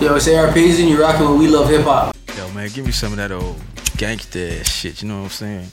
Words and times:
Yo, 0.00 0.14
it's 0.14 0.26
ARPs 0.28 0.80
and 0.80 0.88
you're 0.88 0.98
rocking 0.98 1.28
with 1.28 1.38
We 1.38 1.46
Love 1.48 1.68
Hip 1.68 1.82
Hop. 1.82 2.16
Yo, 2.34 2.50
man, 2.52 2.70
give 2.72 2.86
me 2.86 2.90
some 2.90 3.12
of 3.12 3.18
that 3.18 3.30
old 3.30 3.56
gangsta 4.00 4.60
ass 4.60 4.72
shit. 4.72 5.02
You 5.02 5.08
know 5.08 5.18
what 5.18 5.24
I'm 5.24 5.28
saying? 5.28 5.66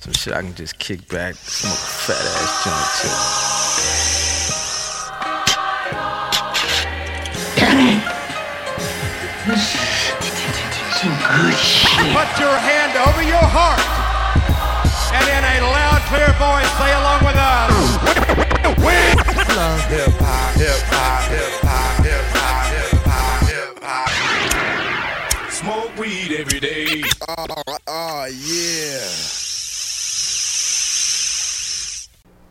Some 0.00 0.14
shit 0.14 0.32
I 0.32 0.40
can 0.40 0.54
just 0.54 0.78
kick 0.78 1.06
back, 1.08 1.34
smoke 1.34 1.74
a 1.74 1.76
fat 1.76 2.16
ass 2.16 2.64
joint 2.64 2.88
too. 2.96 3.12
Put 12.16 12.40
your 12.40 12.56
hand 12.56 12.96
over 13.04 13.20
your 13.20 13.44
heart. 13.52 13.84
And 15.12 15.28
in 15.28 15.44
a 15.44 15.60
loud, 15.68 16.00
clear 16.08 16.32
voice, 16.40 16.72
say 16.80 16.92
along 16.96 17.20
with 17.20 17.36
us. 17.36 18.00
We 18.80 18.96
love 19.54 19.84
Hip 19.92 20.16
hop, 20.16 20.56
hip 20.56 20.80
hop, 20.88 21.28
hip 21.28 21.52
hop, 21.60 21.67
weed 26.08 26.32
every 26.38 26.60
day. 26.60 27.02
Oh, 27.28 27.46
oh 27.86 28.24
yeah. 28.26 29.04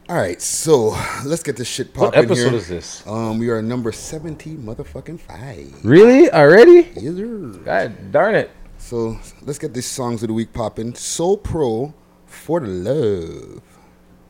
All 0.09 0.15
right, 0.15 0.41
so 0.41 0.95
let's 1.25 1.43
get 1.43 1.57
this 1.57 1.67
shit 1.67 1.93
popping. 1.93 2.05
What 2.05 2.13
popping 2.13 2.31
episode 2.31 2.49
here. 2.49 2.59
is 2.59 2.67
this? 2.70 3.07
Um, 3.07 3.39
we 3.39 3.49
are 3.49 3.62
number 3.62 3.91
seventy, 3.91 4.55
motherfucking 4.55 5.20
five. 5.20 5.73
Really? 5.84 6.31
Already? 6.31 6.89
Yes, 6.95 7.15
sir. 7.15 7.59
God 7.65 8.12
darn 8.12 8.35
it. 8.35 8.51
So 8.77 9.20
let's 9.41 9.59
get 9.59 9.73
these 9.73 9.87
songs 9.87 10.23
of 10.23 10.27
the 10.27 10.34
week 10.34 10.53
popping. 10.53 10.93
Soul 10.93 11.37
Pro 11.37 11.93
for 12.26 12.59
the 12.62 12.67
love 12.67 13.62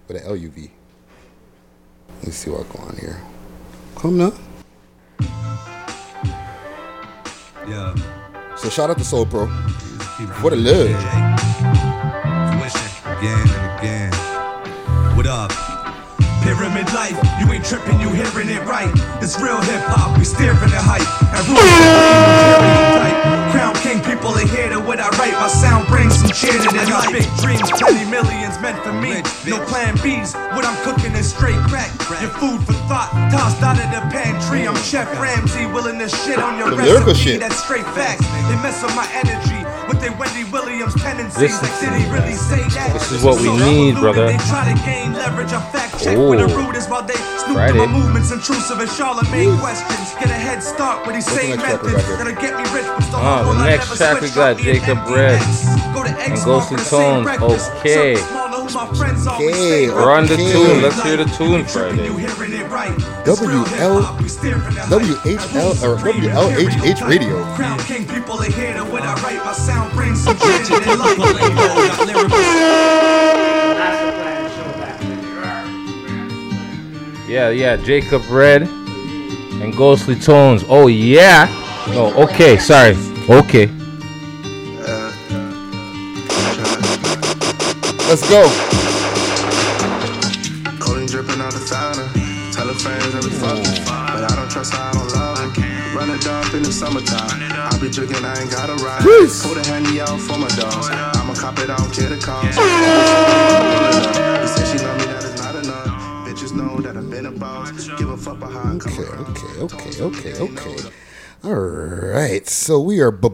with 0.08 0.18
an 0.18 0.24
L 0.24 0.36
U 0.36 0.50
V. 0.50 0.72
Let's 2.24 2.38
see 2.38 2.50
what's 2.50 2.70
going 2.72 2.90
on 2.90 2.96
here. 2.96 3.22
Come 3.96 4.18
now. 4.18 4.34
Yeah. 7.68 8.27
So 8.58 8.70
shout 8.70 8.90
out 8.90 8.98
to 8.98 9.04
Soul 9.04 9.26
Pro 9.26 9.48
for 10.42 10.50
the 10.50 10.56
love. 10.56 10.90
Again 13.18 13.48
and 13.50 13.80
again. 13.80 14.12
What 15.16 15.26
up? 15.28 15.52
Pyramid 16.44 16.92
life, 16.94 17.18
you 17.40 17.52
ain't 17.52 17.66
tripping, 17.66 18.00
you 18.00 18.10
hearing 18.10 18.50
it 18.50 18.64
right. 18.66 18.92
It's 19.22 19.40
real 19.42 19.62
hip 19.62 19.82
hop, 19.86 20.18
we 20.18 20.24
steering 20.24 20.58
the 20.60 20.80
hype. 20.80 21.08
And 23.58 23.66
rule 23.66 23.74
tight. 23.74 23.74
Crown 23.74 23.76
King 23.84 24.00
people 24.06 24.30
are 24.38 24.48
here 24.48 24.70
to 24.70 24.80
what 24.80 25.00
I 25.00 25.10
write. 25.18 25.34
My 25.34 25.48
sound 25.48 25.88
brings 25.88 26.16
some 26.16 26.32
cheer 26.32 26.54
to 26.54 26.70
their 26.74 26.86
life. 26.88 27.12
Big 27.12 27.28
dreams, 27.42 27.70
plenty 27.72 28.06
millions 28.10 28.60
meant 28.62 28.78
for 28.84 28.94
me. 28.94 29.22
No 29.50 29.64
plan 29.66 29.96
B's, 30.04 30.34
what 30.54 30.66
I'm 30.66 30.78
cooking 30.84 31.14
is 31.16 31.30
straight 31.34 31.58
crack. 31.68 31.90
Your 32.22 32.32
food 32.38 32.64
for 32.66 32.74
thought, 32.88 33.12
tossed 33.32 33.62
out 33.64 33.78
of 33.78 33.90
the 33.92 34.02
pantry. 34.14 34.68
I'm 34.68 34.76
Chef 34.84 35.08
Ramsay, 35.20 35.66
willing 35.74 36.00
to 36.00 36.08
shit 36.10 36.40
on 36.40 36.58
your 36.58 36.70
The 36.72 36.78
lyrical 36.78 37.14
recipe. 37.14 37.32
shit. 37.38 37.40
That's 37.40 37.58
straight 37.64 37.86
facts. 37.98 38.26
They 38.48 38.56
mess 38.64 38.84
up 38.84 38.94
my 38.96 39.08
energy 39.14 39.60
with 39.88 40.00
their 40.02 40.14
Wendy 40.18 40.44
Williams 40.52 40.96
tendencies. 40.96 41.40
This- 41.40 41.62
like, 41.62 41.80
did 41.80 41.94
he 42.00 42.06
really 42.12 42.34
say 42.36 42.62
that? 42.76 42.94
this 42.94 43.12
is 43.12 43.24
what 43.24 43.40
we 43.40 43.48
So 43.48 43.56
need, 43.58 43.96
brother. 44.00 44.28
They 44.28 44.38
try 44.48 44.72
to 44.72 44.76
gain 44.86 45.14
leverage. 45.14 45.52
I 45.54 45.62
fact 45.72 46.00
check 46.04 46.18
with 46.18 46.40
the 46.40 46.48
Ooh. 46.52 46.58
rudest 46.66 46.90
while 46.90 47.04
they 47.04 47.16
snoop 47.44 47.56
Friday. 47.58 47.74
through 47.74 47.88
my 47.88 47.94
movements. 48.00 48.32
Intrusive 48.32 48.80
and 48.80 48.90
Charlemagne 48.92 49.58
questions. 49.60 50.14
Get 50.20 50.30
a 50.30 50.34
head 50.34 50.62
start 50.64 51.06
with 51.06 51.16
these 51.16 51.26
What's 51.28 51.40
same 51.40 51.52
we 51.52 51.58
methods 51.58 51.94
got 51.94 52.06
here? 52.06 52.18
that'll 52.18 52.42
get 52.42 52.54
me 52.58 52.64
rich. 52.76 52.86
But 52.88 53.04
still 53.04 53.20
Ah, 53.20 53.38
humble. 53.38 53.47
The 53.48 53.64
next 53.66 53.98
track 53.98 54.22
we 54.22 54.30
got 54.32 54.58
Jacob 54.58 54.98
Red 55.08 55.42
and 56.20 56.36
Ghostly 56.44 56.78
Tones. 56.84 57.28
Okay. 57.80 58.18
Okay, 59.36 59.90
We're 59.90 60.12
on 60.12 60.26
the 60.28 60.36
tune. 60.36 60.82
Let's 60.82 61.02
hear 61.02 61.18
the 61.18 61.26
tune 61.26 61.64
Friday. 61.66 62.10
Or 65.84 65.98
WLHH 65.98 67.08
Radio. 67.08 67.38
Yeah, 77.28 77.50
yeah, 77.50 77.76
Jacob 77.78 78.24
Red 78.30 78.64
and 78.64 79.76
Ghostly 79.76 80.16
Tones. 80.16 80.64
Oh 80.70 80.88
yeah. 80.88 81.48
Oh, 81.90 82.24
okay, 82.24 82.58
sorry. 82.58 82.96
Okay. 83.30 83.68
Let's 88.08 88.24
go. 88.30 88.48
Dripping 91.08 91.42
out 91.42 91.52
the. 91.52 91.64
Tell 92.54 92.68
her 92.68 92.74
friends 92.74 93.16
every 93.16 93.32
fuck. 93.32 93.64
But 93.86 94.24
I 94.24 94.36
don't 94.36 94.50
trust 94.50 94.74
her, 94.74 94.80
I 94.80 94.92
don't 94.94 95.12
love 95.12 95.40
her. 95.40 95.98
Run 95.98 96.10
it 96.12 96.28
up 96.28 96.54
in 96.54 96.64
the 96.64 96.72
summertime. 96.72 97.42
I 97.52 97.78
be 97.82 97.90
drinking, 97.90 98.24
I 98.24 98.40
ain't 98.40 98.52
got 98.52 98.68
to 98.68 98.76
ride. 98.84 99.02
Jeez. 99.02 99.44
Pull 99.44 99.56
the 99.56 99.64
handy 99.68 100.00
out 100.00 100.20
for 100.20 100.38
my 100.38 100.48
dogs. 100.50 100.88
I'ma 100.90 101.34
cop 101.34 101.60
it, 101.60 101.70
I 101.70 101.76
don't 101.76 101.94
care 101.94 102.10
the 102.10 102.18
cost. 102.18 102.56
She 104.72 104.78
love 104.80 104.98
me, 105.00 105.06
that 105.06 105.24
is 105.24 105.36
not 105.42 105.56
enough. 105.56 106.28
Bitches 106.28 106.54
know 106.56 106.80
that 106.82 106.96
I've 106.96 107.10
been 107.10 107.26
a 107.26 107.32
boss. 107.32 107.88
Give 107.98 108.10
a 108.10 108.18
fuck 108.18 108.40
how 108.40 108.72
Okay, 108.76 109.04
okay, 109.04 109.62
okay, 109.62 110.02
okay, 110.02 110.74
okay. 110.76 111.07
All 111.44 111.54
right, 111.54 112.48
so 112.48 112.80
we 112.80 113.00
are 113.00 113.12
back. 113.12 113.32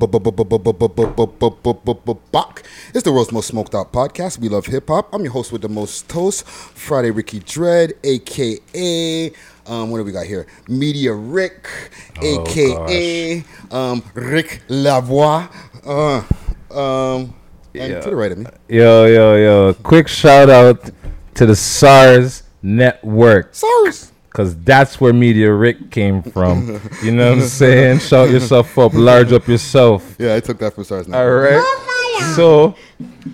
It's 2.93 3.03
the 3.03 3.11
world's 3.13 3.31
most 3.31 3.47
smoked 3.47 3.73
out 3.73 3.93
podcast. 3.93 4.39
We 4.39 4.49
love 4.49 4.65
hip 4.65 4.89
hop. 4.89 5.13
I'm 5.13 5.23
your 5.23 5.31
host 5.31 5.53
with 5.53 5.61
the 5.61 5.69
most 5.69 6.09
toast, 6.09 6.45
Friday 6.45 7.11
Ricky 7.11 7.39
Dread, 7.39 7.93
aka 8.03 9.31
um, 9.65 9.89
what 9.89 9.99
do 9.99 10.03
we 10.03 10.11
got 10.11 10.25
here? 10.25 10.47
Media 10.67 11.13
Rick, 11.13 11.69
aka 12.21 13.43
um, 13.71 14.03
Rick 14.13 14.63
Lavoie. 14.67 15.49
Uh, 15.85 16.77
um, 16.77 17.33
and 17.73 18.03
to 18.03 18.09
the 18.09 18.15
right 18.15 18.33
of 18.33 18.37
me. 18.37 18.45
Yo, 18.67 19.05
yo, 19.05 19.35
yo! 19.37 19.73
Quick 19.75 20.09
shout 20.09 20.49
out 20.49 20.91
to 21.35 21.45
the 21.45 21.55
SARS 21.55 22.43
Network. 22.61 23.55
SARS. 23.55 24.12
Cause 24.33 24.55
that's 24.63 24.99
where 24.99 25.13
Media 25.13 25.53
Rick 25.53 25.91
came 25.91 26.23
from. 26.23 26.81
You 27.03 27.11
know 27.11 27.29
what 27.29 27.43
I'm 27.43 27.47
saying? 27.47 27.99
Shout 28.09 28.31
yourself 28.31 28.77
up, 28.79 28.93
large 28.95 29.31
up 29.31 29.47
yourself. 29.47 30.15
Yeah, 30.17 30.33
I 30.33 30.39
took 30.39 30.57
that 30.57 30.73
from 30.73 30.83
SARS. 30.83 31.07
Now. 31.07 31.21
All 31.21 31.29
right. 31.29 31.89
So, 32.35 32.75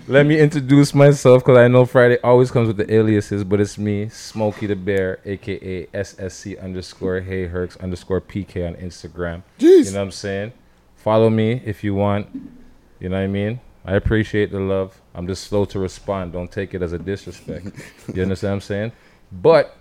let 0.08 0.26
me 0.26 0.38
introduce 0.38 0.94
myself 0.94 1.42
because 1.42 1.56
I 1.56 1.68
know 1.68 1.86
Friday 1.86 2.18
always 2.22 2.50
comes 2.50 2.68
with 2.68 2.76
the 2.76 2.92
aliases, 2.92 3.44
but 3.44 3.60
it's 3.60 3.78
me, 3.78 4.08
Smokey 4.10 4.66
the 4.66 4.76
Bear, 4.76 5.20
aka 5.24 5.86
SSC 5.86 6.62
underscore 6.62 7.20
Hey 7.20 7.48
Herx 7.48 7.80
underscore 7.80 8.20
PK 8.20 8.66
on 8.66 8.74
Instagram. 8.74 9.42
Jeez. 9.58 9.86
You 9.86 9.92
know 9.92 10.00
what 10.00 10.04
I'm 10.04 10.10
saying? 10.10 10.52
Follow 10.96 11.30
me 11.30 11.62
if 11.64 11.82
you 11.82 11.94
want. 11.94 12.26
You 12.98 13.08
know 13.08 13.16
what 13.16 13.22
I 13.22 13.28
mean? 13.28 13.60
I 13.84 13.94
appreciate 13.94 14.50
the 14.50 14.60
love. 14.60 15.00
I'm 15.14 15.26
just 15.26 15.44
slow 15.44 15.64
to 15.66 15.78
respond. 15.78 16.32
Don't 16.34 16.50
take 16.50 16.74
it 16.74 16.82
as 16.82 16.92
a 16.92 16.98
disrespect. 16.98 17.66
you 18.14 18.22
understand 18.22 18.50
what 18.50 18.56
I'm 18.56 18.60
saying? 18.60 18.92
But 19.32 19.76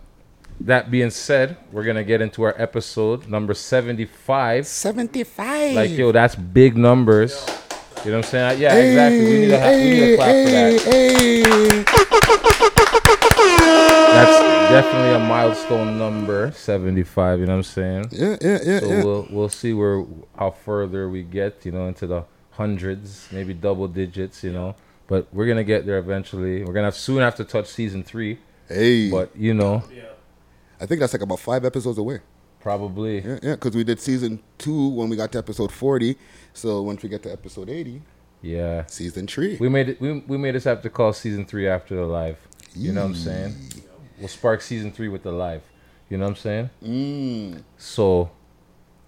that 0.61 0.91
being 0.91 1.09
said, 1.09 1.57
we're 1.71 1.83
gonna 1.83 2.03
get 2.03 2.21
into 2.21 2.43
our 2.43 2.55
episode 2.57 3.27
number 3.27 3.53
75. 3.53 4.65
Seventy-five. 4.67 5.75
Like 5.75 5.91
yo, 5.91 6.11
that's 6.11 6.35
big 6.35 6.77
numbers. 6.77 7.33
You 8.05 8.11
know 8.11 8.17
what 8.17 8.25
I'm 8.25 8.31
saying? 8.31 8.61
Yeah, 8.61 8.75
exactly. 8.75 9.23
We 9.25 9.39
need 9.41 9.51
a 9.51 9.59
ha- 9.59 9.69
we 9.71 9.83
need 9.89 10.13
a 10.13 10.15
clap 10.17 10.45
for 10.45 10.51
that. 10.51 10.81
Hey, 10.81 11.43
hey. 11.43 11.83
That's 14.11 14.71
definitely 14.71 15.15
a 15.15 15.19
milestone 15.19 15.97
number, 15.97 16.51
75. 16.51 17.39
You 17.39 17.45
know 17.45 17.51
what 17.53 17.57
I'm 17.57 17.63
saying? 17.63 18.05
Yeah, 18.11 18.37
yeah, 18.41 18.59
yeah, 18.63 18.79
So 18.79 18.87
yeah. 18.87 19.03
we'll 19.03 19.27
we'll 19.29 19.49
see 19.49 19.73
where 19.73 20.05
how 20.37 20.51
further 20.51 21.09
we 21.09 21.23
get. 21.23 21.65
You 21.65 21.71
know, 21.71 21.87
into 21.87 22.07
the 22.07 22.23
hundreds, 22.51 23.27
maybe 23.31 23.53
double 23.53 23.87
digits. 23.87 24.43
You 24.43 24.51
know, 24.53 24.75
but 25.07 25.27
we're 25.33 25.47
gonna 25.47 25.63
get 25.63 25.85
there 25.85 25.97
eventually. 25.97 26.63
We're 26.63 26.73
gonna 26.73 26.85
have, 26.87 26.95
soon 26.95 27.19
have 27.19 27.35
to 27.35 27.43
touch 27.45 27.67
season 27.67 28.03
three. 28.03 28.39
Hey, 28.67 29.09
But 29.09 29.35
you 29.35 29.53
know, 29.53 29.83
I 30.81 30.85
think 30.85 31.00
that's 31.00 31.13
like 31.13 31.22
about 31.22 31.40
five 31.40 31.66
episodes 31.66 31.97
away. 31.97 32.19
probably. 32.62 33.22
Yeah, 33.22 33.40
yeah, 33.41 33.56
because 33.56 33.75
we 33.75 33.84
did 33.84 34.00
season 34.00 34.41
two 34.57 34.90
when 34.90 35.09
we 35.09 35.16
got 35.16 35.31
to 35.34 35.38
episode 35.38 35.72
forty. 35.72 36.17
So 36.53 36.81
once 36.81 37.03
we 37.03 37.09
get 37.09 37.24
to 37.24 37.31
episode 37.31 37.69
eighty, 37.69 38.01
Yeah. 38.42 38.86
season 38.88 39.27
three. 39.27 39.57
We 39.59 39.69
made 39.69 39.89
it. 39.89 40.01
We, 40.01 40.19
we 40.27 40.38
made 40.38 40.56
us 40.56 40.63
have 40.65 40.81
to 40.83 40.89
call 40.89 41.13
season 41.13 41.45
three 41.45 41.68
after 41.68 41.95
the 41.95 42.06
live. 42.06 42.38
You 42.75 42.92
know 42.94 43.01
what 43.01 43.09
I'm 43.09 43.15
saying? 43.15 43.56
We'll 44.19 44.27
spark 44.27 44.62
season 44.62 44.92
three 44.92 45.07
with 45.07 45.24
the 45.24 45.31
live. 45.31 45.62
You 46.09 46.18
know 46.18 46.25
what 46.25 46.31
I'm 46.31 46.36
saying? 46.38 46.69
Mm. 46.83 47.63
So, 47.77 48.30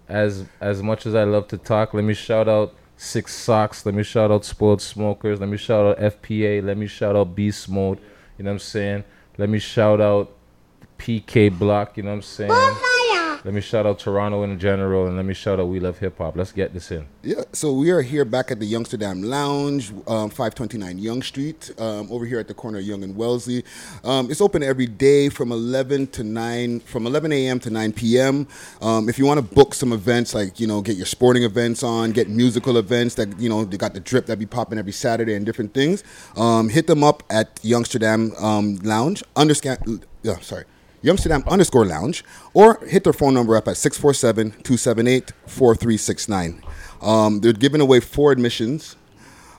as 0.08 0.44
as 0.60 0.82
much 0.82 1.06
as 1.06 1.14
I 1.14 1.24
love 1.24 1.48
to 1.48 1.58
talk, 1.58 1.94
let 1.94 2.04
me 2.04 2.14
shout 2.14 2.48
out 2.48 2.74
Six 2.96 3.34
Socks. 3.34 3.84
Let 3.86 3.94
me 3.94 4.02
shout 4.02 4.30
out 4.30 4.44
Spoiled 4.44 4.80
Smokers. 4.82 5.40
Let 5.40 5.48
me 5.48 5.56
shout 5.56 5.86
out 5.86 5.98
FPA. 5.98 6.62
Let 6.64 6.76
me 6.76 6.86
shout 6.86 7.16
out 7.16 7.34
Beast 7.34 7.68
Mode. 7.68 7.98
You 8.38 8.44
know 8.44 8.50
what 8.50 8.54
I'm 8.54 8.58
saying? 8.60 9.04
Let 9.38 9.48
me 9.48 9.58
shout 9.58 10.00
out 10.00 10.30
PK 11.02 11.58
Block. 11.58 11.96
You 11.96 12.04
know 12.04 12.10
what 12.10 12.16
I'm 12.16 12.22
saying? 12.22 12.50
Let 13.44 13.54
me 13.54 13.60
shout 13.60 13.86
out 13.86 13.98
Toronto 13.98 14.44
in 14.44 14.56
general, 14.60 15.08
and 15.08 15.16
let 15.16 15.24
me 15.24 15.34
shout 15.34 15.58
out 15.58 15.66
We 15.66 15.80
Love 15.80 15.98
Hip 15.98 16.18
Hop. 16.18 16.36
Let's 16.36 16.52
get 16.52 16.72
this 16.72 16.92
in. 16.92 17.08
Yeah, 17.24 17.42
so 17.52 17.72
we 17.72 17.90
are 17.90 18.00
here 18.00 18.24
back 18.24 18.52
at 18.52 18.60
the 18.60 18.72
Youngsterdam 18.72 19.24
Lounge, 19.24 19.90
um, 20.06 20.30
529 20.30 20.98
Yonge 20.98 21.26
Street, 21.26 21.72
um, 21.76 22.06
over 22.12 22.24
here 22.24 22.38
at 22.38 22.46
the 22.46 22.54
corner 22.54 22.78
of 22.78 22.84
Yonge 22.84 23.02
and 23.02 23.16
Wellesley. 23.16 23.64
Um, 24.04 24.30
it's 24.30 24.40
open 24.40 24.62
every 24.62 24.86
day 24.86 25.28
from 25.28 25.50
11 25.50 26.06
to 26.08 26.22
9, 26.22 26.80
from 26.80 27.04
11 27.04 27.32
a.m. 27.32 27.58
to 27.58 27.70
9 27.70 27.92
p.m. 27.94 28.46
Um, 28.80 29.08
if 29.08 29.18
you 29.18 29.26
want 29.26 29.40
to 29.40 29.54
book 29.54 29.74
some 29.74 29.92
events, 29.92 30.36
like, 30.36 30.60
you 30.60 30.68
know, 30.68 30.80
get 30.80 30.94
your 30.94 31.06
sporting 31.06 31.42
events 31.42 31.82
on, 31.82 32.12
get 32.12 32.28
musical 32.28 32.76
events 32.76 33.16
that, 33.16 33.40
you 33.40 33.48
know, 33.48 33.64
they 33.64 33.76
got 33.76 33.94
the 33.94 34.00
drip 34.00 34.26
that 34.26 34.38
be 34.38 34.46
popping 34.46 34.78
every 34.78 34.92
Saturday 34.92 35.34
and 35.34 35.44
different 35.44 35.74
things, 35.74 36.04
um, 36.36 36.68
hit 36.68 36.86
them 36.86 37.02
up 37.02 37.24
at 37.28 37.56
Youngsterdam 37.56 38.40
um, 38.40 38.76
Lounge, 38.84 39.24
underscan, 39.34 40.04
yeah, 40.22 40.38
sorry. 40.38 40.64
Youngsterdam 41.02 41.46
underscore 41.48 41.84
lounge, 41.84 42.24
or 42.54 42.78
hit 42.86 43.04
their 43.04 43.12
phone 43.12 43.34
number 43.34 43.56
up 43.56 43.68
at 43.68 43.76
647 43.76 44.62
278 44.62 45.32
4369. 45.46 46.62
Um, 47.00 47.40
they're 47.40 47.52
giving 47.52 47.80
away 47.80 48.00
four 48.00 48.30
admissions 48.32 48.96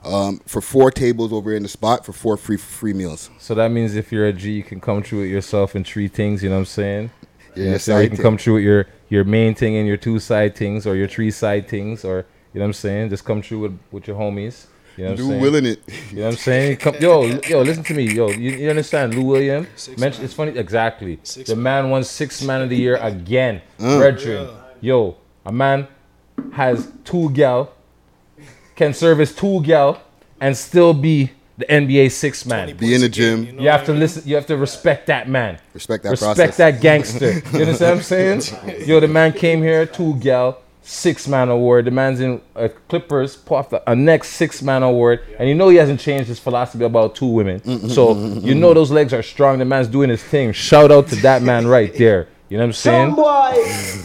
um, 0.06 0.40
for 0.46 0.62
four 0.62 0.92
tables 0.92 1.32
over 1.34 1.54
in 1.54 1.64
the 1.64 1.70
spot 1.70 2.06
for 2.06 2.14
four 2.14 2.38
free 2.38 2.58
free 2.58 2.94
meals. 2.94 3.30
So 3.40 3.56
that 3.56 3.72
means 3.72 3.96
if 3.96 4.12
you're 4.12 4.28
a 4.28 4.34
G, 4.34 4.52
you 4.52 4.64
can 4.64 4.80
come 4.80 5.04
through 5.04 5.22
with 5.22 5.30
yourself 5.30 5.76
and 5.76 5.86
three 5.86 6.08
things. 6.08 6.44
You 6.44 6.50
know 6.50 6.56
what 6.56 6.60
I'm 6.60 6.66
saying? 6.66 7.12
Yeah, 7.56 7.64
you, 7.64 7.72
know, 7.72 7.78
so 7.78 8.00
you 8.00 8.08
can 8.08 8.18
thing. 8.18 8.24
come 8.24 8.38
through 8.38 8.56
with 8.56 8.64
your 8.64 8.88
your 9.10 9.24
main 9.24 9.56
thing 9.56 9.76
and 9.76 9.88
your 9.88 9.98
two 9.98 10.20
side 10.20 10.56
things, 10.56 10.88
or 10.88 10.96
your 10.96 11.08
three 11.08 11.32
side 11.32 11.68
things, 11.68 12.04
or 12.04 12.26
you 12.54 12.60
know 12.60 12.66
what 12.66 12.70
I'm 12.70 12.74
saying? 12.74 13.10
Just 13.10 13.26
come 13.26 13.42
through 13.42 13.60
with 13.60 13.80
with 13.92 14.08
your 14.08 14.18
homies. 14.18 14.68
You 14.98 15.06
know 15.06 15.10
what 15.10 15.12
I'm 15.12 15.18
Do 15.18 15.28
saying? 15.30 15.42
willing 15.42 15.66
it. 15.66 15.82
You 16.12 16.16
know 16.18 16.22
what 16.26 16.32
I'm 16.34 16.38
saying? 16.38 16.78
Come, 16.78 16.96
yo, 17.00 17.24
yo, 17.48 17.62
listen 17.62 17.84
to 17.84 17.94
me, 17.94 18.04
yo. 18.12 18.30
You, 18.30 18.52
you 18.52 18.70
understand, 18.70 19.16
Lou 19.16 19.24
William? 19.24 19.68
Mention, 19.98 20.24
it's 20.24 20.34
funny, 20.34 20.58
exactly. 20.58 21.16
the 21.46 21.56
man 21.56 21.90
won 21.90 22.04
six 22.04 22.42
man 22.44 22.62
of 22.62 22.70
the 22.70 22.78
year 22.78 22.98
again, 22.98 23.62
uh. 23.80 23.98
brethren. 23.98 24.50
Yo, 24.82 25.16
a 25.46 25.52
man 25.52 25.88
has 26.52 26.92
two 27.04 27.30
gal, 27.32 27.72
can 28.76 28.94
service 28.94 29.34
two 29.36 29.62
gal, 29.64 30.02
and 30.40 30.56
still 30.56 30.94
be 30.94 31.32
the 31.58 31.66
NBA 31.66 32.12
six 32.12 32.46
man. 32.46 32.76
Be 32.78 32.94
in 32.94 33.02
the 33.02 33.10
gym. 33.10 33.60
You 33.60 33.70
have 33.70 33.86
to 33.86 33.94
listen. 33.94 34.24
You 34.26 34.36
have 34.36 34.48
to 34.48 34.58
respect 34.58 35.08
that 35.08 35.30
man. 35.30 35.60
Respect 35.74 36.04
that 36.04 36.10
Respect 36.12 36.36
process. 36.38 36.58
that 36.58 36.82
gangster. 36.82 37.34
You 37.54 37.66
understand 37.66 37.80
what 37.80 37.92
I'm 37.98 38.02
saying? 38.02 38.42
Yo, 38.88 39.00
the 39.00 39.08
man 39.08 39.34
came 39.34 39.62
here, 39.62 39.86
two 39.86 40.16
gal, 40.16 40.60
six 40.84 41.28
man 41.28 41.50
award. 41.50 41.86
The 41.86 41.92
man's 41.92 42.20
in 42.20 42.42
uh, 42.56 42.68
Clippers, 42.88 43.38
a 43.88 43.96
next 43.96 44.30
six 44.30 44.62
man 44.62 44.84
award, 44.84 45.22
and 45.40 45.50
you 45.50 45.56
know 45.56 45.70
he 45.70 45.78
hasn't 45.78 46.00
changed 46.00 46.28
his 46.28 46.40
philosophy 46.40 46.84
about 46.84 47.16
two 47.16 47.26
women. 47.26 47.60
Mm-hmm, 47.62 47.88
so 47.88 48.14
mm-hmm, 48.14 48.46
you 48.46 48.52
mm-hmm. 48.52 48.60
know 48.60 48.74
those 48.74 48.92
legs 48.92 49.14
are 49.14 49.24
strong. 49.24 49.60
The 49.60 49.66
man's 49.66 49.88
doing 49.88 50.10
his 50.10 50.24
thing. 50.24 50.52
Shout 50.52 50.92
out 50.92 51.08
to 51.08 51.16
that 51.18 51.42
man 51.42 51.68
right 51.68 51.94
there. 51.96 52.28
You 52.54 52.60
know 52.60 52.66
what 52.68 52.86
I'm 52.86 53.16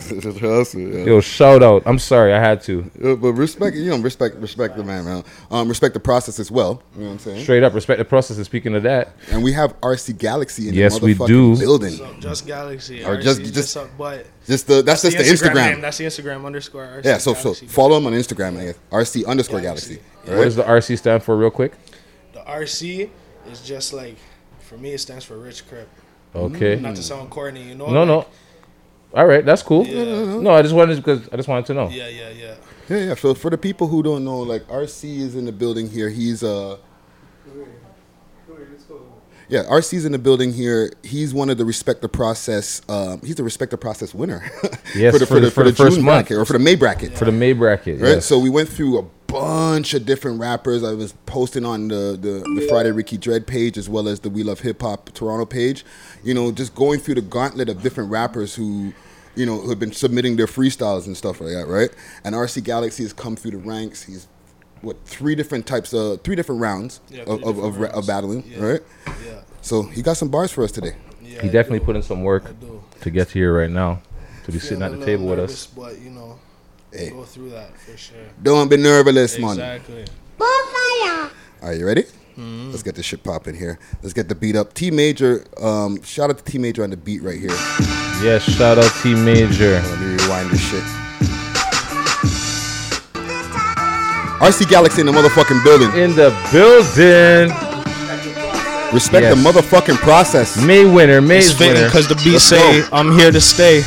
saying? 0.09 0.39
Hustle, 0.41 0.81
yeah. 0.81 1.05
Yo, 1.05 1.21
shout 1.21 1.63
out. 1.63 1.83
I'm 1.85 1.99
sorry, 1.99 2.33
I 2.33 2.41
had 2.41 2.63
to. 2.63 2.91
Yeah, 2.99 3.15
but 3.15 3.35
respect, 3.35 3.77
you 3.77 3.91
know, 3.91 3.99
respect, 3.99 4.37
respect 4.37 4.79
the 4.79 4.85
man, 4.85 5.05
man. 5.05 5.23
Um, 5.51 5.69
respect 5.69 5.93
the 5.93 6.01
process 6.01 6.41
as 6.41 6.51
well. 6.51 6.83
You 6.95 7.01
know 7.03 7.07
what 7.09 7.13
I'm 7.13 7.19
saying? 7.19 7.43
Straight 7.43 7.63
up, 7.63 7.75
respect 7.75 7.99
the 7.99 8.07
process. 8.07 8.39
And 8.39 8.47
speaking 8.47 8.75
of 8.75 8.85
that, 8.85 9.13
And 9.31 9.43
we 9.43 9.53
have 9.53 9.79
RC 9.83 10.17
Galaxy 10.17 10.69
in 10.69 10.75
Yes, 10.75 10.99
the 10.99 11.05
we 11.05 11.15
motherfucking 11.15 11.27
do. 11.27 11.59
building. 11.59 12.21
Just 12.21 12.47
Galaxy. 12.47 13.05
Or 13.05 13.17
RC, 13.19 13.23
just- 13.23 13.41
just, 13.43 13.55
just- 13.55 13.77
up, 13.77 13.91
but 13.99 14.25
Just 14.47 14.67
the 14.67 14.81
that's 14.81 15.03
just 15.03 15.19
the 15.19 15.25
Instagram. 15.25 15.55
name. 15.73 15.81
That's 15.83 15.99
the 15.99 16.07
Instagram 16.07 16.47
underscore 16.47 16.87
RC. 16.87 17.05
yeah, 17.05 17.19
so 17.19 17.35
so 17.35 17.43
Galaxy. 17.43 17.67
follow 17.67 17.99
him 17.99 18.07
on 18.07 18.15
Instagram, 18.15 18.59
I 18.59 18.65
guess. 18.65 18.79
RC 18.91 19.27
underscore 19.27 19.61
Galaxy. 19.61 19.97
Galaxy. 20.25 20.37
what 20.39 20.45
does 20.45 20.57
the 20.57 20.63
RC 20.65 20.97
stand 20.97 21.23
for, 21.23 21.37
real 21.37 21.51
quick? 21.51 21.75
The 22.33 22.41
RC 22.41 23.11
is 23.53 23.61
just 23.61 23.93
like, 23.93 24.17
for 24.61 24.79
me, 24.79 24.93
it 24.95 25.01
stands 25.01 25.27
for 25.27 25.37
Rich 25.37 25.69
Crip. 25.69 25.87
Okay. 26.35 26.77
Not 26.77 26.97
to 26.97 27.03
sound 27.03 27.31
corny, 27.31 27.63
you 27.63 27.75
know. 27.75 27.87
No, 27.87 28.01
like, 28.01 28.09
no. 28.09 28.27
All 29.15 29.27
right, 29.27 29.45
that's 29.45 29.63
cool. 29.63 29.87
Yeah. 29.87 30.41
No, 30.41 30.51
I 30.51 30.63
just 30.63 30.75
wanted 30.75 30.97
because 30.97 31.29
I 31.33 31.37
just 31.37 31.49
wanted 31.49 31.67
to 31.67 31.75
know. 31.75 31.89
Yeah, 31.89 32.09
yeah, 32.09 32.29
yeah. 32.31 32.55
Yeah, 32.89 32.97
yeah. 32.99 33.15
So 33.15 33.35
for 33.35 33.51
the 33.51 33.59
people 33.59 33.89
who 33.89 34.03
don't 34.03 34.25
know, 34.25 34.41
like 34.41 34.67
RC 34.69 35.19
is 35.19 35.35
in 35.35 35.47
the 35.47 35.53
building 35.53 35.89
here. 35.89 36.11
He's 36.11 36.43
uh 36.43 36.77
yeah, 39.49 39.65
RC's 39.65 40.05
in 40.05 40.13
the 40.13 40.19
building 40.19 40.53
here. 40.53 40.93
He's 41.03 41.33
one 41.35 41.49
of 41.51 41.59
the 41.59 41.65
respect 41.65 42.03
the 42.03 42.09
process. 42.09 42.83
Um, 42.89 43.21
he's 43.23 43.37
the 43.37 43.45
respect 43.45 43.71
the 43.71 43.79
process 43.79 44.15
winner. 44.15 44.51
Yes, 44.97 45.13
for 45.13 45.19
the 45.19 45.27
for 45.27 45.41
the- 45.41 45.51
for 45.51 45.65
the 45.65 45.73
first 45.75 45.97
June 45.97 46.05
month. 46.07 46.29
bracket 46.29 46.39
or 46.39 46.45
for 46.47 46.55
the 46.55 46.59
May 46.59 46.75
bracket. 46.75 47.17
For 47.19 47.27
the 47.27 47.33
May 47.33 47.53
bracket, 47.53 48.01
right? 48.01 48.09
yes. 48.09 48.25
So 48.27 48.39
we 48.39 48.49
went 48.49 48.69
through 48.71 48.99
a 48.99 49.03
bunch 49.27 49.93
of 49.93 50.07
different 50.07 50.41
rappers. 50.41 50.83
I 50.83 50.95
was 50.95 51.13
posting 51.27 51.67
on 51.67 51.89
the, 51.89 52.17
the, 52.19 52.43
the 52.59 52.67
Friday 52.71 52.91
Ricky 52.91 53.19
Dread 53.19 53.47
page 53.47 53.77
as 53.77 53.87
well 53.87 54.09
as 54.09 54.21
the 54.21 54.31
We 54.31 54.43
Love 54.43 54.61
Hip 54.61 54.81
Hop 54.81 55.11
Toronto 55.13 55.45
page. 55.45 55.85
You 56.25 56.33
know, 56.33 56.51
just 56.53 56.75
going 56.75 57.01
through 57.01 57.17
the 57.17 57.21
gauntlet 57.21 57.69
of 57.69 57.83
different 57.83 58.11
rappers 58.11 58.55
who, 58.55 58.95
you 59.37 59.45
know, 59.45 59.59
who 59.61 59.69
have 59.69 59.79
been 59.79 59.93
submitting 59.93 60.37
their 60.37 60.47
freestyles 60.47 61.07
and 61.07 61.15
stuff 61.15 61.39
like 61.43 61.53
that, 61.53 61.67
right? 61.67 61.91
And 62.25 62.35
RC 62.35 62.65
Galaxy 62.65 63.03
has 63.03 63.13
come 63.13 63.37
through 63.37 63.51
the 63.51 63.59
ranks. 63.59 64.03
He's 64.05 64.27
what 64.83 64.97
three 65.05 65.35
different 65.35 65.67
types 65.67 65.93
of 65.93 66.21
three 66.23 66.37
different 66.37 66.61
rounds 66.61 67.01
Yeah, 67.11 67.23
of, 67.23 67.41
three 67.41 67.49
of, 67.51 67.59
of, 67.59 67.73
different 67.73 67.77
of 67.77 67.95
rounds. 67.95 68.07
battling, 68.07 68.45
Yeah. 68.47 68.65
right? 68.65 68.81
Yeah. 69.07 69.41
So 69.63 69.83
he 69.83 70.03
got 70.03 70.17
some 70.17 70.29
bars 70.29 70.51
for 70.53 70.65
us 70.65 70.73
today. 70.73 70.95
yeah 71.23 71.43
he 71.43 71.49
I 71.49 71.53
definitely 71.53 71.81
do. 71.81 71.85
put 71.87 71.97
in 71.97 72.03
some 72.03 72.23
work 72.23 72.45
to 73.01 73.11
get 73.11 73.31
here 73.31 73.53
right 73.59 73.71
now, 73.71 74.01
to 74.45 74.53
be 74.53 74.59
sitting 74.59 74.83
at 74.83 74.91
the 74.93 74.99
little 74.99 75.07
table 75.07 75.27
with 75.27 75.41
us. 75.41 75.67
But, 75.67 76.01
you 76.01 76.11
know, 76.11 76.39
Hey. 76.93 77.11
go 77.11 77.25
through 77.25 77.51
that 77.51 77.77
for 77.79 77.97
sure. 77.97 78.17
Don't 78.43 78.69
be 78.69 78.77
nervous, 78.79 79.39
man. 79.39 79.51
Exactly. 79.51 80.05
Are 81.61 81.75
you 81.75 81.87
ready? 81.87 82.05
Let's 82.37 82.85
get 82.85 82.95
this 82.95 83.05
shit 83.05 83.25
popping 83.25 83.57
here. 83.57 83.81
Let's 84.01 84.13
get 84.15 84.29
the 84.29 84.35
beat 84.37 84.55
up. 84.55 84.73
T 84.73 84.93
Major, 84.93 85.45
um, 85.61 86.01
shout 86.03 86.31
out 86.31 86.39
to 86.39 86.45
T 86.45 86.57
Major 86.57 86.85
on 86.85 86.91
the 86.91 86.97
beat 86.97 87.21
right 87.21 87.37
here. 87.39 87.51
Yes, 88.23 88.43
shout 88.45 88.79
out 88.79 88.91
T 89.03 89.13
Major. 89.15 89.73
Let 89.73 90.01
me 90.01 90.07
rewind 90.23 90.51
this 90.51 90.61
shit. 90.61 90.85
RC 94.41 94.69
Galaxy 94.69 95.01
in 95.01 95.07
the 95.07 95.13
motherfucking 95.13 95.63
building. 95.65 95.91
In 96.01 96.15
the 96.15 96.31
building, 96.53 97.53
Respect 98.93 99.23
Yes. 99.25 99.37
the 99.37 99.43
motherfucking 99.51 99.97
process. 99.99 100.57
May 100.57 100.87
winner, 100.87 101.21
May's 101.21 101.51
It's 101.51 101.61
winner. 101.61 101.85
because 101.85 102.09
the 102.09 102.15
beat 102.17 102.33
Let's 102.35 102.45
say 102.45 102.81
go. 102.81 102.89
I'm 102.93 103.13
here 103.19 103.31
to 103.31 103.41
stay. 103.41 103.85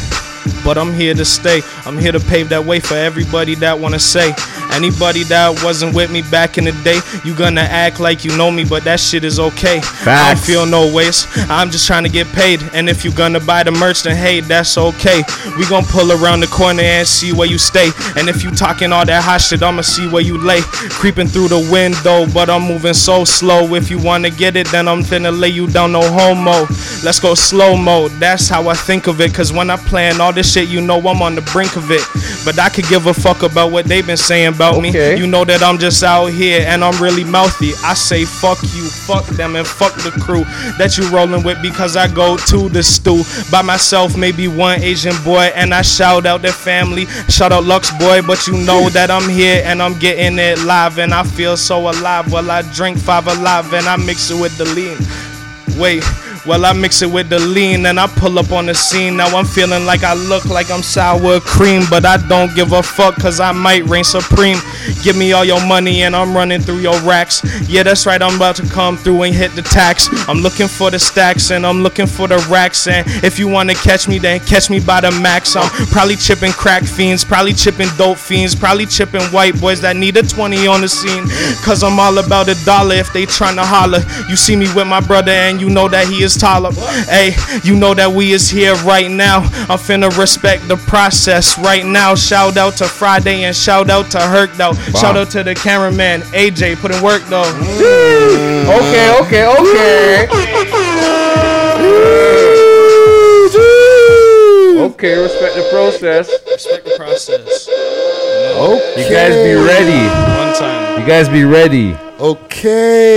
But 0.63 0.77
I'm 0.77 0.93
here 0.93 1.15
to 1.15 1.25
stay. 1.25 1.63
I'm 1.87 1.97
here 1.97 2.11
to 2.11 2.19
pave 2.19 2.49
that 2.49 2.65
way 2.65 2.79
for 2.79 2.93
everybody 2.95 3.55
that 3.55 3.79
wanna 3.79 3.97
say. 3.99 4.35
Anybody 4.71 5.23
that 5.25 5.63
wasn't 5.63 5.93
with 5.93 6.11
me 6.11 6.21
back 6.21 6.57
in 6.57 6.63
the 6.63 6.71
day, 6.83 6.99
you 7.25 7.35
gonna 7.35 7.61
act 7.61 7.99
like 7.99 8.23
you 8.23 8.35
know 8.37 8.49
me, 8.49 8.63
but 8.63 8.83
that 8.85 8.99
shit 8.99 9.23
is 9.23 9.39
okay. 9.39 9.81
I 10.05 10.33
don't 10.33 10.43
feel 10.43 10.65
no 10.65 10.91
waste. 10.93 11.27
I'm 11.49 11.69
just 11.69 11.85
trying 11.85 12.03
to 12.03 12.09
get 12.09 12.27
paid. 12.27 12.61
And 12.73 12.89
if 12.89 13.03
you 13.03 13.11
gonna 13.11 13.39
buy 13.39 13.63
the 13.63 13.71
merch, 13.71 14.03
then 14.03 14.15
hey, 14.15 14.39
that's 14.39 14.77
okay. 14.77 15.23
We 15.57 15.67
gon' 15.67 15.83
pull 15.85 16.11
around 16.11 16.39
the 16.39 16.47
corner 16.47 16.83
and 16.83 17.07
see 17.07 17.33
where 17.33 17.47
you 17.47 17.57
stay. 17.57 17.91
And 18.15 18.29
if 18.29 18.43
you 18.43 18.51
talking 18.51 18.93
all 18.93 19.05
that 19.05 19.23
hot 19.23 19.41
shit, 19.41 19.61
I'ma 19.61 19.81
see 19.81 20.07
where 20.07 20.21
you 20.21 20.37
lay. 20.37 20.61
Creeping 20.61 21.27
through 21.27 21.49
the 21.49 21.69
window, 21.71 22.25
but 22.33 22.49
I'm 22.49 22.63
moving 22.63 22.93
so 22.93 23.25
slow. 23.25 23.75
If 23.75 23.89
you 23.91 23.99
wanna 23.99 24.29
get 24.29 24.55
it, 24.55 24.67
then 24.71 24.87
I'm 24.87 25.03
finna 25.03 25.37
lay 25.37 25.49
you 25.49 25.67
down, 25.67 25.91
no 25.91 26.01
homo. 26.01 26.65
Let's 27.03 27.19
go 27.19 27.35
slow 27.35 27.75
mo. 27.75 28.07
That's 28.07 28.47
how 28.47 28.69
I 28.69 28.75
think 28.75 29.07
of 29.07 29.19
it. 29.19 29.33
Cause 29.33 29.51
when 29.51 29.69
I 29.69 29.77
plan 29.77 30.21
all 30.21 30.31
this 30.31 30.53
shit, 30.53 30.69
you 30.69 30.81
know 30.81 30.99
I'm 30.99 31.21
on 31.21 31.35
the 31.35 31.41
brink 31.41 31.75
of 31.75 31.91
it. 31.91 32.01
But 32.45 32.57
I 32.57 32.69
could 32.69 32.87
give 32.87 33.07
a 33.07 33.13
fuck 33.13 33.43
about 33.43 33.71
what 33.71 33.85
they 33.85 34.01
been 34.01 34.17
saying 34.17 34.53
about 34.61 34.75
Okay. 34.77 35.15
me. 35.15 35.19
You 35.19 35.25
know 35.27 35.43
that 35.45 35.63
I'm 35.63 35.77
just 35.79 36.03
out 36.03 36.27
here 36.27 36.63
and 36.67 36.83
I'm 36.83 37.01
really 37.01 37.23
mouthy. 37.23 37.71
I 37.83 37.95
say 37.95 38.25
fuck 38.25 38.61
you, 38.75 38.83
fuck 39.07 39.25
them, 39.25 39.55
and 39.55 39.65
fuck 39.65 39.93
the 39.95 40.11
crew 40.11 40.43
that 40.77 40.97
you 40.97 41.09
rolling 41.09 41.43
with 41.43 41.61
because 41.61 41.95
I 41.95 42.07
go 42.07 42.37
to 42.37 42.69
the 42.69 42.83
stew 42.83 43.23
by 43.51 43.61
myself, 43.63 44.15
maybe 44.15 44.47
one 44.47 44.81
Asian 44.81 45.15
boy, 45.23 45.51
and 45.55 45.73
I 45.73 45.81
shout 45.81 46.25
out 46.27 46.41
their 46.43 46.51
family. 46.53 47.05
Shout 47.27 47.51
out 47.51 47.63
Lux 47.63 47.89
boy, 47.97 48.21
but 48.21 48.45
you 48.47 48.53
know 48.53 48.89
that 48.89 49.09
I'm 49.09 49.27
here 49.29 49.63
and 49.65 49.81
I'm 49.81 49.97
getting 49.97 50.37
it 50.37 50.59
live, 50.59 50.99
and 50.99 51.13
I 51.13 51.23
feel 51.23 51.57
so 51.57 51.89
alive. 51.89 52.31
Well, 52.31 52.49
I 52.51 52.61
drink 52.73 52.97
five 52.99 53.27
alive 53.27 53.73
and 53.73 53.87
I 53.87 53.95
mix 53.97 54.29
it 54.29 54.39
with 54.39 54.55
the 54.57 54.65
lean. 54.65 54.97
Wait, 55.79 56.03
well, 56.45 56.65
I 56.65 56.73
mix 56.73 57.03
it 57.03 57.11
with 57.11 57.29
the 57.29 57.37
lean 57.39 57.85
and 57.85 57.99
I 57.99 58.07
pull 58.07 58.39
up 58.39 58.51
on 58.51 58.65
the 58.65 58.73
scene. 58.73 59.17
Now 59.17 59.27
I'm 59.37 59.45
feeling 59.45 59.85
like 59.85 60.03
I 60.03 60.13
look 60.13 60.45
like 60.45 60.71
I'm 60.71 60.81
sour 60.81 61.39
cream, 61.39 61.83
but 61.89 62.03
I 62.03 62.17
don't 62.27 62.53
give 62.55 62.71
a 62.71 62.81
fuck 62.81 63.15
cause 63.15 63.39
I 63.39 63.51
might 63.51 63.85
reign 63.85 64.03
supreme. 64.03 64.57
Give 65.03 65.15
me 65.15 65.33
all 65.33 65.45
your 65.45 65.63
money 65.67 66.01
and 66.01 66.15
I'm 66.15 66.35
running 66.35 66.59
through 66.59 66.79
your 66.79 66.99
racks. 67.01 67.41
Yeah, 67.69 67.83
that's 67.83 68.07
right, 68.07 68.21
I'm 68.21 68.35
about 68.37 68.55
to 68.55 68.67
come 68.67 68.97
through 68.97 69.23
and 69.23 69.35
hit 69.35 69.51
the 69.55 69.61
tax. 69.61 70.09
I'm 70.27 70.39
looking 70.39 70.67
for 70.67 70.89
the 70.89 70.97
stacks 70.97 71.51
and 71.51 71.65
I'm 71.65 71.83
looking 71.83 72.07
for 72.07 72.27
the 72.27 72.37
racks. 72.49 72.87
And 72.87 73.05
if 73.23 73.37
you 73.37 73.47
wanna 73.47 73.75
catch 73.75 74.07
me, 74.07 74.17
then 74.17 74.39
catch 74.39 74.69
me 74.69 74.79
by 74.79 75.01
the 75.01 75.11
max. 75.11 75.55
I'm 75.55 75.69
probably 75.87 76.15
chipping 76.15 76.53
crack 76.53 76.83
fiends, 76.83 77.23
probably 77.23 77.53
chipping 77.53 77.89
dope 77.97 78.17
fiends, 78.17 78.55
probably 78.55 78.87
chipping 78.87 79.21
white 79.33 79.59
boys 79.61 79.79
that 79.81 79.95
need 79.95 80.17
a 80.17 80.23
20 80.23 80.65
on 80.65 80.81
the 80.81 80.89
scene. 80.89 81.25
Cause 81.63 81.83
I'm 81.83 81.99
all 81.99 82.17
about 82.17 82.49
a 82.49 82.55
dollar 82.65 82.95
if 82.95 83.13
they 83.13 83.25
tryna 83.27 83.63
holler. 83.63 83.99
You 84.27 84.35
see 84.35 84.55
me 84.55 84.67
with 84.73 84.87
my 84.87 85.01
brother 85.01 85.31
and 85.31 85.61
you 85.61 85.69
know 85.69 85.87
that 85.87 86.07
he 86.07 86.23
is 86.23 86.30
taller. 86.37 86.71
Hey, 87.07 87.35
you 87.63 87.75
know 87.75 87.93
that 87.93 88.11
we 88.11 88.31
is 88.33 88.49
here 88.49 88.75
right 88.83 89.09
now. 89.09 89.39
I'm 89.69 89.79
finna 89.79 90.15
respect 90.17 90.67
the 90.67 90.77
process 90.77 91.57
right 91.59 91.85
now. 91.85 92.15
Shout 92.15 92.57
out 92.57 92.77
to 92.77 92.85
Friday 92.85 93.43
and 93.43 93.55
shout 93.55 93.89
out 93.89 94.11
to 94.11 94.19
Herc 94.19 94.51
though. 94.53 94.73
Shout 94.99 95.17
out 95.17 95.29
to 95.31 95.43
the 95.43 95.55
cameraman 95.55 96.21
AJ 96.33 96.77
putting 96.77 97.01
work 97.01 97.21
though. 97.23 97.43
Mm. 97.43 98.65
Okay, 98.77 99.19
okay, 99.21 99.45
okay. 99.47 100.27
Okay, 104.81 105.17
respect 105.19 105.55
the 105.55 105.67
process. 105.71 106.29
Respect 106.47 106.85
the 106.85 106.95
process. 106.97 107.67
Okay. 107.67 109.03
You 109.03 109.09
guys 109.13 109.33
be 109.33 109.53
ready. 109.55 110.07
One 110.37 110.53
time. 110.55 110.99
You 110.99 111.07
guys 111.07 111.29
be 111.29 111.43
ready. 111.43 111.95
Okay. 112.19 113.11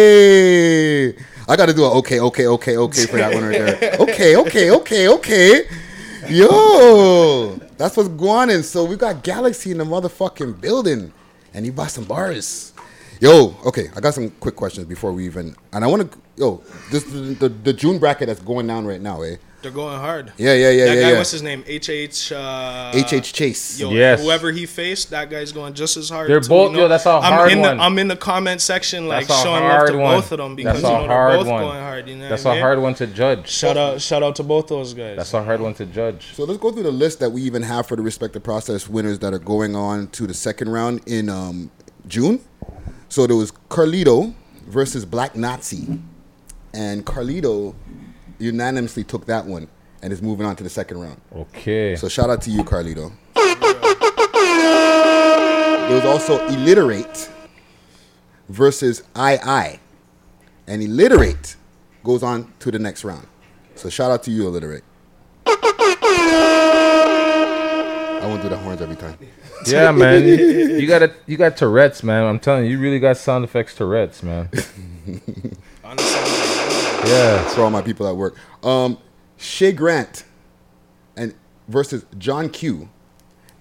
I 1.49 1.57
got 1.57 1.67
to 1.67 1.75
do 1.75 1.85
a 1.85 1.91
okay, 1.99 2.21
okay, 2.21 2.47
okay, 2.47 2.77
okay 2.77 3.07
for 3.07 3.17
that 3.19 3.35
one 3.35 3.45
right 3.45 3.53
there. 3.53 3.97
Okay, 4.01 4.37
okay, 4.37 4.71
okay, 4.71 5.09
okay. 5.09 5.69
Yo, 6.29 7.57
that's 7.77 7.97
what's 7.97 8.09
going 8.09 8.51
on. 8.51 8.63
So 8.63 8.85
we 8.85 8.97
got 8.97 9.23
Galaxy 9.23 9.71
in 9.73 9.79
the 9.79 9.85
motherfucking 9.85 10.61
building, 10.61 11.13
and 11.53 11.65
he 11.65 11.71
bought 11.71 11.91
some 11.91 12.05
bars. 12.05 12.73
Yo, 13.21 13.57
okay, 13.67 13.89
I 13.95 14.01
got 14.01 14.15
some 14.15 14.31
quick 14.31 14.57
questions 14.57 14.87
before 14.87 15.13
we 15.13 15.27
even. 15.27 15.55
And 15.73 15.85
I 15.85 15.87
want 15.87 16.11
to, 16.11 16.19
yo, 16.37 16.63
this 16.91 17.05
the 17.05 17.49
the 17.49 17.73
June 17.73 17.99
bracket 17.99 18.29
that's 18.29 18.41
going 18.41 18.67
down 18.67 18.87
right 18.87 19.01
now, 19.01 19.21
eh? 19.23 19.37
They're 19.65 19.73
going 19.73 19.99
hard. 19.99 20.31
Yeah, 20.37 20.53
yeah, 20.53 20.69
yeah, 20.71 20.85
that 20.85 20.95
yeah, 20.95 21.01
guy, 21.03 21.11
yeah. 21.13 21.17
what's 21.19 21.31
his 21.31 21.43
name? 21.43 21.65
H 21.67 21.89
H. 21.89 22.31
Uh, 22.33 22.93
HH 22.95 23.33
Chase. 23.33 23.81
Yo, 23.81 23.91
Yes. 23.93 24.23
whoever 24.23 24.53
he 24.53 24.67
faced, 24.67 25.09
that 25.11 25.31
guy's 25.31 25.53
going 25.53 25.73
just 25.73 25.97
as 25.97 26.11
hard. 26.11 26.29
They're 26.29 26.41
too, 26.41 26.49
both- 26.51 26.71
you 26.73 26.77
know? 26.77 26.83
yo, 26.83 26.89
that's 26.89 27.07
a 27.07 27.11
I'm 27.13 27.33
hard 27.33 27.53
in 27.53 27.61
one. 27.61 27.79
The, 27.79 27.83
I'm 27.83 27.99
in 27.99 28.09
the 28.09 28.17
comment 28.17 28.61
section, 28.61 29.09
like 29.09 29.27
showing 29.27 29.65
love 29.65 29.87
to 29.89 29.97
one. 29.97 30.17
both 30.17 30.33
of 30.33 30.39
them 30.39 30.55
because 30.55 30.83
That's 30.83 30.93
you 30.93 31.09
know 31.09 31.09
they're 31.09 31.39
both 31.39 31.47
one. 31.49 31.63
going 31.63 31.81
hard. 31.81 32.09
You 32.09 32.17
know 32.17 32.29
That's 32.29 32.45
what 32.45 32.51
I 32.51 32.55
a 32.55 32.57
mean? 32.57 32.63
hard 32.63 32.79
one 32.81 32.95
to 32.97 33.07
judge. 33.07 33.49
Shout 33.49 33.77
out, 33.79 34.03
shout 34.03 34.23
out 34.23 34.37
to 34.37 34.43
both 34.43 34.67
those 34.69 34.93
guys. 34.93 35.17
That's 35.17 35.33
a 35.33 35.43
hard 35.43 35.61
one 35.63 35.73
to 35.75 35.87
judge. 35.87 36.35
So 36.35 36.45
let's 36.45 36.61
go 36.61 36.71
through 36.71 36.83
the 36.83 36.93
list 36.93 37.21
that 37.21 37.31
we 37.31 37.41
even 37.43 37.63
have 37.63 37.87
for 37.87 37.97
the 37.97 38.03
respective 38.03 38.43
process 38.43 38.87
winners 38.87 39.19
that 39.21 39.33
are 39.33 39.39
going 39.39 39.75
on 39.75 40.09
to 40.09 40.27
the 40.27 40.35
second 40.35 40.69
round 40.69 41.01
in 41.07 41.31
um, 41.31 41.71
June. 42.07 42.41
So 43.09 43.27
there 43.27 43.37
was 43.37 43.51
Carlito 43.71 44.35
versus 44.67 45.07
Black 45.07 45.37
Nazi, 45.37 46.01
and 46.75 47.07
Carlito 47.07 47.75
unanimously 48.39 49.05
took 49.05 49.27
that 49.27 49.47
one 49.47 49.69
and 50.03 50.13
is 50.13 50.21
moving 50.23 50.47
on 50.47 50.57
to 50.57 50.63
the 50.63 50.71
second 50.71 51.01
round. 51.01 51.21
Okay. 51.35 51.97
So 51.97 52.09
shout 52.09 52.31
out 52.31 52.43
to 52.43 52.51
you, 52.51 52.63
Carlito. 52.65 53.13
There 55.87 55.97
was 55.97 56.05
also 56.05 56.47
Illiterate 56.49 57.31
versus 58.49 59.03
I 59.15 59.37
I, 59.37 59.81
and 60.67 60.83
Illiterate 60.83 61.57
goes 62.03 62.23
on 62.23 62.53
to 62.61 62.71
the 62.71 62.79
next 62.79 63.05
round. 63.05 63.27
So 63.75 63.89
shout 63.89 64.11
out 64.11 64.23
to 64.25 64.31
you, 64.31 64.47
Illiterate. 64.47 64.85
I 68.25 68.27
won't 68.27 68.43
do 68.43 68.49
the 68.49 68.57
horns 68.57 68.81
every 68.81 68.97
time. 68.97 69.19
Yeah, 69.67 69.91
man. 69.93 70.27
You, 70.27 70.35
you 70.35 70.87
got 70.87 71.03
a, 71.03 71.13
you 71.27 71.37
got 71.37 71.57
Tourette's, 71.59 72.03
man. 72.03 72.25
I'm 72.25 72.39
telling 72.39 72.65
you, 72.65 72.73
you 72.73 72.79
really 72.79 72.99
got 72.99 73.19
sound 73.19 73.45
effects 73.45 73.75
Tourette's, 73.75 74.23
man. 74.23 74.49
Yeah. 77.07 77.43
For 77.51 77.63
all 77.63 77.71
my 77.71 77.83
people 77.83 78.07
at 78.07 78.17
work. 78.17 78.37
Um, 78.63 78.99
Shay 79.37 79.73
Grant 79.73 80.25
and 81.17 81.35
versus 81.69 82.05
John 82.19 82.49
Q. 82.49 82.89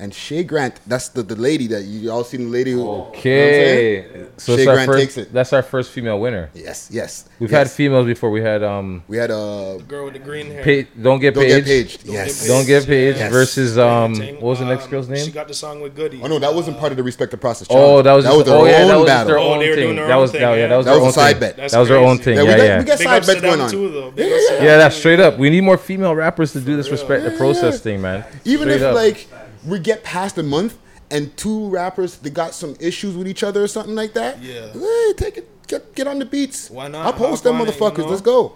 And 0.03 0.13
Shay 0.13 0.43
Grant, 0.43 0.81
that's 0.85 1.07
the, 1.15 1.23
the 1.23 1.37
lady 1.37 1.65
that 1.67 1.83
you 1.83 2.11
all 2.11 2.25
seen 2.25 2.41
the 2.47 2.49
lady 2.51 2.71
who 2.73 2.79
you 2.79 2.83
know 2.83 3.05
Okay. 3.15 4.25
So 4.35 4.57
Shay 4.57 4.65
Grant 4.65 4.85
first, 4.85 4.99
takes 4.99 5.17
it. 5.17 5.31
that's 5.31 5.53
our 5.53 5.63
first 5.63 5.91
female 5.91 6.19
winner. 6.19 6.49
Yes, 6.53 6.89
yes. 6.91 7.29
We've 7.39 7.49
yes. 7.49 7.57
had 7.57 7.71
females 7.71 8.05
before. 8.05 8.29
We 8.29 8.41
had 8.41 8.63
um, 8.63 9.03
we 9.07 9.15
had 9.15 9.31
uh 9.31 9.77
girl 9.87 10.03
with 10.05 10.15
the 10.15 10.19
green 10.19 10.47
hair. 10.51 10.83
pa- 10.83 10.89
don't 11.01 11.19
get 11.21 11.35
Don't 11.35 11.45
paged. 11.45 11.65
Get 11.65 11.87
Paged. 11.87 12.05
Yes. 12.05 12.45
Don't 12.45 12.67
get 12.67 12.85
paged 12.85 13.19
Yes. 13.19 13.31
versus 13.31 13.77
um, 13.77 14.11
what 14.15 14.41
was 14.53 14.59
the 14.59 14.65
next 14.65 14.85
Um, 14.85 14.91
girl's 14.91 15.07
name? 15.07 15.23
She 15.25 15.31
got 15.31 15.47
the 15.47 15.53
song 15.53 15.79
with 15.79 15.95
Goody. 15.95 16.19
Oh 16.21 16.27
no, 16.27 16.37
that 16.37 16.53
wasn't 16.53 16.77
part 16.79 16.91
of 16.91 16.97
the 16.97 17.03
respective 17.03 17.39
process. 17.39 17.67
Oh, 17.69 17.73
challenge. 18.03 18.03
that 18.03 18.13
was 18.13 18.25
just, 18.25 18.45
their 18.45 18.55
oh 18.57 18.65
yeah, 18.65 18.71
own 18.81 18.87
that 18.89 18.97
was 18.97 19.07
just 19.07 19.07
battle. 19.07 19.27
their 19.27 19.39
Oh, 19.39 19.53
own 19.53 19.59
they 19.59 19.69
were 19.69 19.75
doing 19.75 19.87
thing. 19.87 19.95
their 19.95 20.07
That 20.07 20.15
own 20.15 20.21
was 20.21 20.31
thing, 20.31 20.41
that, 20.41 20.49
yeah, 20.51 20.55
yeah. 20.63 20.67
that 20.67 20.75
was 20.75 20.85
That 20.85 20.91
their 20.91 20.99
was 21.01 21.15
a 21.15 21.19
own 21.19 21.25
side 21.27 21.39
thing. 21.39 21.55
bet. 21.55 21.71
That 21.71 21.79
was 21.79 21.87
their 21.87 21.97
own 22.09 22.17
thing. 22.17 22.35
Yeah, 22.35 22.43
we 22.43 22.49
Yeah, 22.49 22.57
got- 22.67 22.79
we 22.79 22.85
got 22.91 22.99
side 22.99 23.25
bets 23.25 23.41
going 23.41 23.61
on. 23.61 23.71
Yeah, 23.71 24.11
Big 24.15 24.27
yeah, 24.29 24.35
ups 24.35 24.47
to 24.47 24.53
yeah. 24.53 24.59
them 24.59 24.65
Yeah, 24.67 24.77
that's 24.83 24.95
straight 24.97 25.19
up. 25.21 25.37
We 25.37 25.49
need 25.49 25.61
more 25.61 25.77
female 25.77 26.13
rappers 26.13 26.51
to 26.53 26.59
do 26.59 26.75
this 26.75 26.89
respect 26.91 27.23
the 27.23 27.31
process 27.31 27.79
thing, 27.79 28.01
man. 28.01 28.25
Even 28.43 28.67
if 28.69 28.81
like 28.93 29.27
we 29.65 29.79
get 29.79 30.03
past 30.03 30.37
a 30.37 30.43
month 30.43 30.77
and 31.11 31.35
two 31.37 31.69
rappers 31.69 32.17
they 32.17 32.29
got 32.29 32.53
some 32.53 32.75
issues 32.79 33.15
with 33.15 33.27
each 33.27 33.43
other 33.43 33.63
or 33.63 33.67
something 33.67 33.95
like 33.95 34.13
that. 34.13 34.41
Yeah. 34.41 34.71
Hey, 34.73 35.13
take 35.15 35.37
it. 35.37 35.49
Get, 35.67 35.95
get 35.95 36.07
on 36.07 36.19
the 36.19 36.25
beats. 36.25 36.69
Why 36.69 36.87
not? 36.89 37.05
I'll 37.05 37.13
post 37.13 37.43
Hop 37.43 37.53
them 37.53 37.61
on 37.61 37.67
it, 37.67 37.73
you 37.75 37.79
motherfuckers. 37.81 37.97
know? 37.99 38.05
Let's 38.07 38.21
go. 38.21 38.55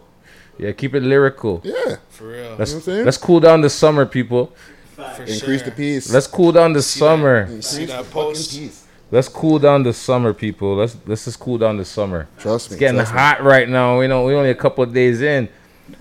Yeah, 0.59 0.71
keep 0.73 0.93
it 0.95 1.03
lyrical. 1.03 1.61
Yeah. 1.63 1.97
For 2.09 2.27
real. 2.27 2.55
Let's 2.57 2.71
You 2.71 2.77
know 2.77 2.79
what 2.79 2.87
I'm 2.87 2.93
saying? 2.93 3.05
let's 3.05 3.17
cool 3.17 3.39
down 3.39 3.61
the 3.61 3.69
summer, 3.69 4.05
people. 4.05 4.53
For 4.95 5.03
Increase 5.21 5.39
sure. 5.39 5.57
the 5.59 5.71
peace. 5.71 6.11
Let's 6.11 6.27
cool 6.27 6.51
down 6.51 6.73
the 6.73 6.81
summer. 6.81 7.45
See 7.61 7.83
Increase 7.83 7.89
that 7.89 7.97
the 7.99 8.03
fucking 8.03 8.11
post? 8.11 8.51
peace. 8.57 8.83
Let's 9.11 9.29
cool 9.29 9.59
down 9.59 9.83
the 9.83 9.93
summer, 9.93 10.33
people. 10.33 10.75
Let's 10.75 10.97
let's 11.05 11.25
just 11.25 11.39
cool 11.39 11.57
down 11.59 11.77
the 11.77 11.85
summer. 11.85 12.27
Trust 12.39 12.71
me. 12.71 12.73
It's 12.75 12.79
getting 12.79 12.97
trust 12.97 13.13
me. 13.13 13.19
hot 13.19 13.43
right 13.43 13.69
now. 13.69 13.99
We 13.99 14.07
know 14.07 14.25
we 14.25 14.33
only 14.33 14.49
a 14.49 14.55
couple 14.55 14.83
of 14.83 14.93
days 14.93 15.21
in. 15.21 15.47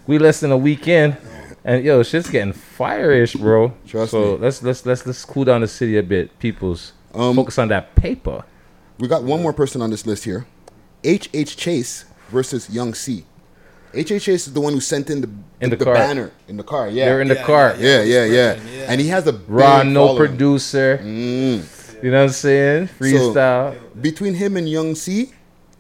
We 0.07 0.19
less 0.19 0.41
than 0.41 0.51
a 0.51 0.57
week 0.57 0.89
in, 0.89 1.17
and 1.67 1.85
yo, 1.85 2.03
shit's 2.03 2.31
getting 2.31 2.53
fire-ish, 2.55 3.35
bro. 3.35 3.75
Trust 3.87 4.13
so 4.13 4.23
me. 4.37 4.39
let's 4.39 4.63
let's 4.63 4.87
let's 4.87 5.05
let's 5.07 5.25
cool 5.27 5.45
down 5.45 5.61
the 5.61 5.69
city 5.69 5.99
a 5.99 6.03
bit, 6.03 6.39
peoples. 6.39 6.93
Um, 7.15 7.37
Focus 7.37 7.59
on 7.59 7.69
that 7.69 7.95
paper. 7.97 8.45
We 8.99 9.09
got 9.09 9.23
one 9.25 9.43
more 9.43 9.53
person 9.53 9.83
on 9.83 9.91
this 9.91 10.07
list 10.07 10.25
here. 10.25 10.47
H. 11.05 11.29
H. 11.35 11.57
Chase 11.57 12.07
versus 12.31 12.71
Young 12.71 12.95
C. 12.95 13.25
H. 13.95 14.11
H. 14.11 14.25
Chase 14.25 14.47
is 14.47 14.53
the 14.55 14.61
one 14.61 14.73
who 14.73 14.81
sent 14.81 15.09
in 15.11 15.21
the, 15.21 15.31
In 15.61 15.71
the 15.71 15.77
the 15.77 15.85
car. 15.85 15.95
banner 15.95 16.33
in 16.49 16.57
the 16.57 16.63
car. 16.65 16.89
Yeah. 16.89 17.07
They're 17.07 17.21
in 17.21 17.29
the 17.29 17.35
Yeah, 17.35 17.45
car. 17.45 17.75
yeah, 17.79 18.03
yeah, 18.03 18.25
yeah, 18.25 18.55
Yeah. 18.55 18.87
And 18.89 19.01
he 19.01 19.09
has 19.09 19.27
a 19.27 19.33
big 19.33 19.49
Raw, 19.49 19.83
no 19.83 20.07
following. 20.09 20.29
producer. 20.29 20.99
Mm. 21.03 22.03
You 22.03 22.11
know 22.11 22.19
what 22.19 22.25
I'm 22.25 22.31
saying? 22.31 22.89
Freestyle. 22.99 23.77
Between 24.01 24.35
him 24.35 24.57
and 24.57 24.69
Young 24.69 24.95
C, 24.95 25.33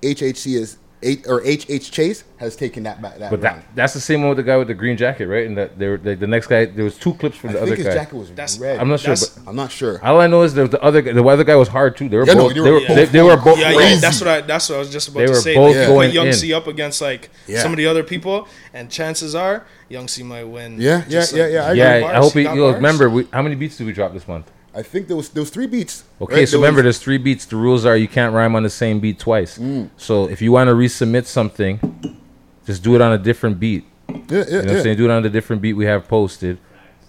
HHC 0.02 0.54
is 0.56 0.78
eight 1.02 1.26
or 1.28 1.40
HH 1.44 1.90
Chase 1.90 2.24
has 2.38 2.56
taken 2.56 2.82
that 2.84 3.00
back. 3.02 3.18
That 3.18 3.30
but 3.30 3.40
that 3.42 3.64
that's 3.74 3.92
the 3.94 4.00
same 4.00 4.20
one 4.20 4.30
with 4.30 4.38
the 4.38 4.42
guy 4.42 4.56
with 4.56 4.68
the 4.68 4.74
green 4.74 4.96
jacket, 4.96 5.26
right? 5.26 5.46
And 5.46 5.56
that 5.56 5.78
they 5.78 5.88
were, 5.88 5.98
the, 5.98 6.14
the 6.14 6.26
next 6.26 6.46
guy. 6.46 6.64
There 6.64 6.84
was 6.84 6.98
two 6.98 7.12
clips 7.14 7.36
from 7.36 7.52
the 7.52 7.58
think 7.58 7.66
other 7.66 7.76
his 7.76 7.86
guy. 7.86 7.94
jacket 7.94 8.14
was 8.16 8.28
That's- 8.30 8.58
red. 8.58 8.78
I'm 8.80 8.88
not 8.88 9.00
sure, 9.00 9.14
but 9.14 9.32
I'm 9.46 9.56
not 9.56 9.70
sure. 9.70 10.04
all 10.04 10.20
I 10.20 10.26
know 10.26 10.42
is 10.42 10.54
that 10.54 10.70
the 10.70 10.82
other 10.82 11.02
guy, 11.02 11.12
the 11.12 11.22
other 11.24 11.44
guy 11.44 11.54
was 11.56 11.68
hard 11.68 11.96
too. 11.96 12.08
They 12.08 12.16
were 12.16 12.26
Yeah, 12.26 12.34
both. 12.34 12.54
they 12.54 12.60
they, 12.60 12.70
were 12.70 12.72
were 12.72 12.80
both 12.80 12.96
they, 12.96 13.04
they 13.06 13.22
were 13.22 13.36
both. 13.36 13.58
Yeah, 13.58 13.74
crazy. 13.74 13.94
yeah, 13.94 14.00
that's 14.00 14.20
what 14.20 14.28
I 14.28 14.40
that's 14.40 14.68
what 14.68 14.76
I 14.76 14.78
was 14.78 14.90
just 14.90 15.08
about 15.08 15.20
They 15.20 15.26
to 15.26 15.32
were 15.32 15.36
say. 15.38 15.54
both 15.54 15.74
They 15.74 15.86
going 15.86 16.08
put 16.08 16.14
Young 16.14 16.26
in. 16.28 16.32
C 16.32 16.52
up 16.54 16.66
against 16.66 17.00
like 17.00 17.30
Yeah. 17.46 17.60
some 17.62 17.72
of 17.72 17.76
the 17.78 17.86
other 17.86 18.02
people, 18.02 18.48
and 18.72 18.90
chances 18.90 19.34
are 19.34 19.66
Young 19.88 20.08
C 20.08 20.22
might 20.22 20.44
win. 20.44 20.80
Yeah, 20.80 20.98
yeah, 20.98 21.04
Just, 21.08 21.34
yeah, 21.34 21.46
yeah, 21.48 21.66
I 21.66 21.72
Yeah, 21.74 22.06
I 22.06 22.14
hope 22.16 22.32
he 22.32 22.40
he. 22.40 22.44
got 22.44 22.56
bars. 22.56 22.74
remember, 22.76 23.08
we, 23.10 23.28
how 23.32 23.42
many 23.42 23.54
beats 23.54 23.76
did 23.76 23.86
we 23.86 23.92
drop 23.92 24.12
this 24.12 24.26
month? 24.26 24.50
I 24.76 24.82
think 24.82 25.08
there 25.08 25.16
was 25.16 25.30
there 25.30 25.40
was 25.42 25.50
three 25.50 25.66
beats. 25.66 26.04
Okay, 26.20 26.34
right? 26.40 26.48
so 26.48 26.52
There 26.52 26.60
remember, 26.60 26.78
was- 26.78 26.96
there's 26.96 26.98
three 26.98 27.18
beats. 27.18 27.46
The 27.46 27.56
rules 27.56 27.84
are 27.86 27.96
you 27.96 28.08
can't 28.08 28.34
rhyme 28.34 28.54
on 28.54 28.62
the 28.62 28.70
same 28.70 29.00
beat 29.00 29.18
twice. 29.18 29.58
Mm. 29.58 29.88
So 29.96 30.28
if 30.28 30.42
you 30.42 30.52
want 30.52 30.68
to 30.68 30.74
resubmit 30.74 31.24
something, 31.26 31.80
just 32.66 32.82
do 32.82 32.94
it 32.94 33.00
on 33.00 33.12
a 33.12 33.18
different 33.18 33.58
beat. 33.58 33.84
yeah, 34.08 34.14
yeah, 34.28 34.44
You 34.44 34.50
know 34.50 34.58
what 34.58 34.70
I'm 34.76 34.82
saying? 34.82 34.96
Do 34.98 35.04
it 35.06 35.10
on 35.10 35.24
a 35.26 35.30
different 35.30 35.62
beat 35.62 35.72
we 35.72 35.86
have 35.86 36.06
posted. 36.08 36.58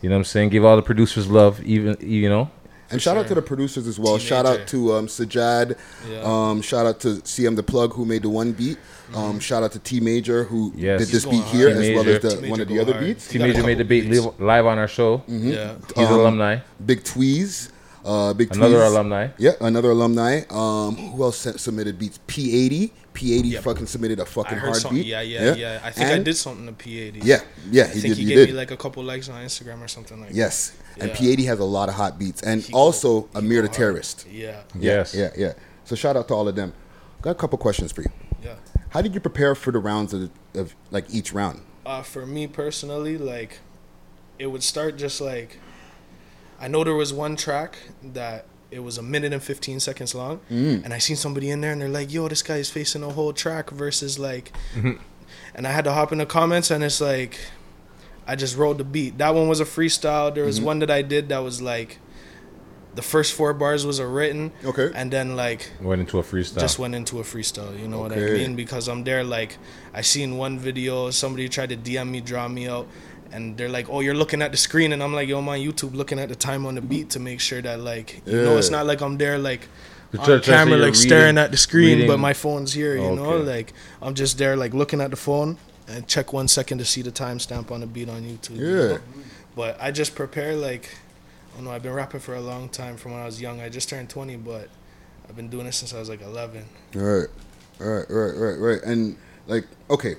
You 0.02 0.10
know 0.10 0.16
what 0.16 0.20
I'm 0.20 0.26
saying? 0.26 0.50
Give 0.50 0.64
all 0.64 0.76
the 0.76 0.82
producers 0.82 1.30
love, 1.30 1.62
even 1.64 1.98
you 2.00 2.30
know. 2.30 2.50
And 2.90 3.02
shout 3.02 3.18
out 3.18 3.28
to 3.28 3.36
the 3.36 3.42
producers 3.42 3.86
as 3.86 4.00
well. 4.00 4.18
Shout 4.18 4.46
out 4.46 4.66
to 4.68 4.94
um, 4.94 5.08
Sajad. 5.08 5.78
Yeah. 6.10 6.22
Um, 6.24 6.62
shout 6.62 6.86
out 6.86 7.02
to 7.02 7.16
CM 7.24 7.58
the 7.58 7.64
Plug 7.64 7.94
who 7.94 8.06
made 8.06 8.22
the 8.22 8.30
one 8.30 8.54
beat. 8.54 8.78
Um, 9.16 9.40
shout 9.40 9.64
out 9.64 9.72
to 9.72 9.80
T 9.80 10.00
Major 10.00 10.44
who 10.44 10.74
Yes. 10.76 11.00
did 11.00 11.08
this 11.10 11.26
beat 11.26 11.44
here 11.46 11.70
T 11.74 11.74
as 11.74 11.96
well 12.06 12.08
as 12.16 12.22
the, 12.42 12.48
one 12.50 12.60
of 12.60 12.68
the 12.68 12.80
other 12.80 12.94
hard. 12.94 13.06
beats. 13.06 13.28
T 13.28 13.38
Major 13.40 13.64
made 13.64 13.78
couple 13.78 13.78
the 13.78 13.86
beat 13.86 14.10
beats. 14.10 14.24
live, 14.26 14.40
live 14.40 14.66
on 14.66 14.78
our 14.78 14.88
show. 14.88 15.20
Mm-hmm. 15.20 15.50
Yeah. 15.52 15.76
He's 15.96 16.08
an 16.08 16.14
Um, 16.14 16.20
alumni. 16.20 16.58
Big 16.86 17.04
Tweez. 17.04 17.70
Uh, 18.06 18.34
Big 18.34 18.54
Another 18.56 18.78
Tweez. 18.78 18.88
alumni. 18.88 19.28
Yeah, 19.38 19.52
another 19.62 19.92
alumni. 19.92 20.42
Um, 20.50 20.96
who 20.96 21.24
else 21.24 21.38
sent, 21.38 21.60
submitted 21.60 21.98
beats? 22.00 22.20
P80. 22.28 22.92
P80 23.14 23.52
Yep. 23.54 23.64
fucking 23.64 23.86
submitted 23.88 24.20
a 24.20 24.26
fucking 24.26 24.58
heard 24.60 24.68
hard 24.70 24.76
something. 24.82 25.00
beat. 25.02 25.08
Yeah, 25.08 25.22
yeah, 25.22 25.56
yeah, 25.56 25.80
I 25.84 25.90
think 25.90 26.08
I 26.12 26.20
did 26.20 26.38
something 26.38 26.68
to 26.68 26.72
P80. 26.74 27.22
Yeah, 27.24 27.40
yeah, 27.72 27.86
I 27.86 27.88
he 27.88 27.94
think 28.02 28.04
did. 28.14 28.18
he 28.18 28.24
He 28.24 28.30
gave 28.30 28.38
did. 28.38 28.50
me 28.50 28.54
like 28.56 28.70
a 28.70 28.78
couple 28.78 29.04
likes 29.04 29.28
on 29.28 29.44
Instagram 29.44 29.82
or 29.84 29.88
something 29.88 30.20
like 30.20 30.30
that. 30.30 30.36
yes, 30.36 30.74
and 31.00 31.10
Yeah. 31.10 31.16
P80 31.16 31.46
has 31.48 31.60
a 31.60 31.64
lot 31.64 31.90
of 31.90 31.96
hot 31.96 32.20
beats, 32.20 32.44
and 32.44 32.62
He 32.62 32.72
also 32.74 33.22
he 33.34 33.40
Amir 33.40 33.64
the 33.64 33.70
hard. 33.70 33.76
Terrorist. 33.78 34.26
that. 34.26 34.32
Yeah. 34.34 34.60
Yes. 34.80 35.16
Yeah, 35.16 35.30
yeah. 35.36 35.54
So 35.84 35.96
shout 35.96 36.16
out 36.16 36.28
to 36.28 36.36
all 36.36 36.48
of 36.48 36.56
them. 36.56 36.74
Got 37.24 37.32
a 37.32 37.36
couple 37.36 37.58
questions 37.58 37.92
for 37.92 38.04
you. 38.04 38.10
Yeah. 38.88 38.94
How 38.94 39.02
did 39.02 39.14
you 39.14 39.20
prepare 39.20 39.56
for 39.56 39.72
the 39.72 39.80
rounds 39.80 40.14
of, 40.14 40.30
of 40.54 40.76
like 40.92 41.06
each 41.14 41.34
round? 41.34 41.62
Uh, 41.86 42.02
for 42.02 42.26
me 42.26 42.48
personally, 42.48 43.18
like, 43.18 43.60
it 44.40 44.48
would 44.48 44.64
start 44.64 44.98
just 44.98 45.22
like, 45.22 45.60
I 46.60 46.68
know 46.68 46.84
there 46.84 46.96
was 46.96 47.14
one 47.14 47.36
track 47.36 47.78
that 48.04 48.46
it 48.72 48.80
was 48.80 48.98
a 48.98 49.02
minute 49.02 49.32
and 49.32 49.42
15 49.42 49.80
seconds 49.80 50.14
long, 50.14 50.42
Mm. 50.52 50.84
and 50.84 50.94
I 50.94 50.98
seen 50.98 51.16
somebody 51.16 51.50
in 51.50 51.62
there 51.62 51.72
and 51.72 51.82
they're 51.82 51.88
like, 51.88 52.12
yo, 52.12 52.28
this 52.28 52.42
guy 52.44 52.58
is 52.58 52.70
facing 52.70 53.04
a 53.04 53.10
whole 53.10 53.32
track 53.32 53.70
versus 53.70 54.20
like, 54.20 54.52
Mm-hmm. 54.76 54.94
and 55.56 55.66
I 55.68 55.72
had 55.72 55.86
to 55.86 55.94
hop 55.94 56.12
in 56.12 56.18
the 56.18 56.26
comments 56.26 56.70
and 56.72 56.84
it's 56.84 57.00
like, 57.00 57.40
I 58.28 58.36
just 58.36 58.58
wrote 58.58 58.78
the 58.78 58.84
beat. 58.84 59.18
That 59.20 59.34
one 59.34 59.48
was 59.48 59.62
a 59.62 59.66
freestyle. 59.66 60.34
There 60.34 60.44
Mm-hmm. 60.44 60.48
was 60.48 60.60
one 60.62 60.80
that 60.80 60.92
I 60.92 61.02
did 61.02 61.30
that 61.30 61.40
was 61.40 61.62
like, 61.62 62.00
the 62.98 63.02
first 63.14 63.34
four 63.38 63.54
bars 63.54 63.86
was 63.86 64.00
a 64.00 64.08
written, 64.08 64.52
Okay. 64.66 64.90
and 65.00 65.08
then 65.16 65.36
like 65.36 65.62
Went 65.82 66.02
into 66.02 66.18
a 66.20 66.24
freestyle. 66.24 66.60
just 66.60 66.78
went 66.80 66.94
into 66.96 67.20
a 67.20 67.24
freestyle. 67.24 67.72
You 67.82 67.88
know 67.88 68.00
what 68.00 68.12
I 68.12 68.18
mean? 68.40 68.56
Because 68.64 68.90
I'm 68.92 69.04
there. 69.06 69.24
Like 69.24 69.52
I 69.94 70.02
seen 70.02 70.30
one 70.38 70.60
video, 70.60 71.10
somebody 71.12 71.48
tried 71.48 71.70
to 71.70 71.78
DM 71.78 72.08
me, 72.12 72.20
draw 72.22 72.48
me 72.48 72.68
out, 72.68 72.88
and 73.32 73.56
they're 73.58 73.70
like, 73.78 73.88
"Oh, 73.90 74.00
you're 74.02 74.20
looking 74.24 74.42
at 74.42 74.52
the 74.52 74.58
screen," 74.68 74.92
and 74.94 75.02
I'm 75.04 75.14
like, 75.14 75.28
"Yo, 75.30 75.38
I'm 75.40 75.48
on 75.50 75.60
YouTube, 75.60 75.94
looking 75.96 76.20
at 76.20 76.28
the 76.30 76.36
time 76.36 76.66
on 76.66 76.76
the 76.76 76.82
beat 76.82 77.08
to 77.12 77.20
make 77.20 77.40
sure 77.40 77.62
that 77.62 77.80
like, 77.80 78.22
you 78.26 78.42
know, 78.46 78.58
it's 78.58 78.72
not 78.72 78.86
like 78.86 79.02
I'm 79.02 79.18
there 79.18 79.38
like." 79.38 79.62
The 80.12 80.20
On 80.20 80.26
church- 80.26 80.46
church 80.46 80.56
camera, 80.56 80.78
you're 80.78 80.86
like 80.88 80.96
staring 80.96 81.38
at 81.38 81.52
the 81.52 81.58
screen, 81.58 81.96
reading- 81.98 82.08
but 82.08 82.18
my 82.18 82.34
phone's 82.34 82.72
here. 82.74 82.96
You 82.96 83.12
know, 83.16 83.38
like 83.56 83.74
I'm 84.02 84.14
just 84.16 84.38
there, 84.38 84.56
like 84.56 84.74
looking 84.74 85.02
at 85.02 85.10
the 85.12 85.18
phone 85.18 85.58
and 85.90 86.08
check 86.08 86.32
one 86.32 86.48
second 86.48 86.78
to 86.80 86.86
see 86.86 87.02
the 87.02 87.12
timestamp 87.12 87.72
on 87.72 87.82
the 87.82 87.88
beat 87.88 88.08
on 88.10 88.22
YouTube. 88.24 88.56
you 88.58 88.66
Yeah. 88.68 88.88
know? 88.88 89.00
But 89.56 89.76
I 89.82 89.92
just 89.92 90.16
prepare 90.16 90.56
like, 90.56 90.88
Don't 91.58 91.66
know. 91.66 91.72
I've 91.72 91.82
been 91.82 91.94
rapping 91.94 92.20
for 92.20 92.36
a 92.36 92.40
long 92.40 92.70
time 92.70 92.98
from 92.98 93.14
when 93.14 93.22
I 93.22 93.26
was 93.26 93.42
young. 93.42 93.60
I 93.62 93.68
just 93.70 93.90
turned 93.90 94.12
20, 94.12 94.36
but 94.38 94.70
I've 95.28 95.36
been 95.36 95.50
doing 95.50 95.66
it 95.66 95.72
since 95.74 95.92
I 95.92 95.98
was 96.00 96.08
like 96.08 96.22
11. 96.22 96.64
Right, 96.94 97.26
right, 97.80 98.06
right, 98.08 98.32
right, 98.38 98.58
right. 98.60 98.84
And 98.84 99.18
like, 99.48 99.66
okay. 99.90 100.16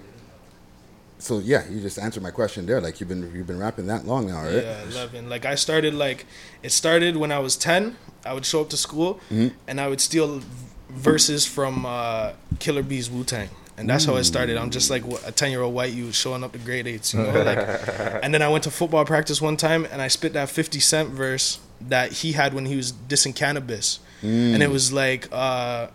So 1.20 1.38
yeah, 1.38 1.62
you 1.68 1.80
just 1.80 1.96
answered 1.98 2.24
my 2.24 2.32
question 2.32 2.66
there. 2.66 2.80
Like 2.80 2.98
you've 2.98 3.08
been 3.08 3.32
you've 3.34 3.46
been 3.46 3.58
rapping 3.58 3.86
that 3.86 4.04
long 4.04 4.26
now, 4.28 4.42
right? 4.42 4.54
Yeah, 4.64 4.82
11. 4.90 5.28
Like 5.28 5.44
I 5.46 5.54
started 5.54 5.94
like 5.94 6.26
it 6.62 6.70
started 6.70 7.16
when 7.16 7.30
I 7.32 7.38
was 7.38 7.56
10. 7.56 7.96
I 8.24 8.32
would 8.34 8.44
show 8.44 8.60
up 8.60 8.68
to 8.70 8.76
school 8.76 9.14
Mm-hmm. 9.30 9.48
and 9.68 9.80
I 9.80 9.88
would 9.88 10.00
steal 10.00 10.42
verses 10.90 11.46
from 11.46 11.86
uh, 11.86 12.32
Killer 12.58 12.82
Bees 12.82 13.10
Wu 13.10 13.22
Tang. 13.24 13.48
And 13.78 13.88
that's 13.88 14.04
how 14.04 14.16
it 14.16 14.24
started. 14.24 14.56
I'm 14.56 14.70
just 14.70 14.90
like 14.90 15.04
a 15.24 15.30
10 15.30 15.50
year 15.50 15.62
old 15.62 15.72
white 15.74 15.92
youth 15.92 16.14
showing 16.14 16.42
up 16.42 16.52
to 16.52 16.58
grade 16.58 16.86
eights, 16.88 17.14
you 17.14 17.20
know? 17.22 17.42
Like, 17.44 17.58
and 18.22 18.34
then 18.34 18.42
I 18.42 18.48
went 18.48 18.64
to 18.64 18.70
football 18.70 19.04
practice 19.04 19.40
one 19.40 19.56
time 19.56 19.86
and 19.92 20.02
I 20.02 20.08
spit 20.08 20.32
that 20.32 20.48
50 20.50 20.80
Cent 20.80 21.10
verse 21.10 21.60
that 21.80 22.10
he 22.12 22.32
had 22.32 22.54
when 22.54 22.66
he 22.66 22.74
was 22.76 22.92
dissing 22.92 23.34
cannabis. 23.34 24.00
And 24.20 24.62
it 24.64 24.70
was 24.70 24.92
like, 24.92 25.28
uh, 25.30 25.86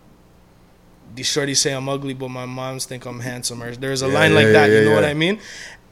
these 1.13 1.27
shorties 1.27 1.57
say 1.57 1.73
I'm 1.73 1.89
ugly, 1.89 2.13
but 2.13 2.29
my 2.29 2.45
moms 2.45 2.85
think 2.85 3.05
I'm 3.05 3.19
handsome. 3.19 3.61
Or 3.61 3.75
there's 3.75 4.01
a 4.01 4.07
Yeah, 4.07 4.13
line 4.13 4.31
yeah, 4.31 4.37
like 4.37 4.47
that, 4.53 4.69
yeah, 4.69 4.79
you 4.79 4.85
know 4.85 4.95
what. 4.95 5.03
I 5.03 5.13
mean? 5.13 5.39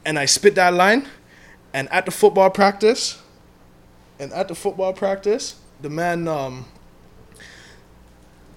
And 0.04 0.18
I 0.18 0.24
spit 0.24 0.54
that 0.56 0.72
line, 0.74 1.06
and 1.74 1.88
at 1.92 2.06
the 2.06 2.10
football 2.10 2.50
practice, 2.50 3.20
and 4.18 4.32
at 4.32 4.48
the 4.48 4.54
football 4.54 4.92
practice, 4.92 5.56
the 5.80 5.90
man, 5.90 6.26
um, 6.26 6.64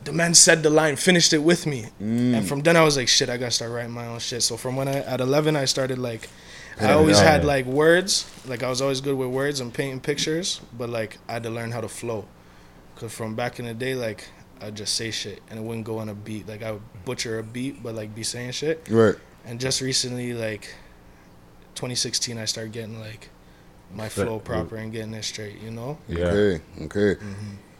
the 0.05 0.13
man 0.13 0.33
said 0.33 0.63
the 0.63 0.69
line, 0.69 0.95
finished 0.95 1.33
it 1.33 1.39
with 1.43 1.65
me, 1.65 1.87
Mm. 2.01 2.35
and 2.37 2.47
from 2.47 2.61
then 2.61 2.77
I 2.77 2.83
was 2.83 2.95
like, 2.97 3.07
shit, 3.09 3.29
I 3.29 3.37
gotta 3.37 3.51
start 3.51 3.71
writing 3.71 3.91
my 3.91 4.05
own 4.07 4.19
shit. 4.19 4.41
So 4.43 4.55
from 4.57 4.75
when 4.77 4.87
I 4.87 4.97
at 4.99 5.19
11, 5.21 5.55
I 5.55 5.65
started 5.65 5.97
like. 5.99 6.29
I 6.77 6.91
always 6.91 7.17
had 7.19 7.45
like 7.45 7.65
words, 7.65 8.25
like 8.45 8.61
I 8.61 8.69
was 8.69 8.81
always 8.81 8.99
good 8.99 9.15
with 9.15 9.29
words 9.29 9.61
and 9.61 9.73
painting 9.73 10.01
pictures, 10.01 10.59
but 10.77 10.89
like 10.89 11.17
I 11.29 11.33
had 11.33 11.43
to 11.43 11.49
learn 11.49 11.71
how 11.71 11.79
to 11.79 11.87
flow. 11.87 12.25
Cause 12.97 13.13
from 13.13 13.33
back 13.33 13.59
in 13.59 13.65
the 13.65 13.73
day, 13.73 13.95
like 13.95 14.27
I'd 14.59 14.75
just 14.75 14.93
say 14.95 15.09
shit 15.09 15.41
and 15.49 15.57
it 15.57 15.61
wouldn't 15.63 15.85
go 15.85 15.99
on 15.99 16.09
a 16.09 16.13
beat. 16.13 16.49
Like 16.49 16.63
I 16.63 16.73
would 16.73 16.81
butcher 17.05 17.39
a 17.39 17.43
beat, 17.43 17.81
but 17.81 17.95
like 17.95 18.13
be 18.13 18.23
saying 18.23 18.51
shit. 18.51 18.85
Right. 18.89 19.15
And 19.45 19.57
just 19.57 19.79
recently, 19.79 20.33
like 20.33 20.67
2016, 21.75 22.37
I 22.37 22.43
started 22.43 22.73
getting 22.73 22.99
like 22.99 23.29
my 23.93 24.09
flow 24.09 24.39
proper 24.39 24.75
and 24.75 24.91
getting 24.91 25.13
it 25.13 25.23
straight. 25.23 25.61
You 25.61 25.71
know? 25.71 25.97
Yeah. 26.09 26.25
Okay. 26.25 26.61
Okay. 26.81 27.25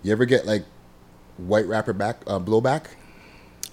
You 0.04 0.12
ever 0.14 0.24
get 0.24 0.46
like 0.46 0.64
white 1.38 1.68
rapper 1.68 1.94
back 1.94 2.18
uh, 2.28 2.40
blowback? 2.40 2.88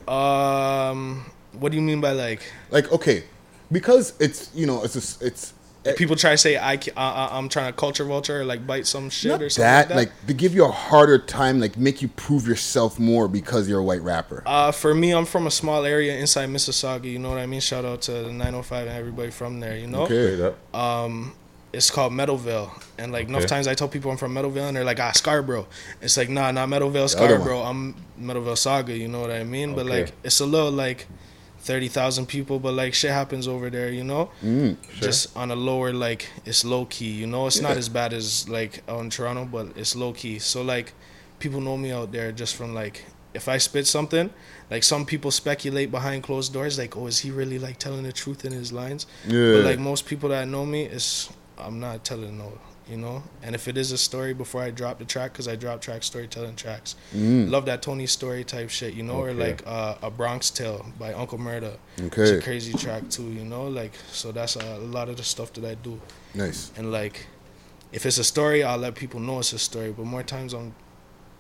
Um, 0.08 1.24
what 1.52 1.70
do 1.70 1.76
you 1.76 1.82
mean 1.82 2.00
by 2.00 2.12
like 2.12 2.42
Like 2.70 2.90
okay, 2.92 3.24
because 3.70 4.14
it's 4.20 4.50
you 4.54 4.66
know 4.66 4.82
it's 4.82 5.20
a, 5.20 5.26
it's 5.26 5.54
people 5.96 6.16
try 6.16 6.32
to 6.32 6.38
say 6.38 6.56
I 6.56 6.74
uh, 6.74 6.78
uh, 6.96 7.28
I'm 7.32 7.48
trying 7.48 7.72
to 7.72 7.76
culture 7.76 8.04
vulture 8.04 8.40
or 8.40 8.44
like 8.44 8.66
bite 8.66 8.86
some 8.86 9.10
shit 9.10 9.42
or 9.42 9.50
something 9.50 9.64
that, 9.64 9.78
like 9.80 9.88
that? 9.88 9.96
like 9.96 10.26
to 10.26 10.34
give 10.34 10.54
you 10.54 10.64
a 10.64 10.70
harder 10.70 11.18
time, 11.18 11.60
like 11.60 11.76
make 11.76 12.02
you 12.02 12.08
prove 12.08 12.46
yourself 12.46 12.98
more 12.98 13.28
because 13.28 13.68
you're 13.68 13.80
a 13.80 13.84
white 13.84 14.02
rapper. 14.02 14.42
Uh, 14.46 14.72
for 14.72 14.94
me, 14.94 15.12
I'm 15.12 15.24
from 15.24 15.46
a 15.46 15.50
small 15.50 15.84
area 15.84 16.16
inside 16.16 16.48
Mississauga. 16.48 17.04
You 17.04 17.18
know 17.18 17.30
what 17.30 17.38
I 17.38 17.46
mean? 17.46 17.60
Shout 17.60 17.84
out 17.84 18.02
to 18.02 18.12
the 18.12 18.32
905 18.32 18.86
and 18.86 18.96
everybody 18.96 19.30
from 19.30 19.60
there. 19.60 19.76
You 19.76 19.88
know? 19.88 20.02
Okay. 20.02 20.54
Um 20.72 21.34
it's 21.72 21.90
called 21.90 22.12
Meadowvale. 22.12 22.70
And 22.98 23.12
like 23.12 23.28
enough 23.28 23.46
times 23.46 23.66
I 23.66 23.74
tell 23.74 23.88
people 23.88 24.10
I'm 24.10 24.16
from 24.16 24.34
Meadowvale 24.34 24.68
and 24.68 24.76
they're 24.76 24.84
like, 24.84 25.00
ah, 25.00 25.12
Scarborough. 25.12 25.66
It's 26.00 26.16
like, 26.16 26.28
nah, 26.28 26.50
not 26.50 26.68
Meadowvale, 26.68 27.08
Scarborough. 27.08 27.62
I'm 27.62 27.94
Meadowville 28.20 28.58
Saga, 28.58 28.96
you 28.96 29.08
know 29.08 29.20
what 29.20 29.30
I 29.30 29.44
mean? 29.44 29.74
But 29.74 29.86
like 29.86 30.12
it's 30.22 30.40
a 30.40 30.46
little 30.46 30.70
like 30.70 31.06
thirty 31.60 31.88
thousand 31.88 32.26
people, 32.26 32.58
but 32.58 32.74
like 32.74 32.92
shit 32.92 33.10
happens 33.10 33.46
over 33.48 33.70
there, 33.70 33.90
you 33.90 34.04
know? 34.04 34.30
Mm, 34.42 34.76
Just 35.00 35.34
on 35.36 35.50
a 35.50 35.56
lower 35.56 35.92
like 35.92 36.28
it's 36.44 36.64
low 36.64 36.84
key, 36.86 37.10
you 37.10 37.26
know? 37.26 37.46
It's 37.46 37.60
not 37.60 37.76
as 37.76 37.88
bad 37.88 38.12
as 38.12 38.48
like 38.48 38.82
out 38.88 39.00
in 39.00 39.10
Toronto, 39.10 39.44
but 39.44 39.68
it's 39.76 39.96
low 39.96 40.12
key. 40.12 40.38
So 40.40 40.62
like 40.62 40.92
people 41.38 41.60
know 41.60 41.76
me 41.76 41.90
out 41.92 42.12
there 42.12 42.32
just 42.32 42.54
from 42.56 42.74
like 42.74 43.04
if 43.34 43.48
I 43.48 43.56
spit 43.56 43.86
something, 43.86 44.28
like 44.70 44.82
some 44.82 45.06
people 45.06 45.30
speculate 45.30 45.90
behind 45.90 46.22
closed 46.22 46.52
doors, 46.52 46.78
like, 46.78 46.96
oh, 46.98 47.06
is 47.06 47.20
he 47.20 47.30
really 47.30 47.58
like 47.58 47.78
telling 47.78 48.02
the 48.02 48.12
truth 48.12 48.44
in 48.44 48.52
his 48.52 48.72
lines? 48.72 49.06
Yeah. 49.26 49.54
But 49.54 49.64
like 49.64 49.78
most 49.78 50.04
people 50.04 50.28
that 50.28 50.46
know 50.48 50.66
me, 50.66 50.82
is 50.84 51.30
I'm 51.58 51.78
not 51.80 52.04
telling 52.04 52.38
no, 52.38 52.52
you 52.88 52.96
know. 52.96 53.22
And 53.42 53.54
if 53.54 53.68
it 53.68 53.76
is 53.76 53.92
a 53.92 53.98
story 53.98 54.32
before 54.34 54.62
I 54.62 54.70
drop 54.70 54.98
the 54.98 55.04
track, 55.04 55.32
because 55.32 55.48
I 55.48 55.56
drop 55.56 55.80
track 55.80 56.02
storytelling 56.02 56.56
tracks, 56.56 56.94
Mm. 57.14 57.50
love 57.50 57.66
that 57.66 57.82
Tony 57.82 58.06
story 58.06 58.44
type 58.44 58.70
shit, 58.70 58.94
you 58.94 59.02
know, 59.02 59.14
or 59.16 59.32
like 59.32 59.62
uh, 59.66 59.96
a 60.02 60.10
Bronx 60.10 60.50
Tale 60.50 60.84
by 60.98 61.12
Uncle 61.12 61.38
Murda. 61.38 61.76
It's 61.98 62.18
Okay. 62.18 62.38
a 62.38 62.42
crazy 62.42 62.72
track 62.74 63.08
too, 63.10 63.24
you 63.30 63.44
know. 63.44 63.64
Like 63.68 63.92
so 64.10 64.32
that's 64.32 64.56
a, 64.56 64.78
lot 64.78 65.08
of 65.08 65.16
the 65.16 65.24
stuff 65.24 65.52
that 65.54 65.64
I 65.64 65.74
do. 65.74 66.00
Nice. 66.34 66.70
And 66.76 66.90
like, 66.92 67.26
if 67.92 68.06
it's 68.06 68.18
a 68.18 68.24
story, 68.24 68.62
I'll 68.64 68.78
let 68.78 68.94
people 68.94 69.20
know 69.20 69.38
it's 69.40 69.52
a 69.52 69.58
story. 69.58 69.92
But 69.92 70.06
more 70.06 70.22
times 70.22 70.52
I'm 70.54 70.74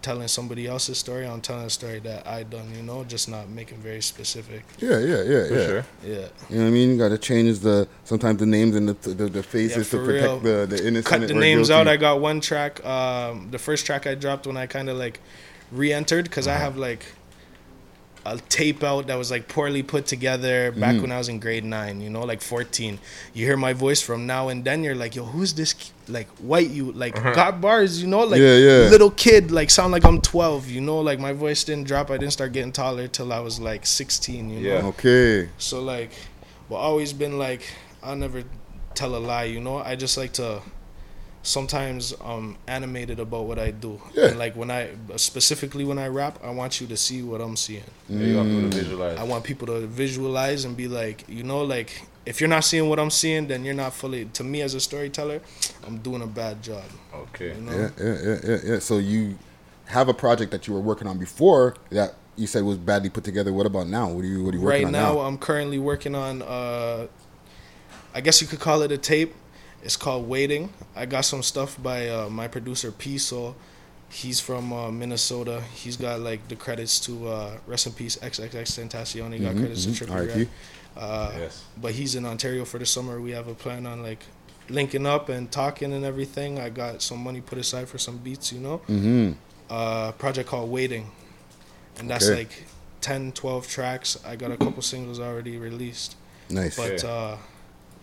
telling 0.02 0.28
somebody 0.28 0.66
else's 0.66 0.98
story. 0.98 1.26
I'm 1.26 1.40
telling 1.40 1.64
a 1.64 1.70
story 1.70 2.00
that 2.00 2.26
I 2.26 2.42
done, 2.42 2.72
you 2.76 2.82
know, 2.82 3.04
just 3.04 3.28
not 3.28 3.48
making 3.48 3.78
very 3.78 4.02
specific. 4.02 4.64
Yeah, 4.78 4.98
yeah, 4.98 5.22
yeah, 5.22 5.46
For 5.48 5.54
yeah. 5.54 5.66
sure. 5.66 5.84
Yeah. 6.04 6.10
You 6.50 6.56
know 6.58 6.62
what 6.64 6.68
I 6.68 6.70
mean? 6.70 6.90
You 6.90 6.98
got 6.98 7.08
to 7.10 7.18
change 7.18 7.60
the 7.60 7.88
sometimes 8.04 8.38
the 8.40 8.46
names 8.46 8.76
and 8.76 8.88
the 8.88 9.10
the, 9.14 9.28
the 9.28 9.42
faces 9.42 9.92
Yeah, 9.92 9.98
to 10.00 10.04
protect 10.06 10.24
real. 10.24 10.38
the 10.40 10.66
the 10.66 10.86
innocent. 10.86 11.06
cut 11.06 11.28
the 11.28 11.34
or 11.36 11.40
names 11.40 11.68
guilty. 11.68 11.80
out. 11.80 11.88
I 11.88 11.96
got 11.96 12.20
one 12.20 12.40
track. 12.40 12.84
Um, 12.84 13.48
the 13.50 13.58
first 13.58 13.86
track 13.86 14.06
I 14.06 14.14
dropped 14.14 14.46
when 14.46 14.56
I 14.56 14.66
kind 14.66 14.88
of 14.90 14.96
like 14.96 15.20
re-entered 15.70 16.24
because 16.24 16.46
Uh-huh. 16.46 16.56
I 16.56 16.60
have 16.60 16.76
like 16.76 17.04
a 18.24 18.38
tape 18.48 18.84
out 18.84 19.08
that 19.08 19.16
was 19.16 19.30
like 19.32 19.48
poorly 19.48 19.82
put 19.82 20.06
together 20.06 20.70
back 20.70 20.94
Mm. 20.94 21.00
when 21.02 21.12
I 21.12 21.18
was 21.18 21.28
in 21.28 21.40
grade 21.40 21.64
nine. 21.64 22.00
You 22.00 22.08
know, 22.08 22.22
like 22.22 22.40
fourteen. 22.40 22.98
You 23.34 23.46
hear 23.46 23.56
my 23.56 23.72
voice 23.72 24.00
from 24.00 24.26
now 24.26 24.48
and 24.48 24.64
then. 24.64 24.84
You're 24.84 24.94
like, 24.94 25.16
yo, 25.16 25.24
who's 25.24 25.54
this? 25.54 25.74
Like 26.08 26.28
white 26.38 26.70
you 26.70 26.92
like 26.92 27.14
got 27.14 27.60
bars. 27.60 28.00
You 28.00 28.08
know, 28.08 28.20
like 28.20 28.40
Uh-huh. 28.40 28.48
Yeah, 28.48 28.82
yeah. 28.84 28.90
little 28.90 29.10
kid. 29.10 29.50
Like 29.50 29.70
sound 29.70 29.90
like 29.92 30.04
I'm 30.04 30.20
twelve. 30.20 30.68
You 30.70 30.80
know, 30.80 31.00
like 31.00 31.18
my 31.18 31.32
voice 31.32 31.64
didn't 31.64 31.86
drop. 31.88 32.10
I 32.10 32.16
didn't 32.16 32.32
start 32.32 32.52
getting 32.52 32.72
taller 32.72 33.08
till 33.08 33.32
I 33.32 33.40
was 33.40 33.58
like 33.58 33.86
sixteen. 33.86 34.50
You 34.50 34.60
know. 34.60 34.68
Yeah. 34.76 34.86
Okay. 34.92 35.48
So 35.58 35.82
like, 35.82 36.12
well, 36.68 36.80
always 36.80 37.12
been 37.12 37.38
like, 37.38 37.62
I'll 38.02 38.16
never 38.16 38.44
tell 38.94 39.16
a 39.16 39.18
lie. 39.18 39.44
You 39.44 39.60
know, 39.60 39.78
I 39.78 39.96
just 39.96 40.16
like 40.16 40.32
to. 40.34 40.62
Sometimes 41.44 42.14
I'm 42.24 42.56
animated 42.68 43.18
about 43.18 43.46
what 43.46 43.58
I 43.58 43.72
do. 43.72 44.00
Yeah. 44.14 44.26
And 44.26 44.38
like 44.38 44.54
when 44.54 44.70
I 44.70 44.90
specifically 45.16 45.84
when 45.84 45.98
I 45.98 46.06
rap, 46.06 46.38
I 46.42 46.50
want 46.50 46.80
you 46.80 46.86
to 46.86 46.96
see 46.96 47.22
what 47.22 47.40
I'm 47.40 47.56
seeing. 47.56 47.82
Yeah, 48.08 48.26
you 48.26 48.36
have 48.36 48.46
to 48.46 48.68
visualize. 48.68 49.18
I 49.18 49.24
want 49.24 49.42
people 49.42 49.66
to 49.66 49.86
visualize 49.86 50.64
and 50.64 50.76
be 50.76 50.86
like, 50.86 51.24
you 51.28 51.42
know, 51.42 51.62
like 51.62 52.06
if 52.26 52.40
you're 52.40 52.48
not 52.48 52.64
seeing 52.64 52.88
what 52.88 53.00
I'm 53.00 53.10
seeing, 53.10 53.48
then 53.48 53.64
you're 53.64 53.74
not 53.74 53.92
fully. 53.92 54.26
To 54.26 54.44
me 54.44 54.62
as 54.62 54.74
a 54.74 54.80
storyteller, 54.80 55.40
I'm 55.84 55.98
doing 55.98 56.22
a 56.22 56.26
bad 56.26 56.62
job. 56.62 56.84
Okay. 57.12 57.54
You 57.54 57.60
know. 57.60 57.72
Yeah, 57.72 57.90
yeah, 57.98 58.36
yeah, 58.44 58.58
yeah. 58.64 58.78
So 58.78 58.98
you 58.98 59.36
have 59.86 60.08
a 60.08 60.14
project 60.14 60.52
that 60.52 60.68
you 60.68 60.74
were 60.74 60.80
working 60.80 61.08
on 61.08 61.18
before 61.18 61.76
that 61.90 62.14
you 62.36 62.46
said 62.46 62.62
was 62.62 62.78
badly 62.78 63.10
put 63.10 63.24
together. 63.24 63.52
What 63.52 63.66
about 63.66 63.88
now? 63.88 64.08
What 64.08 64.24
are 64.24 64.28
you 64.28 64.44
What 64.44 64.54
are 64.54 64.58
you 64.58 64.62
working 64.62 64.84
right 64.84 64.86
on 64.86 64.92
now, 64.92 65.14
now? 65.14 65.20
I'm 65.20 65.38
currently 65.38 65.78
working 65.78 66.14
on 66.14 66.42
uh 66.42 67.08
I 68.14 68.20
guess 68.20 68.40
you 68.40 68.46
could 68.46 68.60
call 68.60 68.82
it 68.82 68.92
a 68.92 68.98
tape. 68.98 69.34
It's 69.82 69.96
called 69.96 70.28
Waiting. 70.28 70.72
I 70.94 71.06
got 71.06 71.22
some 71.22 71.42
stuff 71.42 71.80
by 71.82 72.08
uh, 72.08 72.28
my 72.28 72.48
producer 72.48 72.92
P 72.92 73.18
Soul. 73.18 73.56
He's 74.08 74.40
from 74.40 74.72
uh, 74.72 74.90
Minnesota. 74.90 75.62
He's 75.74 75.96
got 75.96 76.20
like 76.20 76.46
the 76.48 76.56
credits 76.56 77.00
to 77.00 77.28
uh, 77.28 77.58
Rest 77.66 77.86
in 77.86 77.92
Peace 77.92 78.16
XXXTentacion. 78.18 79.32
He 79.32 79.38
got 79.40 79.54
Mhm, 79.54 79.58
credits 79.58 79.86
mhm. 79.86 79.98
to 79.98 80.04
Trippie 80.04 80.14
R.I.P. 80.14 80.48
Uh, 80.96 81.32
Yes. 81.38 81.64
But 81.80 81.92
he's 81.92 82.14
in 82.14 82.26
Ontario 82.26 82.64
for 82.64 82.78
the 82.78 82.86
summer. 82.86 83.20
We 83.20 83.30
have 83.32 83.48
a 83.48 83.54
plan 83.54 83.86
on 83.86 84.02
like 84.02 84.22
linking 84.68 85.06
up 85.06 85.28
and 85.30 85.50
talking 85.50 85.92
and 85.92 86.04
everything. 86.04 86.60
I 86.60 86.68
got 86.68 87.02
some 87.02 87.18
money 87.24 87.40
put 87.40 87.58
aside 87.58 87.88
for 87.88 87.98
some 87.98 88.18
beats, 88.18 88.52
you 88.52 88.60
know 88.60 88.78
Mm-hmm. 88.88 89.32
uh, 89.70 90.12
project 90.12 90.48
called 90.48 90.70
Waiting. 90.70 91.10
And 91.98 92.08
that's 92.08 92.26
Okay. 92.28 92.40
like 92.40 92.64
10, 93.00 93.32
12 93.32 93.66
tracks. 93.66 94.18
I 94.24 94.36
got 94.36 94.50
a 94.52 94.56
couple 94.56 94.82
singles 94.82 95.18
already 95.18 95.56
released. 95.56 96.14
Nice. 96.50 96.76
But 96.76 97.02
Okay. 97.04 97.08
uh, 97.08 97.36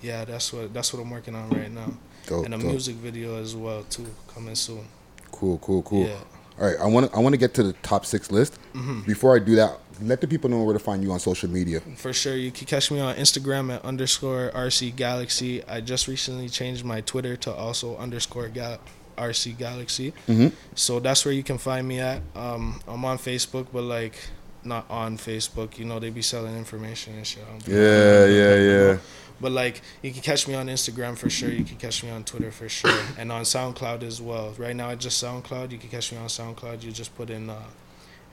yeah, 0.02 0.26
that's 0.26 0.52
what 0.54 0.74
that's 0.74 0.94
what 0.94 1.02
I'm 1.02 1.10
working 1.10 1.36
on 1.36 1.50
right 1.50 1.72
now. 1.72 1.92
Dope, 2.28 2.46
and 2.46 2.54
a 2.54 2.58
dope. 2.58 2.68
music 2.68 2.96
video 2.96 3.42
as 3.42 3.56
well 3.56 3.84
too, 3.84 4.06
coming 4.28 4.56
soon. 4.56 4.86
Cool, 5.32 5.58
cool, 5.60 5.82
cool. 5.84 6.06
Yeah. 6.08 6.18
All 6.60 6.68
right, 6.68 6.76
I 6.80 6.86
want 6.88 7.10
to 7.12 7.18
I 7.18 7.20
want 7.22 7.34
to 7.34 7.38
get 7.38 7.54
to 7.56 7.64
the 7.64 7.74
top 7.82 8.06
six 8.06 8.32
list. 8.32 8.60
Mm-hmm. 8.74 9.02
Before 9.02 9.36
I 9.36 9.40
do 9.40 9.56
that, 9.56 9.78
let 10.02 10.20
the 10.22 10.28
people 10.28 10.50
know 10.50 10.62
where 10.64 10.74
to 10.74 10.80
find 10.80 11.02
you 11.04 11.12
on 11.12 11.20
social 11.20 11.50
media. 11.50 11.80
For 11.96 12.12
sure, 12.14 12.36
you 12.36 12.52
can 12.52 12.68
catch 12.68 12.92
me 12.92 13.00
on 13.00 13.16
Instagram 13.16 13.74
at 13.74 13.84
underscore 13.86 14.52
RC 14.54 14.96
Galaxy. 14.96 15.64
I 15.66 15.80
just 15.82 16.08
recently 16.08 16.50
changed 16.50 16.84
my 16.84 17.02
Twitter 17.02 17.36
to 17.38 17.54
also 17.54 17.96
underscore 17.98 18.50
gal- 18.50 18.80
RC 19.18 19.58
Galaxy. 19.58 20.14
Mhm. 20.28 20.52
So 20.76 21.00
that's 21.00 21.24
where 21.26 21.34
you 21.34 21.44
can 21.44 21.58
find 21.58 21.88
me 21.88 22.00
at. 22.00 22.22
Um, 22.36 22.82
I'm 22.88 23.04
on 23.06 23.18
Facebook, 23.18 23.68
but 23.74 23.84
like 23.84 24.16
not 24.64 24.86
on 24.90 25.18
Facebook. 25.18 25.78
You 25.78 25.86
know, 25.86 26.00
they 26.00 26.10
be 26.10 26.22
selling 26.22 26.56
information 26.58 27.16
and 27.16 27.26
shit. 27.26 27.44
I 27.48 27.52
don't 27.52 27.66
be 27.66 27.72
on 27.74 27.78
Yeah, 27.80 28.26
yeah, 28.26 28.56
yeah. 28.56 28.98
But 29.42 29.52
like, 29.52 29.82
you 30.02 30.12
can 30.12 30.22
catch 30.22 30.48
me 30.48 30.56
on 30.56 30.68
Instagram 30.68 31.18
for 31.18 31.30
sure. 31.30 31.50
You 31.50 31.64
can 31.64 31.78
catch 31.78 32.04
me 32.04 32.10
on 32.10 32.24
Twitter 32.24 32.52
for 32.52 32.68
sure, 32.70 33.00
and 33.18 33.32
on 33.32 33.44
SoundCloud 33.44 34.04
as 34.04 34.22
well. 34.22 34.54
Right 34.58 34.76
now, 34.76 34.90
it's 34.90 35.04
just 35.04 35.24
SoundCloud. 35.24 35.72
You 35.72 35.78
can 35.78 35.90
catch 35.90 36.12
me 36.12 36.18
on 36.18 36.28
SoundCloud. 36.28 36.84
You 36.84 36.92
just 36.92 37.16
put 37.16 37.30
in, 37.30 37.50
uh, 37.50 37.64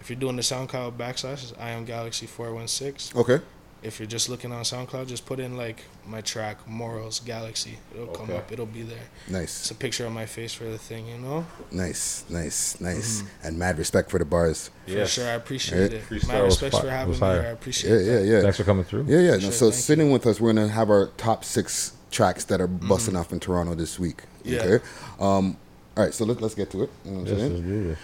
if 0.00 0.10
you're 0.10 0.18
doing 0.18 0.36
the 0.36 0.42
SoundCloud 0.42 0.96
backslash, 0.96 1.52
I 1.60 1.70
am 1.70 1.84
Galaxy 1.84 2.26
four 2.26 2.52
one 2.52 2.68
six. 2.68 3.14
Okay. 3.14 3.40
If 3.82 4.00
you're 4.00 4.06
just 4.08 4.28
looking 4.28 4.52
on 4.52 4.62
SoundCloud, 4.64 5.06
just 5.06 5.26
put 5.26 5.38
in 5.38 5.56
like 5.56 5.84
my 6.06 6.20
track 6.20 6.66
Morals 6.66 7.20
Galaxy. 7.20 7.78
It'll 7.94 8.06
come 8.08 8.30
up. 8.34 8.50
It'll 8.50 8.66
be 8.66 8.82
there. 8.82 8.98
Nice. 9.28 9.60
It's 9.60 9.70
a 9.70 9.74
picture 9.74 10.06
of 10.06 10.12
my 10.12 10.26
face 10.26 10.52
for 10.52 10.64
the 10.64 10.78
thing, 10.78 11.06
you 11.06 11.18
know. 11.18 11.46
Nice, 11.70 12.24
nice, 12.28 12.80
nice, 12.80 13.22
and 13.44 13.58
mad 13.58 13.78
respect 13.78 14.10
for 14.10 14.18
the 14.18 14.24
bars. 14.24 14.70
Yeah, 14.86 14.92
For 14.94 14.98
Yeah. 15.00 15.06
sure, 15.06 15.26
I 15.28 15.32
appreciate 15.32 15.92
it. 15.92 16.02
Freestyle 16.08 16.28
My 16.28 16.42
was 16.42 16.60
respect 16.62 16.82
for 16.84 16.90
having 16.90 17.12
me 17.12 17.18
here. 17.18 17.26
I 17.26 17.50
appreciate 17.50 17.90
Yeah, 17.90 17.96
it. 17.96 18.04
yeah, 18.06 18.12
yeah, 18.20 18.32
yeah. 18.36 18.42
Thanks 18.42 18.56
for 18.56 18.64
coming 18.64 18.84
through. 18.84 19.04
yeah, 19.08 19.18
yeah. 19.18 19.30
No, 19.32 19.38
Sure, 19.40 19.52
so 19.52 19.70
thank 19.70 19.82
sitting 19.82 20.10
with 20.10 20.26
us, 20.26 20.40
we're 20.40 20.52
gonna 20.52 20.68
have 20.68 20.90
our 20.90 21.08
top 21.16 21.44
six 21.44 21.92
tracks 22.10 22.44
that 22.44 22.60
are 22.60 22.66
busting 22.66 23.14
off 23.16 23.32
in 23.32 23.40
Toronto 23.40 23.74
this 23.74 23.98
week. 23.98 24.22
Yeah. 24.44 24.62
Okay. 24.62 24.84
Um. 25.20 25.56
All 25.96 26.04
right. 26.04 26.14
So 26.14 26.24
let, 26.24 26.40
let's 26.40 26.54
get 26.54 26.70
to 26.70 26.82
it. 26.84 26.90
You 27.04 27.10
know 27.12 27.18
what 27.20 27.28
Yes, 27.28 27.38
saying? 27.38 27.88
let's. 27.88 28.00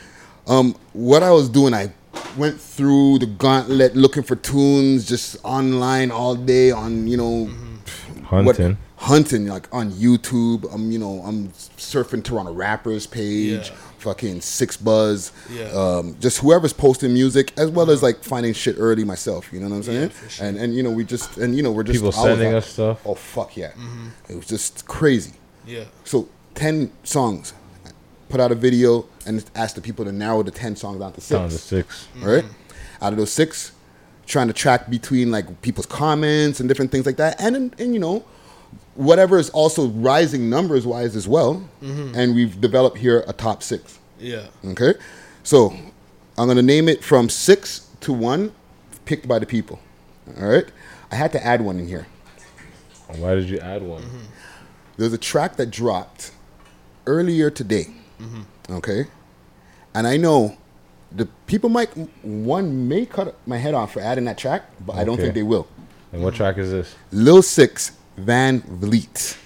Um, 0.46 0.74
what 0.92 1.22
I 1.22 1.30
was 1.30 1.48
doing, 1.48 1.72
I 1.72 1.92
went 2.36 2.60
through 2.60 3.18
the 3.18 3.26
gauntlet 3.26 3.94
looking 3.96 4.22
for 4.22 4.36
tunes, 4.36 5.06
just 5.06 5.36
online 5.44 6.10
all 6.10 6.34
day 6.34 6.70
on 6.70 7.06
you 7.06 7.16
know 7.16 7.44
what- 8.30 8.56
Hunting. 8.56 8.78
hunting 8.96 9.46
like 9.46 9.68
on 9.72 9.92
YouTube. 9.92 10.72
I'm 10.72 10.90
you 10.90 10.98
know 10.98 11.22
I'm 11.26 11.48
surfing 11.76 12.24
Toronto 12.24 12.52
rappers 12.52 13.06
page, 13.06 13.68
Yeah. 13.68 13.74
fucking 13.98 14.40
Six 14.40 14.76
Buzz, 14.78 15.32
Yeah. 15.52 15.64
um, 15.72 16.16
just 16.18 16.38
whoever's 16.38 16.72
posting 16.72 17.12
music, 17.12 17.52
as 17.58 17.68
well 17.70 17.90
as 17.90 18.02
like 18.02 18.24
finding 18.24 18.54
shit 18.54 18.76
early 18.78 19.04
myself. 19.04 19.52
You 19.52 19.60
know 19.60 19.68
what 19.68 19.76
I'm 19.76 19.82
saying? 19.82 20.08
for 20.10 20.28
sure. 20.30 20.46
And 20.46 20.56
and 20.56 20.74
you 20.74 20.82
know 20.82 20.90
we 20.90 21.04
just 21.04 21.36
and 21.36 21.54
you 21.54 21.62
know 21.62 21.70
we're 21.72 21.82
just 21.82 21.98
People 21.98 22.12
sending 22.12 22.48
like, 22.54 22.62
us 22.62 22.72
stuff. 22.72 23.00
Oh 23.04 23.14
fuck 23.14 23.54
yeah! 23.56 23.72
It 24.30 24.36
was 24.36 24.46
just 24.46 24.86
crazy. 24.86 25.32
Yeah. 25.66 25.84
So 26.04 26.28
ten 26.54 26.90
songs. 27.04 27.52
Put 28.32 28.40
out 28.40 28.50
a 28.50 28.54
video 28.54 29.04
and 29.26 29.44
asked 29.54 29.74
the 29.74 29.82
people 29.82 30.06
to 30.06 30.10
narrow 30.10 30.42
the 30.42 30.50
ten 30.50 30.74
songs 30.74 30.98
down 31.00 31.12
to 31.12 31.20
six 31.20 31.38
Down 31.38 31.50
to 31.50 31.58
six. 31.58 32.08
right? 32.22 32.42
Out 33.02 33.12
of 33.12 33.18
those 33.18 33.30
six, 33.30 33.72
trying 34.24 34.46
to 34.46 34.54
track 34.54 34.88
between 34.88 35.30
like 35.30 35.60
people's 35.60 35.84
comments 35.84 36.58
and 36.58 36.66
different 36.66 36.90
things 36.90 37.04
like 37.04 37.18
that, 37.18 37.38
and 37.38 37.54
and, 37.54 37.78
and 37.78 37.92
you 37.92 38.00
know, 38.00 38.24
whatever 38.94 39.36
is 39.36 39.50
also 39.50 39.88
rising 39.88 40.48
numbers 40.48 40.86
wise 40.86 41.14
as 41.14 41.28
well. 41.28 41.62
Mm-hmm. 41.82 42.14
And 42.18 42.34
we've 42.34 42.58
developed 42.58 42.96
here 42.96 43.22
a 43.28 43.34
top 43.34 43.62
six. 43.62 43.98
Yeah. 44.18 44.46
Okay, 44.64 44.94
so 45.42 45.70
I'm 46.38 46.48
gonna 46.48 46.62
name 46.62 46.88
it 46.88 47.04
from 47.04 47.28
six 47.28 47.86
to 48.00 48.14
one, 48.14 48.50
picked 49.04 49.28
by 49.28 49.40
the 49.40 49.46
people. 49.46 49.78
All 50.40 50.48
right, 50.48 50.64
I 51.10 51.16
had 51.16 51.32
to 51.32 51.46
add 51.46 51.60
one 51.60 51.78
in 51.78 51.86
here. 51.86 52.06
Why 53.08 53.34
did 53.34 53.50
you 53.50 53.58
add 53.58 53.82
one? 53.82 54.00
Mm-hmm. 54.00 54.24
There's 54.96 55.12
a 55.12 55.18
track 55.18 55.56
that 55.56 55.70
dropped 55.70 56.32
earlier 57.06 57.50
today. 57.50 57.88
Okay, 58.70 59.06
and 59.94 60.06
I 60.06 60.16
know 60.16 60.56
the 61.10 61.26
people 61.46 61.68
might 61.68 61.90
one 62.24 62.88
may 62.88 63.04
cut 63.06 63.34
my 63.46 63.58
head 63.58 63.74
off 63.74 63.92
for 63.92 64.00
adding 64.00 64.24
that 64.26 64.38
track, 64.38 64.62
but 64.86 64.96
I 64.96 65.04
don't 65.04 65.18
think 65.18 65.34
they 65.34 65.42
will. 65.42 65.66
And 66.12 66.22
what 66.22 66.34
track 66.34 66.58
is 66.58 66.70
this? 66.70 66.94
Lil 67.10 67.42
Six 67.42 67.92
VanVleet. 68.18 69.36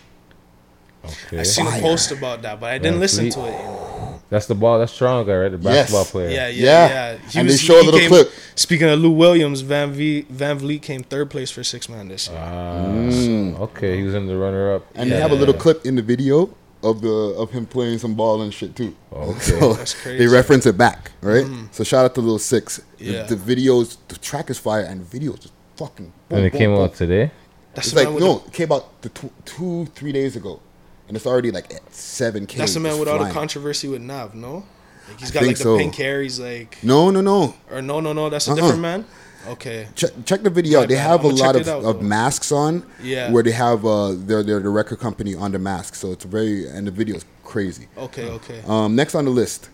Okay. 1.04 1.38
I 1.38 1.42
seen 1.44 1.66
Fire. 1.66 1.78
a 1.78 1.82
post 1.82 2.10
about 2.10 2.42
that, 2.42 2.58
but 2.58 2.70
I 2.70 2.78
didn't 2.78 2.94
Van 2.94 3.00
listen 3.00 3.30
Fleet. 3.30 3.44
to 3.44 3.48
it. 3.52 4.20
That's 4.28 4.46
the 4.46 4.56
ball. 4.56 4.80
That's 4.80 4.96
Toronto 4.98 5.24
guy, 5.24 5.38
right? 5.38 5.48
The 5.52 5.58
Yes. 5.58 5.64
basketball 5.92 6.04
player. 6.06 6.30
Yeah, 6.30 6.48
Yeah. 6.48 6.64
yeah, 6.64 6.88
yeah. 7.12 7.18
He 7.30 7.38
And 7.38 7.48
they 7.48 7.56
show 7.56 7.78
a 7.78 7.82
he 7.82 7.90
little 7.90 8.08
clip. 8.08 8.32
Speaking 8.56 8.88
of 8.88 8.98
Lou 8.98 9.10
Williams, 9.10 9.60
Van 9.60 9.92
v, 9.92 10.26
VanVleet 10.32 10.82
came 10.82 11.04
third 11.04 11.30
place 11.30 11.48
for 11.52 11.62
six 11.62 11.88
man 11.88 12.08
this 12.08 12.28
year. 12.28 12.36
Ah, 12.36 13.08
so- 13.10 13.62
okay, 13.66 13.96
he 13.98 14.02
was 14.02 14.14
in 14.16 14.26
the 14.26 14.36
runner-up. 14.36 14.84
And 14.96 15.10
they 15.12 15.20
have 15.20 15.30
a 15.30 15.36
little 15.36 15.54
clip 15.54 15.86
in 15.86 15.94
the 15.94 16.02
video 16.02 16.50
of 16.82 17.00
the 17.00 17.08
of 17.38 17.50
him 17.50 17.66
playing 17.66 17.98
some 17.98 18.14
ball 18.14 18.42
and 18.42 18.52
shit 18.52 18.76
too. 18.76 18.94
Oh, 19.12 19.30
okay. 19.30 19.38
So 19.40 19.72
That's 19.74 19.94
crazy. 19.94 20.18
they 20.18 20.26
reference 20.26 20.66
it 20.66 20.76
back, 20.78 21.12
right? 21.20 21.44
Mm-hmm. 21.44 21.66
So 21.72 21.84
shout 21.84 22.04
out 22.04 22.14
to 22.16 22.20
Little 22.20 22.38
Six. 22.38 22.76
The- 22.98 23.04
Yeah. 23.04 23.22
The, 23.24 23.36
videos, 23.36 23.96
the 24.08 24.16
track 24.18 24.50
is 24.50 24.58
fire, 24.58 24.82
and 24.82 25.04
the 25.04 25.18
videos 25.18 25.40
just 25.40 25.54
fucking. 25.76 26.12
boom, 26.28 26.38
And 26.38 26.46
it 26.46 26.52
boom, 26.52 26.58
came 26.58 26.70
boom. 26.72 26.82
out 26.82 26.94
today. 26.94 27.30
That's 27.74 27.88
It's 27.88 27.96
like 27.96 28.08
man 28.08 28.18
no, 28.20 28.38
the, 28.38 28.46
it 28.46 28.52
came 28.52 28.72
out 28.72 29.02
the 29.02 29.10
two, 29.44 29.86
three 29.94 30.12
days 30.12 30.34
ago, 30.36 30.60
and 31.08 31.16
it's 31.16 31.26
already 31.26 31.50
like 31.50 31.72
at 31.74 31.92
seven 31.94 32.46
k. 32.46 32.56
that's 32.58 32.74
the 32.74 32.80
man 32.80 32.98
with 32.98 33.08
all 33.08 33.22
the 33.22 33.30
controversy 33.32 33.86
with 33.88 34.00
Nav. 34.02 34.34
No, 34.34 34.64
like 35.08 35.20
he's 35.20 35.30
I 35.30 35.34
got 35.34 35.42
like 35.46 35.56
the 35.58 35.62
so. 35.62 35.76
pink 35.78 35.94
hair. 35.94 36.22
He's 36.22 36.40
like, 36.40 36.78
No, 36.82 37.10
no, 37.10 37.20
no. 37.20 37.54
or 37.70 37.82
no, 37.82 38.00
no, 38.00 38.12
no. 38.14 38.30
That's 38.30 38.48
a 38.48 38.52
Uh-uh. 38.52 38.56
different 38.56 38.80
man. 38.80 39.04
Okay. 39.48 39.88
Check, 39.94 40.10
check 40.24 40.42
the 40.42 40.50
video. 40.50 40.78
My 40.78 40.82
out. 40.84 40.88
They 40.88 40.94
bad. 40.96 41.08
have 41.08 41.24
a 41.24 41.28
I'ma 41.28 41.36
lot 41.36 41.56
of, 41.56 41.68
out, 41.68 41.84
of 41.84 42.02
masks 42.02 42.50
on. 42.52 42.84
Yeah. 43.02 43.30
Where 43.30 43.42
they 43.42 43.52
have 43.52 43.84
uh, 43.84 44.12
their 44.14 44.42
their 44.42 44.60
the 44.60 44.68
record 44.68 44.98
company 44.98 45.34
on 45.34 45.52
the 45.52 45.58
mask, 45.58 45.94
so 45.94 46.12
it's 46.12 46.24
very 46.24 46.68
and 46.68 46.86
the 46.86 46.90
video 46.90 47.16
is 47.16 47.24
crazy. 47.44 47.86
Okay. 47.96 48.28
Okay. 48.30 48.62
Um, 48.66 48.96
next 48.96 49.14
on 49.14 49.24
the 49.24 49.30
list, 49.30 49.70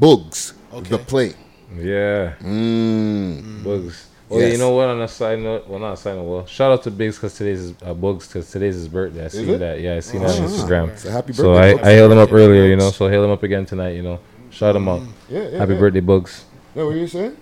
Boogs, 0.00 0.52
Okay. 0.72 0.90
the 0.90 0.98
play. 0.98 1.34
Yeah. 1.76 2.34
Mm. 2.40 3.62
Bugs. 3.64 4.06
Oh, 4.30 4.38
Yes. 4.38 4.52
you 4.52 4.58
know 4.58 4.70
what? 4.72 4.88
On 4.88 5.00
a 5.00 5.08
side 5.08 5.38
note, 5.38 5.66
well, 5.68 5.78
not 5.78 5.94
a 5.94 5.96
side 5.96 6.14
note. 6.16 6.24
Well, 6.24 6.46
shout 6.46 6.70
out 6.70 6.82
to 6.82 6.90
Biggs 6.90 7.16
because 7.16 7.34
today's 7.34 7.60
his, 7.60 7.74
uh, 7.82 7.94
Bugs 7.94 8.26
because 8.26 8.50
today's 8.50 8.74
his 8.74 8.86
birthday. 8.88 9.24
I 9.24 9.28
seen 9.28 9.48
it? 9.48 9.58
that. 9.58 9.80
Yeah, 9.80 9.96
I 9.96 10.00
seen 10.00 10.20
that 10.20 10.36
on 10.36 10.44
Ah, 10.44 10.48
Instagram. 10.48 10.98
So 10.98 11.10
happy 11.10 11.32
So 11.32 11.54
I, 11.54 11.72
birthday. 11.72 11.88
I 11.90 11.92
hailed 11.94 12.12
him 12.12 12.18
up 12.18 12.32
earlier, 12.32 12.64
you 12.66 12.76
know. 12.76 12.90
So 12.90 13.08
hail 13.08 13.24
him 13.24 13.30
up 13.30 13.42
again 13.42 13.64
tonight, 13.64 13.94
you 13.96 14.02
know. 14.02 14.20
Shout 14.50 14.76
him 14.76 14.86
out. 14.88 15.00
yeah, 15.30 15.48
yeah, 15.48 15.58
Happy 15.58 15.72
yeah. 15.74 15.78
birthday, 15.80 16.00
Bugs. 16.00 16.44
No, 16.74 16.84
what 16.86 16.92
were 16.94 16.98
you 17.00 17.06
saying? 17.08 17.36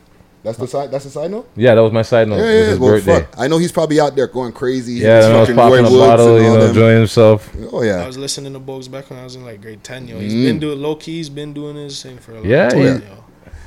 That's 0.47 0.59
the 0.59 0.67
side. 0.69 0.91
That's 0.93 1.05
the 1.05 1.11
side 1.11 1.31
note. 1.31 1.49
Yeah, 1.57 1.75
that 1.75 1.81
was 1.83 1.93
my 1.93 2.03
side 2.03 2.29
note. 2.29 2.37
Yeah, 2.37 2.45
It 2.45 2.61
yeah. 2.61 2.67
his 2.71 2.79
Well, 2.79 2.91
birthday. 2.93 3.21
fuck. 3.23 3.35
I 3.37 3.49
know 3.49 3.59
he's 3.59 3.73
probably 3.73 3.99
out 4.01 4.15
there 4.15 4.29
going 4.29 4.53
crazy. 4.53 4.95
Yeah, 4.95 5.17
He's 5.17 5.25
and 5.27 5.37
I 5.37 5.41
was 5.41 5.49
popping 5.51 5.85
a 5.87 5.91
bottle, 5.91 6.37
you 6.41 6.45
know, 6.45 6.61
them. 6.61 6.69
enjoying 6.69 6.99
himself. 6.99 7.51
Oh 7.73 7.83
yeah. 7.83 7.97
I 8.03 8.07
was 8.07 8.17
listening 8.17 8.53
to 8.53 8.61
Bogues 8.61 8.91
back 8.91 9.11
when 9.11 9.19
I 9.19 9.25
was 9.25 9.35
in 9.35 9.45
like 9.45 9.61
grade 9.61 9.83
ten. 9.85 10.07
Yo, 10.09 10.19
he's 10.21 10.33
Mm. 10.33 10.45
been 10.45 10.59
doing 10.61 10.81
low 10.81 10.95
key. 10.97 11.17
He's 11.17 11.29
been 11.29 11.53
doing 11.53 11.77
his 11.77 12.01
thing 12.03 12.19
for 12.19 12.33
a 12.33 12.35
long 12.37 12.45
Yeah, 12.47 12.69
time. 12.69 12.79
he- 12.81 12.87
yo. 12.87 13.25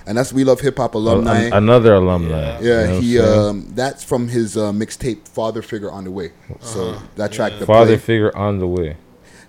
And 0.08 0.18
that's 0.18 0.34
We 0.34 0.44
Love 0.44 0.62
Hip 0.62 0.78
Hop 0.78 0.96
alumni. 0.96 1.42
An- 1.42 1.54
another 1.54 1.94
alumni. 1.94 2.60
Yeah. 2.60 2.60
you 2.62 2.70
yeah, 2.70 2.86
know 2.88 3.00
he 3.02 3.20
um 3.20 3.72
that's 3.76 4.04
from 4.04 4.28
his 4.30 4.58
uh, 4.58 4.72
mixtape 4.72 5.28
Father 5.28 5.62
Figure 5.62 5.92
on 5.92 6.06
the 6.06 6.12
Way. 6.12 6.32
So 6.62 6.96
that 7.18 7.32
track 7.32 7.60
the 7.60 7.66
Father 7.68 7.92
play. 7.92 7.98
figure 7.98 8.36
on 8.36 8.58
the 8.60 8.68
way. 8.68 8.96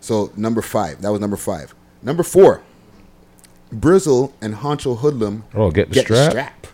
So 0.00 0.32
number 0.36 0.60
five. 0.62 1.00
That 1.02 1.12
was 1.12 1.20
number 1.20 1.36
five. 1.36 1.74
Number 2.02 2.22
four. 2.22 2.60
Brizzle 3.72 4.32
and 4.42 4.56
Honcho 4.56 4.98
Hoodlum. 4.98 5.44
Oh, 5.54 5.70
get 5.70 5.88
the 5.90 5.94
get 5.94 6.04
strap. 6.06 6.24
the 6.24 6.30
strap. 6.30 6.66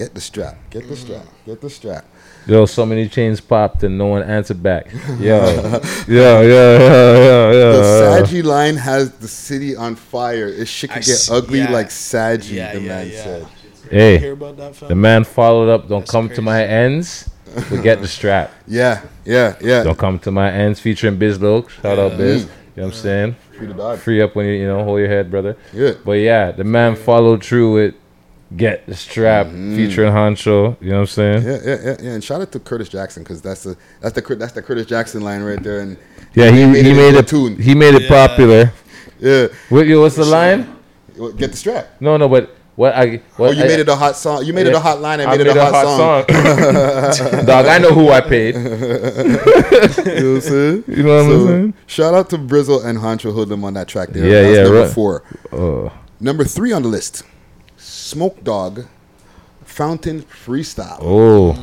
Get 0.00 0.14
the 0.14 0.20
strap. 0.22 0.56
Get 0.70 0.88
the 0.88 0.96
strap. 0.96 1.20
Mm-hmm. 1.24 1.50
Get 1.50 1.60
the 1.60 1.68
strap. 1.68 2.06
Yo, 2.46 2.64
so 2.64 2.86
many 2.86 3.06
chains 3.06 3.38
popped 3.38 3.82
and 3.82 3.98
no 3.98 4.06
one 4.06 4.22
answered 4.22 4.62
back. 4.62 4.90
Yo, 5.18 5.18
yo, 6.08 6.40
yo, 6.40 6.40
yo, 6.40 7.14
yo, 7.28 7.52
yo. 7.52 7.72
The 7.76 8.22
Saji 8.24 8.42
line 8.42 8.76
has 8.76 9.12
the 9.18 9.28
city 9.28 9.76
on 9.76 9.96
fire. 9.96 10.48
It 10.48 10.68
shit 10.68 10.90
I 10.90 10.94
get 10.94 11.08
s- 11.10 11.30
ugly 11.30 11.58
yeah. 11.58 11.70
like 11.70 11.88
Saji, 11.88 12.52
Yeah, 12.52 12.72
the 12.72 12.80
yeah, 12.80 12.88
man 12.88 13.10
yeah. 13.10 13.22
said. 13.24 13.46
Hey, 13.90 14.16
Hear 14.16 14.32
about 14.32 14.56
that, 14.56 14.88
the 14.88 14.94
man 14.94 15.24
followed 15.24 15.68
up. 15.68 15.86
Don't 15.86 16.00
That's 16.00 16.10
come 16.10 16.30
to 16.30 16.40
my 16.40 16.64
ends. 16.64 17.28
But 17.54 17.82
get 17.82 18.00
the 18.00 18.08
strap. 18.08 18.50
Yeah, 18.66 19.02
yeah, 19.26 19.56
yeah. 19.60 19.82
Don't 19.82 19.98
come 19.98 20.18
to 20.20 20.30
my 20.30 20.50
ends. 20.50 20.80
Featuring 20.80 21.18
Biz 21.18 21.42
Loke. 21.42 21.68
Shout 21.68 21.98
out 21.98 22.16
Biz. 22.16 22.46
Mm. 22.46 22.48
You 22.48 22.52
know 22.54 22.88
what 22.88 22.94
I'm 22.94 23.00
saying? 23.02 23.36
Free 23.52 23.66
the 23.66 23.74
dog. 23.74 23.98
Free 23.98 24.22
up 24.22 24.34
when 24.34 24.46
you 24.46 24.52
you 24.52 24.66
know 24.66 24.82
hold 24.82 24.98
your 25.00 25.08
head, 25.08 25.30
brother. 25.30 25.58
Yeah. 25.74 25.92
But 26.02 26.12
yeah, 26.12 26.52
the 26.52 26.64
man 26.64 26.96
followed 26.96 27.44
through 27.44 27.74
with 27.74 27.94
get 28.56 28.86
the 28.86 28.94
strap 28.96 29.46
mm-hmm. 29.46 29.76
featuring 29.76 30.12
Honcho. 30.12 30.76
You 30.80 30.90
know 30.90 30.94
what 30.96 31.00
I'm 31.00 31.06
saying? 31.06 31.42
Yeah, 31.44 31.58
yeah, 31.64 31.76
yeah, 31.84 31.96
yeah. 32.02 32.10
And 32.12 32.24
shout 32.24 32.40
out 32.40 32.52
to 32.52 32.60
Curtis 32.60 32.88
Jackson 32.88 33.22
because 33.22 33.40
that's 33.42 33.62
the 33.64 33.76
that's 34.00 34.14
the 34.14 34.34
that's 34.36 34.52
the 34.52 34.62
Curtis 34.62 34.86
Jackson 34.86 35.22
line 35.22 35.42
right 35.42 35.62
there. 35.62 35.80
And 35.80 35.96
Yeah, 36.34 36.50
he, 36.50 36.66
made 36.66 36.84
he 36.84 36.90
it 36.90 36.96
made 36.96 37.06
into 37.08 37.18
a 37.18 37.22
it. 37.22 37.28
tune. 37.28 37.56
He 37.60 37.74
made 37.74 37.94
it 37.94 38.02
Yeah. 38.02 38.08
popular. 38.26 38.72
yeah, 39.20 39.46
What, 39.68 39.86
yo, 39.86 40.00
what's 40.00 40.16
the 40.16 40.24
line? 40.24 40.76
get 41.36 41.50
the 41.50 41.56
strap. 41.56 41.88
No, 42.00 42.16
no, 42.16 42.28
but 42.28 42.56
what 42.76 42.94
I 42.94 43.20
what 43.36 43.50
Oh, 43.50 43.52
you 43.52 43.62
I, 43.64 43.66
made 43.68 43.80
it 43.80 43.88
a 43.88 43.94
hot 43.96 44.16
song. 44.16 44.44
You 44.44 44.52
made 44.54 44.66
it 44.66 44.74
a 44.74 44.80
hot 44.80 45.00
line. 45.00 45.20
I 45.20 45.26
made, 45.36 45.40
it 45.46 45.48
a 45.48 45.54
hot, 45.70 45.84
song. 45.84 46.24
song. 46.26 47.46
Dog, 47.46 47.66
I 47.66 47.78
know 47.78 47.92
who 47.92 48.08
I 48.10 48.20
paid. 48.22 48.54
you 48.54 48.60
know 48.62 49.36
what 49.36 50.06
I'm 50.06 50.40
saying? 50.40 50.84
You 50.88 51.02
know 51.02 51.16
what 51.16 51.20
I'm 51.24 51.30
So, 51.30 51.46
saying? 51.46 51.74
shout 51.86 52.14
out 52.14 52.30
to 52.30 52.38
Brizzle 52.38 52.84
and 52.84 52.98
Honcho 52.98 53.32
Hoodlum 53.34 53.64
on 53.64 53.74
that 53.74 53.86
track 53.88 54.10
there. 54.10 54.24
Yeah, 54.26 54.42
That's 54.42 54.56
yeah, 54.56 54.62
Number 54.64 54.80
right. 54.82 54.90
four. 54.90 55.22
Oh, 55.52 55.92
Number 56.20 56.44
three 56.44 56.72
on 56.72 56.82
the 56.82 56.88
list, 56.88 57.22
Smoke 58.10 58.42
Dog, 58.42 58.86
Fountain 59.64 60.22
Freestyle. 60.22 60.98
oh, 61.00 61.56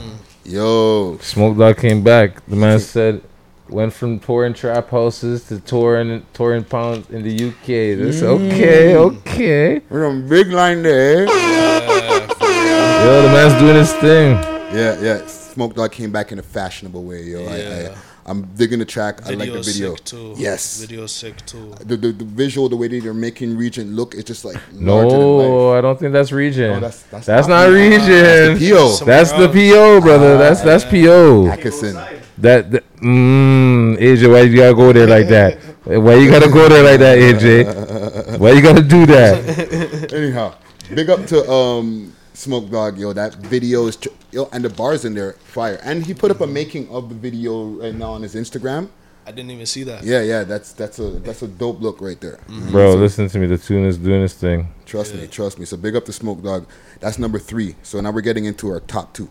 Yo, 0.46 1.18
Smoke 1.22 1.58
Dog 1.58 1.78
came 1.78 2.02
back. 2.04 2.46
The 2.48 2.56
man 2.56 2.80
said 2.80 3.22
went 3.68 3.92
from 3.92 4.18
touring 4.20 4.54
trap 4.54 4.90
houses 4.90 5.44
to 5.50 5.60
touring 5.60 6.26
touring 6.34 6.64
pounds 6.64 7.10
in 7.10 7.22
the 7.24 7.34
UK. 7.50 7.98
That's 8.00 8.22
Mm. 8.22 8.52
okay, 8.54 8.96
okay. 8.96 9.82
we're 9.90 10.08
on 10.08 10.26
big 10.30 10.48
line 10.48 10.84
there. 10.84 11.26
Yo, 11.26 13.22
the 13.22 13.30
man's 13.30 13.60
doing 13.60 13.76
his 13.76 13.92
thing. 13.96 14.32
Yeah, 14.74 14.98
yeah. 15.02 15.28
Smoke 15.28 15.76
Dog 15.76 15.92
came 15.92 16.12
back 16.14 16.32
in 16.32 16.40
a 16.40 16.44
fashionable 16.44 17.04
way, 17.04 17.24
yo. 17.24 17.40
I, 17.46 17.58
Yeah. 17.58 17.90
I, 17.94 17.96
I'm 18.28 18.44
digging 18.56 18.80
the 18.80 18.86
track. 18.86 19.26
I 19.26 19.32
like 19.36 19.52
the 19.52 19.62
video. 19.62 19.96
sick 19.96 20.04
too. 20.04 20.34
Yes. 20.38 20.82
Video's 20.82 21.14
sick 21.14 21.38
too. 21.46 21.74
The, 21.80 21.96
the, 21.96 22.12
the 22.12 22.26
visual, 22.26 22.68
the 22.68 22.76
way 22.76 22.90
that 22.90 23.02
they're 23.02 23.14
making 23.14 23.56
Regent 23.58 23.92
look, 23.94 24.14
it's 24.16 24.26
just 24.26 24.44
like 24.44 24.58
No. 24.74 25.74
I 25.74 25.80
don't 25.82 25.98
think 25.98 26.12
that's 26.12 26.32
region. 26.34 26.72
Oh, 26.72 26.80
that's- 26.82 27.04
that's 27.04 27.26
that's 27.26 27.48
not 27.48 27.68
not 27.68 27.74
region. 27.74 28.00
region. 28.02 28.60
That's 28.60 28.60
the 28.60 28.70
PO. 28.76 28.88
Somewhere 28.90 29.16
That's 29.18 29.32
the. 29.32 29.48
PO, 29.48 30.02
brother. 30.02 30.38
That's 30.38 30.62
that's 30.62 30.84
PO. 30.86 31.48
Atkinson. 31.48 31.96
That, 32.40 32.70
that 32.72 32.84
mm, 32.98 33.98
AJ, 33.98 34.32
why 34.32 34.42
you 34.42 34.58
gotta 34.58 34.76
go 34.76 34.92
there 34.94 35.08
like 35.08 35.28
that? 35.30 35.58
Why 35.86 36.16
you 36.16 36.30
gotta 36.30 36.50
go 36.50 36.68
there 36.70 36.84
like 36.84 37.00
that, 37.00 37.18
AJ? 37.18 38.38
Why 38.40 38.52
you 38.52 38.62
gotta 38.62 38.84
do 38.84 39.06
that? 39.08 40.12
Anyhow, 40.14 40.54
big 40.94 41.10
up 41.10 41.26
to 41.28 41.50
um 41.50 42.14
Smoke 42.34 42.70
Dog, 42.70 43.00
yo. 43.00 43.14
That 43.14 43.36
video 43.36 43.88
is 43.88 43.96
tr- 43.96 44.10
yo, 44.10 44.17
and 44.34 44.64
the 44.64 44.70
bars 44.70 45.06
in 45.06 45.14
there 45.14 45.34
fire. 45.34 45.80
And 45.84 46.06
he 46.06 46.14
put 46.14 46.32
up 46.32 46.42
a 46.42 46.48
making 46.48 46.90
of 46.90 47.10
the 47.10 47.16
video 47.16 47.64
right 47.66 47.94
now 47.94 48.12
on 48.12 48.22
his 48.22 48.36
Instagram. 48.36 48.90
I 49.26 49.32
didn't 49.32 49.52
even 49.52 49.66
see 49.66 49.84
that. 49.84 50.04
Yeah, 50.04 50.22
yeah, 50.22 50.44
that's 50.46 50.72
that's 50.72 51.00
a 51.00 51.10
that's 51.20 51.42
a 51.42 51.48
dope 51.50 51.82
look 51.82 52.00
right 52.00 52.20
there. 52.22 52.40
Bro, 52.72 52.96
listen 52.96 53.28
to 53.28 53.40
me. 53.40 53.48
The 53.48 53.58
tune 53.58 53.84
is 53.86 53.98
doing 53.98 54.22
this 54.22 54.34
thing. 54.34 54.70
Trust 54.86 55.16
me, 55.16 55.28
trust 55.28 55.60
me. 55.60 55.66
So 55.66 55.76
big 55.76 55.98
up 55.98 56.06
the 56.06 56.14
Smoke 56.14 56.42
Dog. 56.42 56.66
That's 57.02 57.20
number 57.20 57.38
three. 57.38 57.76
So 57.84 58.00
now 58.00 58.12
we're 58.12 58.22
getting 58.22 58.46
into 58.46 58.70
our 58.70 58.80
top 58.80 59.14
two. 59.14 59.30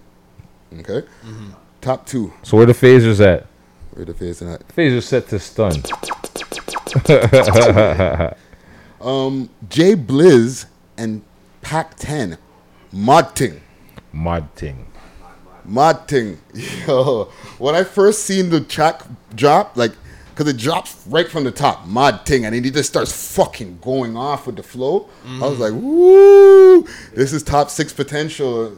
Okay, 0.81 1.07
top 1.81 2.05
two. 2.05 2.35
So 2.43 2.59
where 2.59 2.67
the 2.67 2.75
phasers 2.75 3.25
at? 3.25 3.47
Where 3.93 4.05
the 4.05 4.13
phasers 4.13 4.53
at? 4.53 4.67
that? 4.67 4.77
Phasers 4.77 5.05
set 5.05 5.29
to 5.29 5.39
stun. 5.39 5.83
Um, 9.01 9.51
Jay 9.69 9.95
Blizz 9.95 10.67
and 10.97 11.23
Pac 11.61 11.97
Ten, 11.97 12.39
Mod 12.93 13.37
Ting. 14.17 14.23
Mod 14.23 14.57
ting. 14.57 14.87
Mod 15.65 16.09
Ting. 16.09 16.39
Yo, 16.87 17.25
when 17.59 17.75
I 17.75 17.85
first 17.85 18.25
seen 18.25 18.51
the 18.51 18.61
track 18.61 19.03
drop, 19.35 19.77
like, 19.77 19.93
cause 20.35 20.47
it 20.49 20.57
drops 20.57 21.05
right 21.09 21.29
from 21.29 21.45
the 21.45 21.51
top, 21.51 21.87
Mod 21.87 22.25
thing, 22.25 22.45
and 22.45 22.55
then 22.55 22.63
he 22.65 22.71
just 22.71 22.89
starts 22.89 23.35
fucking 23.37 23.79
going 23.83 24.17
off 24.17 24.47
with 24.47 24.57
the 24.57 24.63
flow. 24.63 25.09
I 25.27 25.41
was 25.49 25.59
like, 25.59 25.73
woo, 25.73 26.83
this 27.15 27.33
is 27.33 27.43
top 27.43 27.71
six 27.71 27.93
potential. 27.93 28.77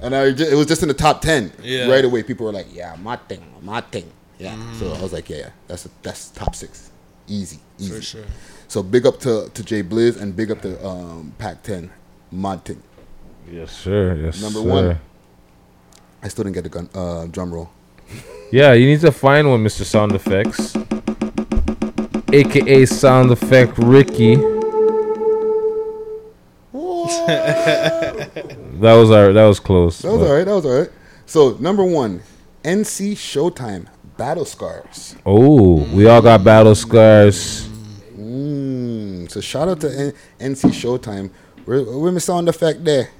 And 0.00 0.14
I 0.14 0.32
ju- 0.32 0.44
it 0.44 0.54
was 0.54 0.66
just 0.66 0.82
in 0.82 0.88
the 0.88 0.94
top 0.94 1.22
ten. 1.22 1.52
Yeah. 1.62 1.88
Right 1.88 2.04
away, 2.04 2.22
people 2.22 2.44
were 2.46 2.52
like, 2.52 2.66
yeah, 2.74 2.96
Mod 3.00 3.20
thing, 3.28 3.42
Mod 3.62 3.84
thing. 3.90 4.10
Yeah. 4.38 4.54
So 4.74 4.92
I 4.92 5.00
was 5.00 5.12
like, 5.14 5.30
yeah, 5.30 5.36
yeah, 5.38 5.50
that's 5.68 5.86
a, 5.86 5.90
that's 6.02 6.28
top 6.30 6.54
six. 6.54 6.90
Easy, 7.28 7.58
easy. 7.78 7.94
For 7.94 8.02
sure. 8.02 8.24
So 8.68 8.82
big 8.82 9.06
up 9.06 9.18
to, 9.20 9.48
to 9.54 9.62
Jay 9.64 9.82
Blizz 9.82 10.20
and 10.20 10.36
big 10.36 10.50
up 10.50 10.60
to 10.62 10.86
um, 10.86 11.32
Pac 11.38 11.62
10, 11.62 11.90
Mod 12.32 12.64
Ting. 12.64 12.82
Yes, 13.50 13.72
sir. 13.72 14.14
Yes, 14.16 14.42
Number 14.42 14.60
sir. 14.60 14.68
one. 14.68 14.98
I 16.22 16.28
still 16.28 16.44
didn't 16.44 16.54
get 16.54 16.64
the 16.64 16.70
gun, 16.70 16.88
uh, 16.94 17.26
drum 17.26 17.52
roll. 17.52 17.70
Yeah, 18.52 18.72
you 18.74 18.86
need 18.86 19.00
to 19.00 19.12
find 19.12 19.48
one, 19.48 19.64
Mr. 19.64 19.84
Sound 19.84 20.12
Effects. 20.12 20.76
AKA 22.32 22.86
Sound 22.86 23.30
Effect 23.30 23.78
Ricky. 23.78 24.36
that 27.26 28.80
was 28.82 29.10
our 29.10 29.32
that 29.32 29.44
was 29.46 29.60
close. 29.60 30.00
That 30.00 30.10
was 30.12 30.20
but- 30.20 30.28
all 30.28 30.34
right. 30.36 30.44
That 30.44 30.54
was 30.54 30.66
all 30.66 30.78
right. 30.80 30.90
So 31.26 31.56
number 31.60 31.84
one, 31.84 32.22
NC 32.64 33.12
Showtime 33.12 33.86
Battle 34.16 34.44
Scars. 34.44 35.16
Oh, 35.24 35.82
we 35.94 36.06
all 36.06 36.22
got 36.22 36.44
battle 36.44 36.74
scars. 36.74 37.68
Mm, 38.16 39.30
so 39.30 39.40
shout 39.40 39.68
out 39.68 39.80
to 39.82 39.90
N- 40.38 40.52
NC 40.52 40.70
Showtime. 40.70 41.30
Where, 41.64 41.82
where 41.82 42.12
my 42.12 42.18
sound 42.18 42.48
effect 42.48 42.84
there? 42.84 43.10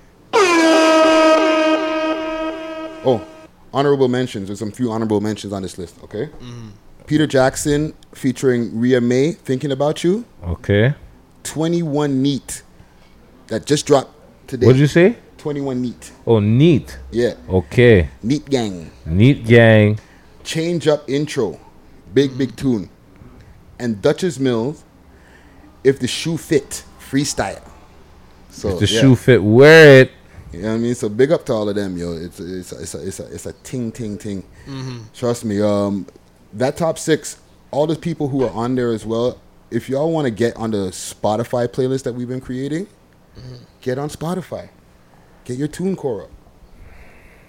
Oh, 3.08 3.24
honorable 3.72 4.08
mentions. 4.08 4.48
There's 4.48 4.58
some 4.58 4.72
few 4.72 4.90
honorable 4.90 5.20
mentions 5.20 5.52
on 5.52 5.62
this 5.62 5.78
list. 5.78 6.02
Okay. 6.04 6.26
Mm-hmm. 6.26 6.68
Peter 7.06 7.26
Jackson 7.26 7.94
featuring 8.12 8.78
Rhea 8.78 9.00
May, 9.00 9.32
"Thinking 9.32 9.70
About 9.72 10.02
You." 10.02 10.24
Okay. 10.44 10.94
21 11.44 12.20
Neat 12.22 12.62
that 13.46 13.64
just 13.66 13.86
dropped 13.86 14.12
today. 14.48 14.66
What'd 14.66 14.80
you 14.80 14.88
say? 14.88 15.16
21 15.38 15.80
Neat. 15.80 16.12
Oh, 16.26 16.40
neat. 16.40 16.98
Yeah. 17.12 17.34
Okay. 17.48 18.08
Neat 18.22 18.46
Gang. 18.50 18.90
Neat 19.04 19.46
gang. 19.46 20.00
Change 20.42 20.88
Up 20.88 21.08
Intro. 21.08 21.60
Big, 22.12 22.36
big 22.36 22.56
tune. 22.56 22.90
And 23.78 24.02
Dutchess 24.02 24.40
Mills, 24.40 24.82
If 25.84 26.00
the 26.00 26.08
Shoe 26.08 26.36
Fit. 26.36 26.82
Freestyle. 26.98 27.62
So, 28.56 28.70
If 28.70 28.78
the 28.80 28.86
yeah. 28.94 29.00
shoe 29.00 29.16
fit, 29.16 29.42
wear 29.42 30.00
it. 30.02 30.12
You 30.52 30.62
know 30.62 30.68
what 30.68 30.74
I 30.74 30.78
mean? 30.78 30.94
So 30.94 31.08
big 31.10 31.30
up 31.32 31.44
to 31.46 31.52
all 31.52 31.68
of 31.68 31.74
them, 31.74 31.96
yo. 31.98 32.12
It's 32.12 32.40
a, 32.40 32.58
it's 32.58 32.72
a, 32.72 32.80
it's 32.80 32.94
a, 32.94 33.06
it's 33.06 33.20
a, 33.20 33.34
it's 33.34 33.46
a 33.46 33.52
ting, 33.64 33.92
ting, 33.92 34.16
ting. 34.16 34.42
Trust 35.12 35.44
me. 35.44 35.60
Um, 35.60 36.06
that 36.54 36.76
top 36.78 36.98
six, 36.98 37.38
all 37.70 37.86
the 37.86 37.96
people 37.96 38.28
who 38.28 38.42
are 38.44 38.50
on 38.50 38.74
there 38.74 38.92
as 38.92 39.04
well. 39.04 39.38
If 39.70 39.88
y'all 39.90 40.10
want 40.12 40.24
to 40.26 40.30
get 40.30 40.56
on 40.56 40.70
the 40.70 40.88
Spotify 40.90 41.66
playlist 41.68 42.04
that 42.04 42.14
we've 42.14 42.28
been 42.28 42.40
creating, 42.40 42.86
get 43.82 43.98
on 43.98 44.08
Spotify. 44.08 44.70
Get 45.44 45.58
your 45.58 45.68
TuneCore 45.68 46.24
up. 46.24 46.30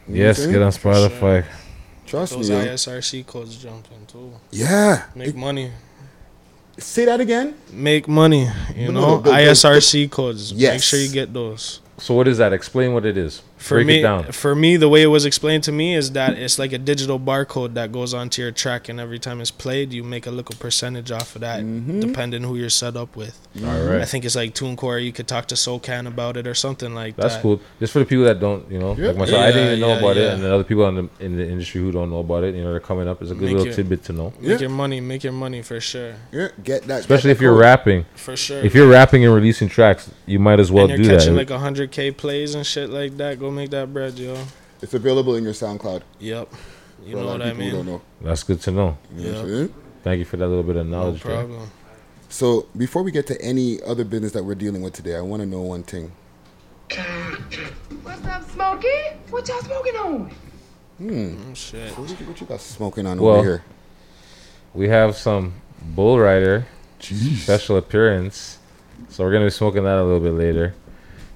You 0.08 0.16
Yes, 0.16 0.46
get 0.46 0.62
on 0.62 0.72
Spotify. 0.72 1.46
Trust 2.06 2.34
Those 2.34 2.50
me. 2.50 2.56
yo. 2.58 2.66
ISRC 2.66 3.26
codes 3.28 3.56
jumped 3.58 3.90
in 3.92 4.06
too. 4.08 4.34
Yeah. 4.52 5.04
Make 5.16 5.36
money. 5.36 5.72
Say 6.78 7.06
that 7.06 7.20
again. 7.20 7.56
Make 7.72 8.08
money. 8.08 8.50
You 8.76 8.92
No, 8.92 9.02
know, 9.02 9.18
the- 9.18 9.32
the- 9.32 9.36
ISRC 9.36 10.08
codes. 10.10 10.54
Make 10.54 10.82
sure 10.84 11.00
you 11.00 11.10
get 11.10 11.34
those. 11.34 11.80
So 11.98 12.14
what 12.14 12.28
is 12.28 12.38
that? 12.38 12.54
Explain 12.54 12.94
what 12.94 13.06
it 13.06 13.18
is. 13.18 13.42
For 13.58 13.76
Break 13.78 13.88
me, 13.88 14.00
it 14.00 14.02
down. 14.04 14.24
for 14.32 14.54
me, 14.56 14.78
the 14.78 14.88
way 14.88 15.02
it 15.02 15.08
was 15.08 15.26
explained 15.26 15.64
to 15.64 15.72
me 15.72 15.96
is 15.96 16.12
that 16.12 16.38
it's 16.38 16.60
like 16.60 16.74
a 16.74 16.78
digital 16.78 17.20
barcode 17.20 17.74
that 17.74 17.92
goes 17.92 18.14
onto 18.14 18.42
your 18.42 18.52
track, 18.52 18.88
and 18.88 19.00
every 19.00 19.18
time 19.20 19.42
it's 19.42 19.50
played, 19.52 19.92
you 19.92 20.04
make 20.04 20.28
a 20.28 20.32
little 20.32 20.56
percentage 20.60 21.12
off 21.12 21.36
of 21.36 21.42
that, 21.42 21.62
Mm-hmm. 21.62 22.00
depending 22.00 22.44
who 22.44 22.56
you're 22.56 22.70
set 22.70 22.96
up 22.96 23.16
with. 23.16 23.36
All 23.66 23.90
I 23.94 24.06
think 24.06 24.26
it's 24.26 24.36
like 24.36 24.54
TuneCore. 24.54 25.04
You 25.04 25.12
could 25.12 25.28
talk 25.28 25.48
to 25.48 25.56
SOCAN 25.56 26.08
about 26.08 26.38
it 26.38 26.46
or 26.46 26.54
something 26.54 26.94
like 26.94 27.16
That's 27.16 27.34
that. 27.34 27.34
That's 27.34 27.42
cool. 27.42 27.60
Just 27.80 27.94
for 27.94 28.00
the 28.00 28.06
people 28.06 28.26
that 28.26 28.40
don't, 28.40 28.70
you 28.72 28.78
know, 28.78 28.96
Yeah. 28.96 29.08
like 29.08 29.18
myself, 29.18 29.42
I 29.42 29.48
didn't 29.52 29.68
even 29.68 29.80
know 29.80 29.88
yeah, 29.94 29.98
about 30.00 30.18
it, 30.18 30.34
and 30.34 30.44
then 30.44 30.52
other 30.52 30.64
people 30.64 30.88
in 30.88 30.96
the 30.96 31.10
in 31.26 31.36
the 31.36 31.50
industry 31.50 31.82
who 31.82 31.92
don't 31.92 32.12
know 32.12 32.20
about 32.20 32.44
it, 32.44 32.54
you 32.54 32.64
know, 32.64 32.70
they're 32.72 32.80
coming 32.80 33.08
up. 33.08 33.22
It's 33.24 33.32
a 33.32 33.34
good 33.34 33.46
Make 33.46 33.52
little 33.54 33.66
your- 33.66 33.76
tidbit 33.76 34.04
to 34.06 34.14
know, 34.14 34.34
Make 34.40 34.62
your 34.62 34.70
money. 34.70 35.02
Make 35.02 35.24
your 35.24 35.34
money 35.34 35.64
for 35.64 35.80
sure. 35.82 36.14
Yeah, 36.32 36.50
get 36.64 36.84
that. 36.84 37.00
especially 37.00 37.30
get 37.30 37.38
if 37.38 37.42
you're 37.42 37.54
code. 37.54 37.62
rapping. 37.62 38.06
For 38.14 38.38
sure. 38.38 38.60
If 38.64 38.76
you're 38.76 38.88
rapping 38.88 39.26
and 39.26 39.34
releasing 39.34 39.68
tracks, 39.68 40.12
you 40.28 40.38
might 40.38 40.60
as 40.60 40.72
well 40.72 40.84
and 40.86 40.92
you're 40.92 40.98
do 41.00 41.08
that. 41.10 41.20
catching 41.22 41.36
like 41.36 41.48
100k 41.50 42.16
plays 42.16 42.54
and 42.54 42.64
shit 42.66 42.92
like 42.92 43.18
that, 43.18 43.40
go 43.48 43.52
make 43.52 43.70
that 43.72 43.92
bread, 43.94 44.18
yo. 44.20 44.38
It's 44.82 44.94
available 44.94 45.36
in 45.36 45.44
your 45.44 45.54
SoundCloud. 45.54 46.02
Yep. 46.20 46.54
You 47.06 47.16
know 47.16 47.22
lot 47.24 47.40
what 47.40 47.48
I 47.48 47.54
mean? 47.54 47.72
don't 47.74 47.86
know. 47.86 48.02
That's 48.22 48.44
good 48.44 48.62
to 48.62 48.72
know. 48.72 48.98
You 49.16 49.24
know 49.24 49.34
what 49.34 49.42
I'm 49.44 49.50
Yeah. 49.50 49.56
saying? 49.56 49.74
Thank 50.04 50.20
you 50.20 50.26
for 50.26 50.38
that 50.38 50.48
little 50.48 50.64
bit 50.64 50.76
of 50.76 50.86
No 50.88 50.98
knowledge. 51.04 51.24
there. 51.24 51.36
problem. 51.38 51.72
So 52.30 52.68
before 52.76 53.04
we 53.04 53.12
get 53.12 53.26
to 53.28 53.42
any 53.42 53.82
other 53.84 54.04
business 54.04 54.34
that 54.34 54.44
we're 54.44 54.56
dealing 54.56 54.82
with 54.82 54.94
today, 54.94 55.16
I 55.16 55.22
want 55.22 55.42
to 55.42 55.46
know 55.48 55.62
one 55.62 55.84
thing. 55.84 56.12
What's 58.04 58.26
up, 58.26 58.50
Smokey? 58.52 58.88
What 59.30 59.48
y'all 59.48 59.62
smoking 59.62 59.96
on? 59.96 60.32
Hmm. 60.98 61.36
Oh, 61.52 61.54
shit. 61.54 61.98
What 61.98 62.10
you, 62.10 62.16
what 62.26 62.42
you 62.42 62.48
got 62.48 62.60
smoking 62.62 63.06
on 63.06 63.20
Well, 63.22 63.36
over 63.36 63.44
here? 63.44 63.64
We 64.74 64.90
have 64.90 65.16
some 65.16 65.54
Bull 65.82 66.20
Rider 66.20 66.66
special 67.00 67.78
appearance, 67.78 68.58
so 69.10 69.24
we're 69.24 69.32
gonna 69.32 69.46
be 69.46 69.52
smoking 69.52 69.84
that 69.84 69.98
a 69.98 70.04
little 70.04 70.20
bit 70.20 70.34
later. 70.34 70.74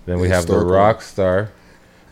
Then 0.05 0.19
we 0.19 0.29
have 0.29 0.47
the 0.47 0.53
Historical. 0.53 0.71
Rockstar, 0.75 1.47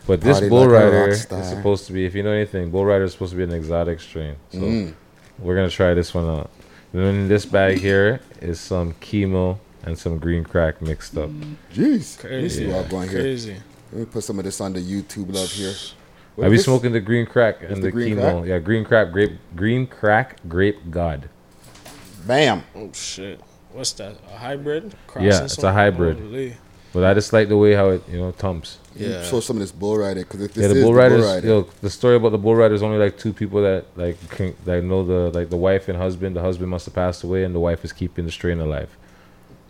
but 0.06 0.20
this 0.20 0.38
Party 0.38 0.48
Bull 0.48 0.62
like 0.66 0.70
Rider 0.84 1.08
is 1.08 1.22
supposed 1.22 1.86
to 1.86 1.92
be. 1.92 2.04
If 2.06 2.14
you 2.14 2.22
know 2.22 2.32
anything, 2.32 2.70
Bull 2.70 2.84
Rider 2.84 3.04
is 3.04 3.12
supposed 3.12 3.30
to 3.32 3.36
be 3.36 3.44
an 3.44 3.52
exotic 3.52 4.00
strain. 4.00 4.36
So 4.50 4.58
Mm. 4.58 4.94
we're 5.38 5.54
gonna 5.56 5.70
try 5.70 5.94
this 5.94 6.12
one 6.14 6.28
out. 6.28 6.50
Then 6.92 7.02
in 7.04 7.28
this 7.28 7.46
bag 7.46 7.78
here 7.78 8.20
is 8.40 8.58
some 8.60 8.94
chemo 8.94 9.58
and 9.84 9.96
some 9.98 10.18
green 10.18 10.44
crack 10.44 10.82
mixed 10.82 11.16
up. 11.16 11.30
Jeez. 11.72 12.22
Let 12.22 12.32
me 12.32 12.38
Crazy. 12.40 12.66
see 12.66 12.88
going 12.88 13.08
here. 13.08 13.20
Crazy. 13.20 13.56
Let 13.92 14.00
me 14.00 14.04
put 14.06 14.24
some 14.24 14.38
of 14.38 14.44
this 14.44 14.60
on 14.60 14.72
the 14.72 14.80
YouTube 14.80 15.32
love 15.34 15.50
here. 15.50 15.72
What 16.36 16.46
I 16.46 16.48
be 16.50 16.56
this? 16.56 16.64
smoking 16.64 16.92
the 16.92 17.00
green 17.00 17.26
crack 17.26 17.58
It's 17.60 17.72
and 17.72 17.82
the 17.82 17.86
the, 17.86 17.92
green 17.92 18.16
chemo. 18.16 18.38
crack? 18.40 18.48
Yeah, 18.48 18.58
green 18.58 18.84
crack 18.84 19.12
grape, 19.12 19.32
green 19.54 19.86
crack 19.86 20.36
grape 20.48 20.90
god. 20.90 21.28
Bam. 22.26 22.64
Oh 22.74 22.90
shit. 22.92 23.40
What's 23.72 23.92
that? 23.92 24.16
A 24.34 24.38
hybrid? 24.38 24.92
Yeah, 25.20 25.44
it's 25.44 25.62
a 25.62 25.72
hybrid. 25.72 26.18
Holy. 26.18 26.56
But 26.92 27.04
I 27.04 27.14
just 27.14 27.32
like 27.32 27.48
the 27.48 27.56
way 27.56 27.74
how 27.74 27.90
it 27.90 28.02
you 28.08 28.18
know 28.18 28.32
thumps. 28.32 28.78
Yeah. 28.96 29.22
Show 29.24 29.40
some 29.40 29.56
of 29.56 29.60
this 29.60 29.72
bull 29.72 29.96
rider 29.98 30.20
because 30.20 30.40
this 30.40 30.56
Yeah, 30.56 30.68
the 30.68 30.76
is 30.76 30.82
bull 30.84 30.92
the 30.92 30.98
riders. 30.98 31.22
bull 31.24 31.34
rider, 31.34 31.46
Yo, 31.46 31.68
the 31.80 31.90
story 31.90 32.16
about 32.16 32.32
the 32.32 32.38
bull 32.38 32.56
riders 32.56 32.82
only 32.82 32.98
like 32.98 33.16
two 33.18 33.32
people 33.32 33.62
that 33.62 33.84
like 33.96 34.16
can, 34.30 34.54
that 34.64 34.82
know 34.82 35.04
the 35.04 35.30
like 35.38 35.48
the 35.48 35.56
wife 35.56 35.88
and 35.88 35.96
husband. 35.96 36.34
The 36.36 36.40
husband 36.42 36.70
must 36.70 36.86
have 36.86 36.94
passed 36.94 37.22
away, 37.22 37.44
and 37.44 37.54
the 37.54 37.60
wife 37.60 37.84
is 37.84 37.92
keeping 37.92 38.24
the 38.26 38.32
strain 38.32 38.60
alive. 38.60 38.90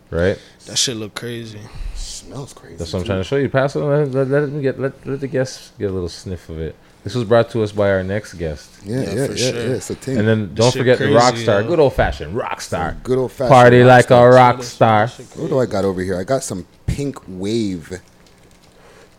Right. 0.09 0.37
That 0.65 0.77
shit 0.77 0.97
look 0.97 1.13
crazy. 1.15 1.59
smells 1.95 2.51
crazy. 2.53 2.75
That's 2.77 2.91
what 2.91 2.99
I'm 2.99 3.03
too. 3.03 3.07
trying 3.07 3.19
to 3.21 3.23
show 3.23 3.37
you. 3.37 3.47
Pass 3.47 3.75
it. 3.75 3.79
Let, 3.79 4.11
let, 4.11 4.27
let 4.27 4.49
me 4.49 4.61
get 4.61 4.79
let, 4.79 5.05
let 5.07 5.19
the 5.21 5.27
guests 5.27 5.71
get 5.79 5.89
a 5.89 5.93
little 5.93 6.09
sniff 6.09 6.49
of 6.49 6.59
it. 6.59 6.75
This 7.03 7.15
was 7.15 7.23
brought 7.23 7.49
to 7.51 7.63
us 7.63 7.71
by 7.71 7.89
our 7.89 8.03
next 8.03 8.33
guest, 8.35 8.69
Yeah, 8.85 9.01
Yeah, 9.01 9.01
yeah, 9.13 9.25
for 9.27 9.31
yeah, 9.33 9.37
sure. 9.51 9.55
yeah. 9.69 9.75
It's 9.75 9.89
a 9.89 9.95
thing. 9.95 10.17
and 10.19 10.27
then 10.27 10.53
don't 10.53 10.71
shit 10.71 10.81
forget 10.81 10.99
the 10.99 11.11
rock 11.11 11.35
star. 11.35 11.61
yo. 11.61 11.67
Good 11.67 11.79
old 11.79 11.93
fashioned 11.93 12.35
rock 12.35 12.61
star. 12.61 12.95
good 13.03 13.17
old 13.17 13.31
fashioned 13.31 13.49
Party 13.49 13.83
like 13.83 14.11
a 14.11 14.29
rock 14.29 14.61
star. 14.63 15.07
What 15.07 15.49
do 15.49 15.59
I 15.59 15.65
got 15.65 15.83
over 15.85 16.01
here? 16.01 16.19
I 16.19 16.23
got 16.23 16.43
some 16.43 16.67
pink 16.85 17.17
wave. 17.27 18.01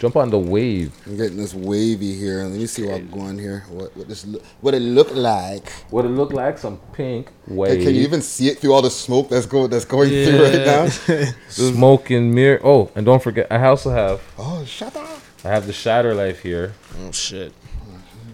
Jump 0.02 0.16
on 0.16 0.30
the 0.30 0.38
wave. 0.38 0.92
I'm 1.06 1.16
getting 1.16 1.36
this 1.36 1.54
wavy 1.54 2.12
here. 2.12 2.42
Let 2.42 2.58
me 2.58 2.66
see 2.66 2.84
what 2.84 2.96
I'm 2.96 3.08
going 3.08 3.38
here. 3.38 3.64
What 3.68 3.96
what 3.96 4.08
this 4.08 4.26
look, 4.26 4.44
what 4.60 4.74
it 4.74 4.80
look 4.80 5.14
like? 5.14 5.70
What 5.90 6.04
it 6.04 6.08
look 6.08 6.32
like? 6.32 6.58
Some 6.58 6.80
pink 6.92 7.28
Hey, 7.46 7.84
can 7.84 7.94
you 7.94 8.02
even 8.02 8.20
see 8.20 8.48
it 8.48 8.58
through 8.58 8.72
all 8.72 8.82
the 8.82 8.90
smoke 8.90 9.28
that's 9.28 9.46
going 9.46 9.70
that's 9.70 9.84
going 9.84 10.08
through 10.08 10.42
right 10.42 10.66
now? 10.66 10.88
Smoking 11.48 12.34
mirror. 12.34 12.60
Oh, 12.64 12.90
and 12.96 13.06
don't 13.06 13.22
forget, 13.22 13.46
I 13.48 13.64
also 13.64 13.90
have 13.90 14.20
Oh, 14.36 14.64
shut 14.64 14.96
up! 14.96 15.20
I 15.44 15.50
have 15.50 15.68
the 15.68 15.72
Shatter 15.72 16.14
Life 16.16 16.40
here. 16.42 16.74
Oh 17.04 17.12
shit. 17.12 17.52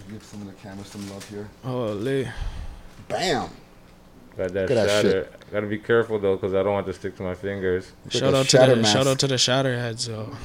Give 0.09 0.23
some 0.23 0.41
of 0.41 0.47
the 0.47 0.53
camera 0.53 0.83
some 0.85 1.07
love 1.11 1.29
here. 1.29 1.51
Holy. 1.63 2.27
Bam! 3.07 3.47
Got 4.35 4.53
that 4.53 4.69
Look 4.69 4.71
at 4.71 4.87
that 4.87 5.03
shatter. 5.03 5.29
Gotta 5.51 5.67
be 5.67 5.77
careful 5.77 6.17
though, 6.17 6.35
cause 6.35 6.55
I 6.55 6.63
don't 6.63 6.73
want 6.73 6.87
to 6.87 6.93
stick 6.93 7.15
to 7.17 7.21
my 7.21 7.35
fingers. 7.35 7.91
Shout 8.09 8.33
a 8.33 8.37
out 8.37 8.47
to 8.47 8.57
the 8.57 8.75
mask. 8.75 8.91
shout 8.91 9.05
out 9.05 9.19
to 9.19 9.27
the 9.27 9.37
shatter 9.37 9.77
heads, 9.77 10.07
yo. 10.07 10.35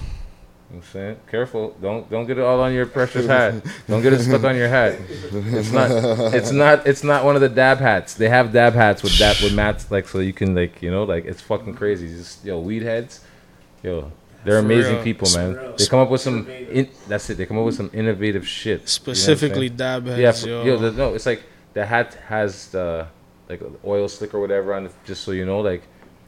I'm 0.74 0.82
saying, 0.82 1.16
careful. 1.30 1.76
Don't 1.80 2.10
don't 2.10 2.26
get 2.26 2.38
it 2.38 2.42
all 2.42 2.60
on 2.60 2.72
your 2.72 2.86
precious 2.86 3.26
hat. 3.26 3.54
Don't 3.86 4.02
get 4.02 4.12
it 4.12 4.20
stuck 4.20 4.42
on 4.44 4.56
your 4.56 4.68
hat. 4.68 4.98
It's 5.08 5.70
not. 5.70 5.90
It's 6.34 6.50
not. 6.50 6.86
It's 6.86 7.04
not 7.04 7.24
one 7.24 7.36
of 7.36 7.40
the 7.42 7.48
dab 7.48 7.78
hats. 7.78 8.14
They 8.14 8.28
have 8.28 8.52
dab 8.52 8.72
hats 8.74 9.02
with 9.02 9.16
dab 9.18 9.36
with 9.42 9.54
mats 9.54 9.90
like 9.90 10.08
so 10.08 10.18
you 10.18 10.32
can 10.32 10.54
like 10.54 10.82
you 10.82 10.90
know 10.90 11.04
like 11.04 11.24
it's 11.26 11.40
fucking 11.40 11.74
crazy. 11.74 12.08
Just 12.08 12.44
yo 12.44 12.58
weed 12.58 12.82
heads, 12.82 13.20
yo. 13.82 14.10
They're 14.44 14.54
For 14.60 14.66
amazing 14.66 14.94
real. 14.96 15.04
people, 15.04 15.28
man. 15.34 15.74
They 15.78 15.86
come 15.86 16.00
up 16.00 16.10
with 16.10 16.20
some. 16.20 16.46
In, 16.50 16.90
that's 17.08 17.30
it. 17.30 17.36
They 17.38 17.46
come 17.46 17.56
up 17.58 17.64
with 17.64 17.76
some 17.76 17.90
innovative 17.94 18.46
shit. 18.46 18.80
You 18.80 18.84
know 18.84 18.86
Specifically 18.86 19.68
dab 19.70 20.06
heads, 20.06 20.44
Yeah, 20.44 20.50
yo. 20.52 20.64
yo. 20.64 20.76
the- 20.76 20.92
no, 20.92 21.14
it's 21.14 21.24
like 21.24 21.42
the 21.72 21.86
hat 21.86 22.14
has 22.28 22.68
the 22.68 23.06
like 23.48 23.62
oil 23.86 24.06
slick 24.08 24.34
or 24.34 24.40
whatever 24.40 24.74
on 24.74 24.86
it, 24.86 24.92
just 25.06 25.22
so 25.24 25.30
you 25.30 25.46
know, 25.46 25.60
like. 25.60 25.82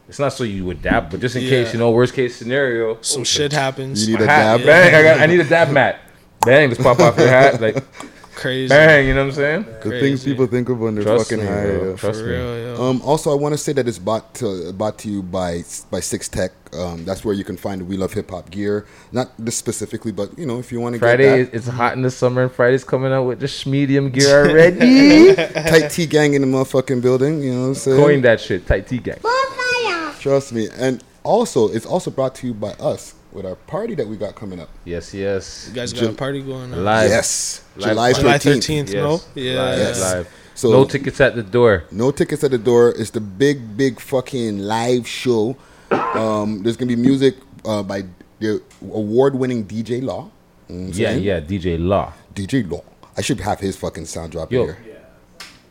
It's 0.08 0.18
not 0.18 0.32
so 0.32 0.44
you 0.44 0.64
would 0.64 0.82
dab, 0.82 1.10
but 1.10 1.20
just 1.20 1.34
in 1.34 1.42
case, 1.42 1.72
you 1.72 1.78
know, 1.80 1.90
worst 1.90 2.14
case 2.14 2.36
scenario. 2.36 2.98
Some 3.00 3.22
oh, 3.22 3.24
shit 3.24 3.52
happens. 3.52 4.06
You 4.08 4.16
need 4.16 4.26
my 4.26 4.32
a 4.32 4.36
hat, 4.36 4.56
dab? 4.58 4.66
Bang! 4.66 4.94
I 4.94 5.02
got. 5.02 5.20
I 5.20 5.26
need 5.26 5.40
a 5.40 5.44
dab 5.44 5.70
mat. 5.70 6.00
Bang! 6.44 6.68
Just 6.68 6.80
pop 6.80 7.00
off 7.00 7.18
your 7.18 7.26
hat, 7.28 7.60
like 7.60 7.82
Crazy. 8.36 8.68
bang. 8.68 9.08
You 9.08 9.14
know 9.14 9.22
what 9.24 9.30
I'm 9.30 9.34
saying? 9.34 9.64
The 9.82 9.98
things 9.98 10.22
people 10.22 10.46
think 10.46 10.68
of 10.68 10.78
when 10.78 10.94
they're 10.94 11.04
Trust 11.04 11.30
fucking 11.30 11.42
me, 11.44 11.50
high. 11.50 11.64
bro. 11.64 11.90
yeah. 11.90 11.96
Trust 11.96 12.20
For 12.20 12.26
me. 12.26 12.32
real, 12.32 12.58
yo. 12.76 12.82
Um, 12.90 13.02
also, 13.02 13.32
I 13.32 13.34
want 13.34 13.54
to 13.54 13.58
say 13.58 13.72
that 13.72 13.88
it's 13.88 13.98
bought 13.98 14.34
to 14.34 14.72
bought 14.74 14.98
to 14.98 15.08
you 15.08 15.22
by 15.22 15.64
by 15.90 16.00
Six 16.00 16.28
Tech. 16.28 16.52
Um, 16.72 17.04
that's 17.04 17.24
where 17.24 17.34
you 17.34 17.42
can 17.44 17.56
find 17.56 17.80
the 17.80 17.84
We 17.86 17.96
Love 17.96 18.12
Hip 18.12 18.30
Hop 18.30 18.50
gear. 18.50 18.86
Not 19.10 19.30
this 19.38 19.56
specifically, 19.56 20.12
but 20.12 20.38
you 20.38 20.44
know, 20.46 20.58
if 20.58 20.70
you 20.70 20.78
want 20.80 20.94
to 20.94 20.98
Friday, 20.98 21.24
get 21.24 21.54
is- 21.54 21.66
it's 21.66 21.68
hot 21.68 21.94
in 21.94 22.02
the 22.02 22.10
summer, 22.10 22.42
and 22.42 22.52
Friday's 22.52 22.84
coming 22.84 23.12
out 23.12 23.24
with 23.24 23.40
the 23.40 23.70
medium 23.70 24.10
gear 24.10 24.46
already. 24.50 25.34
tight 25.34 25.88
T 25.88 26.06
gang 26.06 26.34
in 26.34 26.42
the 26.42 26.46
motherfucking 26.48 27.00
building. 27.00 27.42
You 27.42 27.54
know 27.54 27.60
what 27.62 27.66
I'm 27.68 27.74
saying? 27.74 28.00
Coin 28.02 28.20
that 28.22 28.40
shit, 28.40 28.66
tight 28.66 28.86
T 28.86 28.98
gang. 28.98 29.18
Trust 30.26 30.52
me. 30.52 30.68
And 30.76 31.02
also, 31.22 31.68
it's 31.68 31.86
also 31.86 32.10
brought 32.10 32.34
to 32.36 32.46
you 32.48 32.54
by 32.54 32.70
us 32.72 33.14
with 33.32 33.46
our 33.46 33.54
party 33.54 33.94
that 33.94 34.06
we 34.06 34.16
got 34.16 34.34
coming 34.34 34.60
up. 34.60 34.68
Yes, 34.84 35.12
yes. 35.14 35.66
You 35.68 35.74
guys 35.74 35.92
got 35.92 36.00
Ju- 36.00 36.08
a 36.10 36.12
party 36.12 36.42
going 36.42 36.72
on? 36.72 36.84
Live. 36.84 37.10
Yes, 37.10 37.62
Live 37.76 37.88
July 37.90 38.12
party. 38.12 38.22
July 38.22 38.38
13th. 38.38 38.88
13th, 38.88 38.94
no? 38.94 39.10
Yes. 39.12 39.28
Yeah. 39.34 39.62
Live, 39.62 39.78
Yes. 39.78 40.00
live. 40.00 40.28
So- 40.54 40.70
no 40.72 40.84
tickets 40.84 41.20
at 41.20 41.34
the 41.36 41.42
door. 41.42 41.84
No 41.90 42.10
tickets 42.10 42.42
at 42.42 42.50
the 42.50 42.58
door. 42.58 42.94
It's 42.98 43.10
the 43.10 43.20
big, 43.20 43.76
big 43.76 44.00
fucking 44.00 44.58
live 44.58 45.06
show. 45.06 45.56
Um, 45.90 46.62
there's 46.62 46.76
gonna 46.76 46.88
be 46.88 46.96
music 46.96 47.36
uh, 47.64 47.82
by 47.82 48.04
the 48.40 48.60
award-winning 48.82 49.64
DJ 49.64 50.00
Law. 50.02 50.30
You 50.68 50.74
know 50.76 50.86
Yeah, 50.92 51.10
saying? 51.10 51.22
yeah. 51.22 51.40
DJ 51.40 51.78
Law. 51.78 52.12
DJ 52.34 52.68
Law. 52.68 52.82
I 53.16 53.20
should 53.22 53.40
have 53.40 53.60
his 53.60 53.76
fucking 53.76 54.06
sound 54.06 54.32
drop 54.32 54.50
Yo. 54.52 54.64
here. 54.64 54.78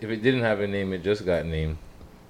If 0.01 0.09
it 0.09 0.21
didn't 0.23 0.41
have 0.41 0.59
a 0.61 0.67
name, 0.67 0.93
it 0.93 1.03
just 1.03 1.25
got 1.25 1.45
named. 1.45 1.77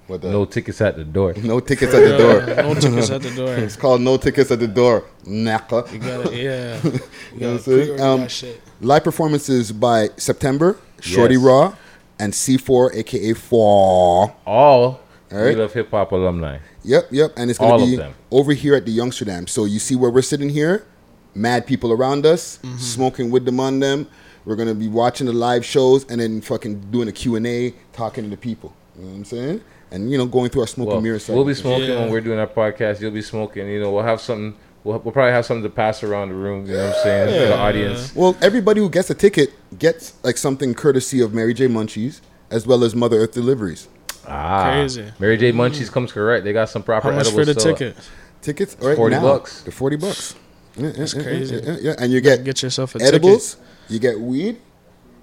What 0.06 0.22
the- 0.22 0.30
No 0.30 0.44
tickets 0.44 0.80
at 0.80 0.96
the 0.96 1.04
door. 1.04 1.34
No 1.42 1.58
tickets 1.60 1.92
at 1.92 2.02
the 2.02 2.16
door. 2.16 2.40
No 2.64 2.74
tickets 2.74 3.10
at 3.10 3.22
the 3.22 3.30
door. 3.34 3.54
It's 3.66 3.76
called 3.76 4.00
No 4.00 4.16
Tickets 4.16 4.50
at 4.50 4.60
the 4.60 4.68
Door. 4.68 5.04
Naka. 5.26 5.84
You 5.92 5.98
gotta, 5.98 6.36
yeah. 6.36 6.80
You 6.84 6.90
You 6.92 6.92
know 6.92 6.92
what 6.92 7.00
I'm 7.32 7.38
gotta 7.40 7.58
saying? 7.58 7.80
pre-order 7.86 8.02
Um, 8.04 8.20
that 8.20 8.30
shit. 8.30 8.60
live 8.80 9.04
performances 9.04 9.72
by 9.72 10.10
September, 10.16 10.78
Shorty 11.00 11.34
Yes. 11.34 11.42
Raw, 11.44 11.74
and 12.18 12.32
C4, 12.32 12.94
aka 12.94 13.32
Four. 13.34 14.34
All 14.46 14.54
All 14.54 15.00
right. 15.32 15.54
We 15.54 15.54
Love 15.56 15.72
Hip 15.72 15.90
Hop 15.90 16.12
alumni. 16.12 16.58
Yep, 16.84 17.08
yep. 17.10 17.32
And 17.36 17.50
it's 17.50 17.58
gonna 17.58 17.84
be 17.84 18.00
over 18.30 18.52
here 18.52 18.76
at 18.76 18.86
the 18.86 18.96
Youngsterdam. 18.96 19.48
So 19.48 19.64
you 19.64 19.80
see 19.80 19.96
where 19.96 20.10
we're 20.10 20.22
sitting 20.22 20.48
here, 20.50 20.86
mad 21.34 21.66
people 21.66 21.90
around 21.92 22.24
us, 22.24 22.58
Mm-hmm. 22.62 22.78
smoking 22.78 23.30
with 23.32 23.44
them 23.44 23.58
on 23.58 23.80
them. 23.80 24.06
We're 24.44 24.54
gonna 24.56 24.74
be 24.74 24.86
watching 24.86 25.26
the 25.26 25.32
live 25.32 25.64
shows 25.64 26.06
and 26.08 26.20
then 26.20 26.40
fucking 26.40 26.92
doing 26.92 27.08
a 27.08 27.12
Q 27.12 27.34
and 27.34 27.44
A, 27.46 27.74
talking 27.92 28.22
to 28.22 28.30
the 28.30 28.36
people. 28.36 28.72
You 28.96 29.02
know 29.02 29.10
what 29.10 29.16
I'm 29.16 29.24
saying? 29.24 29.60
And 29.90 30.10
you 30.10 30.18
know, 30.18 30.26
going 30.26 30.50
through 30.50 30.62
our 30.62 30.66
smoke 30.66 30.88
Well, 30.88 30.96
and 30.98 31.04
mirror. 31.04 31.18
we'll 31.28 31.44
be 31.44 31.54
smoking 31.54 31.90
Yeah. 31.90 32.00
when 32.00 32.10
we're 32.10 32.20
doing 32.20 32.38
our 32.38 32.46
podcast. 32.46 33.00
You'll 33.00 33.12
be 33.12 33.22
smoking. 33.22 33.68
You 33.68 33.80
know, 33.80 33.92
we'll 33.92 34.02
have 34.02 34.20
something. 34.20 34.54
We'll, 34.84 34.98
we'll 35.00 35.12
probably 35.12 35.32
have 35.32 35.44
something 35.46 35.62
to 35.64 35.68
pass 35.70 36.02
around 36.02 36.28
the 36.30 36.34
room. 36.34 36.66
You 36.66 36.72
know 36.74 36.86
what 36.86 36.96
I'm 36.96 37.02
saying 37.02 37.40
for 37.42 37.46
the 37.48 37.56
audience. 37.58 38.14
Well, 38.14 38.36
everybody 38.42 38.80
who 38.80 38.90
gets 38.90 39.10
a 39.10 39.14
ticket 39.14 39.52
gets 39.78 40.14
like 40.24 40.36
something 40.36 40.74
courtesy 40.74 41.20
of 41.20 41.32
Mary 41.34 41.54
J. 41.54 41.68
Munchies 41.68 42.20
as 42.50 42.66
well 42.66 42.84
as 42.84 42.94
Mother 42.94 43.18
Earth 43.18 43.32
Deliveries. 43.32 43.88
Ah, 44.28 44.72
Crazy. 44.72 45.04
Mary 45.20 45.36
J. 45.36 45.52
Munchies 45.52 45.90
comes 45.90 46.10
correct. 46.12 46.44
They 46.44 46.52
got 46.52 46.68
some 46.68 46.82
proper. 46.82 47.10
How 47.10 47.16
much 47.18 47.30
for 47.30 47.44
the 47.44 47.52
still. 47.58 47.74
ticket? 47.76 47.96
Tickets 48.42 48.76
right 48.80 48.96
40 48.96 49.16
now. 49.16 49.22
bucks. 49.22 49.62
They're 49.62 49.72
forty 49.72 49.96
bucks. 49.96 50.34
Yeah, 50.76 50.90
That's 50.90 51.14
yeah, 51.14 51.20
yeah, 51.20 51.26
crazy. 51.26 51.56
Yeah, 51.64 51.76
yeah, 51.80 51.94
and 51.98 52.12
you 52.12 52.20
get 52.20 52.44
Get 52.44 52.62
yourself 52.62 52.94
a 52.96 53.02
edibles, 53.02 53.56
you 53.88 53.98
get 53.98 54.20
weed, 54.20 54.58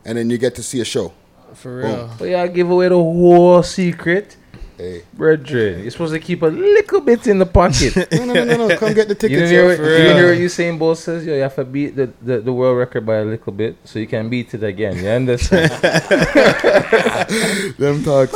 and 0.04 0.18
then 0.18 0.30
you 0.30 0.38
get 0.38 0.56
to 0.56 0.64
see 0.64 0.80
a 0.82 0.86
show. 0.86 1.14
For 1.54 1.78
real. 1.78 2.10
But 2.18 2.30
yeah, 2.30 2.42
I 2.42 2.48
give 2.48 2.70
away 2.72 2.88
the 2.90 2.96
whole 2.96 3.62
secret, 3.62 4.36
Hey, 4.84 5.04
brethren. 5.14 5.82
You're 5.82 5.92
supposed 5.92 6.14
to 6.14 6.20
keep 6.20 6.42
a 6.42 6.48
little 6.48 7.00
bit 7.00 7.26
in 7.28 7.40
the 7.40 7.46
pocket. 7.46 7.96
no, 8.12 8.26
no, 8.26 8.34
no, 8.34 8.44
no, 8.44 8.68
no. 8.68 8.76
Come 8.78 8.94
get 8.94 9.08
the 9.08 9.14
You 9.16 9.16
tickets. 9.16 9.30
didn't 9.30 9.50
hear, 9.50 9.66
what, 9.66 9.80
you 9.80 9.86
didn't 9.86 10.08
real. 10.08 10.18
hear 10.18 10.28
what 10.34 10.38
Usain 10.40 10.78
Bolt 10.78 10.98
says? 10.98 11.26
Yo, 11.26 11.36
you 11.36 11.42
have 11.42 11.56
to 11.56 11.64
beat 11.64 11.96
the, 11.96 12.12
the, 12.22 12.40
the 12.42 12.52
world 12.52 12.78
record 12.78 13.06
by 13.06 13.16
a 13.18 13.24
little 13.24 13.54
bit 13.54 13.78
so 13.86 13.98
you 14.00 14.08
can 14.08 14.28
beat 14.30 14.54
it 14.54 14.62
again. 14.62 14.98
You 14.98 15.08
understand? 15.08 15.72
Them 17.80 18.04
talks. 18.04 18.34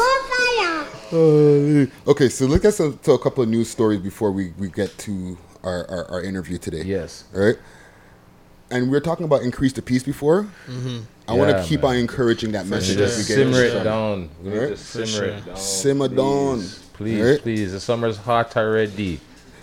Holy. 1.10 1.12
Oh, 1.12 1.88
okay, 2.12 2.30
so 2.30 2.46
look 2.46 2.64
at 2.64 2.74
some 2.74 2.98
to 3.00 3.12
a 3.12 3.20
couple 3.20 3.44
of 3.44 3.50
news 3.50 3.70
stories 3.70 4.00
before 4.00 4.32
we, 4.32 4.54
we 4.58 4.70
get 4.70 4.98
to 5.00 5.38
our, 5.64 5.86
our, 5.90 6.12
our 6.12 6.22
interview 6.24 6.58
today. 6.58 6.84
yes. 6.84 7.26
All 7.36 7.42
right. 7.42 7.58
And 8.70 8.84
we 8.86 8.90
were 8.90 9.00
talking 9.00 9.26
about 9.26 9.44
increase 9.44 9.74
the 9.74 9.82
peace 9.82 10.04
before. 10.04 10.48
I 11.28 11.34
want 11.34 11.52
to 11.52 11.64
keep 11.64 11.82
man. 11.84 11.92
on 11.92 11.96
encouraging 11.98 12.52
that 12.52 12.66
We 12.66 12.72
message 12.72 12.98
need 12.98 13.04
to 13.04 13.04
as 13.06 13.18
we 13.18 13.24
get 13.36 13.36
simmer 13.54 13.64
it 13.64 13.84
down. 13.84 14.30
We 14.44 14.58
Right? 14.60 14.78
simmer 14.78 15.06
sure. 15.08 15.26
it 15.26 15.46
down. 15.46 15.56
Simmer 15.58 16.08
down. 16.08 16.58
Please, 16.60 16.80
please, 16.94 17.22
Right? 17.22 17.42
please. 17.42 17.72
The 17.74 17.80
summer's 17.80 18.18
hot 18.18 18.56
already. 18.58 19.20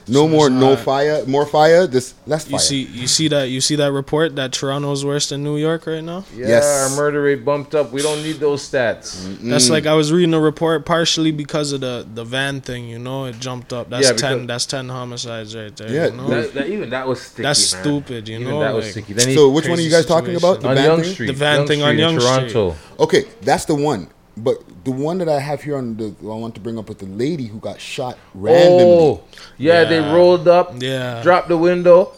No 0.06 0.28
more, 0.28 0.50
no 0.50 0.76
fire, 0.76 1.24
more 1.26 1.46
fire. 1.46 1.86
This 1.86 2.14
less 2.26 2.44
fire. 2.44 2.52
You 2.52 2.58
see, 2.58 2.82
you 2.82 3.06
see 3.06 3.28
that, 3.28 3.44
you 3.48 3.60
see 3.60 3.76
that 3.76 3.90
report 3.92 4.36
that 4.36 4.52
Toronto's 4.52 5.04
worse 5.04 5.30
than 5.30 5.42
New 5.42 5.56
York 5.56 5.86
right 5.86 6.04
now. 6.04 6.24
Yeah, 6.36 6.48
Yes. 6.48 6.90
our 6.90 6.96
murder 6.96 7.22
rate 7.22 7.44
bumped 7.44 7.74
up. 7.74 7.90
We 7.92 8.02
don't 8.02 8.22
need 8.22 8.36
those 8.40 8.68
stats. 8.68 9.16
That's 9.40 9.70
like 9.70 9.86
I 9.86 9.94
was 9.94 10.12
reading 10.12 10.34
a 10.34 10.40
report 10.40 10.84
partially 10.84 11.32
because 11.32 11.72
of 11.72 11.80
the 11.80 12.06
the 12.14 12.24
van 12.24 12.60
thing. 12.60 12.88
You 12.88 12.98
know, 12.98 13.24
it 13.24 13.38
jumped 13.40 13.72
up. 13.72 13.88
That's 13.90 14.08
Yeah, 14.10 14.16
ten. 14.16 14.46
That's 14.46 14.66
ten 14.66 14.88
homicides 14.88 15.56
right 15.56 15.74
there. 15.76 15.90
Yeah, 15.90 16.06
you 16.06 16.16
know? 16.16 16.28
That, 16.28 16.54
that- 16.54 16.68
even 16.68 16.90
that 16.90 17.06
was 17.08 17.20
sticky. 17.22 17.42
That's 17.42 17.72
man. 17.72 17.82
stupid, 17.82 18.28
you 18.28 18.38
even 18.40 18.48
know, 18.48 18.60
that 18.60 18.74
was 18.74 18.84
like- 18.84 18.92
sticky. 18.92 19.12
Then 19.14 19.34
so 19.34 19.48
which 19.48 19.66
one 19.68 19.78
are 19.78 19.82
you 19.82 19.88
crazy 19.90 20.02
guys 20.02 20.06
talking 20.06 20.36
about? 20.36 20.60
The 20.60 20.68
on 20.68 20.74
van 20.74 20.84
Yonge 20.84 21.02
thing? 21.04 21.14
Street, 21.14 21.26
The 21.28 21.32
van 21.32 21.56
Yonge 21.60 21.68
thing 21.68 21.82
on 21.82 21.88
Street 21.88 21.94
in 22.04 22.10
Yonge 22.10 22.22
Street. 22.22 22.52
Toronto. 22.52 22.76
Okay, 23.00 23.24
that's 23.42 23.64
the 23.64 23.74
one. 23.74 24.08
But 24.36 24.84
the 24.84 24.90
one 24.90 25.18
that 25.18 25.28
I 25.28 25.38
have 25.38 25.62
here 25.62 25.76
on 25.76 25.96
the 25.96 26.14
I 26.22 26.24
want 26.24 26.54
to 26.56 26.60
bring 26.60 26.78
up 26.78 26.88
with 26.88 26.98
the 26.98 27.06
lady 27.06 27.46
who 27.46 27.58
got 27.58 27.80
shot 27.80 28.18
randomly. 28.34 28.84
Oh, 28.84 29.24
yeah, 29.58 29.84
they 29.84 30.00
rolled 30.00 30.48
up, 30.48 30.74
Yeah. 30.82 31.22
dropped 31.22 31.48
the 31.48 31.56
window, 31.56 32.12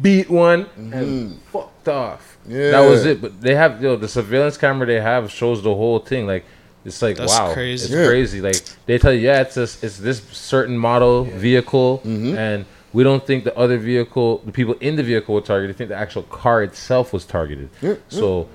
beat 0.00 0.28
one, 0.28 0.66
and 0.76 0.92
mm-hmm. 0.92 1.32
fucked 1.52 1.88
off. 1.88 2.38
Yeah. 2.46 2.72
That 2.72 2.80
was 2.80 3.06
it. 3.06 3.20
But 3.20 3.40
they 3.40 3.54
have 3.54 3.80
yo, 3.82 3.96
the 3.96 4.08
surveillance 4.08 4.56
camera 4.56 4.86
they 4.86 5.00
have 5.00 5.30
shows 5.30 5.62
the 5.62 5.74
whole 5.74 6.00
thing. 6.00 6.26
Like 6.26 6.44
it's 6.84 7.02
like 7.02 7.16
That's 7.16 7.38
wow, 7.38 7.52
crazy. 7.52 7.84
it's 7.84 7.92
Yeah. 7.94 8.06
crazy. 8.06 8.40
Like 8.40 8.56
they 8.86 8.98
tell 8.98 9.12
you, 9.12 9.20
yeah, 9.20 9.42
it's 9.42 9.54
this, 9.54 9.82
it's 9.84 9.98
this 9.98 10.22
certain 10.32 10.76
model 10.76 11.24
vehicle, 11.24 11.98
mm-hmm. 12.04 12.36
and 12.36 12.64
we 12.92 13.04
don't 13.04 13.24
think 13.24 13.44
the 13.44 13.56
other 13.56 13.78
vehicle, 13.78 14.38
the 14.44 14.52
people 14.52 14.74
in 14.80 14.96
the 14.96 15.02
vehicle 15.02 15.34
were 15.34 15.40
targeted. 15.40 15.76
They 15.76 15.78
think 15.78 15.90
the 15.90 15.96
actual 15.96 16.24
car 16.24 16.62
itself 16.62 17.12
was 17.12 17.24
targeted. 17.24 17.70
Yeah, 17.80 17.94
So 18.08 18.48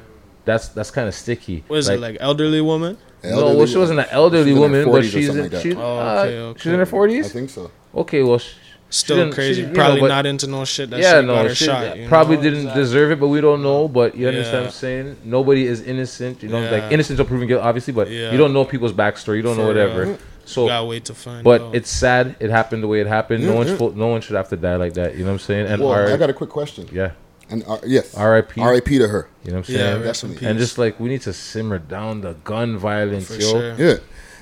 that's 0.44 0.70
that's 0.70 0.92
kind 0.92 1.08
of 1.08 1.16
sticky. 1.16 1.64
What 1.68 1.78
is 1.78 1.90
it 1.90 2.00
like 2.00 2.18
elderly 2.20 2.62
woman? 2.62 2.98
No, 3.32 3.56
well, 3.56 3.66
she 3.66 3.78
wasn't 3.78 4.00
an 4.00 4.08
elderly 4.12 4.52
She's 4.52 4.60
woman, 4.60 4.92
but 4.92 5.06
she's 5.06 5.30
in, 5.30 5.42
like 5.42 5.52
that. 5.52 5.62
she's, 5.64 5.76
Oh, 5.76 5.80
uh, 5.80 6.24
okay, 6.26 6.38
okay. 6.40 6.60
she's 6.62 6.72
in 6.74 6.80
her 6.80 6.86
forties. 6.86 7.26
I 7.28 7.30
think 7.30 7.50
so. 7.50 7.72
Okay, 7.96 8.24
well, 8.24 8.40
she 8.40 8.52
Still 8.90 9.18
didn't- 9.18 9.34
crazy. 9.34 9.54
she- 9.56 9.62
you 9.62 9.68
know, 9.68 9.74
probably 9.74 10.02
but- 10.02 10.08
not 10.10 10.26
into 10.26 10.48
no 10.48 10.64
shit 10.66 10.90
that 10.92 11.00
yeah, 11.00 11.20
she 11.22 11.26
no, 11.28 11.34
got 11.36 11.46
her 11.48 11.56
she 11.56 11.66
shot. 11.66 11.98
you 11.98 12.08
probably 12.08 12.36
know? 12.38 12.44
didn't 12.44 12.74
deserve 12.76 13.12
it, 13.12 13.20
but 13.20 13.28
we 13.30 13.42
don't 13.42 13.62
know. 13.64 13.88
But 13.88 14.16
you 14.16 14.28
understand 14.28 14.58
what 14.60 14.66
I'm 14.68 14.72
saying? 14.72 15.18
Nobody 15.24 15.66
is 15.66 15.82
innocent. 15.82 16.44
You 16.44 16.50
know, 16.50 16.62
Yeah. 16.62 16.72
like 16.72 16.84
innocent 16.92 17.20
until 17.20 17.26
proven 17.30 17.48
guilty, 17.48 17.64
obviously, 17.64 17.94
but 17.94 18.10
Yeah. 18.10 18.32
you 18.32 18.38
don't 18.38 18.54
know 18.54 18.64
people's 18.64 18.94
backstory. 18.94 19.38
You 19.38 19.42
don't 19.44 19.58
know 19.58 19.68
whatever. 19.68 20.06
real. 20.06 20.18
So, 20.48 20.68
Gotta 20.68 20.86
wait 20.86 21.06
to 21.06 21.16
find. 21.16 21.44
but 21.44 21.60
out. 21.62 21.76
it's 21.76 21.90
sad. 21.90 22.36
It 22.40 22.52
happened 22.52 22.84
the 22.84 22.88
way 22.88 23.00
it 23.02 23.08
happened. 23.08 23.44
no 23.44 23.54
Yeah, 23.54 23.58
one's 23.76 23.96
no 23.96 24.08
one 24.08 24.22
should 24.22 24.36
have 24.36 24.50
to 24.50 24.56
die 24.56 24.76
like 24.76 24.94
that. 24.94 25.14
You 25.16 25.22
know 25.22 25.32
what 25.32 25.34
I'm 25.34 25.40
saying? 25.40 25.66
And 25.66 25.82
Well, 25.82 25.92
our, 25.92 26.08
I 26.08 26.18
got 26.18 26.30
a 26.30 26.34
quick 26.34 26.52
question. 26.52 26.88
yeah, 26.94 27.12
And 27.50 27.64
uh, 27.68 27.78
yes, 27.86 28.16
R.I.P.. 28.16 28.60
R.I.P. 28.62 28.98
to 28.98 29.08
her. 29.08 29.28
you 29.44 29.52
know 29.52 29.58
what 29.60 29.70
I'm 29.70 29.76
saying? 29.76 30.04
rest 30.04 30.24
in 30.24 30.32
peace. 30.34 30.42
and 30.44 30.58
just 30.60 30.78
like 30.78 31.00
we 31.00 31.10
need 31.10 31.22
to 31.22 31.34
simmer 31.34 31.78
down 31.80 32.22
the 32.22 32.34
gun 32.44 32.78
violence, 32.78 33.28
for 33.28 33.36
yo. 33.36 33.52
sure. 33.52 33.76
Yeah, 33.76 33.96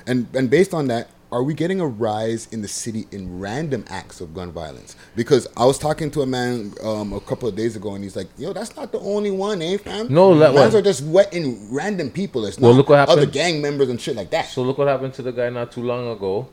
and 0.06 0.26
and 0.34 0.48
based 0.48 0.72
on 0.72 0.86
that, 0.88 1.08
are 1.30 1.42
we 1.42 1.52
getting 1.52 1.80
a 1.80 1.86
rise 1.86 2.48
in 2.50 2.62
the 2.62 2.68
city 2.68 3.06
in 3.10 3.38
random 3.40 3.84
acts 3.88 4.20
of 4.22 4.32
gun 4.34 4.52
violence? 4.52 4.96
Because 5.16 5.46
I 5.56 5.66
was 5.66 5.78
talking 5.78 6.10
to 6.12 6.22
a 6.22 6.26
man 6.26 6.72
um, 6.82 7.12
a 7.12 7.20
couple 7.20 7.46
of 7.48 7.54
days 7.56 7.76
ago, 7.76 7.94
and 7.94 8.02
he's 8.02 8.16
like, 8.16 8.28
"Yo, 8.38 8.52
that's 8.54 8.74
not 8.74 8.90
the 8.92 9.00
only 9.00 9.30
one, 9.30 9.60
eh, 9.60 9.76
fam? 9.76 10.06
No, 10.12 10.38
that 10.38 10.54
Mans 10.54 10.72
one- 10.72 10.80
are 10.80 10.84
just 10.84 11.02
wetting 11.04 11.74
random 11.74 12.10
people. 12.10 12.46
It's 12.46 12.58
Well, 12.58 12.70
not 12.72 12.76
look 12.78 12.88
what 12.88 12.98
happened. 13.00 13.12
other 13.12 13.20
happened. 13.22 13.34
gang 13.34 13.60
members 13.60 13.90
and 13.90 14.00
shit 14.00 14.16
like 14.16 14.30
that." 14.30 14.46
So 14.46 14.62
look 14.62 14.78
what 14.78 14.88
happened 14.88 15.12
to 15.14 15.22
the 15.22 15.32
guy 15.32 15.50
not 15.50 15.72
too 15.72 15.82
long 15.82 16.08
ago. 16.10 16.48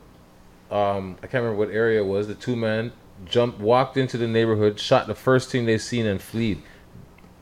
Um, 0.70 1.16
I 1.22 1.26
can't 1.28 1.42
remember 1.44 1.56
what 1.58 1.70
area 1.70 2.00
it 2.02 2.06
was. 2.06 2.26
The 2.28 2.34
two 2.34 2.56
men 2.56 2.92
jumped, 3.24 3.60
walked 3.60 3.96
into 3.96 4.16
the 4.18 4.26
neighborhood, 4.28 4.78
shot 4.80 5.06
the 5.06 5.14
first 5.14 5.50
thing 5.50 5.66
they 5.66 5.78
seen, 5.78 6.06
and 6.06 6.20
fled. 6.20 6.58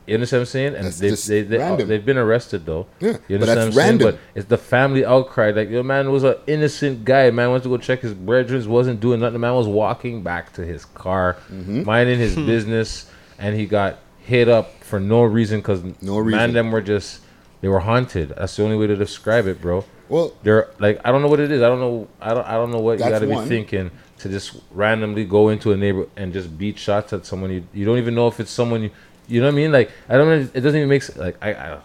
You 0.07 0.15
understand 0.15 0.39
what 0.41 0.43
I'm 0.43 0.47
saying? 0.47 0.75
And 0.75 0.87
That's 0.87 1.27
they, 1.29 1.43
they, 1.43 1.59
they, 1.77 1.85
they've 1.85 2.05
been 2.05 2.19
arrested 2.19 2.67
though. 2.67 2.87
Yeah, 2.99 3.17
you 3.29 3.39
but 3.39 3.47
that's 3.47 3.49
what 3.49 3.59
I'm 3.59 3.73
saying? 3.73 3.87
random. 3.87 4.11
But 4.13 4.19
it's 4.35 4.49
the 4.49 4.59
family 4.59 5.05
outcry. 5.05 5.51
Like 5.53 5.71
your 5.71 5.85
man 5.85 6.11
was 6.11 6.25
an 6.25 6.35
innocent 6.49 7.05
guy. 7.05 7.31
Man 7.31 7.51
went 7.53 7.63
to 7.63 7.69
go 7.69 7.77
check 7.77 8.01
his 8.01 8.15
brethren, 8.15 8.69
wasn't 8.69 8.99
doing 9.01 9.21
nothing. 9.21 9.35
The 9.35 9.39
man 9.39 9.55
was 9.55 9.69
walking 9.69 10.23
back 10.23 10.53
to 10.55 10.67
his 10.67 10.85
car, 10.85 11.37
Mm-hmm. 11.53 11.85
minding 11.85 12.19
his 12.19 12.35
business, 12.53 13.09
and 13.39 13.55
he 13.55 13.67
got 13.67 13.99
hit 14.19 14.49
up 14.49 14.83
for 14.83 14.99
no 14.99 15.23
reason 15.23 15.61
because 15.61 15.83
No 16.03 16.25
man 16.25 16.55
them 16.55 16.73
were 16.73 16.81
just 16.81 17.21
they 17.61 17.69
were 17.69 17.81
haunted. 17.81 18.31
That's 18.37 18.57
the 18.57 18.65
only 18.65 18.77
way 18.77 18.89
to 18.89 18.97
describe 18.97 19.47
it, 19.47 19.61
bro. 19.61 19.85
Well, 20.09 20.33
They're 20.43 20.71
like 20.81 21.01
I 21.05 21.13
don't 21.13 21.23
know 21.23 21.29
what 21.29 21.39
it 21.39 21.53
is. 21.53 21.63
I 21.63 21.69
don't 21.69 21.79
know. 21.79 22.09
I 22.21 22.35
don't. 22.35 22.47
I 22.49 22.55
don't 22.55 22.73
know 22.73 22.81
what 22.81 22.99
you 22.99 23.05
got 23.09 23.21
to 23.21 23.27
be 23.29 23.37
thinking 23.47 23.93
to 24.21 24.29
just 24.29 24.57
randomly 24.71 25.25
go 25.25 25.49
into 25.49 25.73
a 25.73 25.77
neighbor 25.77 26.07
and 26.17 26.33
just 26.33 26.57
beat 26.59 26.79
shots 26.79 27.13
at 27.13 27.27
someone. 27.27 27.51
You 27.51 27.65
you 27.73 27.85
don't 27.85 27.99
even 27.99 28.15
know 28.15 28.29
if 28.29 28.41
it's 28.41 28.51
someone 28.51 28.83
you. 28.83 28.91
You 29.29 29.41
know 29.41 29.47
what 29.47 29.55
I 29.55 29.57
mean? 29.57 29.73
Like 29.73 29.91
I 30.09 30.17
don't. 30.17 30.29
know. 30.29 30.49
It 30.53 30.61
doesn't 30.61 30.77
even 30.77 30.89
make 30.89 31.03
sense 31.03 31.19
like 31.19 31.37
I. 31.43 31.53
I, 31.55 31.79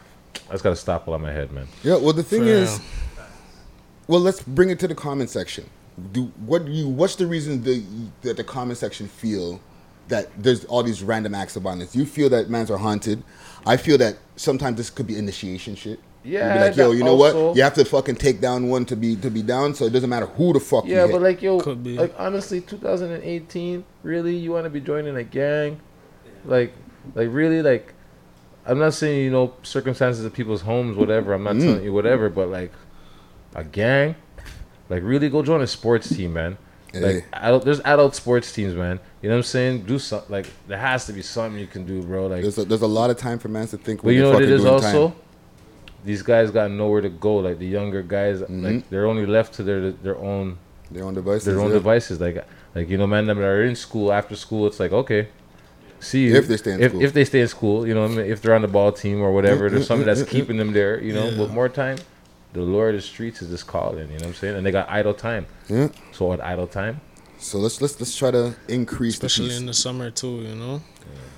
I 0.48 0.52
just 0.52 0.64
got 0.64 0.72
to 0.72 0.76
stop 0.76 1.08
all 1.08 1.14
on 1.14 1.22
my 1.22 1.32
head, 1.32 1.52
man. 1.52 1.68
Yeah, 1.82 1.96
well, 1.96 2.14
the 2.14 2.22
thing 2.22 2.42
For 2.42 2.48
is, 2.48 2.80
real. 3.18 3.28
well, 4.08 4.20
let's 4.20 4.42
bring 4.42 4.70
it 4.70 4.80
to 4.80 4.88
the 4.88 4.96
comment 4.96 5.30
section. 5.30 5.70
Do 6.12 6.26
what 6.46 6.66
do 6.66 6.72
you? 6.72 6.88
What's 6.88 7.16
the 7.16 7.26
reason 7.26 7.64
the, 7.64 7.84
that 8.22 8.38
the 8.38 8.44
comment 8.44 8.78
section 8.78 9.08
feel 9.08 9.62
that 10.10 10.28
there's 10.38 10.66
all 10.66 10.84
these 10.84 11.02
random 11.02 11.34
acts 11.34 11.56
of 11.56 11.64
violence? 11.64 11.96
You 11.96 12.06
feel 12.06 12.30
that 12.30 12.50
mans 12.50 12.70
are 12.70 12.78
haunted. 12.78 13.24
I 13.66 13.78
feel 13.78 13.98
that 14.00 14.18
sometimes 14.36 14.78
this 14.78 14.90
could 14.90 15.08
be 15.08 15.18
initiation 15.18 15.76
shit. 15.76 16.00
You'd 16.26 16.34
Yeah, 16.34 16.54
be 16.56 16.60
like, 16.70 16.76
yo, 16.76 16.92
you 16.92 17.04
know 17.04 17.12
also- 17.22 17.48
what? 17.50 17.56
You 17.58 17.62
have 17.64 17.76
to 17.76 17.86
fucking 17.86 18.16
take 18.16 18.42
down 18.42 18.68
one 18.68 18.84
to 18.86 18.96
be 18.96 19.16
to 19.18 19.30
be 19.30 19.42
down, 19.44 19.76
so 19.76 19.86
it 19.86 19.92
doesn't 19.94 20.10
matter 20.10 20.26
who 20.26 20.54
the 20.54 20.60
fuck 20.60 20.86
you 20.86 20.96
Yeah, 20.96 21.04
hit. 21.06 21.12
but 21.12 21.22
like 21.22 21.42
yo, 21.42 21.60
Could 21.60 21.84
be. 21.84 21.98
like 21.98 22.14
honestly, 22.18 22.62
2018. 22.62 23.84
Really, 24.04 24.36
you 24.36 24.52
want 24.52 24.64
to 24.66 24.70
be 24.70 24.80
joining 24.82 25.16
a 25.16 25.24
gang? 25.24 25.80
Like, 26.46 26.74
like 27.14 27.30
really, 27.32 27.62
like. 27.62 27.94
I'm 28.68 28.80
not 28.80 28.96
saying 28.96 29.24
you 29.24 29.30
know 29.30 29.54
circumstances 29.62 30.26
of 30.26 30.34
people's 30.34 30.62
homes, 30.62 30.98
whatever. 30.98 31.34
I'm 31.34 31.44
not 31.44 31.56
Mm. 31.58 31.62
telling 31.62 31.84
you 31.84 31.94
whatever, 31.94 32.30
but 32.32 32.50
like 32.50 32.72
a 33.54 33.64
gang, 33.64 34.16
like 34.90 35.04
really 35.04 35.30
go 35.30 35.44
join 35.44 35.62
a 35.62 35.68
sports 35.68 36.10
team, 36.10 36.34
man. 36.34 36.58
Hey. 36.92 37.02
Like 37.02 37.26
adult, 37.34 37.64
there's 37.66 37.80
adult 37.82 38.16
sports 38.16 38.52
teams, 38.52 38.74
man. 38.74 39.00
You 39.22 39.30
know 39.30 39.36
what 39.36 39.40
I'm 39.40 39.44
saying? 39.44 39.82
Do 39.82 40.00
something 40.00 40.32
like 40.32 40.48
there 40.68 40.80
has 40.80 41.06
to 41.06 41.14
be 41.14 41.22
something 41.22 41.60
you 41.60 41.68
can 41.68 41.86
do, 41.86 42.02
bro. 42.02 42.26
Like, 42.26 42.42
there's 42.42 42.58
a, 42.58 42.66
there's 42.66 42.82
a 42.82 42.88
lot 42.88 43.12
of 43.12 43.18
time 43.18 43.38
for 43.38 43.50
mans 43.50 43.70
to 43.70 43.78
think. 43.78 44.02
but 44.02 44.16
you 44.16 44.22
know 44.24 44.32
what 44.32 44.42
it 44.42 44.46
fucking 44.46 44.56
is 44.56 44.62
doing 44.62 44.74
also. 44.74 45.08
time. 45.10 45.18
These 46.06 46.22
guys 46.22 46.52
got 46.52 46.72
nowhere 46.72 47.02
to 47.02 47.10
go. 47.10 47.36
Like 47.38 47.58
the 47.60 47.68
younger 47.68 48.02
guys, 48.04 48.40
Mm-hmm. 48.42 48.66
like 48.66 48.90
they're 48.90 49.08
only 49.08 49.26
left 49.26 49.54
to 49.56 49.64
their 49.64 49.92
their 49.92 50.18
own 50.18 50.58
Their 50.92 51.04
own 51.04 51.14
devices. 51.16 51.46
their 51.46 51.60
own 51.60 51.70
yeah. 51.72 51.80
devices. 51.82 52.22
Like, 52.22 52.46
like 52.76 52.88
you 52.90 52.98
know, 52.98 53.08
man, 53.08 53.26
them 53.26 53.40
that 53.40 53.46
are 53.46 53.64
in 53.64 53.76
school 53.76 54.12
after 54.14 54.36
school, 54.36 54.68
it's 54.68 54.80
like 54.80 54.92
okay, 54.92 55.28
see 56.00 56.26
you 56.28 56.36
If 56.36 56.48
they 56.48 56.58
stay 56.58 56.74
in 56.74 56.82
if, 56.82 56.92
school. 56.92 57.04
If 57.04 57.14
they 57.14 57.26
stay 57.26 57.42
in 57.42 57.48
school, 57.48 57.88
you 57.88 57.94
know, 57.96 58.06
I 58.06 58.08
mean? 58.10 58.20
if 58.20 58.42
they're 58.42 58.54
on 58.56 58.62
the 58.62 58.68
ball 58.68 58.92
team 58.92 59.22
or 59.22 59.32
whatever, 59.34 59.70
there's 59.70 59.88
something 59.88 60.06
that's 60.06 60.24
keeping 60.24 60.58
them 60.58 60.72
there. 60.74 61.02
You 61.02 61.14
know, 61.14 61.28
Yeah. 61.30 61.38
but 61.38 61.50
more 61.52 61.70
time, 61.70 61.98
the 62.54 62.62
lure 62.62 62.90
of 62.90 62.96
the 62.96 63.02
streets 63.02 63.42
is 63.42 63.50
just 63.50 63.66
calling. 63.68 64.08
You 64.12 64.18
know 64.20 64.26
what 64.26 64.26
I'm 64.28 64.34
saying? 64.36 64.56
And 64.58 64.66
they 64.66 64.72
got 64.72 64.88
idle 64.90 65.14
time. 65.14 65.46
Yeah. 65.70 65.88
So 66.12 66.32
at 66.34 66.40
idle 66.44 66.68
time, 66.68 67.02
So 67.40 67.58
let's 67.58 67.82
let's 67.82 68.00
let's 68.00 68.16
try 68.16 68.32
to 68.32 68.56
increase 68.68 69.14
especially 69.16 69.50
the 69.50 69.58
in 69.58 69.66
the 69.66 69.74
summer 69.74 70.10
too. 70.12 70.36
You 70.50 70.56
know. 70.56 70.82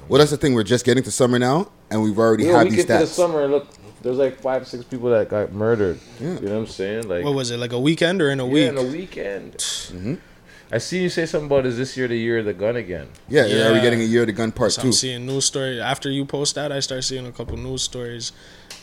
Well, 0.09 0.19
that's 0.19 0.31
the 0.31 0.37
thing. 0.37 0.53
We're 0.53 0.63
just 0.75 0.85
getting 0.85 1.03
to 1.03 1.11
summer 1.11 1.37
now, 1.39 1.69
and 1.91 2.01
we've 2.03 2.17
already 2.19 2.45
yeah, 2.45 2.57
had 2.59 2.63
we 2.69 2.75
these 2.75 2.85
get 2.85 2.99
to 2.99 3.05
the 3.05 3.11
summer 3.21 3.45
look, 3.47 3.65
there's 4.01 4.17
like 4.17 4.39
five, 4.39 4.67
six 4.67 4.83
people 4.83 5.09
that 5.09 5.29
got 5.29 5.51
murdered. 5.53 5.99
Yeah. 6.19 6.35
You 6.39 6.47
know 6.47 6.53
what 6.53 6.59
I'm 6.59 6.67
saying? 6.67 7.07
Like 7.07 7.23
What 7.25 7.33
was 7.35 7.51
it 7.51 7.57
like 7.57 7.73
a 7.73 7.79
weekend 7.79 8.21
or 8.21 8.29
in 8.29 8.39
a 8.39 8.45
yeah, 8.45 8.51
week? 8.53 8.69
in 8.69 8.77
a 8.77 8.83
weekend. 8.83 9.53
Mm-hmm. 9.53 10.15
I 10.69 10.79
see 10.79 11.01
you 11.01 11.09
say 11.09 11.25
something 11.25 11.45
about 11.47 11.65
is 11.65 11.77
this 11.77 11.95
year 11.95 12.07
the 12.09 12.17
year 12.17 12.39
of 12.39 12.45
the 12.45 12.53
gun 12.53 12.75
again? 12.75 13.07
Yeah, 13.29 13.45
yeah. 13.45 13.67
Are 13.67 13.69
we 13.71 13.77
Yeah. 13.77 13.83
getting 13.83 14.01
a 14.01 14.03
year 14.03 14.21
of 14.21 14.27
the 14.27 14.33
gun 14.33 14.51
part 14.51 14.73
So 14.73 14.81
two? 14.81 14.87
I'm 14.89 14.93
seeing 14.93 15.25
news 15.25 15.45
stories 15.45 15.79
after 15.79 16.09
you 16.09 16.25
post 16.25 16.55
that. 16.55 16.71
I 16.71 16.81
start 16.81 17.03
seeing 17.05 17.25
a 17.25 17.31
couple 17.31 17.55
news 17.57 17.81
stories 17.83 18.33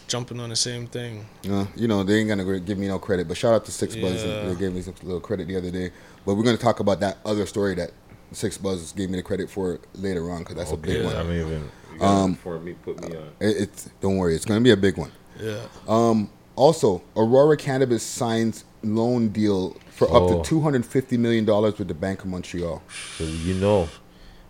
jumping 0.08 0.40
on 0.40 0.48
the 0.50 0.56
same 0.56 0.86
thing. 0.86 1.26
Uh, 1.50 1.66
you 1.76 1.86
know, 1.88 2.02
they 2.02 2.14
ain't 2.20 2.28
gonna 2.28 2.58
give 2.60 2.78
me 2.78 2.88
no 2.88 2.98
credit, 2.98 3.28
but 3.28 3.36
shout 3.36 3.52
out 3.54 3.64
to 3.66 3.70
6ixBuzz. 3.70 4.48
They 4.54 4.58
gave 4.58 4.74
me 4.74 4.80
some 4.82 4.94
little 5.02 5.20
credit 5.20 5.46
the 5.46 5.56
other 5.56 5.70
day. 5.70 5.90
But 6.24 6.34
we're 6.36 6.42
gonna 6.44 6.56
talk 6.56 6.80
about 6.80 7.00
that 7.00 7.18
other 7.24 7.44
story 7.46 7.74
that 7.74 7.90
6ixBuzz 8.32 8.96
gave 8.96 9.10
me 9.10 9.16
the 9.18 9.22
credit 9.22 9.50
for 9.50 9.78
later 9.94 10.30
on 10.30 10.38
because 10.40 10.56
that's 10.56 10.72
a 10.72 10.76
big 10.76 11.04
one. 11.04 11.14
I 11.16 11.22
mean, 11.22 11.40
even 11.40 11.70
Um, 12.00 12.34
for 12.34 12.58
me, 12.58 12.74
put 12.74 13.00
me 13.00 13.16
on. 13.16 13.24
It, 13.40 13.56
it's 13.62 13.90
don't 14.00 14.16
worry, 14.16 14.34
it's 14.34 14.44
gonna 14.44 14.60
be 14.60 14.70
a 14.70 14.76
big 14.76 14.96
one. 14.96 15.12
Yeah. 15.40 15.60
Um, 15.88 16.30
also, 16.56 17.02
Aurora 17.16 17.56
Cannabis 17.56 18.02
signs 18.02 18.64
loan 18.82 19.28
deal 19.28 19.76
for 19.90 20.06
up 20.08 20.22
Oh. 20.24 20.42
to 20.42 20.48
two 20.48 20.60
hundred 20.60 20.84
fifty 20.86 21.16
million 21.16 21.44
dollars 21.44 21.78
with 21.78 21.88
the 21.88 21.94
Bank 21.94 22.20
of 22.20 22.26
Montreal. 22.26 22.82
So 23.18 23.24
you 23.24 23.54
know, 23.54 23.88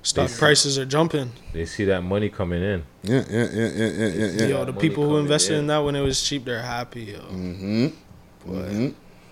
Stock 0.02 0.28
They- 0.28 0.36
prices 0.38 0.78
are 0.78 0.84
jumping. 0.84 1.30
they 1.52 1.64
see 1.66 1.84
that 1.86 2.02
money 2.02 2.28
coming 2.28 2.62
in. 2.62 2.82
Yeah, 3.02 3.24
yeah, 3.30 3.48
yeah, 3.50 3.50
yeah, 3.52 3.86
yeah, 3.86 4.06
yeah. 4.06 4.30
yeah. 4.32 4.46
Yo, 4.46 4.64
the 4.66 4.72
people 4.74 5.08
who 5.08 5.16
invested 5.16 5.54
in. 5.54 5.60
in 5.60 5.66
that 5.68 5.78
when 5.78 5.96
it 5.96 6.02
was 6.02 6.22
cheap, 6.22 6.44
they're 6.44 6.60
happy. 6.62 7.04
Yo. 7.04 7.20
Mm-hmm. 7.20 8.88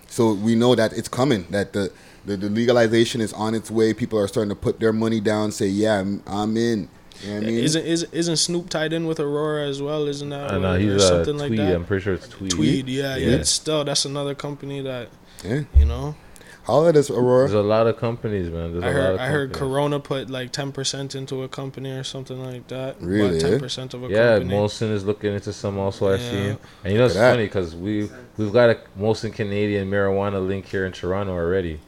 So 0.07 0.33
we 0.33 0.55
know 0.55 0.75
that 0.75 0.93
it's 0.93 1.07
coming. 1.07 1.45
That 1.51 1.73
the, 1.73 1.91
the 2.25 2.37
the 2.37 2.49
legalization 2.49 3.21
is 3.21 3.33
on 3.33 3.53
its 3.55 3.69
way. 3.71 3.93
People 3.93 4.19
are 4.19 4.27
starting 4.27 4.49
to 4.49 4.55
put 4.55 4.79
their 4.79 4.93
money 4.93 5.19
down. 5.19 5.51
Say, 5.51 5.67
yeah, 5.67 5.99
I'm, 5.99 6.23
I'm 6.27 6.55
in. 6.57 6.89
You 7.23 7.31
know 7.31 7.37
I 7.37 7.39
mean? 7.41 7.57
Isn't 7.59 7.85
is, 7.85 8.03
isn't 8.11 8.37
Snoop 8.37 8.69
tied 8.69 8.93
in 8.93 9.05
with 9.05 9.19
Aurora 9.19 9.67
as 9.67 9.81
well? 9.81 10.07
Isn't 10.07 10.29
that 10.29 10.51
I 10.51 10.57
know 10.57 10.77
he's 10.77 11.05
something 11.05 11.37
Tweed. 11.37 11.51
like 11.51 11.57
that? 11.59 11.75
I'm 11.75 11.85
pretty 11.85 12.03
sure 12.03 12.13
it's 12.13 12.27
Tweed. 12.27 12.51
Tweed, 12.51 12.89
yeah, 12.89 13.15
yeah. 13.15 13.27
Yeah. 13.27 13.35
It's 13.37 13.49
still, 13.49 13.83
that's 13.83 14.05
another 14.05 14.35
company 14.35 14.81
that 14.81 15.09
yeah. 15.43 15.61
you 15.77 15.85
know. 15.85 16.15
How 16.65 16.81
that 16.83 16.95
is 16.95 17.09
Aurora? 17.09 17.49
There's 17.49 17.53
a 17.59 17.61
lot 17.61 17.87
of 17.87 17.97
companies, 17.97 18.49
man. 18.49 18.71
There's 18.71 18.85
I 18.85 18.87
a 18.87 18.91
lot 18.91 18.95
heard 19.01 19.13
of 19.15 19.19
I 19.19 19.25
heard. 19.27 19.53
Corona 19.53 19.99
put 19.99 20.29
like 20.29 20.53
ten 20.53 20.71
percent 20.71 21.13
into 21.13 21.43
a 21.43 21.49
company 21.49 21.91
or 21.91 22.05
something 22.05 22.41
like 22.41 22.69
that. 22.69 23.01
Really, 23.01 23.35
eh? 23.35 23.41
ten 23.41 23.59
percent 23.59 23.93
of 23.93 24.05
a 24.05 24.07
Yeah, 24.07 24.37
company. 24.37 24.55
Molson 24.55 24.91
is 24.91 25.03
looking 25.03 25.33
into 25.33 25.51
some 25.51 25.77
also. 25.77 26.13
I've 26.13 26.21
seen, 26.21 26.57
and 26.85 26.93
you 26.93 26.97
know 26.99 27.05
it's 27.05 27.15
Look 27.15 27.21
at 27.23 27.27
that. 27.27 27.31
funny 27.33 27.45
because 27.47 27.75
we 27.75 28.09
we've 28.37 28.53
got 28.53 28.69
a 28.69 28.79
Molson 28.97 29.33
Canadian 29.33 29.89
marijuana 29.91 30.45
link 30.47 30.65
here 30.65 30.85
in 30.85 30.93
Toronto 30.93 31.33
already, 31.33 31.81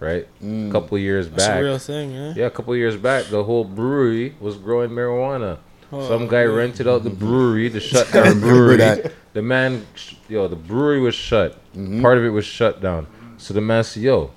right? 0.00 0.26
Mm. 0.42 0.68
A 0.68 0.72
couple 0.72 0.98
years 0.98 1.28
That's 1.28 1.46
back, 1.46 1.60
a 1.60 1.64
real 1.64 1.78
thing, 1.78 2.12
yeah. 2.12 2.34
yeah, 2.36 2.46
a 2.46 2.50
couple 2.50 2.74
years 2.76 2.96
back, 2.96 3.26
the 3.26 3.44
whole 3.44 3.64
brewery 3.64 4.34
was 4.40 4.56
growing 4.56 4.90
marijuana. 4.90 5.58
Oh, 5.90 6.06
Some 6.06 6.28
guy 6.28 6.42
yeah. 6.42 6.48
rented 6.54 6.86
out 6.86 7.02
the 7.04 7.10
brewery 7.10 7.70
to 7.70 7.80
shut 7.80 8.10
down 8.12 8.40
the 8.40 8.46
brewery. 8.46 8.76
that. 8.76 9.12
The 9.32 9.42
man, 9.42 9.86
yo, 10.28 10.46
the 10.48 10.56
brewery 10.56 11.00
was 11.00 11.14
shut. 11.14 11.52
Mm-hmm. 11.74 12.02
Part 12.02 12.18
of 12.18 12.24
it 12.24 12.30
was 12.30 12.44
shut 12.44 12.80
down. 12.82 13.06
So 13.38 13.54
the 13.54 13.60
man 13.60 13.84
said, 13.84 14.02
yo, 14.02 14.30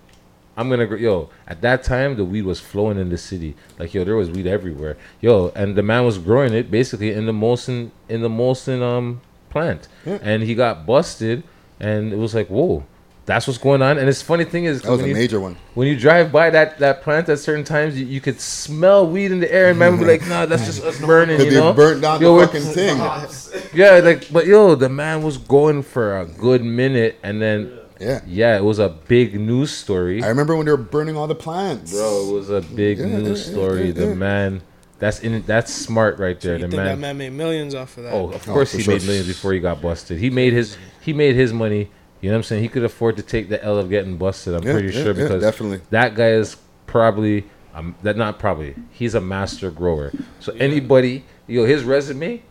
I'm 0.55 0.70
gonna 0.70 0.86
go, 0.86 0.95
yo. 0.95 1.30
At 1.47 1.62
that 1.62 1.84
time, 1.84 2.16
the 2.16 2.24
weed 2.26 2.43
was 2.43 2.59
flowing 2.59 2.97
in 2.99 3.09
the 3.09 3.18
city. 3.18 3.55
Like, 3.80 3.93
yo, 3.93 4.03
there 4.03 4.16
was 4.16 4.30
weed 4.30 4.47
everywhere. 4.47 4.97
Yo, 5.20 5.51
and 5.55 5.76
the 5.76 5.82
man 5.84 6.05
was 6.05 6.18
growing 6.18 6.53
it 6.53 6.70
basically 6.72 7.12
in 7.12 7.26
the 7.26 7.32
Molson, 7.32 7.91
in 8.07 8.22
the 8.22 8.30
Molson 8.30 8.82
um 8.82 9.22
plant, 9.49 9.88
and 10.05 10.43
he 10.43 10.55
got 10.55 10.86
busted, 10.86 11.43
and 11.80 12.14
it 12.14 12.18
was 12.18 12.34
like, 12.36 12.47
whoa. 12.47 12.86
That's 13.28 13.45
what's 13.47 13.59
going 13.59 13.84
on, 13.84 13.99
and 13.99 14.09
it's 14.09 14.22
funny 14.22 14.43
thing 14.45 14.65
is 14.65 14.82
That 14.82 14.89
was 14.91 14.97
when 15.01 15.05
a 15.05 15.09
you- 15.09 15.13
major 15.15 15.39
one. 15.39 15.55
when 15.76 15.88
you 15.88 15.95
drive 15.97 16.32
by 16.32 16.49
that, 16.49 16.80
that 16.80 17.03
plant 17.03 17.30
at 17.30 17.38
certain 17.38 17.63
times, 17.63 17.97
you, 17.97 18.05
you 18.05 18.19
could 18.19 18.41
smell 18.41 19.07
weed 19.07 19.32
in 19.32 19.39
the 19.39 19.51
air, 19.53 19.69
and 19.69 19.78
man 19.78 19.91
would 19.91 19.99
be 19.99 20.05
like, 20.11 20.28
"Nah, 20.28 20.47
that's 20.47 20.65
just 20.65 20.84
us 20.84 20.97
mm-hmm. 20.97 21.05
burning." 21.05 21.38
Because 21.38 21.53
You 21.53 21.59
know, 21.59 21.72
they 21.72 21.76
burnt 21.78 22.01
down 22.01 22.19
Yo, 22.19 22.30
the 22.30 22.34
we're- 22.34 22.47
fucking 22.47 22.61
thing. 22.74 22.97
Yeah, 23.74 23.99
like, 24.03 24.30
but 24.34 24.47
yo, 24.47 24.76
the 24.76 24.89
man 24.89 25.22
was 25.22 25.38
going 25.38 25.84
for 25.84 26.19
a 26.19 26.26
good 26.26 26.63
minute, 26.63 27.17
and 27.24 27.41
then 27.41 27.72
Yeah. 27.99 28.22
yeah, 28.28 28.57
it 28.57 28.63
was 28.63 28.80
a 28.80 28.89
big 28.89 29.39
news 29.39 29.69
story, 29.72 30.24
I 30.24 30.28
remember 30.28 30.55
when 30.55 30.65
they 30.65 30.72
were 30.72 30.78
burning 30.78 31.15
all 31.15 31.28
the 31.28 31.36
plants. 31.36 31.93
bro. 31.93 32.28
It 32.30 32.34
was 32.34 32.49
a 32.49 32.61
big 32.61 32.97
Yeah, 32.97 33.05
news 33.05 33.45
yeah, 33.47 33.53
story. 33.53 33.86
yeah, 33.88 33.91
The 33.93 34.15
man, 34.15 34.61
that's 34.97 35.19
in, 35.22 35.43
that's 35.45 35.72
smart 35.72 36.17
right 36.17 36.41
So 36.41 36.47
there. 36.49 36.57
you 36.57 36.63
the 36.65 36.69
think 36.72 36.78
man, 36.84 36.86
that 36.88 36.97
man 36.99 37.17
made 37.19 37.34
millions 37.34 37.76
off 37.76 37.95
of 37.97 38.03
that? 38.05 38.13
Oh, 38.13 38.32
of 38.32 38.49
Oh, 38.49 38.53
course 38.53 38.72
for 38.72 38.78
he 38.78 38.84
sure. 38.84 38.95
made 38.95 39.03
millions 39.03 39.28
before 39.28 39.53
he 39.53 39.59
got 39.59 39.80
busted. 39.82 40.17
He 40.17 40.32
made 40.32 40.53
his 40.53 40.76
he 41.01 41.13
made 41.13 41.36
his 41.36 41.53
money. 41.53 41.91
You 42.22 42.30
know 42.30 42.36
what 42.36 42.39
I'm 42.39 42.43
saying? 42.43 42.61
He 42.63 42.69
could 42.69 42.84
afford 42.84 43.17
to 43.17 43.24
take 43.24 43.49
the 43.49 43.63
L 43.63 43.78
of 43.78 43.89
getting 43.89 44.17
busted. 44.17 44.53
I'm 44.53 44.63
Yeah, 44.63 44.74
pretty 44.74 44.89
yeah, 44.95 45.03
sure 45.03 45.13
yeah, 45.13 45.24
because 45.24 45.41
definitely. 45.41 45.82
that 45.89 46.15
guy 46.15 46.30
is 46.30 46.55
probably 46.86 47.45
um 47.74 47.95
that 48.03 48.15
not 48.17 48.38
probably 48.38 48.76
he's 48.91 49.15
a 49.15 49.22
master 49.22 49.72
grower. 49.72 50.11
So 50.39 50.53
anybody, 50.53 51.24
yo, 51.47 51.65
his 51.65 51.84
resume, 51.84 52.41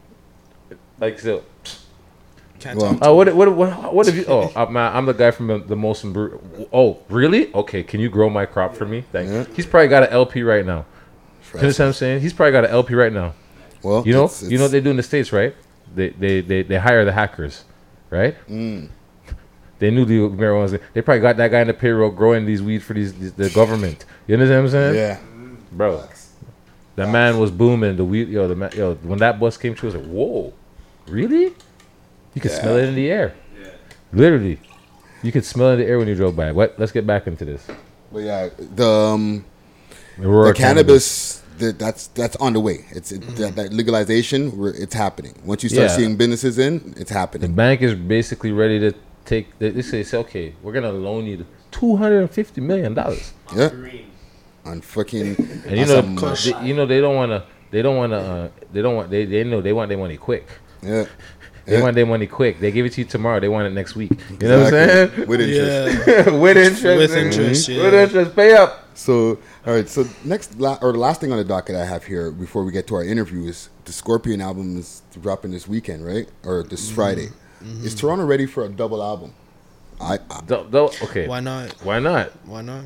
like 0.99 1.19
so. 1.21 1.45
Can't 2.59 2.79
Well. 2.79 2.99
Uh, 3.03 3.15
what, 3.15 3.35
what 3.35 3.55
what 3.57 3.95
what 3.95 4.07
have 4.07 4.17
you? 4.17 4.25
Oh, 4.29 4.53
uh, 4.55 4.67
man, 4.67 4.95
I'm 4.95 5.07
the 5.07 5.15
guy 5.15 5.31
from 5.31 5.47
the, 5.47 5.59
the 5.59 5.77
Molson 5.77 6.13
Brew. 6.13 6.39
Oh, 6.73 6.99
really? 7.09 7.53
Okay, 7.55 7.83
can 7.83 8.01
you 8.01 8.11
grow 8.11 8.29
my 8.29 8.45
crop 8.45 8.75
for 8.77 8.85
me? 8.85 9.05
Thank 9.13 9.31
Yeah. 9.31 9.45
He's 9.55 9.65
probably 9.67 9.89
got 9.89 10.03
an 10.03 10.11
LP 10.11 10.43
right 10.43 10.67
now. 10.67 10.85
You 11.55 11.61
understand 11.61 11.87
what 11.87 11.89
I'm 11.89 11.93
saying? 11.95 12.21
He's 12.21 12.33
probably 12.35 12.53
got 12.53 12.65
an 12.65 12.71
LP 12.71 12.95
right 12.95 13.13
now. 13.13 13.33
Well, 13.83 14.07
You 14.07 14.13
know, 14.13 14.25
it's- 14.25 14.43
you 14.43 14.59
know 14.59 14.65
what 14.65 14.73
they 14.73 14.81
do 14.83 14.91
in 14.91 14.97
the 14.97 15.03
states, 15.03 15.33
right? 15.33 15.55
They 15.95 16.11
they 16.11 16.41
they, 16.43 16.63
they 16.63 16.77
hire 16.77 17.05
the 17.07 17.13
hackers, 17.13 17.65
right? 18.11 18.37
Mm. 18.49 18.91
They 19.81 19.91
knew 19.91 20.05
the 20.05 20.19
marijuana. 20.19 20.63
was- 20.63 20.79
They 20.95 21.01
probably 21.03 21.21
got 21.23 21.37
that 21.39 21.51
guy 21.51 21.61
in 21.63 21.67
the 21.67 21.75
payroll 21.75 22.11
growing 22.11 22.47
these 22.47 22.63
weeds 22.63 22.85
for 22.85 22.95
these, 22.95 23.13
these 23.15 23.33
the 23.33 23.51
government. 23.51 24.05
You 24.29 24.35
understand 24.35 24.61
what 24.65 24.67
I'm 24.67 24.71
saying? 24.71 24.95
Yeah. 24.95 25.19
bro. 25.73 26.05
That 26.97 27.09
man 27.11 27.39
was 27.39 27.51
booming. 27.51 27.97
The 27.97 28.05
weed, 28.05 28.29
yo, 28.29 28.47
the 28.47 28.55
man, 28.55 28.71
yo. 28.77 28.95
When 28.97 29.19
that 29.21 29.41
bus 29.41 29.57
came 29.57 29.75
through, 29.75 29.91
I 29.91 29.93
was 29.95 30.03
like, 30.03 30.13
whoa, 30.13 30.53
really? 31.09 31.55
You 32.35 32.41
could 32.41 32.51
smell 32.51 32.77
it 32.77 32.89
in 32.89 32.95
the 32.95 33.11
air. 33.11 33.35
Yeah. 33.61 33.69
Literally, 34.13 34.61
you 35.23 35.33
could 35.33 35.45
smell 35.47 35.71
it 35.71 35.73
in 35.75 35.79
the 35.81 35.87
air 35.87 35.99
when 35.99 36.09
you 36.09 36.15
drove 36.15 36.37
by. 36.37 36.53
What? 36.53 36.75
Let's 36.79 36.93
get 36.93 37.07
back 37.07 37.27
into 37.27 37.45
this. 37.47 37.67
But 38.13 38.19
yeah, 38.21 38.51
the 38.59 38.87
um, 38.89 39.45
the 40.19 40.53
cannabis, 40.55 41.43
that 41.59 41.79
that's 41.79 42.09
that's 42.09 42.37
on 42.37 42.53
the 42.53 42.61
way. 42.61 42.85
It's 42.91 43.13
it, 43.13 43.23
that, 43.37 43.57
that 43.57 43.73
legalization. 43.73 44.53
It's 44.77 44.95
happening. 44.95 45.35
Once 45.45 45.63
you 45.63 45.69
start 45.71 45.89
Yeah. 45.91 45.97
seeing 45.97 46.17
businesses 46.17 46.59
in, 46.59 46.93
it's 46.99 47.11
happening. 47.11 47.49
The 47.51 47.55
bank 47.57 47.81
is 47.83 47.95
basically 47.95 48.53
ready 48.53 48.79
to 48.81 48.93
take. 49.31 49.47
They 49.59 49.71
they 49.71 49.83
say, 49.83 50.03
say, 50.03 50.19
okay, 50.25 50.47
we're 50.63 50.73
gonna 50.79 50.93
loan 50.93 51.23
you 51.27 51.47
two 51.71 51.97
hundred 51.97 52.21
and 52.21 52.31
fifty 52.31 52.61
million 52.61 52.93
dollars. 52.95 53.33
Yeah. 53.57 53.71
On 54.65 54.81
fucking. 54.81 55.37
And 55.67 55.77
you 55.81 55.87
know, 55.87 56.03
they, 56.03 56.67
you 56.69 56.75
know, 56.75 56.87
they 56.93 57.01
don't 57.01 57.17
want 57.17 57.31
to 57.33 57.41
they 57.71 57.83
don't 57.83 57.97
want 57.97 58.13
to. 58.13 58.19
Uh, 58.19 58.49
they 58.73 58.83
don't 58.83 58.97
want. 58.97 59.11
They 59.11 59.25
they 59.25 59.43
know 59.45 59.61
they 59.61 59.73
want 59.73 59.89
their 59.89 59.99
money 59.99 60.17
quick. 60.17 60.47
Yeah. 60.83 61.07
They 61.67 61.77
Yeah. 61.77 61.83
want 61.85 61.95
their 61.95 62.07
money 62.07 62.27
quick. 62.27 62.59
They 62.61 62.71
give 62.73 62.85
it 62.87 62.93
to 62.95 63.01
you 63.03 63.07
tomorrow. 63.07 63.39
They 63.41 63.49
want 63.49 63.67
it 63.67 63.75
next 63.81 63.95
week. 63.95 64.11
You 64.41 64.49
know 64.49 64.59
what 64.65 64.75
I'm 64.75 64.89
saying? 64.89 65.29
With 65.29 65.41
interest. 65.47 66.07
Yeah. 66.09 66.31
With 66.45 66.57
interest. 66.57 66.83
With 66.85 67.11
nigga. 67.11 67.25
interest, 67.27 67.69
yeah. 67.69 67.83
With 67.85 67.95
interest. 67.95 68.37
Pay 68.37 68.55
up. 68.55 68.71
So, 68.95 69.39
all 69.67 69.75
right. 69.75 69.89
So 69.89 70.05
next, 70.25 70.59
la- 70.59 70.79
or 70.83 70.93
the 70.93 70.99
last 70.99 71.21
thing 71.21 71.31
on 71.33 71.39
the 71.39 71.45
docket 71.45 71.77
I 71.77 71.85
have 71.85 72.05
here 72.05 72.31
before 72.31 72.65
we 72.65 72.73
get 72.73 72.87
to 72.89 72.95
our 72.97 73.05
interview 73.05 73.45
is 73.49 73.69
the 73.85 73.93
Scorpion 73.93 74.41
album 74.41 74.79
is 74.79 75.03
dropping 75.23 75.53
this 75.53 75.67
weekend, 75.69 76.05
right? 76.05 76.29
Or 76.45 76.63
this 76.65 76.85
Mm-hmm. 76.87 76.95
Friday. 76.97 77.29
Mm-hmm. 77.63 77.85
Is 77.87 77.95
Toronto 77.95 78.25
ready 78.25 78.47
for 78.47 78.65
a 78.65 78.69
double 78.69 79.03
album? 79.03 79.33
I, 80.01 80.19
I 80.31 80.41
Dou- 80.47 80.67
dou- 80.71 80.91
okay. 81.05 81.29
Why 81.29 81.41
not? 81.41 81.71
Why 81.83 81.99
not? 81.99 82.31
Why 82.47 82.63
not? 82.63 82.85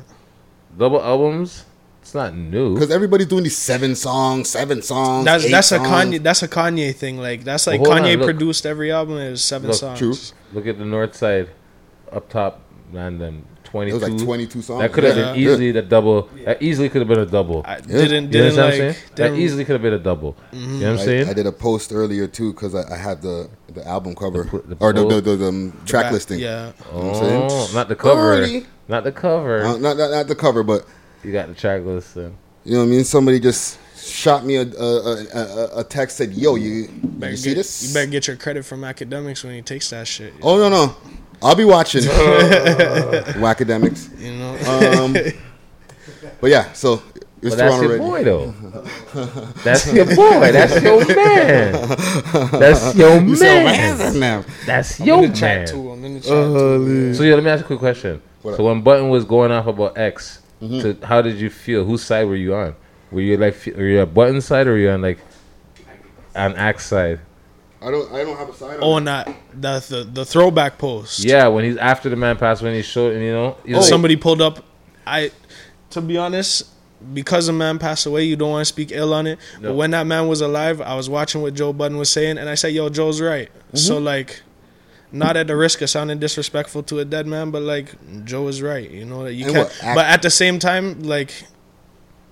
Double 0.77 1.01
albums. 1.01 1.65
It's 2.01 2.13
not 2.13 2.35
new. 2.35 2.75
because 2.75 2.91
everybody's 2.91 3.25
doing 3.27 3.43
these 3.43 3.57
seven 3.57 3.95
songs, 3.95 4.49
seven 4.49 4.81
songs. 4.83 5.25
That's 5.25 5.45
eight 5.45 5.51
that's 5.51 5.71
a. 5.71 5.79
Kanye. 5.79 6.21
That's 6.21 6.43
a 6.43 6.47
Kanye 6.47 6.93
thing. 6.93 7.17
Like 7.17 7.43
that's 7.43 7.65
like 7.65 7.81
Well, 7.81 7.91
hold 7.93 8.03
on, 8.03 8.07
Kanye 8.07 8.17
look. 8.17 8.25
produced 8.25 8.65
every 8.67 8.91
album. 8.91 9.17
It 9.17 9.31
was 9.31 9.43
seven 9.43 9.69
Look, 9.69 9.79
songs. 9.79 9.97
true. 9.97 10.13
Look 10.53 10.67
at 10.67 10.77
the 10.77 10.85
north 10.85 11.15
side, 11.15 11.49
up 12.11 12.29
top, 12.29 12.61
and 12.93 13.19
then 13.19 13.45
twenty. 13.65 13.91
It 13.91 13.93
was 13.95 14.03
like 14.03 14.17
22 14.17 14.61
songs. 14.61 14.81
That 14.81 14.93
could 14.93 15.03
have 15.03 15.17
Yeah. 15.17 15.31
been 15.33 15.41
easily 15.41 15.71
the 15.71 15.81
double. 15.81 16.29
That 16.45 16.61
easily 16.61 16.87
could 16.89 17.01
have 17.01 17.07
been 17.07 17.19
a 17.19 17.25
double. 17.25 17.61
I 17.65 17.73
Yeah. 17.75 17.81
didn't 17.81 17.91
you 17.91 18.07
didn't 18.07 18.25
understand 18.25 18.55
what 18.57 18.63
I'm 18.63 18.65
like 18.69 18.73
saying? 18.77 18.95
That 19.15 19.23
didn't- 19.29 19.39
easily 19.39 19.65
could 19.65 19.73
have 19.73 19.81
been 19.81 19.93
a 19.93 19.99
double. 19.99 20.35
You 20.53 20.59
know 20.67 20.73
what 20.77 20.85
I'm 20.87 20.99
I, 20.99 21.05
saying? 21.05 21.29
I 21.29 21.33
did 21.33 21.47
a 21.47 21.51
post 21.51 21.91
earlier 21.93 22.27
too 22.27 22.53
because 22.53 22.73
I, 22.75 22.93
I 22.93 22.97
had 22.97 23.21
the 23.21 23.49
the 23.73 23.85
album 23.87 24.15
cover 24.15 24.45
pl- 24.45 24.61
the 24.67 24.77
or 24.79 24.93
the 24.93 25.01
the, 25.03 25.09
poll? 25.09 25.21
the, 25.21 25.35
the, 25.35 25.47
um, 25.47 25.73
track 25.85 26.05
back- 26.05 26.13
listing. 26.13 26.39
Yeah. 26.39 26.71
You 26.93 26.97
know 27.01 27.07
what 27.07 27.15
I'm 27.15 27.21
saying? 27.21 27.47
Oh, 27.51 27.71
not 27.73 27.89
the 27.89 27.95
cover. 27.95 28.21
Early. 28.33 28.65
Not 28.87 29.03
the 29.03 29.11
cover. 29.11 29.63
Uh, 29.65 29.77
not, 29.77 29.97
not 29.97 30.11
not 30.11 30.27
the 30.27 30.35
cover, 30.35 30.63
but 30.63 30.85
you 31.23 31.31
got 31.31 31.47
the 31.47 31.53
track 31.55 31.81
listing. 31.83 32.37
You 32.63 32.73
know 32.73 32.79
what 32.79 32.85
I 32.85 32.87
mean. 32.89 33.03
Somebody 33.03 33.39
just 33.39 33.77
shot 33.97 34.45
me 34.45 34.55
a 34.57 34.61
a, 34.61 34.65
a, 34.65 35.25
a, 35.33 35.79
a 35.79 35.83
text 35.83 36.17
said, 36.17 36.33
"Yo, 36.33 36.55
you 36.55 36.87
you 37.21 37.35
see 37.37 37.49
get- 37.49 37.55
this? 37.57 37.87
You 37.87 37.93
better 37.93 38.11
get 38.11 38.27
your 38.27 38.37
credit 38.37 38.63
from 38.65 38.81
Akademiks 38.81 39.43
when 39.43 39.53
he 39.55 39.61
takes 39.61 39.89
that 39.89 40.07
shit. 40.07 40.33
Oh 40.41 40.57
no 40.57 40.69
no, 40.69 40.95
I'll 41.45 41.55
be 41.55 41.63
watching. 41.65 42.01
Akademiks. 43.51 44.09
You 44.19 44.33
know. 44.37 44.55
Um, 45.03 45.13
but 46.41 46.49
yeah, 46.49 46.71
so 46.73 47.01
it's 47.41 47.55
But 47.55 47.57
that's 47.57 47.81
your 47.81 47.89
ready. 47.91 47.99
boy 48.03 48.23
though. 48.23 48.51
that's 49.63 49.93
your 49.93 50.05
boy. 50.05 50.51
That's 50.51 50.81
your 50.83 51.05
man. 51.15 51.71
That's 52.59 52.95
your 52.95 53.21
You 53.29 53.35
say, 53.35 53.63
man. 53.63 53.97
"Man, 53.97 54.19
man." 54.19 54.45
That's 54.65 54.99
I'm 54.99 55.05
your 55.07 55.23
in 55.23 55.31
the 55.31 55.37
chat 55.37 55.57
man. 55.59 55.67
too. 55.67 55.91
I'm 55.91 56.03
in 56.05 56.13
the 56.15 56.19
chat 56.21 56.29
too. 56.29 57.13
So 57.13 57.23
yeah, 57.23 57.35
let 57.35 57.43
me 57.43 57.49
ask 57.51 57.59
you 57.61 57.65
a 57.65 57.67
quick 57.67 57.79
question. 57.79 58.21
What 58.41 58.57
so 58.57 58.65
up? 58.67 58.73
when 58.73 58.81
Budden 58.83 59.09
was 59.09 59.23
going 59.25 59.51
off 59.51 59.67
about 59.67 59.97
X, 59.97 60.41
Mm-hmm. 60.61 60.99
to, 61.01 61.05
how 61.05 61.21
did 61.21 61.35
you 61.35 61.49
feel? 61.49 61.83
Whose 61.83 62.01
side 62.01 62.23
were 62.27 62.35
you 62.37 62.55
on? 62.55 62.75
Were 63.11 63.19
you 63.21 63.35
like, 63.35 63.55
were 63.75 63.83
you 63.87 63.99
on 64.01 64.13
Budden 64.13 64.39
side 64.41 64.67
or 64.67 64.71
were 64.71 64.77
you 64.77 64.89
on 64.89 65.01
like 65.01 65.19
on 66.33 66.55
X 66.55 66.85
side? 66.85 67.19
I 67.85 67.91
don't 67.91 68.11
I 68.11 68.23
don't 68.23 68.37
have 68.37 68.49
a 68.49 68.53
sign. 68.53 68.77
Oh, 68.81 68.93
on 68.93 69.07
and 69.07 69.07
that 69.07 69.87
the, 69.89 70.03
the 70.03 70.03
the 70.11 70.25
throwback 70.25 70.77
post. 70.77 71.19
Yeah, 71.23 71.47
when 71.47 71.65
he's 71.65 71.77
after 71.77 72.09
the 72.09 72.15
man 72.15 72.37
passed, 72.37 72.61
when 72.63 72.73
he 72.73 72.81
showed, 72.81 73.13
and 73.13 73.23
you 73.23 73.31
know, 73.31 73.57
Oh, 73.57 73.71
like- 73.71 73.83
somebody 73.83 74.15
pulled 74.15 74.41
up. 74.41 74.63
I, 75.07 75.31
to 75.91 76.01
be 76.01 76.17
honest, 76.17 76.63
because 77.13 77.47
a 77.47 77.53
man 77.53 77.77
passed 77.77 78.07
away, 78.07 78.23
you 78.23 78.35
don't 78.35 78.49
want 78.49 78.61
to 78.61 78.65
speak 78.65 78.89
ill 78.91 79.13
on 79.13 79.27
it. 79.27 79.37
No. 79.61 79.69
But 79.69 79.75
when 79.75 79.91
that 79.91 80.07
man 80.07 80.27
was 80.27 80.41
alive, 80.41 80.81
I 80.81 80.95
was 80.95 81.09
watching 81.09 81.41
what 81.43 81.53
Joe 81.53 81.73
Budden 81.73 81.97
was 81.97 82.09
saying, 82.09 82.39
and 82.39 82.49
I 82.49 82.55
said, 82.55 82.69
"Yo, 82.73 82.89
Joe's 82.89 83.21
right." 83.21 83.49
Mm-hmm. 83.67 83.77
So 83.77 83.99
like, 83.99 84.41
not 85.11 85.37
at 85.37 85.45
the 85.45 85.55
risk 85.55 85.81
of 85.83 85.89
sounding 85.91 86.17
disrespectful 86.17 86.81
to 86.83 86.99
a 86.99 87.05
dead 87.05 87.27
man, 87.27 87.51
but 87.51 87.61
like 87.61 87.93
Joe 88.25 88.47
is 88.47 88.63
right. 88.63 88.89
You 88.89 89.05
know 89.05 89.25
that 89.25 89.33
you 89.33 89.45
And 89.45 89.53
can't. 89.53 89.67
what, 89.69 89.83
act- 89.83 89.95
but 89.95 90.05
at 90.07 90.21
the 90.23 90.31
same 90.31 90.57
time, 90.57 91.03
like, 91.03 91.31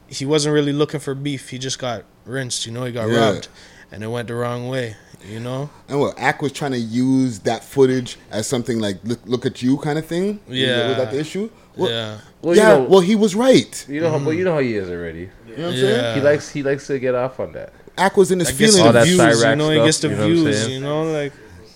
he 0.08 0.26
wasn't 0.26 0.54
really 0.56 0.74
looking 0.74 1.00
for 1.00 1.14
beef. 1.14 1.50
He 1.50 1.60
just 1.60 1.78
got 1.78 2.06
rinsed. 2.26 2.66
You 2.66 2.72
know, 2.72 2.86
he 2.86 2.92
got 2.92 3.08
Yeah. 3.10 3.34
robbed, 3.34 3.50
and 3.92 4.04
it 4.04 4.08
went 4.08 4.28
the 4.30 4.34
wrong 4.36 4.68
way. 4.68 4.96
You 5.28 5.40
know. 5.40 5.70
And 5.88 6.00
what 6.00 6.18
Ack 6.20 6.42
was 6.42 6.52
trying 6.52 6.72
to 6.72 6.80
use 6.80 7.40
that 7.40 7.64
footage 7.64 8.18
as 8.32 8.48
something 8.48 8.80
like 8.80 8.98
look, 9.04 9.20
look 9.26 9.46
at 9.46 9.62
you 9.62 9.78
kind 9.78 9.98
of 9.98 10.06
thing. 10.06 10.40
Yeah. 10.48 10.90
was 10.90 10.98
that 10.98 11.12
the 11.12 11.20
issue? 11.20 11.50
Well, 11.76 11.90
yeah. 11.90 12.18
Well, 12.42 12.56
you 12.56 12.62
yeah. 12.62 12.68
know- 12.78 12.84
well, 12.84 13.00
he 13.00 13.16
was 13.16 13.36
right. 13.36 13.86
you 13.90 14.02
know, 14.02 14.12
how, 14.12 14.18
well, 14.18 14.34
you 14.34 14.44
know 14.44 14.54
how 14.54 14.60
he 14.60 14.76
is 14.76 14.90
already. 14.90 15.30
You 15.48 15.58
know 15.58 15.64
what 15.68 15.74
I'm 15.74 15.74
Yeah. 15.74 15.80
saying? 15.82 16.16
He 16.16 16.22
likes, 16.22 16.50
he 16.50 16.64
likes 16.64 16.88
to 16.88 17.00
get 17.00 17.16
off 17.16 17.40
on 17.40 17.54
that. 17.54 17.74
Ack 17.98 18.18
was 18.18 18.32
in 18.32 18.40
his 18.40 18.50
I 18.50 18.52
guess 18.52 18.58
feelings. 18.58 18.80
All 18.80 18.86
the 18.88 18.92
that 18.94 19.06
views, 19.06 19.20
Cyrax 19.20 19.50
you 19.50 19.56
know, 19.56 19.70
he 19.70 19.78
gets 19.78 20.00
the 20.00 20.10
you 20.10 20.16
know 20.16 20.26
views, 20.26 20.70
you 20.70 20.80
know, 20.80 21.04
like 21.04 21.34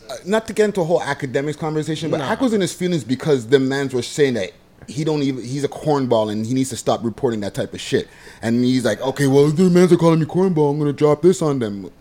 uh, 0.09 0.15
Not 0.25 0.47
to 0.47 0.53
get 0.53 0.65
into 0.65 0.81
a 0.81 0.83
whole 0.83 0.99
Akademiks 0.99 1.57
conversation, 1.57 2.09
but 2.11 2.21
Ack 2.21 2.41
was 2.41 2.53
in 2.53 2.61
his 2.61 2.73
feelings 2.73 3.03
because 3.03 3.47
the 3.47 3.59
mans 3.59 3.93
were 3.93 4.01
saying 4.01 4.33
that 4.35 4.51
he 4.87 5.03
don't 5.03 5.21
even 5.21 5.43
he's 5.43 5.63
a 5.63 5.67
cornball 5.69 6.31
and 6.31 6.45
he 6.45 6.53
needs 6.53 6.69
to 6.69 6.75
stop 6.77 7.03
reporting 7.03 7.41
that 7.41 7.53
type 7.53 7.73
of 7.73 7.81
shit. 7.81 8.07
And 8.41 8.63
he's 8.63 8.85
like, 8.85 9.01
okay, 9.01 9.27
well, 9.27 9.47
the 9.49 9.69
mans 9.69 9.91
are 9.93 9.97
calling 9.97 10.19
me 10.19 10.25
cornball. 10.25 10.71
I'm 10.71 10.79
gonna 10.79 10.93
drop 10.93 11.21
this 11.21 11.41
on 11.41 11.59
them. 11.59 11.91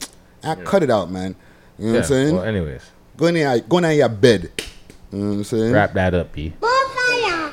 Ack, 0.43 0.65
cut 0.65 0.83
it 0.83 0.91
out, 0.91 1.11
man. 1.11 1.35
You 1.79 1.87
know 1.87 1.93
what 1.93 1.99
I'm 1.99 2.05
saying? 2.05 2.35
Well, 2.35 2.45
anyways, 2.45 2.83
go 3.17 3.27
in 3.27 3.35
there, 3.35 3.59
go 3.61 3.79
in 3.79 3.97
your 3.97 4.09
bed. 4.09 4.51
You 5.13 5.19
know 5.19 5.29
what 5.29 5.35
I'm 5.35 5.45
saying? 5.45 5.73
wrap 5.73 5.93
that 5.95 6.15
up, 6.15 6.33
B. 6.33 6.53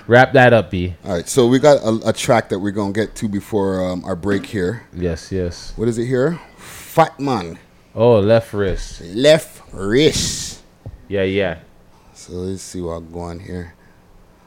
Wrap 0.05 0.33
that 0.33 0.51
up, 0.51 0.69
B. 0.69 0.95
All 1.05 1.13
right, 1.13 1.27
so 1.29 1.47
we 1.47 1.59
got 1.59 1.77
a, 1.77 2.09
a 2.09 2.13
track 2.13 2.49
that 2.49 2.59
we're 2.59 2.71
gonna 2.71 2.91
get 2.91 3.15
to 3.15 3.29
before 3.29 3.85
um, 3.89 4.03
our 4.03 4.15
break 4.17 4.45
here. 4.45 4.83
Yes, 4.93 5.31
yes. 5.31 5.71
What 5.77 5.87
is 5.87 5.97
it 5.97 6.05
here? 6.07 6.39
Fat 6.57 7.17
man, 7.19 7.57
Oh, 7.95 8.19
left 8.19 8.53
wrist. 8.53 9.01
left 9.01 9.61
wrist. 9.73 10.61
Yeah, 11.07 11.23
yeah. 11.23 11.59
So 12.13 12.33
let's 12.33 12.61
see 12.61 12.81
what 12.81 12.93
I'm 12.93 13.11
going 13.11 13.39
here. 13.39 13.75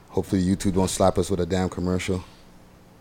Hopefully 0.09 0.43
YouTube 0.43 0.75
don't 0.75 0.89
slap 0.89 1.17
us 1.17 1.29
with 1.31 1.39
a 1.39 1.45
damn 1.45 1.69
commercial. 1.69 2.23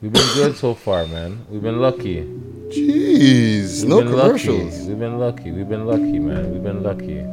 We've 0.06 0.12
been 0.12 0.34
good 0.36 0.56
so 0.56 0.74
far, 0.74 1.04
man. 1.08 1.44
We've 1.50 1.60
been 1.60 1.80
lucky. 1.80 2.22
Jeez, 2.68 3.80
We've 3.80 3.88
no 3.88 3.98
been 4.02 4.10
commercials. 4.10 4.72
Lucky. 4.78 4.88
We've 4.88 4.98
been 5.00 5.18
lucky. 5.18 5.50
We've 5.50 5.68
been 5.68 5.84
lucky, 5.84 6.18
man. 6.20 6.52
We've 6.52 6.62
been 6.62 6.84
lucky. 6.84 7.24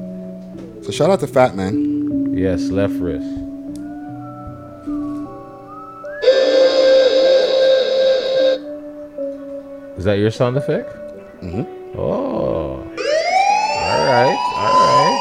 So 0.84 0.90
shout 0.90 1.12
out 1.12 1.20
to 1.20 1.28
Fat 1.28 1.56
Man. 1.56 2.34
Yes, 2.36 2.72
left 2.72 2.96
wrist. 2.96 3.28
Is 10.00 10.06
that 10.06 10.18
your 10.18 10.32
sound 10.32 10.58
effect? 10.58 10.90
Mm-hmm. 11.44 12.00
Oh. 12.00 12.82
All 12.82 14.06
right. 14.10 14.36
All 14.58 14.74
right. 14.74 15.13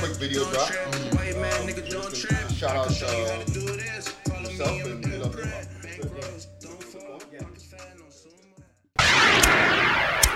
Quick 0.00 0.16
video 0.16 0.44
Don't 0.44 0.54
drop. 0.54 0.68
trip. 0.68 0.94
Wait, 1.20 1.36
man, 1.36 1.68
nigga, 1.68 1.90
don't 1.90 2.14
trip. 2.14 2.50
Shout 2.52 2.74
out 2.74 2.90
Show 2.90 3.06
uh, 3.06 3.44
to 3.44 3.52
do 3.52 3.60
this. 3.60 4.08
Follow 4.08 4.40
me 4.40 4.48
yourself 4.48 4.84
and 4.86 5.04
the 5.04 5.10
we 5.10 5.16
love 5.18 5.32
blueprint. 5.32 5.52
hip-hop. 5.52 5.82
Bankrolls, 5.82 6.46
don't 6.60 6.82
fall. 6.82 7.18
Pockets 7.20 7.64
fat, 7.64 7.98
no 7.98 8.04
sumo. 8.08 8.64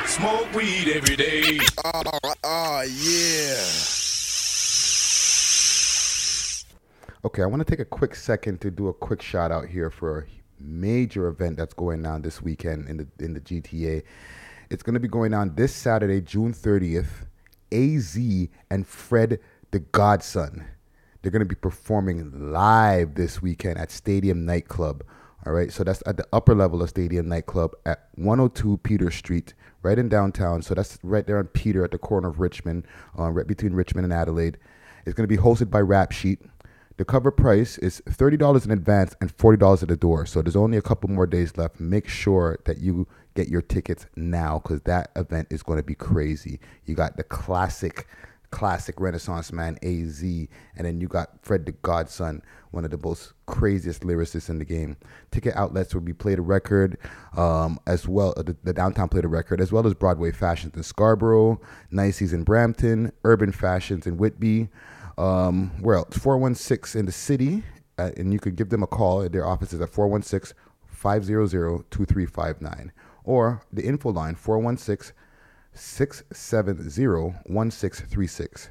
Smoke 0.07 0.53
weed 0.55 0.89
every 0.95 1.17
day. 1.17 1.59
Ah, 1.83 2.03
ah, 2.45 2.83
okay, 7.25 7.43
I 7.43 7.47
want 7.47 7.61
to 7.61 7.65
take 7.65 7.81
a 7.81 7.87
quick 7.87 8.15
second 8.15 8.61
to 8.61 8.71
do 8.71 8.89
a 8.89 8.93
quick 8.93 9.23
shout 9.23 9.51
out 9.51 9.67
here 9.69 9.89
for 9.89 10.19
a 10.19 10.25
major 10.63 11.27
event 11.29 11.57
that's 11.57 11.73
going 11.73 12.05
on 12.05 12.21
this 12.21 12.43
weekend 12.43 12.87
in 12.91 12.99
the 12.99 13.07
in 13.19 13.33
the 13.33 13.41
GTA. 13.41 14.03
It's 14.69 14.83
going 14.83 14.93
to 14.95 15.01
be 15.01 15.09
going 15.09 15.33
on 15.33 15.55
this 15.55 15.75
Saturday, 15.75 16.21
June 16.21 16.53
30th. 16.53 17.25
AZ 17.73 18.17
and 18.71 18.87
Fred 18.87 19.41
the 19.75 19.81
Godson. 19.81 20.65
They're 21.21 21.33
going 21.33 21.41
to 21.41 21.47
be 21.47 21.57
performing 21.57 22.53
live 22.53 23.17
this 23.17 23.43
weekend 23.43 23.77
at 23.77 23.91
Stadium 23.91 24.47
Nightclub. 24.47 25.03
All 25.45 25.53
right, 25.53 25.73
so 25.73 25.83
that's 25.83 26.01
at 26.07 26.17
the 26.17 26.25
upper 26.33 26.55
level 26.55 26.81
of 26.81 26.91
Stadium 26.91 27.29
Nightclub 27.29 27.73
at 27.85 28.09
102 28.15 28.77
Peter 28.85 29.11
Street, 29.11 29.53
right 29.83 29.99
in 29.99 30.09
downtown. 30.09 30.63
So 30.63 30.75
that's 30.75 31.01
right 31.03 31.27
there 31.27 31.39
on 31.39 31.49
Peter 31.49 31.83
at 31.83 31.91
the 31.91 31.99
corner 31.99 32.29
of 32.29 32.39
Richmond, 32.39 32.87
uh, 33.19 33.33
right 33.33 33.49
between 33.49 33.73
Richmond 33.73 34.05
and 34.05 34.13
Adelaide. 34.13 34.59
It's 35.07 35.15
going 35.17 35.29
to 35.29 35.37
be 35.37 35.43
hosted 35.43 35.71
by 35.71 35.81
Rap 35.81 36.13
Sheet. 36.13 36.39
The 36.97 37.05
cover 37.05 37.33
price 37.33 37.77
is 37.79 38.01
$30 38.09 38.65
in 38.65 38.71
advance 38.71 39.17
and 39.21 39.37
$40 39.37 39.83
at 39.83 39.89
the 39.89 39.97
door. 39.97 40.25
So 40.25 40.41
there's 40.41 40.55
only 40.55 40.79
a 40.79 40.83
couple 40.83 41.11
more 41.11 41.27
days 41.27 41.57
left. 41.57 41.81
Make 41.81 42.07
sure 42.07 42.61
that 42.65 42.79
you 42.79 43.09
get 43.35 43.49
your 43.49 43.63
tickets 43.63 44.07
now 44.15 44.61
because 44.61 44.83
that 44.83 45.11
event 45.17 45.49
is 45.51 45.65
going 45.65 45.79
to 45.79 45.83
be 45.83 45.97
crazy. 45.97 46.61
You 46.85 46.95
got 46.95 47.17
the 47.17 47.25
classic, 47.25 48.07
classic 48.55 49.01
Renaissance 49.01 49.53
man 49.53 49.77
AZ, 49.83 50.23
and 50.23 50.87
then 50.87 51.01
you 51.01 51.09
got 51.09 51.31
Fred 51.43 51.67
the 51.67 51.73
Godson, 51.73 52.41
one 52.71 52.85
of 52.85 52.93
the 52.93 52.99
most 53.03 53.33
craziest 53.47 54.03
lyricists 54.03 54.49
in 54.49 54.61
the 54.61 54.65
game. 54.65 54.97
Ticket 55.33 55.57
outlets 55.57 55.93
will 55.93 56.03
be 56.03 56.13
Play 56.13 56.37
the 56.37 56.43
Record, 56.43 56.97
um, 57.37 57.81
as 57.89 58.07
well 58.07 58.33
the, 58.37 58.57
the 58.63 58.73
downtown 58.73 59.09
Play 59.09 59.23
the 59.23 59.29
Record, 59.29 59.61
as 59.61 59.73
well 59.73 59.85
as 59.89 59.93
Broadway 59.93 60.31
Fashions 60.31 60.77
in 60.77 60.85
Scarborough, 60.85 61.61
Niceys 61.93 62.33
in 62.33 62.45
Brampton, 62.45 63.11
Urban 63.25 63.51
Fashions 63.51 64.07
in 64.07 64.19
Whitby. 64.19 64.69
Um, 65.19 65.73
where 65.81 65.97
else? 65.97 66.17
416 66.17 67.01
in 67.01 67.07
the 67.07 67.13
city, 67.13 67.65
uh, 67.99 68.13
and 68.17 68.33
you 68.33 68.39
could 68.39 68.55
give 68.55 68.69
them 68.69 68.85
a 68.85 68.87
call. 68.87 69.23
At 69.23 69.33
their 69.33 69.45
offices 69.45 69.81
at 69.81 69.91
416 69.91 70.57
500 70.87 71.51
2359. 71.91 72.93
Or 73.25 73.63
the 73.73 73.85
info 73.85 74.11
line 74.13 74.37
416 74.37 75.13
670 75.75 77.35
1636. 77.47 78.69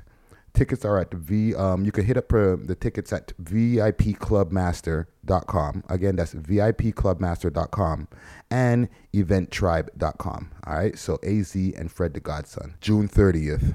Tickets 0.53 0.85
are 0.85 0.99
at 0.99 1.11
V. 1.11 1.55
Um, 1.55 1.83
you 1.83 1.91
can 1.91 2.05
hit 2.05 2.15
up 2.15 2.31
uh, 2.31 2.57
the 2.61 2.77
tickets 2.79 3.11
at 3.11 3.33
VIPClubmaster.com. 3.41 5.83
Again, 5.89 6.15
that's 6.15 6.35
VIPClubmaster.com 6.35 8.07
and 8.51 8.87
EventTribe.com. 9.13 10.51
All 10.67 10.75
right, 10.75 10.95
so 10.97 11.17
AZ 11.23 11.55
and 11.55 11.91
Fred 11.91 12.13
the 12.13 12.19
Godson, 12.19 12.75
June 12.81 13.07
30th. 13.07 13.73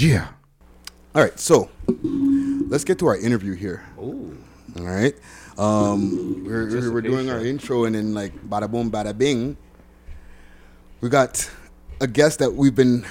Yeah. 0.00 0.28
All 1.14 1.22
right, 1.22 1.38
so 1.38 1.68
let's 1.86 2.84
get 2.84 2.98
to 3.00 3.06
our 3.06 3.18
interview 3.18 3.54
here. 3.54 3.84
Ooh. 3.98 4.38
All 4.78 4.84
right. 4.84 5.14
Um, 5.58 6.44
we're, 6.44 6.92
we're 6.92 7.00
doing 7.00 7.30
our 7.30 7.44
intro, 7.44 7.84
and 7.84 7.94
then 7.94 8.14
like 8.14 8.32
bada 8.48 8.70
boom, 8.70 8.90
bada 8.90 9.16
bing. 9.16 9.56
We 11.00 11.08
got 11.08 11.50
a 12.00 12.06
guest 12.06 12.38
that 12.38 12.54
we've 12.54 12.74
been 12.74 13.04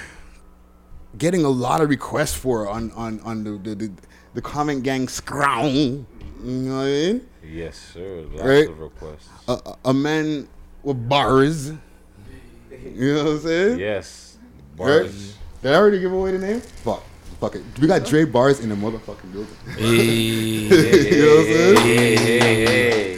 getting 1.16 1.44
a 1.44 1.48
lot 1.48 1.80
of 1.80 1.88
requests 1.90 2.34
for 2.34 2.68
on 2.68 2.90
on 2.92 3.20
on 3.20 3.44
the 3.44 3.50
the, 3.58 3.74
the, 3.74 3.92
the 4.34 4.42
comment 4.42 4.82
gang 4.82 5.08
scrown. 5.08 6.06
You 6.44 6.50
know 6.52 6.76
what 6.76 6.82
I 6.82 6.86
mean? 6.86 7.28
Yes, 7.44 7.76
sir. 7.92 8.24
Lots 8.30 8.42
Right. 8.42 8.68
of 8.68 8.78
requests. 8.78 9.28
A, 9.48 9.52
a- 9.52 9.76
a 9.86 9.94
man 9.94 10.48
with 10.82 11.08
bars. 11.08 11.70
You 11.70 13.14
know 13.14 13.24
what 13.24 13.30
I'm 13.32 13.40
saying? 13.40 13.78
Yes. 13.80 14.36
Right? 14.76 15.02
Bars. 15.02 15.34
Did 15.62 15.72
I 15.72 15.76
already 15.76 15.98
give 15.98 16.12
away 16.12 16.30
the 16.32 16.38
name? 16.38 16.60
Fuck. 16.60 17.02
Fuck 17.40 17.56
it. 17.56 17.62
We 17.80 17.86
got 17.88 18.04
Dre 18.04 18.24
Bars 18.24 18.60
in 18.60 18.68
the 18.68 18.74
motherfucking 18.76 19.32
building. 19.32 19.56
you 19.78 20.68
know 20.68 21.34
what 21.34 21.38
I'm 21.40 21.46
saying? 21.46 21.76
Hey, 21.78 22.16
hey, 22.16 22.64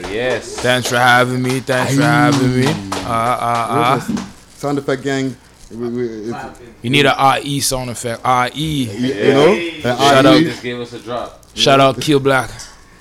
hey, 0.03 0.15
yes. 0.15 0.57
Thanks 0.61 0.89
for 0.89 0.97
having 0.97 1.43
me. 1.43 1.61
Thanks 1.61 1.97
for 1.97 2.03
having 2.03 2.61
me. 2.61 2.67
Uh, 2.67 3.09
uh, 3.11 3.99
Where's 3.99 4.11
uh. 4.11 4.13
this? 4.23 4.27
Sound 4.57 4.79
effect 4.79 5.03
gang. 5.03 5.37
We, 5.71 5.89
we, 5.89 6.09
it's, 6.33 6.61
You 6.83 6.91
need 6.91 7.07
a 7.07 7.41
RE 7.43 7.61
sound 7.61 7.91
effect. 7.91 8.23
RE. 8.25 8.61
you 8.61 9.33
know? 9.33 9.53
An 9.53 9.83
Shout 9.83 10.25
RE. 10.25 10.31
out, 10.31 10.43
Just 10.43 10.63
gave 10.63 10.81
us 10.81 10.93
a 10.93 10.99
drop. 10.99 11.45
shout 11.55 11.81
out, 11.81 12.01
Kill 12.01 12.21
Black. 12.21 12.51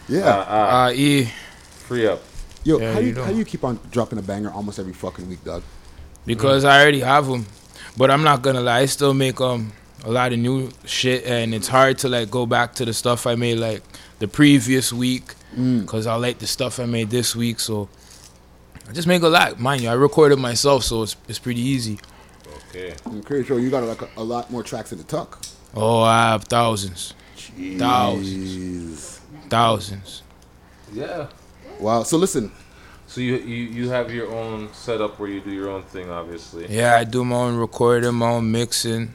Yeah. 0.07 0.19
Uh, 0.27 0.87
uh, 0.87 0.91
RE. 0.95 1.25
free 1.87 2.07
up. 2.07 2.21
Yo, 2.63 2.77
Yeah, 2.79 2.93
how, 2.93 2.99
do 2.99 3.05
you 3.05 3.09
you, 3.09 3.15
know. 3.15 3.23
how 3.23 3.31
you 3.31 3.45
keep 3.45 3.63
on 3.63 3.79
dropping 3.91 4.19
a 4.19 4.21
banger 4.21 4.51
almost 4.51 4.79
every 4.79 4.93
fucking 4.93 5.27
week, 5.29 5.43
dog? 5.43 5.63
Because 6.25 6.63
I 6.65 6.81
already 6.81 6.99
have 6.99 7.25
them. 7.27 7.45
But 7.97 8.11
I'm 8.11 8.23
not 8.23 8.41
gonna 8.43 8.61
lie, 8.61 8.79
I 8.81 8.85
still 8.85 9.13
make 9.13 9.41
um 9.41 9.73
a 10.05 10.11
lot 10.11 10.31
of 10.31 10.39
new 10.39 10.69
shit, 10.85 11.25
and 11.25 11.53
it's 11.55 11.67
hard 11.67 11.97
to 11.99 12.09
like 12.09 12.29
go 12.29 12.45
back 12.45 12.75
to 12.75 12.85
the 12.85 12.93
stuff 12.93 13.25
I 13.27 13.35
made 13.35 13.57
like 13.57 13.81
the 14.19 14.27
previous 14.27 14.93
week, 14.93 15.33
Mm. 15.57 15.81
because 15.81 16.05
I 16.05 16.13
like 16.15 16.37
the 16.37 16.45
stuff 16.47 16.79
I 16.79 16.85
made 16.85 17.09
this 17.09 17.35
week. 17.35 17.59
So 17.59 17.89
I 18.87 18.91
just 18.93 19.07
make 19.07 19.23
a 19.23 19.27
lot, 19.27 19.59
mind 19.59 19.81
you. 19.81 19.89
I 19.89 19.93
recorded 19.93 20.37
myself, 20.37 20.83
so 20.83 21.01
it's 21.03 21.15
it's 21.27 21.39
pretty 21.39 21.61
easy. 21.61 21.99
Okay. 22.69 22.93
I'm 23.05 23.21
pretty 23.21 23.45
sure 23.45 23.59
you 23.59 23.69
got 23.69 23.83
like 23.83 24.01
a, 24.01 24.09
a 24.17 24.23
lot 24.23 24.51
more 24.51 24.63
tracks 24.63 24.91
in 24.91 24.97
the 24.97 25.03
tuck. 25.03 25.39
Oh, 25.75 26.01
I 26.01 26.31
have 26.31 26.43
thousands, 26.45 27.13
thousands, 27.77 29.19
Jeez. 29.19 29.19
thousands. 29.49 30.23
Yeah. 30.93 31.27
Wow. 31.79 32.03
So 32.03 32.17
listen, 32.17 32.51
So 33.07 33.21
you, 33.21 33.37
you 33.37 33.63
you 33.77 33.89
have 33.89 34.11
your 34.13 34.29
own 34.31 34.69
setup 34.73 35.19
where 35.19 35.29
you 35.29 35.41
do 35.41 35.51
your 35.51 35.69
own 35.69 35.83
thing, 35.83 36.09
obviously. 36.09 36.67
Yeah, 36.69 36.95
I 36.95 37.03
do 37.05 37.23
my 37.25 37.35
own 37.35 37.57
recording, 37.57 38.13
my 38.15 38.31
own 38.31 38.51
mixing. 38.51 39.13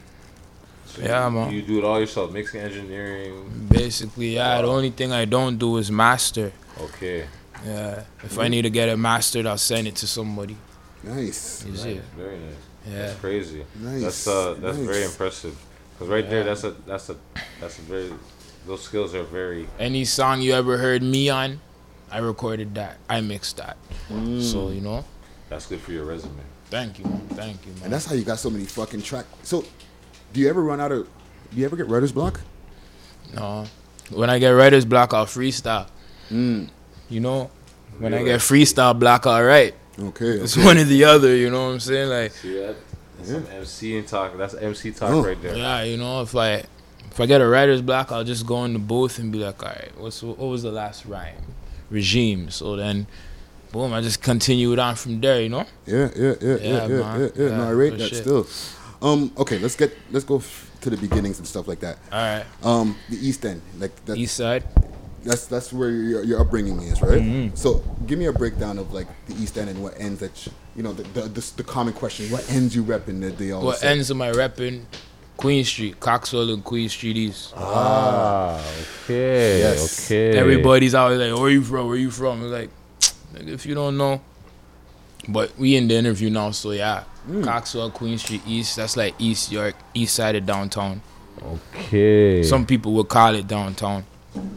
So 0.85 1.01
Yeah, 1.01 1.25
you, 1.27 1.31
man. 1.35 1.51
You 1.51 1.61
do 1.61 1.77
it 1.79 1.83
all 1.83 1.99
yourself, 1.99 2.31
mixing, 2.31 2.61
engineering. 2.61 3.67
Basically, 3.69 4.35
yeah. 4.35 4.61
The 4.61 4.67
only 4.67 4.91
thing 4.91 5.11
I 5.11 5.25
don't 5.25 5.57
do 5.57 5.77
is 5.77 5.91
master. 5.91 6.51
Okay. 6.79 7.25
Yeah. 7.65 8.03
If 8.23 8.37
I 8.39 8.47
need 8.49 8.63
to 8.63 8.69
get 8.69 8.89
it 8.89 8.97
mastered, 8.97 9.45
I'll 9.45 9.57
send 9.57 9.87
it 9.87 9.95
to 9.97 10.07
somebody. 10.07 10.55
nice. 11.03 11.63
You 11.65 11.71
Nice. 11.71 11.81
see? 11.83 12.01
Very 12.17 12.37
nice. 12.37 12.55
Yeah. 12.87 12.97
That's 12.99 13.19
crazy. 13.19 13.65
Nice. 13.79 14.01
That's 14.01 14.27
uh 14.27 14.55
that's 14.59 14.77
very 14.77 15.03
impressive. 15.03 15.57
Cause 15.99 16.07
right 16.07 16.29
there, 16.29 16.43
that's 16.43 16.63
a 16.63 16.71
that's 16.85 17.09
a 17.09 17.15
that's 17.59 17.79
a 17.79 17.81
very 17.83 18.11
those 18.67 18.83
skills 18.83 19.13
are 19.13 19.23
very 19.23 19.67
Any 19.79 20.05
song 20.05 20.41
you 20.41 20.53
ever 20.53 20.77
heard 20.77 21.03
me 21.03 21.29
on, 21.29 21.61
I 22.11 22.19
recorded 22.19 22.75
that. 22.75 22.97
I 23.09 23.21
mixed 23.21 23.57
that. 23.57 23.77
So 24.41 24.69
you 24.69 24.81
know, 24.81 25.05
that's 25.49 25.67
good 25.67 25.81
for 25.81 25.91
your 25.91 26.05
resume. 26.05 26.33
thank 26.69 26.99
you, 26.99 27.05
man. 27.05 27.27
Thank 27.29 27.65
you, 27.65 27.73
man. 27.73 27.85
And 27.85 27.93
that's 27.93 28.05
how 28.05 28.15
you 28.15 28.23
got 28.23 28.39
so 28.39 28.49
many 28.49 28.65
fucking 28.65 29.01
track. 29.01 29.25
So, 29.43 29.63
do 30.33 30.39
you 30.39 30.49
ever 30.49 30.61
run 30.61 30.79
out 30.81 30.91
of? 30.91 31.07
Do 31.53 31.59
you 31.59 31.65
ever 31.65 31.75
get 31.75 31.87
writer's 31.87 32.11
block? 32.11 32.41
no. 33.33 33.65
When 34.11 34.29
I 34.29 34.37
get 34.37 34.49
writer's 34.49 34.85
block, 34.85 35.15
I'll 35.15 35.25
freestyle. 35.25 35.87
Mm. 36.29 36.69
You 37.09 37.19
know, 37.21 37.49
when 37.97 38.13
I 38.13 38.23
get 38.23 38.39
freestyle 38.39 38.97
block, 38.97 39.25
all 39.25 39.43
right. 39.43 39.73
Okay. 39.99 40.25
It's 40.29 40.57
okay. 40.57 40.65
one 40.65 40.77
or 40.77 40.83
the 40.83 41.03
other. 41.05 41.35
You 41.35 41.49
know 41.49 41.67
what 41.67 41.73
I'm 41.73 41.79
saying? 41.79 42.09
Like, 42.09 42.31
See 42.31 42.53
that? 42.59 42.75
That's 43.17 43.29
some 43.31 43.47
MC 43.47 43.97
and 43.97 44.07
talk. 44.07 44.37
That's 44.37 44.53
MC 44.55 44.91
talk 44.91 45.09
Oh. 45.11 45.23
right 45.25 45.41
there. 45.41 45.55
Yeah, 45.55 45.83
you 45.83 45.97
know, 45.97 46.21
if 46.21 46.35
I 46.35 46.63
if 47.11 47.19
I 47.19 47.25
get 47.25 47.39
a 47.41 47.47
writer's 47.47 47.81
block, 47.81 48.11
I'll 48.11 48.23
just 48.25 48.45
go 48.45 48.65
in 48.65 48.73
the 48.73 48.79
booth 48.79 49.19
and 49.19 49.31
be 49.31 49.37
like, 49.39 49.63
all 49.63 49.69
right, 49.69 49.91
what's 49.97 50.21
what 50.21 50.37
was 50.37 50.63
the 50.63 50.71
last 50.71 51.05
rhyme? 51.05 51.35
Regime. 51.89 52.49
So 52.49 52.75
then, 52.75 53.07
boom, 53.71 53.93
I 53.93 54.01
just 54.01 54.21
continue 54.21 54.73
it 54.73 54.79
on 54.79 54.95
from 54.95 55.21
there. 55.21 55.41
You 55.41 55.49
know. 55.49 55.65
Yeah, 55.85 56.09
yeah, 56.15 56.23
yeah, 56.23 56.33
yeah, 56.41 56.55
Yeah, 56.55 56.57
yeah, 56.57 56.87
yeah, 56.87 57.17
man. 57.17 57.31
yeah. 57.35 57.57
No, 57.57 57.63
I 57.67 57.69
rate 57.71 57.97
that 57.97 58.09
shit. 58.09 58.17
still. 58.23 58.47
Um. 59.01 59.31
Okay. 59.37 59.59
Let's 59.59 59.75
get. 59.75 59.95
Let's 60.11 60.25
go 60.25 60.37
f- 60.37 60.69
to 60.81 60.89
the 60.89 60.97
beginnings 60.97 61.37
and 61.37 61.47
stuff 61.47 61.67
like 61.69 61.79
that. 61.79 61.97
All 62.11 62.19
right. 62.19 62.45
Um. 62.63 62.97
The 63.09 63.15
East 63.15 63.45
End. 63.45 63.61
Like 63.79 63.91
that's 64.05 64.19
East 64.19 64.35
side. 64.35 64.63
That's 65.25 65.47
that's 65.47 65.73
where 65.73 65.89
your, 65.89 66.23
your 66.23 66.39
upbringing 66.39 66.79
is, 66.81 67.01
right? 67.01 67.21
Mm-hmm. 67.21 67.55
So 67.55 67.83
give 68.05 68.19
me 68.19 68.25
a 68.27 68.33
breakdown 68.33 68.77
of 68.77 68.93
like 68.93 69.07
the 69.25 69.33
East 69.35 69.57
End 69.57 69.69
and 69.69 69.81
what 69.83 69.99
ends 69.99 70.19
that. 70.19 70.45
You, 70.45 70.51
you 70.77 70.83
know, 70.83 70.93
the 70.93 71.03
the, 71.03 71.21
the 71.27 71.51
the 71.57 71.63
common 71.63 71.93
question: 71.93 72.29
What 72.31 72.49
ends 72.51 72.75
you 72.75 72.83
repping 72.83 73.21
that 73.21 73.37
they 73.37 73.51
always 73.51 73.65
What 73.65 73.77
say? 73.79 73.89
ends 73.89 74.09
of 74.09 74.17
my 74.17 74.31
repping? 74.31 74.83
Queen 75.37 75.65
Street, 75.65 75.99
Coxwell 75.99 76.49
and 76.53 76.63
Queen 76.63 76.87
Street 76.87 77.17
East. 77.17 77.53
Ah, 77.57 78.57
okay. 79.03 79.59
Yes. 79.59 80.05
Okay. 80.09 80.37
Everybody's 80.37 80.93
always 80.95 81.19
like, 81.19 81.37
"Where 81.37 81.49
you 81.49 81.61
from? 81.63 81.87
Where 81.87 81.97
you 81.97 82.09
from?" 82.11 82.41
It's 82.43 82.51
like, 82.51 82.69
if 83.47 83.65
you 83.65 83.75
don't 83.75 83.97
know. 83.97 84.21
But 85.27 85.57
we 85.57 85.75
in 85.75 85.87
the 85.87 85.95
interview 85.95 86.29
now, 86.29 86.51
so 86.51 86.71
yeah. 86.71 87.03
Hmm. 87.25 87.43
Coxwell, 87.43 87.89
Queen 87.89 88.17
Street 88.17 88.43
East. 88.47 88.75
That's 88.77 88.95
like 88.95 89.15
East 89.17 89.51
York, 89.51 89.75
East 89.93 90.15
side 90.15 90.35
of 90.35 90.45
downtown. 90.45 91.01
Okay. 91.43 92.43
Some 92.43 92.65
people 92.65 92.93
would 92.93 93.09
call 93.09 93.33
it 93.35 93.47
downtown. 93.47 94.05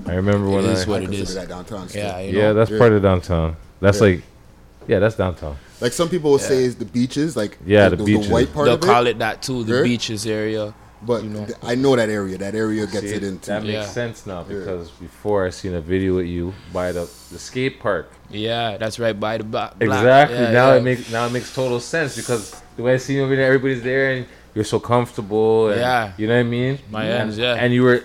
I 0.06 0.14
remember 0.14 0.48
when 0.48 0.64
It 0.64 0.68
I. 0.68 0.72
is 0.72 0.86
what 0.86 1.00
I 1.00 1.04
it 1.04 1.06
consider 1.06 1.22
is. 1.22 1.34
that 1.34 1.48
downtown. 1.48 1.88
Still. 1.88 2.02
Yeah, 2.04 2.18
you 2.20 2.32
know. 2.32 2.38
yeah, 2.38 2.52
that's 2.52 2.70
Yeah. 2.70 2.78
part 2.78 2.92
of 2.92 3.02
downtown. 3.02 3.56
That's 3.80 3.98
Yeah. 4.00 4.06
like, 4.06 4.22
yeah, 4.86 4.98
that's 4.98 5.16
downtown. 5.16 5.56
Like 5.80 5.92
some 5.92 6.08
people 6.08 6.30
will 6.32 6.38
say, 6.38 6.64
is 6.64 6.76
the 6.76 6.84
beaches, 6.84 7.36
like 7.36 7.58
Yeah, 7.64 7.88
the, 7.88 7.96
the 7.96 8.04
the, 8.04 8.16
white 8.28 8.52
part 8.52 8.66
They'll 8.66 8.74
of 8.74 8.80
call 8.80 9.06
it 9.06 9.18
that 9.20 9.42
too, 9.42 9.62
the 9.64 9.74
Right? 9.74 9.84
beaches 9.84 10.26
area. 10.26 10.74
But 11.00 11.22
you 11.22 11.30
know. 11.30 11.44
th- 11.44 11.56
I 11.62 11.76
know 11.76 11.94
that 11.94 12.08
area. 12.08 12.36
That 12.38 12.56
area 12.56 12.84
gets 12.86 13.06
See, 13.10 13.14
it 13.14 13.22
into. 13.22 13.46
that 13.50 13.62
makes 13.62 13.72
Yeah. 13.72 13.84
sense 13.84 14.26
now 14.26 14.42
because 14.42 14.88
before 14.90 15.46
I 15.46 15.50
seen 15.50 15.74
a 15.74 15.80
video 15.80 16.16
with 16.16 16.26
you 16.26 16.52
by 16.72 16.90
the 16.90 17.06
the 17.30 17.38
skate 17.38 17.78
park. 17.78 18.10
Yeah, 18.32 18.76
that's 18.78 18.98
right 18.98 19.18
by 19.18 19.38
the 19.38 19.44
block. 19.44 19.76
Exactly. 19.78 20.36
Yeah, 20.38 20.50
now 20.50 20.70
yeah. 20.70 20.74
it 20.78 20.82
makes 20.82 21.12
now 21.12 21.26
it 21.26 21.30
makes 21.32 21.54
total 21.54 21.78
sense 21.78 22.16
because 22.16 22.56
the 22.76 22.82
way 22.82 22.94
I 22.94 22.96
see 22.96 23.14
you 23.14 23.22
over 23.22 23.36
there, 23.36 23.46
everybody's 23.46 23.82
there 23.84 24.10
and 24.10 24.26
you're 24.56 24.64
so 24.64 24.80
comfortable. 24.80 25.68
And, 25.68 25.78
Yeah. 25.80 26.10
You 26.16 26.26
know 26.26 26.34
what 26.34 26.40
I 26.40 26.42
mean? 26.42 26.78
My 26.90 27.04
and, 27.04 27.12
ends, 27.22 27.38
yeah. 27.38 27.54
And 27.54 27.72
you 27.72 27.84
were 27.84 28.02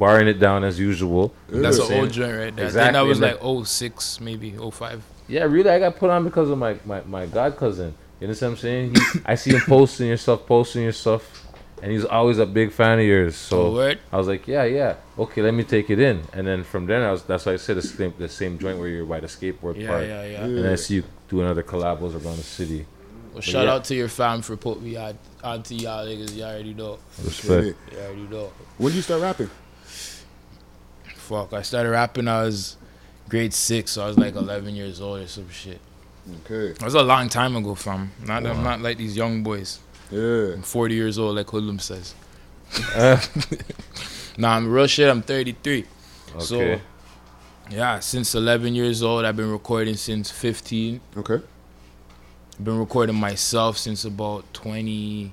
barring 0.00 0.26
it 0.26 0.38
down 0.40 0.64
as 0.64 0.78
usual. 0.80 1.32
That's 1.48 1.78
an 1.78 1.82
know 1.84 1.84
what 1.84 1.92
I'm 1.92 2.00
old 2.00 2.12
joint 2.12 2.32
right 2.32 2.38
there. 2.38 2.46
I 2.46 2.50
think 2.50 2.60
Exactly. 2.68 2.92
that 2.94 3.00
was 3.02 3.20
and 3.20 3.58
like 3.60 3.66
06, 3.66 4.20
maybe 4.20 4.50
05. 4.72 5.02
Yeah, 5.28 5.44
really, 5.44 5.70
I 5.70 5.78
got 5.78 5.96
put 5.96 6.10
on 6.10 6.24
because 6.24 6.50
of 6.50 6.58
my 6.58 6.72
my, 6.84 7.02
my 7.02 7.26
god 7.26 7.56
cousin. 7.56 7.94
You 8.20 8.26
know 8.26 8.32
what 8.34 8.42
I'm 8.42 8.56
saying? 8.56 8.94
He, 8.94 9.00
I 9.24 9.34
see 9.36 9.50
him 9.52 9.60
posting 9.66 10.08
your 10.08 10.16
stuff, 10.16 10.44
posting 10.46 10.82
your 10.82 10.92
stuff, 10.92 11.22
and 11.82 11.90
he's 11.92 12.04
always 12.04 12.38
a 12.38 12.44
big 12.46 12.72
fan 12.72 12.98
of 12.98 13.04
yours. 13.06 13.36
So 13.36 13.62
Oh, 13.68 13.72
word? 13.74 13.98
I 14.12 14.16
was 14.18 14.26
like, 14.28 14.46
yeah, 14.48 14.64
yeah, 14.64 14.96
okay, 15.18 15.40
let 15.40 15.54
me 15.54 15.64
take 15.64 15.88
it 15.88 15.98
in. 16.00 16.22
And 16.34 16.46
then 16.46 16.64
from 16.64 16.86
then, 16.86 17.02
I 17.02 17.12
was 17.12 17.22
that's 17.22 17.46
why 17.46 17.52
I 17.52 17.56
said 17.56 17.76
the 17.76 17.82
same 17.82 18.12
the 18.18 18.28
same 18.28 18.58
joint 18.58 18.78
where 18.78 18.88
you're 18.88 19.06
by 19.06 19.20
the 19.20 19.26
skateboard 19.28 19.76
Yeah, 19.80 19.88
park. 19.88 20.02
yeah, 20.06 20.24
yeah. 20.24 20.46
Yeah. 20.46 20.58
And 20.58 20.66
I 20.68 20.74
see 20.76 20.94
you 20.96 21.04
doing 21.28 21.46
other 21.46 21.62
collabs 21.62 22.12
around 22.14 22.36
the 22.36 22.42
city. 22.58 22.84
Well, 23.32 23.40
shout 23.40 23.66
yeah. 23.66 23.74
out 23.74 23.84
to 23.84 23.94
your 23.94 24.08
fam 24.08 24.42
for 24.42 24.56
putting 24.56 24.82
me 24.84 24.96
on, 24.96 25.16
on 25.44 25.62
to 25.62 25.74
y'all 25.74 26.04
niggas. 26.04 26.36
Y'all 26.36 26.48
already 26.50 26.74
know. 26.74 26.98
Respect. 27.24 27.76
Yeah. 27.92 27.98
You 27.98 28.04
already 28.06 28.22
know. 28.34 28.52
When 28.78 28.90
did 28.90 28.96
you 28.96 29.02
start 29.02 29.22
rapping? 29.22 29.48
Fuck, 31.30 31.52
I 31.52 31.62
started 31.62 31.90
rapping. 31.90 32.26
I 32.26 32.42
was 32.42 32.76
grade 33.28 33.54
six, 33.54 33.92
so 33.92 34.02
I 34.02 34.08
was 34.08 34.18
like 34.18 34.34
11 34.34 34.74
years 34.74 35.00
old 35.00 35.20
or 35.20 35.28
some 35.28 35.48
shit. 35.48 35.78
Okay. 36.44 36.72
That 36.72 36.82
was 36.82 36.94
a 36.94 37.04
long 37.04 37.28
time 37.28 37.54
ago, 37.54 37.76
fam. 37.76 38.10
Not, 38.26 38.44
I'm 38.44 38.64
not 38.64 38.80
like 38.80 38.98
these 38.98 39.16
young 39.16 39.44
boys. 39.44 39.78
Yeah. 40.10 40.54
I'm 40.54 40.62
40 40.62 40.92
years 40.92 41.20
old, 41.20 41.36
like 41.36 41.46
Hoodlum 41.46 41.78
says. 41.80 42.16
Uh, 42.96 43.20
Nah, 44.38 44.56
I'm 44.56 44.68
real 44.72 44.88
shit. 44.88 45.08
I'm 45.08 45.22
33. 45.22 45.84
Okay. 46.34 46.44
So, 46.44 46.80
yeah, 47.70 48.00
since 48.00 48.34
11 48.34 48.74
years 48.74 49.00
old, 49.00 49.24
I've 49.24 49.36
been 49.36 49.52
recording 49.52 49.94
since 49.94 50.32
15. 50.32 51.00
Okay. 51.16 51.34
I've 51.34 52.64
been 52.64 52.80
recording 52.80 53.14
myself 53.14 53.78
since 53.78 54.04
about 54.04 54.52
25. 54.52 55.32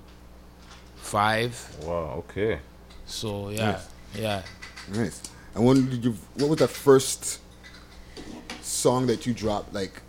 wow. 1.81 2.23
Okay. 2.29 2.59
So, 3.07 3.49
yeah. 3.49 3.81
Yeah. 4.13 4.43
Nice. 4.93 5.21
And 5.57 5.65
when 5.65 5.89
did 5.89 6.05
you? 6.05 6.13
What 6.35 6.49
was 6.49 6.59
that 6.59 6.67
first 6.69 7.39
song 8.61 9.07
that 9.07 9.25
you 9.25 9.33
dropped? 9.33 9.73
Like 9.73 10.03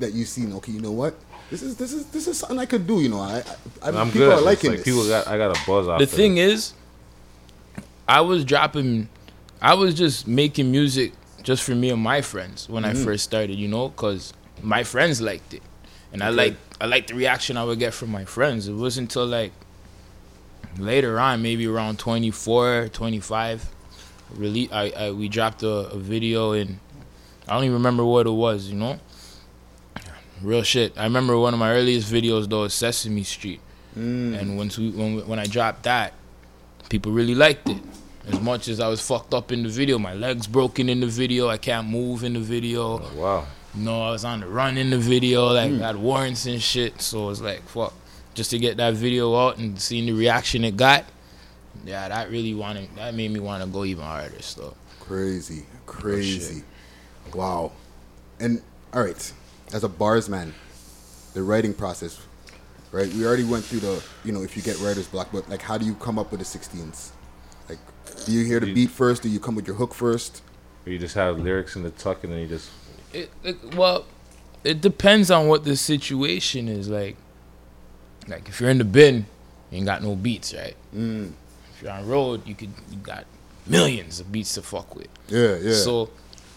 that 0.00 0.12
you 0.12 0.26
seen? 0.26 0.52
Okay, 0.56 0.72
you 0.72 0.80
know 0.82 0.92
what? 0.92 1.14
This 1.50 1.62
is 1.62 1.76
this 1.78 1.94
is 1.94 2.04
this 2.06 2.26
is 2.28 2.38
something 2.38 2.58
I 2.58 2.66
could 2.66 2.86
do. 2.86 3.00
You 3.00 3.08
know, 3.08 3.20
I, 3.20 3.42
I, 3.82 3.88
I 3.88 4.00
I'm 4.00 4.08
people 4.08 4.28
good. 4.28 4.32
are 4.38 4.40
liking 4.42 4.70
like 4.70 4.80
this. 4.80 4.84
people 4.84 5.08
got 5.08 5.26
I 5.26 5.38
got 5.38 5.56
a 5.56 5.66
buzz 5.66 5.88
off. 5.88 5.98
the 5.98 6.06
thing 6.06 6.36
it. 6.36 6.46
is, 6.48 6.74
I 8.06 8.20
was 8.20 8.44
dropping, 8.44 9.08
I 9.62 9.72
was 9.72 9.94
just 9.94 10.28
making 10.28 10.70
music 10.70 11.12
just 11.42 11.62
for 11.62 11.74
me 11.74 11.88
and 11.88 12.02
my 12.02 12.20
friends 12.20 12.68
when 12.68 12.84
I 12.84 12.92
Mhm. 12.92 13.02
first 13.04 13.24
started, 13.24 13.56
you 13.58 13.68
know, 13.68 13.88
because 13.88 14.34
my 14.62 14.84
friends 14.84 15.22
liked 15.22 15.54
it, 15.54 15.62
and 16.12 16.22
I 16.22 16.28
like 16.28 16.54
I 16.82 16.84
liked 16.86 17.08
the 17.08 17.14
reaction 17.14 17.56
I 17.56 17.64
would 17.64 17.78
get 17.78 17.94
from 17.94 18.10
my 18.10 18.26
friends. 18.26 18.68
It 18.68 18.74
wasn't 18.74 19.08
until 19.10 19.24
like 19.26 19.52
later 20.78 21.18
on, 21.18 21.40
maybe 21.40 21.66
around 21.66 21.98
24, 21.98 22.88
25, 22.92 23.70
really, 24.34 24.70
I, 24.70 24.88
I 24.90 25.10
we 25.10 25.28
dropped 25.28 25.62
a, 25.62 25.68
a 25.90 25.98
video 25.98 26.52
and 26.52 26.78
I 27.48 27.54
don't 27.54 27.64
even 27.64 27.74
remember 27.74 28.04
what 28.04 28.26
it 28.26 28.30
was, 28.30 28.68
you 28.68 28.76
know. 28.76 28.98
Real 30.42 30.62
shit. 30.62 30.92
I 30.96 31.04
remember 31.04 31.38
one 31.38 31.54
of 31.54 31.60
my 31.60 31.72
earliest 31.72 32.12
videos 32.12 32.48
though, 32.48 32.64
is 32.64 32.74
Sesame 32.74 33.22
Street. 33.22 33.60
Mm. 33.96 34.38
And 34.38 34.56
once 34.58 34.76
we, 34.76 34.90
when 34.90 35.26
when 35.26 35.38
I 35.38 35.46
dropped 35.46 35.84
that, 35.84 36.12
people 36.88 37.12
really 37.12 37.34
liked 37.34 37.68
it. 37.68 37.80
As 38.26 38.40
much 38.40 38.68
as 38.68 38.80
I 38.80 38.88
was 38.88 39.06
fucked 39.06 39.34
up 39.34 39.52
in 39.52 39.62
the 39.62 39.68
video, 39.68 39.98
my 39.98 40.14
legs 40.14 40.46
broken 40.46 40.88
in 40.88 41.00
the 41.00 41.06
video, 41.06 41.48
I 41.48 41.58
can't 41.58 41.86
move 41.88 42.24
in 42.24 42.32
the 42.32 42.40
video. 42.40 42.98
wow. 43.14 43.46
You 43.74 43.84
know, 43.84 44.02
I 44.02 44.10
was 44.10 44.24
on 44.24 44.40
the 44.40 44.46
run 44.46 44.78
in 44.78 44.90
the 44.90 44.98
video, 44.98 45.46
like 45.52 45.70
Mm. 45.70 45.82
I 45.82 45.86
had 45.88 45.96
warrants 45.96 46.46
and 46.46 46.60
shit. 46.60 47.00
So 47.00 47.30
it's 47.30 47.40
like 47.40 47.62
fuck, 47.68 47.92
just 48.34 48.50
to 48.50 48.58
get 48.58 48.76
that 48.78 48.94
video 48.94 49.34
out 49.36 49.58
and 49.58 49.80
seeing 49.80 50.06
the 50.06 50.12
reaction 50.12 50.64
it 50.64 50.76
got. 50.76 51.04
Yeah, 51.84 52.08
that 52.08 52.30
really 52.30 52.54
wanted 52.54 52.88
that 52.96 53.14
made 53.14 53.30
me 53.30 53.40
want 53.40 53.62
to 53.62 53.68
go 53.68 53.84
even 53.84 54.04
harder. 54.04 54.40
So 54.40 54.74
Crazy, 55.00 55.64
crazy. 55.86 56.62
wow. 57.34 57.72
And 58.40 58.62
all 58.92 59.02
right, 59.02 59.32
as 59.72 59.84
a 59.84 59.88
bars 59.88 60.28
man, 60.28 60.54
the 61.34 61.42
writing 61.42 61.74
process, 61.74 62.20
right? 62.90 63.12
We 63.12 63.26
already 63.26 63.44
went 63.44 63.64
through 63.64 63.80
the, 63.80 64.02
you 64.24 64.32
know, 64.32 64.42
if 64.42 64.56
you 64.56 64.62
get 64.62 64.78
writer's 64.80 65.06
block, 65.06 65.28
but 65.32 65.48
like, 65.50 65.60
how 65.60 65.76
do 65.76 65.84
you 65.84 65.94
come 65.94 66.18
up 66.18 66.30
with 66.30 66.40
the 66.40 66.46
16s? 66.58 67.10
Like, 67.68 67.78
do 68.24 68.32
you 68.32 68.44
hear 68.44 68.60
the 68.60 68.72
beat 68.72 68.90
first? 68.90 69.22
Do 69.22 69.28
you 69.28 69.40
come 69.40 69.54
with 69.54 69.66
your 69.66 69.76
hook 69.76 69.92
first? 69.92 70.42
Or 70.86 70.92
you 70.92 70.98
just 70.98 71.14
have 71.14 71.38
lyrics 71.38 71.76
in 71.76 71.82
the 71.82 71.90
tuck 71.90 72.24
and 72.24 72.32
then 72.32 72.40
you 72.40 72.46
just 72.46 72.70
it, 73.12 73.30
it 73.42 73.74
well, 73.74 74.06
it 74.64 74.80
depends 74.80 75.30
on 75.30 75.48
what 75.48 75.64
the 75.64 75.76
situation 75.76 76.68
is. 76.68 76.88
Like, 76.88 77.16
like 78.26 78.48
if 78.48 78.60
you're 78.60 78.70
in 78.70 78.78
the 78.78 78.84
bin, 78.84 79.26
you 79.70 79.78
ain't 79.78 79.86
got 79.86 80.02
no 80.02 80.16
beats, 80.16 80.54
right? 80.54 80.76
Mm. 80.94 81.32
You're 81.84 81.92
on 81.92 82.08
road, 82.08 82.46
you 82.48 82.54
could 82.56 82.70
you 82.90 82.96
got 82.96 83.26
millions 83.66 84.18
of 84.18 84.32
beats 84.32 84.54
to 84.54 84.62
fuck 84.62 84.96
with. 84.96 85.08
Yeah, 85.28 85.56
yeah. 85.58 85.74
So 85.74 86.08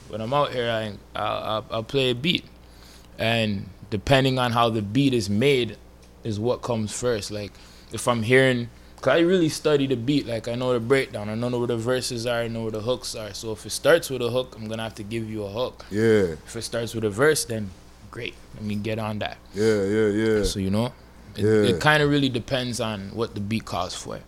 when 0.08 0.22
I'm 0.22 0.34
out 0.34 0.54
here, 0.54 0.72
I 0.72 0.94
I'll, 1.20 1.44
I'll, 1.44 1.66
I'll 1.70 1.84
play 1.84 2.10
a 2.12 2.16
beat, 2.16 2.46
and 3.20 3.70
depending 3.90 4.40
on 4.40 4.52
how 4.54 4.70
the 4.70 4.82
beat 4.82 5.14
is 5.14 5.30
made, 5.30 5.78
is 6.24 6.40
what 6.40 6.62
comes 6.62 6.92
first. 6.98 7.30
Like 7.30 7.52
if 7.92 8.08
I'm 8.08 8.24
hearing, 8.24 8.70
cause 9.02 9.12
I 9.16 9.20
really 9.20 9.50
study 9.50 9.86
the 9.88 9.96
beat. 9.98 10.26
Like 10.28 10.48
I 10.48 10.56
know 10.56 10.72
the 10.74 10.80
breakdown, 10.80 11.30
I 11.30 11.36
know 11.36 11.50
where 11.58 11.68
the 11.68 11.78
verses 11.78 12.26
are, 12.26 12.42
I 12.42 12.48
know 12.48 12.64
where 12.64 12.72
the 12.72 12.82
hooks 12.82 13.14
are. 13.16 13.34
So 13.34 13.52
if 13.52 13.66
it 13.66 13.72
starts 13.72 14.10
with 14.10 14.22
a 14.22 14.30
hook, 14.30 14.56
I'm 14.58 14.68
gonna 14.70 14.84
have 14.84 14.96
to 14.96 15.04
give 15.04 15.30
you 15.30 15.44
a 15.44 15.50
hook. 15.50 15.86
Yeah. 15.92 16.36
If 16.48 16.56
it 16.56 16.62
starts 16.62 16.94
with 16.96 17.04
a 17.04 17.10
verse, 17.10 17.44
then 17.46 17.70
great. 18.12 18.34
Let 18.56 18.64
me 18.64 18.76
get 18.76 18.98
on 19.00 19.20
that. 19.20 19.38
Yeah, 19.54 19.84
yeah, 19.84 20.08
yeah. 20.08 20.44
So 20.44 20.60
you 20.60 20.70
know, 20.72 20.94
it, 21.36 21.44
Yeah. 21.44 21.76
it 21.76 21.82
kind 21.82 22.02
of 22.02 22.10
really 22.10 22.30
depends 22.30 22.80
on 22.80 23.10
what 23.14 23.36
the 23.36 23.42
beat 23.42 23.66
calls 23.66 23.94
for, 23.94 24.20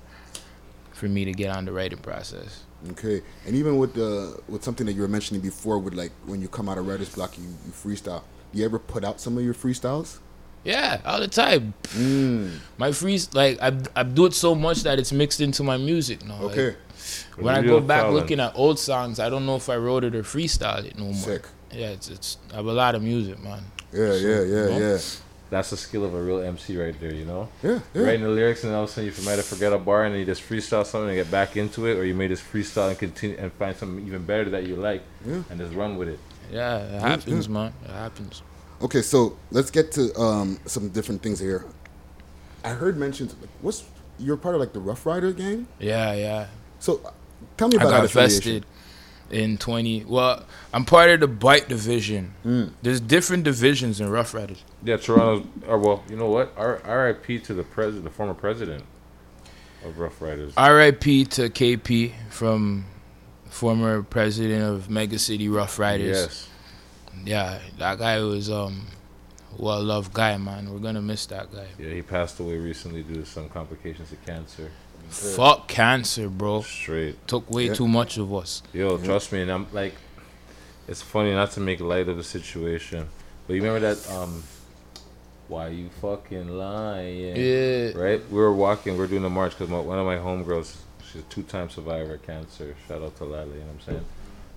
for 0.99 1.07
me 1.07 1.25
to 1.25 1.31
get 1.31 1.49
on 1.55 1.65
the 1.65 1.71
writing 1.71 1.99
process. 1.99 2.63
Okay, 2.91 3.21
and 3.45 3.55
even 3.55 3.77
with 3.77 3.93
the 3.93 4.39
with 4.47 4.63
something 4.63 4.85
that 4.85 4.93
you 4.93 5.01
were 5.01 5.07
mentioning 5.07 5.41
before, 5.41 5.79
with 5.79 5.93
like 5.93 6.11
when 6.25 6.41
you 6.41 6.47
come 6.47 6.69
out 6.69 6.77
of 6.77 6.87
writer's 6.87 7.09
block, 7.13 7.37
you, 7.37 7.43
you 7.43 7.71
freestyle. 7.71 8.21
Do 8.51 8.59
you 8.59 8.65
ever 8.65 8.79
put 8.79 9.03
out 9.03 9.19
some 9.19 9.37
of 9.37 9.43
your 9.43 9.53
freestyles? 9.53 10.19
Yeah, 10.63 10.99
all 11.05 11.19
the 11.19 11.27
time. 11.27 11.73
Mm. 11.89 12.59
My 12.77 12.91
freeze, 12.91 13.33
like 13.33 13.61
I, 13.61 13.71
I 13.95 14.03
do 14.03 14.25
it 14.25 14.33
so 14.33 14.55
much 14.55 14.83
that 14.83 14.99
it's 14.99 15.11
mixed 15.11 15.39
into 15.41 15.63
my 15.63 15.77
music 15.77 16.25
now. 16.25 16.41
like, 16.43 16.57
Okay. 16.57 16.77
when 17.37 17.55
I 17.55 17.61
go 17.61 17.79
back 17.79 18.01
talent. 18.01 18.15
looking 18.15 18.39
at 18.39 18.51
old 18.55 18.77
songs, 18.79 19.19
I 19.19 19.29
don't 19.29 19.45
know 19.45 19.55
if 19.55 19.69
I 19.69 19.77
wrote 19.77 20.03
it 20.03 20.15
or 20.15 20.23
freestyled 20.23 20.85
it 20.85 20.97
no 20.97 21.05
more. 21.05 21.13
Sick. 21.13 21.45
Yeah, 21.71 21.89
it's 21.89 22.09
it's 22.09 22.37
I 22.51 22.57
have 22.57 22.65
a 22.65 22.73
lot 22.73 22.95
of 22.95 23.03
music, 23.03 23.41
man. 23.41 23.63
Yeah, 23.93 24.13
yeah, 24.13 24.27
yeah, 24.27 24.41
you 24.43 24.49
know? 24.51 24.77
yeah. 24.79 24.97
That's 25.49 25.71
the 25.71 25.77
skill 25.77 26.05
of 26.05 26.13
a 26.13 26.21
real 26.21 26.39
MC 26.41 26.77
right 26.77 26.93
there, 26.99 27.13
you 27.13 27.25
know? 27.25 27.49
Yeah, 27.63 27.79
yeah. 27.95 28.01
Writing 28.03 28.21
the 28.23 28.29
lyrics 28.29 28.63
and 28.63 28.73
all 28.73 28.83
of 28.83 28.89
a 28.89 28.91
sudden 28.93 29.11
you 29.15 29.25
might 29.25 29.37
have 29.37 29.45
forget 29.45 29.73
a 29.73 29.79
bar 29.79 30.03
and 30.05 30.13
then 30.13 30.19
you 30.19 30.25
just 30.25 30.47
freestyle 30.47 30.85
something 30.85 31.09
and 31.09 31.17
get 31.17 31.31
back 31.31 31.57
into 31.57 31.87
it, 31.87 31.97
or 31.97 32.05
you 32.05 32.13
may 32.13 32.27
just 32.27 32.43
freestyle 32.43 32.89
and 32.89 32.99
continue 32.99 33.35
and 33.37 33.51
find 33.53 33.75
something 33.75 34.05
even 34.05 34.23
better 34.23 34.49
that 34.51 34.67
you 34.67 34.75
like 34.75 35.01
Yeah. 35.25 35.41
and 35.49 35.59
just 35.59 35.73
run 35.73 35.97
with 35.97 36.07
it. 36.09 36.19
Yeah, 36.51 36.77
it 36.77 37.01
happens, 37.01 37.49
man. 37.49 37.73
It 37.83 37.89
happens. 37.91 38.41
Okay, 38.81 39.01
so 39.01 39.37
let's 39.51 39.71
get 39.71 39.91
to 39.93 40.15
um, 40.19 40.59
some 40.65 40.89
different 40.89 41.21
things 41.23 41.39
here. 41.39 41.65
I 42.63 42.69
heard 42.69 42.97
mentions. 42.97 43.33
Like, 43.39 43.49
what's 43.61 43.83
you're 44.19 44.37
part 44.37 44.53
of 44.55 44.61
like 44.61 44.73
the 44.73 44.79
Ruff 44.79 45.05
Ryder 45.05 45.31
gang? 45.33 45.67
Yeah, 45.79 46.13
yeah. 46.13 46.47
So 46.79 47.01
tell 47.57 47.67
me 47.69 47.77
I 47.77 47.81
about 47.81 47.89
got 47.89 48.01
that 48.01 48.05
affiliation. 48.05 48.35
vested 48.61 48.65
in 49.31 49.57
20. 49.57 50.05
Well, 50.05 50.43
I'm 50.73 50.85
part 50.85 51.09
of 51.09 51.19
the 51.19 51.27
bike 51.27 51.67
division. 51.67 52.33
Mm. 52.45 52.71
There's 52.81 52.99
different 52.99 53.43
divisions 53.43 53.99
in 54.01 54.09
Ruff 54.09 54.33
Ryders. 54.33 54.63
Yeah, 54.83 54.97
Toronto's. 54.97 55.47
Or 55.67 55.77
well, 55.77 56.03
you 56.09 56.15
know 56.15 56.29
what? 56.29 56.53
R- 56.57 56.81
R.I.P. 56.83 57.39
to 57.39 57.53
the 57.53 57.63
president, 57.63 58.03
the 58.05 58.09
former 58.09 58.33
president 58.33 58.83
of 59.85 59.99
Ruff 59.99 60.21
Ryders. 60.21 60.53
R.I.P. 60.57 61.25
to 61.25 61.49
KP 61.49 62.13
from 62.29 62.85
former 63.45 64.03
president 64.03 64.63
of 64.63 64.89
Mega 64.89 65.19
City 65.19 65.49
Ruff 65.49 65.79
Ryders. 65.79 66.17
Yes. 66.17 66.49
Yeah, 67.25 67.59
that 67.79 67.99
guy 67.99 68.19
was 68.21 68.49
um 68.49 68.87
well 69.57 69.83
loved 69.83 70.13
guy, 70.13 70.37
man. 70.37 70.71
We're 70.71 70.79
gonna 70.79 71.01
miss 71.01 71.25
that 71.27 71.51
guy. 71.51 71.67
Yeah, 71.77 71.89
he 71.89 72.01
passed 72.01 72.39
away 72.39 72.57
recently 72.57 73.03
due 73.03 73.15
to 73.15 73.25
some 73.25 73.49
complications 73.49 74.11
of 74.11 74.23
cancer. 74.25 74.71
Fuck 75.09 75.67
cancer, 75.67 76.29
bro. 76.29 76.61
Straight. 76.61 77.27
Took 77.27 77.49
way 77.49 77.67
Yeah. 77.67 77.73
too 77.73 77.87
much 77.87 78.17
of 78.17 78.33
us. 78.33 78.61
Yo, 78.73 78.97
trust 78.97 79.31
me, 79.31 79.41
and 79.41 79.51
I'm 79.51 79.67
like, 79.73 79.93
it's 80.87 81.01
funny 81.01 81.33
not 81.33 81.51
to 81.51 81.59
make 81.59 81.79
light 81.79 82.07
of 82.07 82.17
the 82.17 82.23
situation, 82.23 83.07
but 83.47 83.53
you 83.55 83.61
remember 83.63 83.79
that 83.93 84.11
um, 84.11 84.43
why 85.47 85.69
you 85.69 85.89
fucking 86.01 86.49
lying? 86.49 87.35
Yeah. 87.35 87.91
Right. 87.95 88.21
We 88.29 88.37
were 88.37 88.53
walking. 88.53 88.97
We 88.97 89.03
are 89.03 89.07
doing 89.07 89.23
the 89.23 89.29
march 89.29 89.57
because 89.57 89.69
one 89.69 89.97
of 89.99 90.05
my 90.05 90.17
homegirls, 90.17 90.75
she's 91.03 91.21
a 91.21 91.25
two-time 91.25 91.69
survivor 91.69 92.15
of 92.15 92.23
cancer. 92.25 92.75
Shout 92.87 93.01
out 93.01 93.15
to 93.17 93.25
Lily. 93.25 93.53
You 93.53 93.59
know 93.59 93.65
what 93.65 93.73
I'm 93.73 93.79
saying? 93.81 94.05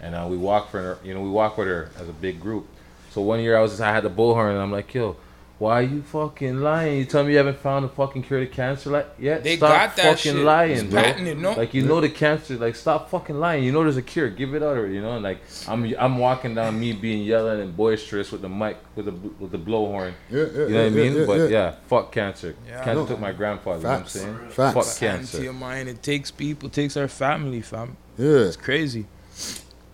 And 0.00 0.14
uh, 0.14 0.26
we 0.28 0.36
walk 0.36 0.70
for 0.70 0.80
her. 0.80 0.98
You 1.04 1.14
know, 1.14 1.22
we 1.22 1.30
walk 1.30 1.56
with 1.56 1.68
her 1.68 1.90
as 1.98 2.08
a 2.08 2.12
big 2.12 2.40
group. 2.40 2.66
So 3.10 3.20
one 3.22 3.40
year 3.40 3.56
I 3.56 3.60
was 3.62 3.72
just, 3.72 3.82
I 3.82 3.92
had 3.92 4.04
the 4.04 4.10
bullhorn, 4.10 4.50
and 4.52 4.58
I'm 4.60 4.72
like, 4.72 4.92
yo. 4.94 5.16
Why 5.62 5.78
are 5.78 5.82
you 5.82 6.02
fucking 6.02 6.56
lying? 6.58 6.98
You 6.98 7.04
tell 7.04 7.22
me 7.22 7.30
you 7.32 7.36
haven't 7.38 7.58
found 7.60 7.84
a 7.84 7.88
fucking 7.88 8.24
cure 8.24 8.40
to 8.40 8.48
cancer 8.48 8.90
like 8.90 9.06
yet? 9.16 9.44
They 9.44 9.56
stop 9.56 9.70
got 9.70 9.96
that 9.96 10.02
fucking 10.16 10.32
shit. 10.34 10.44
lying, 10.44 10.72
It's 10.72 10.82
bro. 10.82 11.02
patented, 11.02 11.38
no? 11.38 11.52
Like 11.52 11.72
you 11.72 11.82
know 11.86 12.00
the 12.00 12.08
cancer, 12.08 12.56
like 12.56 12.74
stop 12.74 13.08
fucking 13.10 13.38
lying. 13.38 13.62
You 13.62 13.70
know 13.70 13.84
there's 13.84 13.96
a 13.96 14.02
cure. 14.02 14.28
Give 14.28 14.54
it 14.56 14.62
out 14.64 14.76
already, 14.76 14.94
you 14.94 15.02
know. 15.02 15.12
And 15.14 15.22
like 15.22 15.38
I'm 15.68 15.80
I'm 16.04 16.18
walking 16.18 16.56
down, 16.56 16.80
me 16.80 16.92
being 16.92 17.22
yelling 17.22 17.60
and 17.60 17.76
boisterous 17.76 18.32
with 18.32 18.42
the 18.42 18.48
mic 18.48 18.76
with 18.96 19.06
the 19.06 19.12
with 19.12 19.52
the 19.52 19.58
blowhorn. 19.58 20.14
Yeah, 20.30 20.38
yeah, 20.38 20.46
You 20.46 20.52
know 20.52 20.66
yeah, 20.66 20.76
what 20.78 20.86
I 20.86 20.90
mean? 20.90 21.16
yeah, 21.18 21.24
but 21.26 21.38
yeah. 21.38 21.46
yeah. 21.48 21.74
fuck 21.86 22.10
cancer. 22.10 22.56
Yeah. 22.66 22.82
cancer 22.82 22.94
No. 22.94 23.06
took 23.06 23.20
my 23.20 23.32
grandfather. 23.32 23.82
Facts. 23.82 24.16
You 24.16 24.22
know 24.22 24.26
what 24.32 24.34
I'm 24.34 24.40
saying? 24.40 24.50
Facts. 24.72 24.74
Fuck 24.74 24.86
Into 25.02 25.16
cancer. 25.28 25.42
your 25.44 25.52
mind, 25.52 25.88
it 25.88 26.02
takes 26.02 26.30
people, 26.32 26.70
takes 26.70 26.96
our 26.96 27.06
family, 27.06 27.60
fam. 27.60 27.96
Yeah. 28.18 28.48
It's 28.50 28.56
crazy. 28.56 29.06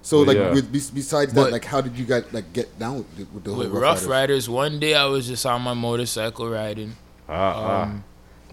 So 0.08 0.24
But 0.24 0.28
like 0.28 0.36
yeah. 0.38 0.52
with, 0.54 0.72
bes- 0.72 0.88
besides 0.90 1.34
that, 1.34 1.40
But- 1.42 1.52
like 1.52 1.66
how 1.66 1.80
did 1.82 1.98
you 1.98 2.06
guys 2.06 2.24
like 2.32 2.50
get 2.54 2.78
down 2.78 2.98
with 3.04 3.10
the, 3.18 3.24
with 3.34 3.44
the 3.44 3.52
With 3.52 3.68
whole 3.70 3.80
Ruff 3.80 4.06
Ryders? 4.06 4.08
Ryders, 4.08 4.48
one 4.48 4.80
day 4.80 4.94
I 4.94 5.04
was 5.04 5.26
just 5.28 5.44
on 5.44 5.60
my 5.60 5.74
motorcycle 5.74 6.48
riding. 6.48 6.96
Ah, 7.28 7.82
Um, 7.82 8.04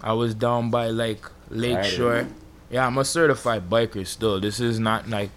I 0.02 0.12
was 0.12 0.34
down 0.34 0.68
by 0.70 0.88
like 0.88 1.24
Lake 1.48 1.76
Riding. 1.76 1.90
Shore. 1.96 2.26
Yeah, 2.68 2.86
I'm 2.86 2.98
a 2.98 3.04
certified 3.06 3.70
biker 3.70 4.06
still. 4.06 4.38
This 4.38 4.60
is 4.60 4.78
not 4.78 5.08
like, 5.08 5.30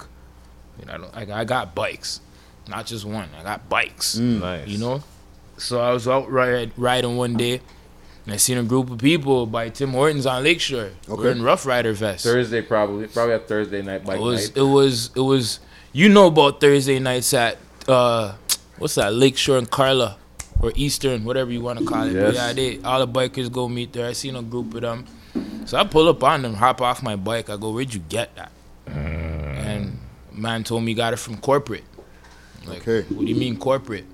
you 0.78 0.86
know, 0.88 0.94
I 0.94 0.98
don't- 0.98 1.16
like 1.16 1.30
I 1.30 1.46
got 1.46 1.74
bikes, 1.74 2.20
not 2.68 2.86
just 2.86 3.06
one. 3.06 3.30
I 3.40 3.44
got 3.44 3.70
bikes. 3.70 4.16
Mm. 4.20 4.42
Nice. 4.42 4.68
You 4.68 4.78
know, 4.80 5.04
so 5.58 5.80
I 5.80 5.94
was 5.94 6.06
out 6.06 6.30
ride, 6.30 6.72
riding 6.76 7.16
one 7.16 7.38
day, 7.38 7.62
and 8.26 8.34
I 8.34 8.38
seen 8.38 8.58
a 8.58 8.64
group 8.64 8.92
of 8.92 8.98
people 8.98 9.46
by 9.46 9.70
Tim 9.70 9.92
Hortons 9.94 10.26
on 10.26 10.44
Lakeshore. 10.44 10.92
Okay. 11.08 11.16
We're 11.24 11.32
in 11.32 11.44
Ruff 11.44 11.66
Ryder 11.66 11.94
vests. 11.94 12.26
Thursday 12.28 12.62
probably 12.62 13.08
probably 13.08 13.36
a 13.36 13.40
Thursday 13.40 13.82
night 13.82 14.04
bike 14.04 14.18
It 14.20 14.22
was 14.22 14.50
night. 14.50 14.58
it 14.58 14.68
was 14.68 15.12
it 15.16 15.22
was 15.22 15.60
you 15.94 16.10
know 16.10 16.28
about 16.28 16.60
Thursday 16.62 17.00
nights 17.00 17.34
at 17.34 17.58
uh 17.88 18.34
what's 18.78 18.96
that 18.96 19.14
Lakeshore 19.14 19.58
and 19.58 19.70
Carlaw 19.70 20.16
or 20.62 20.72
Eastern 20.76 21.24
whatever 21.24 21.52
you 21.52 21.62
want 21.62 21.80
to 21.80 21.86
call 21.86 22.08
it. 22.08 22.14
Yes. 22.14 22.36
yeah, 22.36 22.54
they 22.54 22.80
all 22.84 23.06
the 23.06 23.08
bikers 23.12 23.52
go 23.52 23.68
meet 23.70 23.94
there. 23.94 24.08
I 24.08 24.14
seen 24.14 24.36
a 24.36 24.42
group 24.42 24.74
of 24.76 24.82
them, 24.82 25.06
so 25.66 25.78
I 25.78 25.84
pull 25.86 26.08
up 26.10 26.24
on 26.24 26.42
them, 26.42 26.54
hop 26.54 26.82
off 26.82 27.02
my 27.02 27.16
bike. 27.16 27.50
I 27.50 27.58
go, 27.58 27.72
where'd 27.72 27.94
you 27.94 28.02
get 28.02 28.36
that? 28.36 28.52
And 28.88 29.98
man 30.32 30.64
told 30.64 30.84
me 30.84 30.92
he 30.92 30.96
got 30.96 31.14
it 31.14 31.18
from 31.18 31.38
corporate. 31.38 31.84
Like, 32.66 32.88
Okay. 32.88 33.02
what 33.14 33.22
do 33.22 33.28
you 33.28 33.36
mean 33.36 33.58
corporate? 33.58 34.06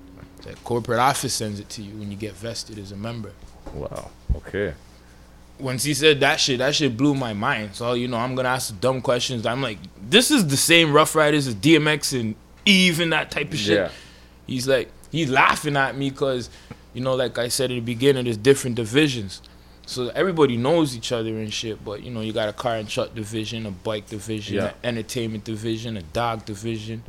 Like 0.44 0.62
corporate 0.62 1.00
office 1.00 1.34
sends 1.34 1.58
it 1.60 1.68
to 1.70 1.82
you 1.82 1.96
when 1.98 2.10
you 2.10 2.16
get 2.16 2.32
vested 2.34 2.78
as 2.78 2.92
a 2.92 2.96
member. 2.96 3.32
Wow. 3.74 4.10
Okay. 4.36 4.74
Once 5.58 5.84
he 5.84 5.94
said 5.94 6.20
that 6.20 6.38
shit, 6.38 6.58
that 6.58 6.74
shit 6.74 6.96
blew 6.96 7.14
my 7.14 7.32
mind. 7.32 7.74
So 7.74 7.94
you 7.94 8.08
know, 8.08 8.18
I'm 8.18 8.34
gonna 8.34 8.50
ask 8.50 8.78
dumb 8.80 9.00
questions. 9.00 9.46
I'm 9.46 9.62
like, 9.62 9.78
this 10.10 10.30
is 10.30 10.46
the 10.46 10.56
same 10.56 10.92
Ruff 10.92 11.14
Ryders 11.14 11.46
as 11.46 11.54
DMX 11.54 12.18
and 12.18 12.34
Eve 12.64 13.00
and 13.00 13.12
that 13.12 13.30
type 13.30 13.52
of 13.52 13.58
shit. 13.58 13.78
Yeah. 13.78 13.90
He's 14.46 14.68
like, 14.68 14.90
he's 15.10 15.30
laughing 15.30 15.76
at 15.76 15.96
me 15.96 16.10
because, 16.10 16.50
you 16.94 17.00
know, 17.00 17.14
like 17.14 17.38
I 17.38 17.48
said 17.48 17.70
at 17.70 17.74
the 17.74 17.80
beginning, 17.80 18.24
there's 18.24 18.36
different 18.36 18.76
divisions. 18.76 19.40
So 19.86 20.08
everybody 20.08 20.56
knows 20.56 20.96
each 20.96 21.12
other 21.12 21.30
and 21.38 21.52
shit, 21.52 21.82
but 21.84 22.02
you 22.02 22.10
know, 22.10 22.20
you 22.20 22.32
got 22.32 22.48
a 22.48 22.52
car 22.52 22.74
and 22.76 22.88
truck 22.88 23.14
division, 23.14 23.66
a 23.66 23.70
bike 23.70 24.06
division, 24.08 24.56
Yeah. 24.56 24.64
an 24.66 24.74
entertainment 24.96 25.44
division, 25.44 25.96
a 25.96 26.02
dog 26.02 26.44
division. 26.44 27.02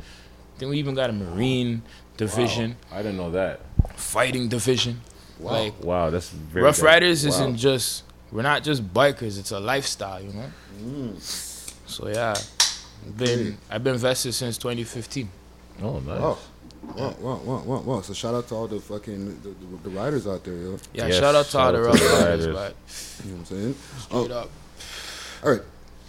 Then 0.58 0.68
we 0.70 0.78
even 0.78 0.94
got 0.94 1.10
a 1.10 1.12
marine 1.12 1.82
division, 2.16 2.76
I 2.92 2.98
didn't 2.98 3.16
know 3.16 3.30
that. 3.32 3.60
fighting 3.96 4.48
division. 4.48 5.00
Like 5.40 5.74
Wow, 5.84 6.10
that's 6.10 6.30
very 6.30 6.64
Ruff. 6.64 6.82
Ryders 6.82 7.24
Wow. 7.24 7.30
isn't 7.30 7.56
just 7.56 8.02
we're 8.32 8.42
not 8.42 8.62
just 8.62 8.82
bikers; 8.92 9.38
it's 9.38 9.50
a 9.52 9.60
lifestyle, 9.60 10.20
you 10.22 10.32
know. 10.32 10.50
Mm. 10.82 11.20
So 11.86 12.08
yeah, 12.08 12.34
I've 13.06 13.16
been 13.16 13.58
I've 13.70 13.84
been 13.84 13.96
vested 13.96 14.34
since 14.34 14.58
2015. 14.58 15.28
Oh, 15.82 15.98
nice. 16.00 16.20
Wow. 16.20 16.38
Wow, 16.96 17.14
wow, 17.20 17.40
wow, 17.44 17.62
wow, 17.64 17.80
wow. 17.80 18.00
So 18.02 18.12
shout 18.14 18.34
out 18.34 18.48
to 18.48 18.54
all 18.54 18.66
the 18.66 18.80
fucking 18.80 19.26
the, 19.42 19.48
the, 19.50 19.82
the 19.84 19.90
riders 19.90 20.26
out 20.26 20.42
there, 20.44 20.54
yo. 20.54 20.78
Yeah, 20.94 21.06
Yes, 21.08 21.16
shout 21.18 21.34
out 21.34 21.46
to 21.46 21.58
all 21.58 21.72
shout 21.72 21.74
the 21.74 21.80
out 21.80 21.86
Ruff 21.86 21.98
to 21.98 22.04
the 22.04 22.10
Ryders, 22.14 22.46
riders. 22.48 22.54
but 22.54 23.24
You 23.26 23.30
know 23.32 23.38
what 23.38 23.50
I'm 23.50 23.56
saying? 23.56 23.74
straight 23.98 24.30
Oh, 24.30 24.40
up. 24.40 24.50
all 25.44 25.50
right. 25.52 25.62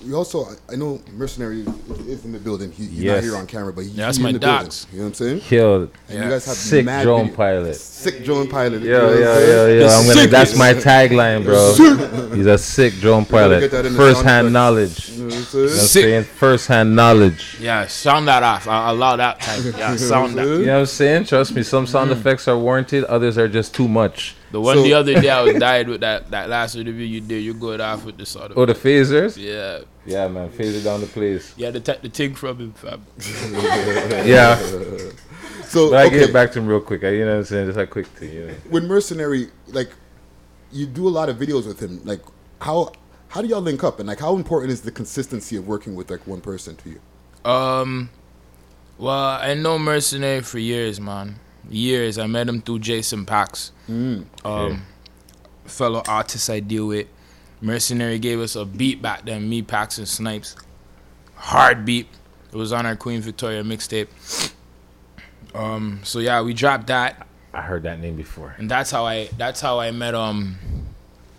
We 0.05 0.13
also, 0.13 0.45
I- 0.45 0.73
I 0.73 0.75
know 0.77 1.01
Mercenary 1.17 1.59
is- 1.61 2.07
is 2.19 2.23
in 2.25 2.31
the 2.31 2.39
building. 2.39 2.71
He, 2.71 2.83
he's 2.85 2.99
Yes. 3.03 3.15
not 3.15 3.23
here 3.23 3.35
on 3.35 3.45
camera, 3.47 3.73
but 3.73 3.83
he, 3.83 3.89
Yeah, 3.89 4.05
that's 4.05 4.17
he's 4.17 4.23
my 4.23 4.29
in 4.29 4.33
the 4.35 4.39
dogs. 4.39 4.85
building. 4.85 4.93
You 4.93 4.97
know 4.99 5.03
what 5.03 5.09
I'm 5.09 5.13
saying? 5.27 5.39
Killed. 5.41 5.89
And 6.09 6.23
you 6.23 6.29
guys 6.29 6.45
have 6.45 6.55
Sick 6.55 6.85
mad 6.85 7.03
drone 7.03 7.19
video- 7.23 7.35
pilot. 7.35 7.75
Sick 7.75 8.23
drone 8.23 8.47
pilot. 8.47 8.81
you 8.81 8.91
Yo, 8.91 8.97
know 8.97 9.05
what 9.07 9.13
I'm 9.15 9.21
yo, 9.21 9.67
yo, 9.67 9.79
yo. 9.79 9.87
I'm 9.89 10.07
gonna. 10.07 10.27
That's 10.27 10.55
my 10.55 10.73
tagline, 10.73 11.43
bro. 11.43 12.29
He's 12.33 12.45
a 12.45 12.57
sick 12.57 12.93
drone 13.01 13.25
pilot. 13.25 13.69
that 13.71 13.85
First 13.87 14.23
hand 14.23 14.53
knowledge. 14.53 15.09
You 15.09 15.23
know 15.23 15.25
what 15.25 15.33
I'm 15.35 15.43
saying? 15.43 15.63
know 15.65 15.69
what 15.69 15.71
I'm 15.81 15.87
Sick. 15.87 16.03
saying? 16.03 16.23
First 16.23 16.67
hand 16.67 16.95
knowledge. 16.95 17.57
Yeah, 17.59 17.85
sound 17.87 18.27
that 18.29 18.41
off. 18.43 18.67
I 18.69 18.91
allow 18.91 19.17
that 19.17 19.41
type. 19.41 19.75
Yeah, 19.77 19.95
sound 19.97 20.35
that. 20.35 20.45
You 20.47 20.65
know 20.65 20.73
what 20.75 20.79
I'm 20.79 20.85
saying? 20.85 21.25
Trust 21.25 21.53
me, 21.53 21.61
some 21.63 21.85
sound 21.85 22.09
mm. 22.09 22.13
effects 22.13 22.47
are 22.47 22.57
warranted, 22.57 23.03
others 23.05 23.37
are 23.37 23.49
just 23.49 23.73
too 23.75 23.89
much. 23.89 24.35
The 24.51 24.59
one 24.59 24.77
So- 24.77 24.83
the 24.83 24.93
other 24.93 25.21
day 25.21 25.29
I 25.29 25.41
was 25.41 25.55
died 25.59 25.87
with 25.87 26.01
that 26.01 26.31
that 26.31 26.49
last 26.49 26.75
interview 26.75 27.05
you 27.05 27.21
did. 27.21 27.43
You 27.43 27.53
good 27.53 27.79
off 27.81 28.03
with 28.05 28.17
the 28.17 28.25
sort 28.25 28.51
of. 28.51 28.57
Oh, 28.57 28.65
the 28.65 28.73
phasers? 28.73 29.37
yeah, 29.37 29.81
Yeah, 30.05 30.27
man. 30.27 30.49
Phaser 30.49 30.83
down 30.83 31.01
the 31.01 31.07
place. 31.07 31.53
yeah. 31.57 31.69
The 31.71 31.79
te- 31.79 31.99
the 32.01 32.09
thing 32.09 32.33
from 32.35 32.57
him, 32.57 32.73
fam. 32.73 33.05
Yeah. 34.25 34.59
So, 35.69 35.91
But 35.91 35.99
I 35.99 36.05
okay, 36.07 36.19
get 36.21 36.33
back 36.33 36.51
to 36.53 36.59
him 36.59 36.65
real 36.65 36.81
quick. 36.81 37.03
I, 37.03 37.09
you 37.09 37.25
know 37.25 37.33
what 37.33 37.37
I'm 37.37 37.43
saying? 37.45 37.67
Just 37.67 37.77
a 37.77 37.85
quick 37.85 38.07
thing, 38.07 38.33
you 38.33 38.47
know. 38.47 38.53
with 38.71 38.85
Mercenary, 38.85 39.49
like, 39.67 39.91
you 40.71 40.87
do 40.87 41.07
a 41.07 41.13
lot 41.13 41.29
of 41.29 41.37
videos 41.37 41.67
with 41.67 41.79
him. 41.79 42.01
Like, 42.03 42.21
how 42.59 42.91
how 43.27 43.43
do 43.43 43.47
y'all 43.47 43.61
link 43.61 43.83
up? 43.83 43.99
And, 43.99 44.07
like, 44.07 44.19
how 44.19 44.35
important 44.35 44.71
is 44.71 44.81
the 44.81 44.89
consistency 44.89 45.55
of 45.57 45.67
working 45.67 45.93
with, 45.93 46.09
like, 46.09 46.25
one 46.25 46.41
person 46.41 46.75
to 46.77 46.89
you? 46.89 46.99
Um, 47.51 48.09
well, 48.97 49.13
I 49.13 49.53
know 49.53 49.77
Mercenary 49.77 50.41
for 50.41 50.57
years, 50.57 50.99
man. 50.99 51.35
Years. 51.69 52.17
I 52.17 52.27
met 52.27 52.47
him 52.49 52.61
through 52.61 52.79
Jason 52.79 53.25
Pax. 53.25 53.71
Um, 53.87 54.81
fellow 55.65 56.01
artist 56.07 56.49
I 56.49 56.59
deal 56.59 56.87
with. 56.87 57.07
Mercenary 57.61 58.19
gave 58.19 58.39
us 58.39 58.55
a 58.55 58.65
beat 58.65 59.01
back 59.01 59.25
then. 59.25 59.47
Me, 59.49 59.61
Pax, 59.61 59.97
and 59.97 60.07
Snipes. 60.07 60.55
Hard 61.35 61.85
beat. 61.85 62.07
It 62.51 62.55
was 62.55 62.73
on 62.73 62.85
our 62.85 62.95
Queen 62.95 63.21
Victoria 63.21 63.63
mixtape. 63.63 64.07
Um, 65.53 65.99
so 66.03 66.19
yeah, 66.19 66.41
we 66.41 66.53
dropped 66.53 66.87
that, 66.87 67.25
I 67.53 67.61
heard 67.61 67.83
that 67.83 67.99
name 67.99 68.15
before. 68.15 68.55
and 68.59 68.69
that's 68.69 68.91
how 68.91 69.05
I 69.05 69.29
that's 69.37 69.59
how 69.61 69.79
I 69.79 69.91
met 69.91 70.13
um 70.15 70.57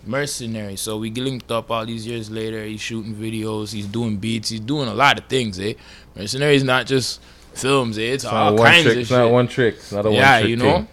Mercenary. 0.05 0.75
So 0.75 0.97
we 0.97 1.11
linked 1.11 1.51
up 1.51 1.69
all 1.71 1.85
these 1.85 2.05
years 2.07 2.29
later. 2.29 2.63
He's 2.65 2.81
shooting 2.81 3.13
videos. 3.15 3.71
He's 3.71 3.85
doing 3.85 4.17
beats. 4.17 4.49
He's 4.49 4.59
doing 4.59 4.87
a 4.89 4.93
lot 4.93 5.17
of 5.19 5.25
things. 5.25 5.59
Eh, 5.59 5.73
Mercenary 6.15 6.55
is 6.55 6.63
not 6.63 6.87
just 6.87 7.21
films. 7.53 7.97
Eh, 7.97 8.01
it's, 8.01 8.23
It's 8.23 8.25
all 8.25 8.51
not 8.51 8.59
one 8.59 8.67
kinds 8.71 8.83
trick. 8.83 8.95
of 8.95 8.99
It's 9.01 9.09
shit. 9.09 9.17
not 9.17 9.31
one 9.31 9.47
trick. 9.47 9.75
It's 9.75 9.91
not 9.91 10.05
a 10.05 10.11
yeah, 10.11 10.31
one 10.33 10.39
trick 10.41 10.49
you 10.49 10.55
know, 10.57 10.73
thing. 10.77 10.87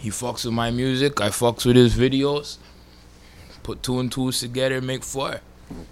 he 0.00 0.08
fucks 0.10 0.44
with 0.44 0.54
my 0.54 0.70
music. 0.70 1.20
I 1.20 1.28
fucks 1.28 1.64
with 1.66 1.76
his 1.76 1.94
videos. 1.96 2.58
Put 3.62 3.82
two 3.82 4.00
and 4.00 4.10
twos 4.10 4.40
together, 4.40 4.80
make 4.80 5.04
four. 5.04 5.40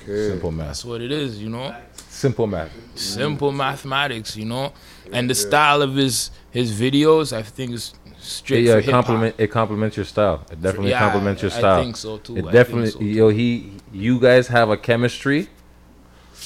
Okay. 0.00 0.28
Simple 0.30 0.50
math. 0.50 0.66
That's 0.68 0.84
what 0.84 1.00
it 1.00 1.12
is, 1.12 1.40
you 1.40 1.48
know. 1.50 1.74
Simple 2.08 2.46
math. 2.46 2.70
Simple 2.96 3.52
mathematics, 3.52 4.36
you 4.36 4.44
know. 4.46 4.72
And 5.12 5.28
the 5.30 5.34
style 5.34 5.82
of 5.82 5.94
his 5.94 6.30
his 6.50 6.72
videos, 6.80 7.32
I 7.36 7.42
think, 7.42 7.72
is 7.72 7.94
straight 8.18 8.64
yeah, 8.64 8.72
for 8.72 8.78
it 8.78 8.84
hip 8.86 8.94
hop. 8.94 9.04
compliment 9.04 9.34
it 9.38 9.48
complements 9.48 9.96
your 9.96 10.04
style. 10.06 10.44
It 10.50 10.60
definitely 10.60 10.90
Yeah, 10.90 10.98
complements 11.00 11.42
your 11.42 11.52
I- 11.52 11.54
I 11.54 11.58
style. 11.58 11.82
think 11.82 11.96
so, 11.96 12.16
too. 12.18 12.34
I 12.34 12.38
It 12.38 12.42
think 12.42 12.52
definitely 12.52 12.90
so, 12.90 12.98
too. 12.98 13.04
yo 13.04 13.28
he 13.28 13.72
you 13.92 14.18
guys 14.18 14.48
have 14.48 14.70
a 14.70 14.76
chemistry, 14.76 15.48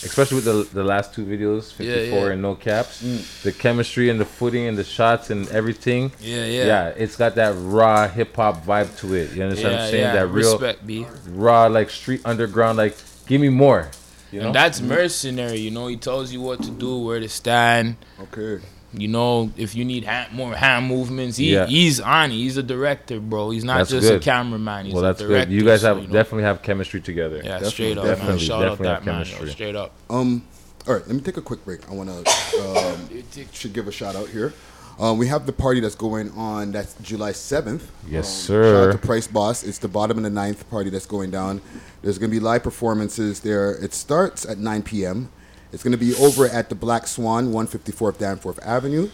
especially 0.04 0.36
with 0.36 0.44
the 0.44 0.68
the 0.74 0.84
last 0.84 1.14
two 1.14 1.24
videos, 1.24 1.72
fifty 1.72 2.10
four 2.10 2.26
yeah. 2.26 2.32
and 2.32 2.42
no 2.42 2.54
caps. 2.54 3.02
Mm. 3.02 3.42
The 3.42 3.52
chemistry 3.52 4.10
and 4.10 4.20
the 4.20 4.24
footing 4.24 4.66
and 4.66 4.76
the 4.76 4.84
shots 4.84 5.30
and 5.30 5.48
everything. 5.48 6.12
Yeah, 6.20 6.44
yeah. 6.44 6.66
Yeah, 6.66 6.88
it's 6.88 7.16
got 7.16 7.34
that 7.36 7.54
raw 7.56 8.08
hip 8.08 8.34
hop 8.36 8.64
vibe 8.64 8.96
to 8.98 9.14
it. 9.14 9.32
You 9.32 9.44
understand 9.44 9.72
what 9.72 9.78
Yeah, 9.78 9.84
I'm 9.84 9.90
saying? 9.90 10.02
yeah. 10.02 10.12
That 10.14 10.26
real 10.28 10.52
Respect, 10.52 10.86
B. 10.86 11.06
raw 11.28 11.66
like 11.66 11.90
street 11.90 12.20
underground. 12.24 12.78
Like 12.78 12.96
give 13.26 13.40
me 13.40 13.48
more. 13.48 13.88
You 14.30 14.40
know? 14.40 14.46
And 14.46 14.54
that's 14.54 14.80
mercenary, 14.80 15.58
you 15.58 15.70
know. 15.70 15.88
He 15.88 15.96
tells 15.96 16.32
you 16.32 16.40
what 16.40 16.62
to 16.62 16.70
do, 16.70 16.98
where 16.98 17.20
to 17.20 17.28
stand. 17.28 17.96
Okay. 18.20 18.64
You 18.94 19.08
know, 19.08 19.50
if 19.56 19.74
you 19.74 19.84
need 19.84 20.04
hand, 20.04 20.32
more 20.32 20.54
hand 20.54 20.86
movements, 20.86 21.38
he, 21.38 21.54
Yeah. 21.54 21.66
he's 21.66 21.98
on 22.00 22.30
it. 22.30 22.34
He's 22.34 22.56
a 22.58 22.62
director, 22.62 23.20
bro. 23.20 23.50
He's 23.50 23.64
not 23.64 23.78
That's 23.78 23.90
just 23.90 24.08
good. 24.08 24.20
a 24.20 24.24
cameraman. 24.24 24.86
He's 24.86 24.94
well, 24.94 25.04
a 25.04 25.06
that's 25.08 25.22
good. 25.22 25.50
You 25.50 25.64
guys 25.64 25.80
so, 25.80 25.94
have 25.94 26.02
you 26.02 26.08
know. 26.08 26.12
definitely 26.12 26.44
have 26.44 26.62
chemistry 26.62 27.00
together. 27.00 27.36
Yeah, 27.36 27.58
Definitely, 27.60 27.70
straight 27.70 27.98
up, 27.98 28.04
man. 28.04 28.16
definitely, 28.16 28.50
out 28.52 28.60
definitely 28.60 28.84
that 28.86 28.94
have 28.94 29.04
man. 29.06 29.14
yo, 29.14 29.24
chemistry. 29.24 29.50
Straight 29.50 29.76
up. 29.76 29.92
Um, 30.10 30.44
all 30.86 30.94
right, 30.94 31.06
let 31.06 31.14
me 31.16 31.22
take 31.22 31.36
a 31.36 31.42
quick 31.42 31.64
break. 31.64 31.88
I 31.88 31.94
want 31.94 32.10
to 32.10 32.58
um, 32.60 33.24
should 33.52 33.72
give 33.72 33.88
a 33.88 33.92
shout 33.92 34.16
out 34.16 34.28
here. 34.28 34.52
Um, 34.98 35.16
we 35.16 35.26
have 35.28 35.46
the 35.46 35.52
party 35.52 35.80
that's 35.80 35.94
going 35.94 36.30
on. 36.32 36.72
That's 36.72 36.94
July 37.02 37.32
seventh. 37.32 37.90
Yes, 38.06 38.26
um, 38.26 38.46
sir. 38.46 38.62
Shout 38.64 38.88
out 38.88 38.92
to 39.00 39.06
Price 39.06 39.26
Boss. 39.26 39.64
It's 39.64 39.78
the 39.78 39.88
bottom 39.88 40.18
of 40.18 40.22
the 40.22 40.30
ninth 40.30 40.68
party 40.70 40.90
that's 40.90 41.06
going 41.06 41.30
down. 41.30 41.62
There's 42.02 42.18
going 42.18 42.30
to 42.30 42.34
be 42.36 42.40
live 42.40 42.62
performances 42.62 43.40
there. 43.40 43.72
It 43.72 43.94
starts 43.94 44.44
at 44.44 44.58
9 44.58 44.82
p.m. 44.82 45.30
It's 45.72 45.82
going 45.82 45.92
to 45.92 45.98
be 45.98 46.14
over 46.16 46.46
at 46.46 46.68
the 46.68 46.74
Black 46.74 47.06
Swan, 47.06 47.52
154th 47.52 48.18
Danforth 48.18 48.58
Avenue. 48.64 49.08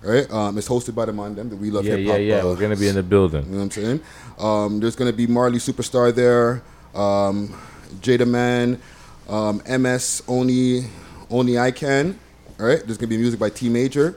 Right. 0.00 0.30
Um, 0.30 0.56
it's 0.56 0.68
hosted 0.68 0.94
by 0.94 1.06
the 1.06 1.12
Mondem, 1.12 1.50
the 1.50 1.56
We 1.56 1.70
Love 1.72 1.84
Yeah, 1.84 1.96
Hip 1.96 2.06
yeah, 2.06 2.12
Hop. 2.12 2.20
yeah. 2.20 2.36
uh, 2.42 2.44
We're 2.54 2.60
gonna 2.60 2.76
be 2.76 2.86
in 2.86 2.94
the 2.94 3.02
building. 3.02 3.44
you 3.46 3.50
know 3.50 3.56
what 3.58 3.62
I'm 3.64 3.70
saying? 3.72 4.00
Um, 4.38 4.78
there's 4.80 4.94
going 4.94 5.10
to 5.10 5.16
be 5.16 5.26
Marley 5.26 5.58
Superstar 5.58 6.14
there, 6.14 6.62
um, 6.94 7.52
Jada 8.00 8.24
Man, 8.26 8.80
um, 9.28 9.60
MS 9.68 10.22
Only, 10.28 10.84
Only 11.30 11.58
I 11.58 11.72
Can. 11.72 12.16
All 12.60 12.66
right, 12.66 12.78
there's 12.78 12.96
going 12.96 13.08
to 13.10 13.16
be 13.16 13.18
music 13.18 13.40
by 13.40 13.50
T 13.50 13.68
Major, 13.68 14.16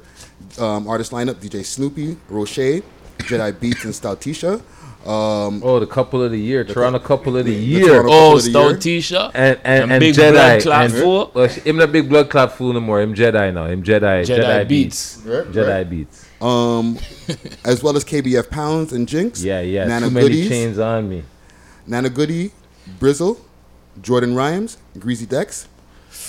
um, 0.60 0.88
artist 0.88 1.12
lineup 1.14 1.36
DJ 1.36 1.66
Snoopy, 1.66 2.16
Roche, 2.30 2.84
Jedi 3.18 3.60
Beats, 3.60 3.84
and 3.84 3.94
Stoutisha. 3.94 4.62
Um, 5.06 5.62
Oh, 5.64 5.80
the 5.80 5.88
couple 5.88 6.22
of 6.24 6.32
the 6.32 6.40
year, 6.40 6.64
Toronto 6.64 7.00
couple 7.00 7.36
of 7.36 7.46
the 7.46 7.56
the 7.56 7.60
year, 7.64 7.88
Toronto 7.88 8.10
Oh, 8.12 8.38
Stone 8.38 8.76
of 8.76 8.82
the 8.84 8.90
year. 8.92 9.00
Stoutisha. 9.02 9.32
and 9.34 9.60
and, 9.64 9.82
Them 9.84 9.92
and 9.94 10.00
big 10.00 10.16
Jedi, 10.16 10.32
blood 10.32 10.62
clot 10.62 10.86
and 10.86 10.94
fool. 10.94 11.32
well, 11.34 11.48
him 11.48 11.78
not 11.78 11.92
big 11.92 12.08
blood 12.10 12.30
clot 12.30 12.52
fool 12.52 12.74
no 12.74 12.80
more. 12.80 13.02
Him 13.02 13.16
Jedi 13.16 13.54
now. 13.54 13.66
Him 13.66 13.82
Jedi. 13.84 14.26
Jedi 14.26 14.68
Beats. 14.68 15.18
Right, 15.26 15.46
Jedi 15.52 15.68
right. 15.68 15.90
beats. 15.90 16.26
Um, 16.40 16.98
as 17.66 17.82
well 17.84 17.96
as 17.98 18.04
KBF 18.06 18.50
Pounds 18.52 18.94
and 18.94 19.08
Jinx. 19.08 19.44
Yeah, 19.44 19.62
yeah. 19.62 19.86
Nana 19.86 20.08
Too 20.08 20.14
many 20.14 20.28
Goodies, 20.28 20.50
chains 20.50 20.78
on 20.80 21.10
me. 21.10 21.24
Nana 21.88 22.10
Goody, 22.10 22.52
Brizzle, 23.00 23.40
Jordan 24.02 24.36
Rhymes, 24.36 24.78
Greasy 25.00 25.26
Dex, 25.26 25.68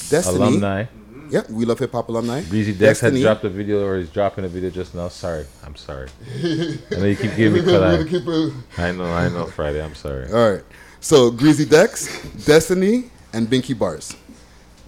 Destiny. 0.08 0.36
Alumni. 0.38 0.84
Yep, 1.32 1.48
we 1.48 1.64
love 1.64 1.78
hip 1.78 1.92
hop 1.92 2.10
alumni. 2.10 2.42
Breezy 2.42 2.74
Dex 2.74 3.00
had 3.00 3.14
dropped 3.22 3.42
a 3.44 3.48
video, 3.48 3.86
or 3.86 3.98
he's 3.98 4.10
dropping 4.10 4.44
a 4.44 4.48
video 4.48 4.68
just 4.68 4.94
now. 4.94 5.08
Sorry, 5.08 5.46
I'm 5.64 5.74
sorry. 5.76 6.08
I 6.30 6.76
know 6.90 7.06
you 7.06 7.16
keep 7.16 7.34
giving 7.34 7.64
me 7.64 7.72
cut 7.72 7.82
eye. 7.82 8.04
Keep 8.04 8.26
it- 8.28 8.52
I 8.76 8.92
know, 8.92 9.04
I 9.06 9.30
know. 9.30 9.46
Friday, 9.46 9.82
I'm 9.82 9.94
sorry. 9.94 10.30
All 10.30 10.52
right. 10.52 10.62
So 11.00 11.30
Greasy 11.30 11.64
Dex, 11.64 12.22
Destiny, 12.44 13.10
and 13.32 13.48
Binky 13.48 13.76
Bars. 13.76 14.14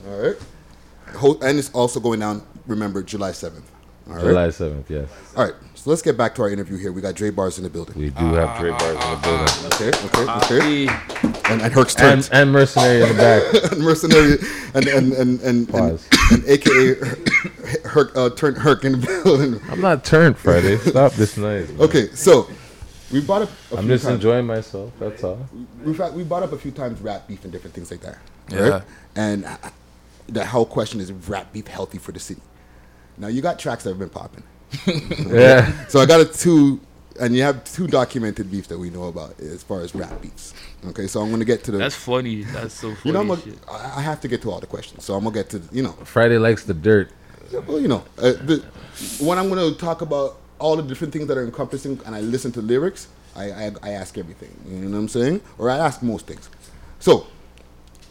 All 0.07 0.19
right. 0.19 0.37
Ho- 1.17 1.39
And 1.43 1.59
it's 1.59 1.71
also 1.73 1.99
going 1.99 2.21
down. 2.21 2.43
Remember 2.67 3.03
July 3.03 3.33
seventh. 3.33 3.71
All 4.07 4.17
right. 4.17 4.23
July 4.25 4.49
7th, 4.49 4.85
yes. 4.91 5.09
All 5.35 5.45
right. 5.47 5.55
So 5.85 5.91
let's 5.91 6.01
get 6.01 6.17
back 6.17 6.35
to 6.37 6.43
our 6.43 6.49
interview 6.49 6.79
here. 6.79 6.93
We 6.93 7.03
got 7.03 7.15
Dre 7.15 7.29
Bars 7.29 7.59
in 7.59 7.65
the 7.65 7.69
building. 7.69 7.95
We 7.99 8.09
do 8.09 8.25
have 8.33 8.59
Dre 8.59 8.71
bars 8.71 8.95
in 8.95 9.11
the 9.11 9.19
building. 9.23 9.67
Okay. 9.67 10.23
Okay. 10.23 10.57
Okay. 10.57 10.87
Hey, 10.89 11.53
And, 11.53 11.61
and 11.61 11.75
Herc's 11.75 11.95
And, 11.97 12.01
turns. 12.03 12.31
and 12.31 12.51
mercenary 12.53 13.03
in 13.03 13.09
the 13.09 13.15
back. 13.23 13.79
mercenary 13.79 14.39
and 14.73 14.87
and 14.87 15.13
and 15.13 15.13
and, 15.13 15.41
and, 15.43 15.69
Pause. 15.69 16.09
and 16.33 16.43
AKA 16.47 16.95
Herc 17.85 18.17
uh, 18.17 18.31
turned 18.31 18.57
Herc 18.57 18.87
in 18.87 18.93
the 18.93 19.21
building. 19.25 19.61
I'm 19.71 19.83
not 19.83 20.07
turned 20.07 20.39
Friday. 20.39 20.79
Stop 20.79 21.13
this 21.13 21.37
noise. 21.37 21.69
man. 21.69 21.81
Okay. 21.83 22.09
So 22.15 22.49
we 23.13 23.21
brought 23.21 23.43
up. 23.43 23.51
A 23.73 23.77
I'm 23.77 23.81
few 23.85 23.89
just 23.93 24.05
times- 24.05 24.15
enjoying 24.15 24.47
myself. 24.47 24.91
That's 24.99 25.23
all. 25.23 25.47
we've 25.85 26.01
we 26.15 26.25
brought 26.25 26.45
up 26.45 26.53
a 26.53 26.59
few 26.59 26.71
times 26.71 26.99
rap 27.03 27.29
beef 27.29 27.45
and 27.45 27.53
different 27.53 27.75
things 27.75 27.91
like 27.91 28.01
that. 28.01 28.17
Yeah. 28.49 28.81
And 29.17 29.45
uh, 29.45 29.59
the 30.29 30.47
whole 30.47 30.65
question 30.65 30.99
is 31.01 31.13
rap 31.13 31.53
beef 31.53 31.67
healthy 31.67 31.99
for 31.99 32.13
the 32.13 32.21
city? 32.21 32.41
Now 33.19 33.27
you 33.29 33.43
got 33.43 33.59
tracks 33.59 33.85
that 33.85 33.91
have 33.91 33.99
been 33.99 34.09
popping. 34.09 34.45
Yeah. 35.29 35.87
So 35.89 36.01
I 36.01 36.07
got 36.07 36.21
a 36.21 36.25
two 36.25 36.81
and 37.21 37.35
you 37.35 37.43
have 37.43 37.65
two 37.65 37.87
documented 37.87 38.51
beefs 38.51 38.69
that 38.69 38.79
we 38.79 38.91
know 38.91 39.05
about 39.05 39.39
as 39.41 39.63
far 39.63 39.81
as 39.81 39.95
rap 39.95 40.21
beefs. 40.21 40.55
Okay, 40.89 41.07
so 41.07 41.21
I'm 41.21 41.31
gonna 41.31 41.45
get 41.45 41.65
to 41.65 41.71
the. 41.71 41.79
That's 41.79 41.95
funny. 41.95 42.43
That's 42.45 42.75
so 42.75 42.95
funny. 42.95 43.01
you 43.05 43.13
know, 43.13 43.21
I'm 43.21 43.41
shit. 43.41 43.67
gonna, 43.67 43.79
I 43.79 43.99
I 43.99 44.03
have 44.03 44.21
to 44.23 44.29
get 44.29 44.43
to 44.43 44.51
all 44.51 44.61
the 44.61 44.67
questions, 44.67 45.05
so 45.05 45.15
I'm 45.15 45.25
gonna 45.25 45.35
get 45.35 45.51
to 45.51 45.63
you 45.73 45.83
know. 45.83 45.93
Friday 46.05 46.39
likes 46.39 46.65
the 46.65 46.75
dirt. 46.75 47.11
Well, 47.67 47.81
you 47.81 47.89
know, 47.89 48.05
uh, 48.19 48.33
the, 48.33 48.65
when 49.21 49.39
I'm 49.39 49.49
gonna 49.49 49.73
talk 49.75 50.03
about 50.03 50.39
all 50.59 50.77
the 50.77 50.83
different 50.83 51.13
things 51.13 51.27
that 51.29 51.39
are 51.39 51.45
encompassing, 51.45 52.01
and 52.05 52.15
I 52.15 52.21
listen 52.21 52.53
to 52.53 52.61
lyrics, 52.61 53.09
I, 53.37 53.45
I 53.53 53.73
I 53.83 53.91
ask 53.91 54.19
everything. 54.19 54.55
You 54.67 54.77
know 54.77 54.91
what 54.91 54.99
I'm 54.99 55.09
saying? 55.09 55.41
Or 55.59 55.71
I 55.71 55.79
ask 55.79 56.03
most 56.03 56.27
things. 56.27 56.51
So, 56.99 57.27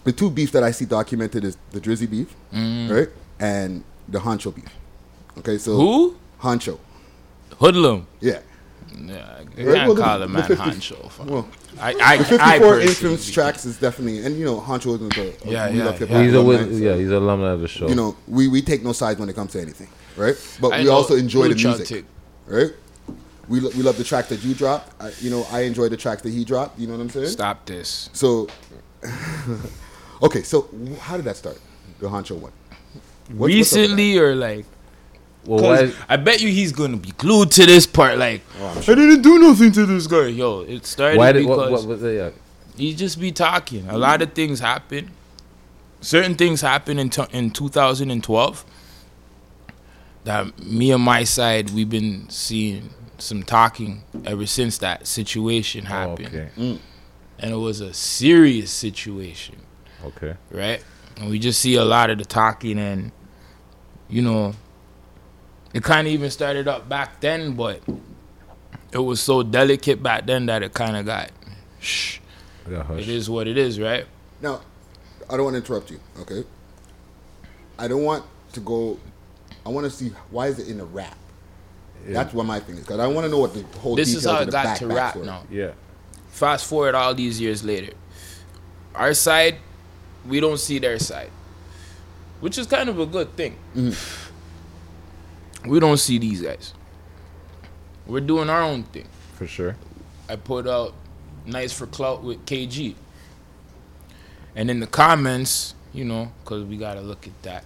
the 0.03 0.11
two 0.11 0.29
beefs 0.29 0.51
that 0.53 0.63
I 0.63 0.71
see 0.71 0.85
documented 0.85 1.43
is 1.43 1.57
the 1.71 1.81
Drizzy 1.81 2.09
beef, 2.09 2.33
right, 2.53 3.09
and 3.39 3.83
the 4.07 4.19
Honcho 4.19 4.55
beef. 4.55 4.69
Okay, 5.39 5.57
so 5.57 5.75
Who? 5.75 6.15
Honcho. 6.43 6.77
Hoodlum. 7.59 8.05
Yeah. 8.19 8.39
Yeah, 8.95 9.39
you 9.57 9.67
Right, 9.69 9.75
can't 9.75 9.87
well, 9.87 9.97
call 9.97 10.15
a 10.17 10.19
the 10.19 10.27
man 10.27 10.43
50 10.43 10.55
honcho. 10.63 11.25
Well, 11.25 11.47
I, 11.79 11.95
I, 11.99 12.17
the 12.17 12.25
54 12.25 12.45
I 12.45 12.59
personally 12.59 12.85
influence 12.87 13.31
tracks 13.31 13.65
is 13.65 13.79
definitely, 13.79 14.23
and 14.25 14.37
you 14.37 14.45
know, 14.45 14.59
Honcho 14.59 14.93
isn't 14.95 15.17
a, 15.17 15.21
a 15.21 15.51
Yeah, 15.51 15.71
we 15.71 15.77
yeah, 15.79 15.85
love 15.85 15.97
hip 15.99 16.09
yeah. 16.09 16.15
hop 16.17 16.25
He's 16.25 16.33
a 16.33 16.37
alumni, 16.37 16.57
wi- 16.57 16.77
so, 16.77 16.83
yeah, 16.83 16.95
he's 16.97 17.07
an 17.07 17.13
uh, 17.15 17.19
alumni 17.19 17.49
of 17.51 17.61
the 17.61 17.67
show. 17.67 17.87
You 17.87 17.95
know, 17.95 18.15
we, 18.27 18.47
we 18.49 18.61
take 18.61 18.83
no 18.83 18.91
sides 18.93 19.19
when 19.19 19.29
it 19.29 19.33
comes 19.35 19.53
to 19.53 19.61
anything, 19.61 19.87
right? 20.15 20.35
But 20.61 20.73
I 20.73 20.81
we 20.83 20.89
also 20.89 21.15
enjoy 21.15 21.47
the 21.47 21.55
music, 21.55 21.87
take. 21.87 22.05
right? 22.45 22.71
We, 23.47 23.61
lo- 23.61 23.71
we 23.75 23.81
love 23.81 23.97
the 23.97 24.03
track 24.03 24.27
that 24.27 24.43
you 24.43 24.53
dropped. 24.53 25.01
I, 25.01 25.11
you 25.21 25.29
know, 25.31 25.45
I 25.51 25.61
enjoy 25.61 25.89
the 25.89 25.97
tracks 25.97 26.21
that 26.21 26.29
he 26.31 26.43
dropped. 26.45 26.77
You 26.79 26.85
know 26.87 26.93
what 26.93 27.01
I'm 27.01 27.09
saying? 27.09 27.27
Stop 27.29 27.65
this. 27.65 28.09
So, 28.13 28.47
okay, 30.21 30.43
so 30.43 30.69
how 30.99 31.15
did 31.17 31.25
that 31.25 31.37
start? 31.37 31.59
The 31.99 32.07
Honcho 32.09 32.37
one. 32.37 32.51
What's- 33.29 33.31
what's 33.39 33.53
Recently 33.53 34.17
or 34.19 34.35
like. 34.35 34.65
Well, 35.45 35.59
'cause 35.59 35.93
why, 35.93 36.05
I 36.09 36.17
bet 36.17 36.41
you 36.41 36.49
he's 36.49 36.71
gonna 36.71 36.97
be 36.97 37.11
glued 37.17 37.51
to 37.51 37.65
this 37.65 37.85
part. 37.85 38.17
Like, 38.17 38.41
Oh, 38.61 38.67
I'm 38.67 38.77
I 38.77 38.81
didn't 38.81 39.21
do 39.21 39.39
nothing 39.39 39.71
to 39.73 39.85
this 39.85 40.07
guy. 40.07 40.27
Yo, 40.27 40.61
it 40.61 40.85
started 40.85 41.17
why 41.17 41.31
did 41.31 41.39
because 41.43 41.57
what, 41.57 41.71
what 41.71 41.85
was 41.87 42.03
it? 42.03 42.15
Yeah. 42.15 42.29
he 42.77 42.93
just 42.93 43.19
be 43.19 43.31
talking. 43.31 43.87
A 43.89 43.97
lot 43.97 44.21
of 44.21 44.33
things 44.33 44.59
happen. 44.59 45.11
Certain 46.01 46.35
things 46.35 46.61
happen 46.61 46.99
in 46.99 47.09
t- 47.09 47.23
in 47.31 47.51
2012 47.51 48.65
that 50.25 50.57
me 50.63 50.91
and 50.91 51.03
my 51.03 51.23
side 51.23 51.69
we've 51.71 51.89
been 51.89 52.29
seeing 52.29 52.89
some 53.17 53.43
talking 53.43 54.03
ever 54.25 54.45
since 54.45 54.77
that 54.79 55.05
situation 55.07 55.83
Oh, 55.85 55.89
happened, 55.89 56.27
okay. 56.27 56.49
Mm. 56.57 56.79
and 57.39 57.51
it 57.51 57.57
was 57.57 57.79
a 57.81 57.93
serious 57.93 58.71
situation, 58.71 59.55
Okay. 60.05 60.35
right? 60.51 60.83
And 61.17 61.29
we 61.29 61.39
just 61.39 61.59
see 61.61 61.75
a 61.75 61.85
lot 61.85 62.09
of 62.09 62.17
the 62.17 62.25
talking, 62.25 62.77
and 62.79 63.11
you 64.09 64.21
know, 64.21 64.55
it 65.73 65.83
kind 65.83 66.07
of 66.07 66.13
even 66.13 66.29
started 66.29 66.67
up 66.67 66.87
back 66.87 67.19
then, 67.19 67.53
but 67.55 67.81
it 68.91 68.99
was 68.99 69.19
so 69.21 69.43
delicate 69.43 70.01
back 70.03 70.25
then 70.25 70.45
that 70.47 70.63
it 70.63 70.73
kind 70.73 70.95
of 70.95 71.05
got. 71.05 71.31
Shh. 71.79 72.19
Yeah. 72.69 72.89
It 72.93 73.09
is 73.09 73.29
what 73.29 73.47
it 73.47 73.57
is, 73.57 73.79
right? 73.79 74.05
Now, 74.41 74.61
I 75.29 75.35
don't 75.35 75.45
want 75.45 75.53
to 75.55 75.57
interrupt 75.57 75.91
you, 75.91 75.99
okay? 76.19 76.43
I 77.77 77.87
don't 77.87 78.03
want 78.03 78.23
to 78.53 78.59
go. 78.59 78.99
I 79.65 79.69
want 79.69 79.85
to 79.85 79.89
see 79.91 80.09
why 80.29 80.47
is 80.47 80.59
it 80.59 80.67
in 80.67 80.79
a 80.79 80.85
rap. 80.85 81.17
That's 82.05 82.33
what 82.33 82.45
my 82.45 82.59
thing 82.59 82.75
is 82.75 82.81
because 82.81 82.99
I 82.99 83.07
want 83.07 83.25
to 83.25 83.29
know 83.31 83.39
what 83.39 83.53
the 83.53 83.63
whole. 83.79 83.95
This 83.95 84.13
is 84.13 84.25
how 84.25 84.39
it 84.41 84.51
got 84.51 84.65
back- 84.65 84.77
to 84.79 84.87
rap 84.87 85.15
backstory. 85.15 85.25
now. 85.25 85.43
Yeah. 85.49 85.71
Fast 86.29 86.65
forward 86.65 86.95
all 86.95 87.13
these 87.15 87.39
years 87.39 87.63
later. 87.63 87.93
Our 88.95 89.13
side, 89.13 89.55
we 90.27 90.39
don't 90.39 90.59
see 90.59 90.79
their 90.79 90.99
side. 90.99 91.29
Which 92.41 92.57
is 92.57 92.67
kind 92.67 92.89
of 92.89 92.99
a 92.99 93.05
good 93.05 93.35
thing. 93.37 93.55
Mm-hmm. 93.75 94.32
We 95.65 95.79
don't 95.79 95.97
see 95.97 96.17
these 96.17 96.41
guys. 96.41 96.73
We're 98.05 98.21
doing 98.21 98.49
our 98.49 98.61
own 98.61 98.83
thing. 98.83 99.07
For 99.35 99.47
sure. 99.47 99.75
I 100.27 100.35
put 100.35 100.67
out 100.67 100.93
Nice 101.45 101.73
for 101.73 101.87
Clout 101.87 102.23
with 102.23 102.45
KG. 102.45 102.95
And 104.55 104.69
in 104.69 104.79
the 104.79 104.87
comments, 104.87 105.73
you 105.93 106.05
know, 106.05 106.31
because 106.43 106.65
we 106.65 106.77
got 106.77 106.95
to 106.95 107.01
look 107.01 107.27
at 107.27 107.43
that. 107.43 107.65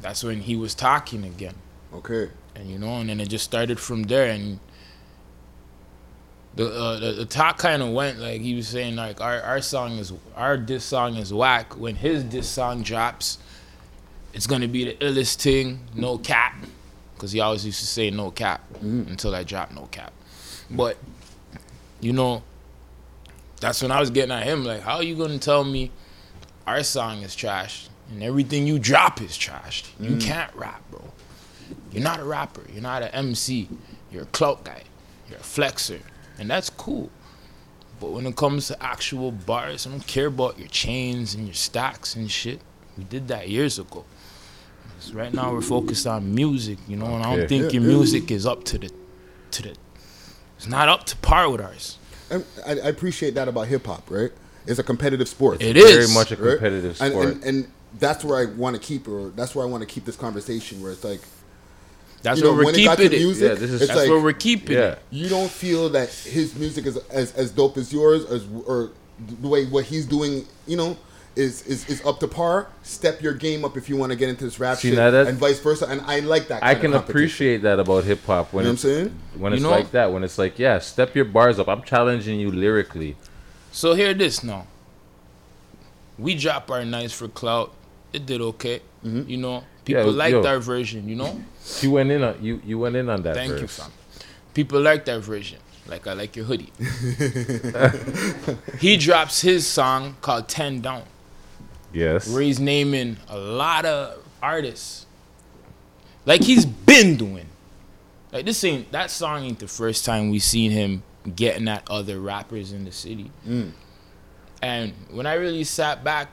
That's 0.00 0.24
when 0.24 0.40
he 0.40 0.56
was 0.56 0.74
talking 0.74 1.24
again. 1.24 1.54
Okay. 1.92 2.30
and 2.54 2.68
you 2.68 2.78
know, 2.78 2.98
and 2.98 3.08
then 3.08 3.20
it 3.20 3.28
just 3.28 3.44
started 3.44 3.78
from 3.78 4.04
there, 4.04 4.30
and 4.30 4.60
the 6.54 6.66
uh, 6.68 6.98
the, 6.98 7.12
the 7.12 7.26
talk 7.26 7.58
kind 7.58 7.82
of 7.82 7.90
went 7.90 8.18
like 8.18 8.40
he 8.40 8.54
was 8.54 8.68
saying 8.68 8.96
like 8.96 9.20
our 9.20 9.40
our 9.42 9.60
song 9.60 9.92
is 9.98 10.12
our 10.36 10.56
diss 10.56 10.84
song 10.84 11.16
is 11.16 11.32
whack. 11.32 11.76
When 11.78 11.96
his 11.96 12.24
diss 12.24 12.48
song 12.48 12.82
drops, 12.82 13.38
it's 14.32 14.46
gonna 14.46 14.68
be 14.68 14.84
the 14.84 14.94
illest 14.94 15.36
thing, 15.36 15.80
no 15.94 16.18
cap, 16.18 16.54
because 17.14 17.32
he 17.32 17.40
always 17.40 17.64
used 17.64 17.80
to 17.80 17.86
say 17.86 18.10
no 18.10 18.30
cap 18.30 18.62
until 18.80 19.34
I 19.34 19.44
dropped 19.44 19.74
no 19.74 19.86
cap, 19.86 20.12
but 20.70 20.96
you 22.00 22.12
know, 22.12 22.42
that's 23.60 23.82
when 23.82 23.90
I 23.90 24.00
was 24.00 24.10
getting 24.10 24.32
at 24.32 24.44
him 24.44 24.64
like, 24.64 24.80
how 24.80 24.96
are 24.96 25.02
you 25.02 25.14
gonna 25.14 25.38
tell 25.38 25.64
me 25.64 25.90
our 26.66 26.82
song 26.82 27.22
is 27.22 27.34
trash 27.36 27.88
and 28.10 28.22
everything 28.22 28.66
you 28.66 28.78
drop 28.78 29.20
is 29.20 29.32
trashed? 29.32 29.88
You 30.00 30.12
mm. 30.12 30.20
can't 30.20 30.54
rap, 30.54 30.82
bro. 30.90 31.02
You're 31.92 32.02
not 32.02 32.20
a 32.20 32.24
rapper. 32.24 32.62
You're 32.72 32.82
not 32.82 33.02
an 33.02 33.08
MC. 33.08 33.68
You're 34.10 34.22
a 34.22 34.26
clout 34.26 34.64
guy. 34.64 34.82
You're 35.28 35.38
a 35.38 35.42
flexer. 35.42 36.00
And 36.38 36.50
that's 36.50 36.70
cool. 36.70 37.10
But 38.00 38.12
when 38.12 38.26
it 38.26 38.36
comes 38.36 38.68
to 38.68 38.82
actual 38.82 39.30
bars, 39.30 39.86
I 39.86 39.90
don't 39.90 40.06
care 40.06 40.26
about 40.26 40.58
your 40.58 40.68
chains 40.68 41.34
and 41.34 41.46
your 41.46 41.54
stacks 41.54 42.16
and 42.16 42.30
shit. 42.30 42.60
We 42.96 43.04
did 43.04 43.28
that 43.28 43.48
years 43.48 43.78
ago. 43.78 44.04
'Cause 45.00 45.12
right 45.14 45.32
now 45.32 45.52
we're 45.52 45.62
focused 45.62 46.06
on 46.06 46.34
music, 46.34 46.78
you 46.86 46.96
know, 46.96 47.06
and 47.06 47.24
I 47.24 47.36
don't 47.36 47.48
think 47.48 47.72
Yeah, 47.72 47.80
your 47.80 47.82
yeah. 47.90 47.96
music 47.96 48.30
is 48.30 48.44
up 48.46 48.64
to 48.64 48.78
the 48.78 48.90
to 49.52 49.62
the 49.62 49.72
it's 50.58 50.68
not 50.68 50.88
up 50.90 51.04
to 51.06 51.16
par 51.16 51.50
with 51.50 51.60
ours. 51.62 51.96
I, 52.30 52.42
I 52.66 52.72
appreciate 52.88 53.34
that 53.34 53.48
about 53.48 53.66
hip 53.68 53.86
hop, 53.86 54.10
right? 54.10 54.30
It's 54.66 54.78
a 54.78 54.82
competitive 54.82 55.26
sport. 55.26 55.62
It 55.62 55.76
is 55.76 55.84
Very 56.06 56.14
much 56.14 56.30
a 56.32 56.36
competitive 56.36 57.00
And- 57.00 57.12
sport. 57.12 57.26
And, 57.28 57.44
and, 57.44 57.68
that's 57.98 58.24
where 58.24 58.38
I 58.38 58.44
want 58.44 58.76
to 58.76 58.80
keep, 58.80 59.08
or 59.08 59.30
that's 59.30 59.52
where 59.56 59.66
I 59.66 59.68
want 59.68 59.80
to 59.80 59.86
keep 59.86 60.04
this 60.04 60.14
conversation, 60.14 60.80
where 60.80 60.92
it's 60.92 61.02
like, 61.02 61.20
That's 62.22 62.38
you 62.38 62.44
know, 62.44 62.50
where 62.52 62.58
we're 62.58 62.64
when 62.66 62.74
it 62.76 62.78
keeping 62.86 63.06
it. 63.06 63.18
music, 63.18 63.48
Yeah, 63.48 63.54
this 63.54 63.62
is- 63.62 63.80
it's 63.82 63.88
That's 63.88 64.00
like 64.02 64.08
where 64.10 64.20
we're 64.20 64.32
keeping 64.32 64.76
yeah. 64.76 64.92
it. 64.92 65.02
you 65.10 65.28
don't 65.28 65.50
feel 65.50 65.88
that 65.88 66.08
his 66.10 66.54
music 66.54 66.86
is 66.86 66.98
as, 67.10 67.32
as 67.32 67.50
dope 67.50 67.76
as 67.76 67.92
yours, 67.92 68.24
as 68.26 68.44
or 68.64 68.90
the 69.40 69.48
way 69.48 69.64
what 69.66 69.86
he's 69.86 70.06
doing, 70.06 70.46
you 70.68 70.76
know, 70.76 70.96
is 71.36 71.62
is, 71.66 71.88
is 71.88 72.04
up 72.04 72.20
to 72.20 72.28
par. 72.28 72.68
Step 72.82 73.22
your 73.22 73.34
game 73.34 73.64
up 73.64 73.76
if 73.76 73.88
you 73.88 73.96
want 73.96 74.10
to 74.12 74.16
get 74.16 74.28
into 74.28 74.44
this 74.44 74.58
rap 74.58 74.78
See, 74.78 74.88
shit, 74.90 74.96
that- 74.96 75.26
and 75.26 75.38
vice 75.38 75.60
versa. 75.60 75.86
And 75.86 76.00
I 76.02 76.20
like 76.20 76.48
that. 76.48 76.62
I 76.62 76.74
kind 76.74 76.76
of 76.76 76.80
can 76.82 76.92
competition. 76.92 77.10
appreciate 77.10 77.62
that 77.62 77.78
about 77.80 78.04
hip 78.04 78.24
hop 78.26 78.52
when 78.52 78.64
You 78.64 78.68
know 78.68 78.72
what 78.72 78.84
I'm 78.84 78.88
saying? 78.90 79.14
when 79.38 79.52
You 79.52 79.56
it's 79.56 79.62
know- 79.62 79.70
like 79.70 79.90
that. 79.92 80.12
When 80.12 80.24
it's 80.24 80.38
like, 80.38 80.58
yeah, 80.58 80.78
step 80.80 81.14
your 81.14 81.24
bars 81.26 81.58
up. 81.58 81.68
I'm 81.68 81.82
challenging 81.82 82.40
you 82.40 82.50
lyrically. 82.50 83.16
So 83.72 83.94
hear 83.94 84.14
this 84.14 84.42
now. 84.42 84.66
We 86.18 86.34
drop 86.34 86.70
our 86.70 86.84
nice 86.84 87.12
for 87.12 87.28
clout. 87.28 87.72
It 88.12 88.26
did 88.26 88.40
okay. 88.40 88.82
You 89.02 89.36
know, 89.38 89.64
people 89.84 90.02
Mm-hmm. 90.02 90.10
Yeah, 90.10 90.14
liked 90.16 90.32
yo. 90.32 90.46
our 90.46 90.58
version. 90.58 91.08
You 91.08 91.16
know, 91.16 91.40
You 91.80 91.92
went 91.92 92.10
in 92.10 92.22
on 92.22 92.34
you. 92.42 92.60
You 92.66 92.78
went 92.78 92.96
in 92.96 93.08
on 93.08 93.22
that. 93.22 93.34
thank 93.36 93.52
you, 93.52 93.58
verse. 93.60 93.78
fam. 93.78 93.90
People 94.52 94.80
liked 94.80 95.08
our 95.08 95.20
version. 95.20 95.58
Like 95.86 96.06
I 96.06 96.12
like 96.12 96.36
your 96.36 96.44
hoodie. 96.44 96.72
he 98.78 98.96
drops 98.96 99.40
his 99.40 99.66
song 99.66 100.16
called 100.20 100.48
Ten 100.48 100.80
Down, 100.80 101.02
Yes. 101.92 102.28
where 102.32 102.42
he's 102.42 102.60
naming 102.60 103.16
a 103.28 103.36
lot 103.38 103.84
of 103.84 104.18
artists. 104.42 105.06
Like 106.26 106.42
he's 106.42 106.64
been 106.66 107.16
doing. 107.16 107.46
Like 108.32 108.44
this 108.44 108.62
ain't 108.64 108.92
that 108.92 109.10
song 109.10 109.44
ain't 109.44 109.58
the 109.58 109.68
first 109.68 110.04
time 110.04 110.30
we 110.30 110.38
seen 110.38 110.70
him 110.70 111.02
getting 111.34 111.66
at 111.68 111.88
other 111.90 112.20
rappers 112.20 112.72
in 112.72 112.84
the 112.84 112.92
city. 112.92 113.30
Mm. 113.46 113.72
And 114.62 114.92
when 115.10 115.26
I 115.26 115.34
really 115.34 115.64
sat 115.64 116.04
back 116.04 116.28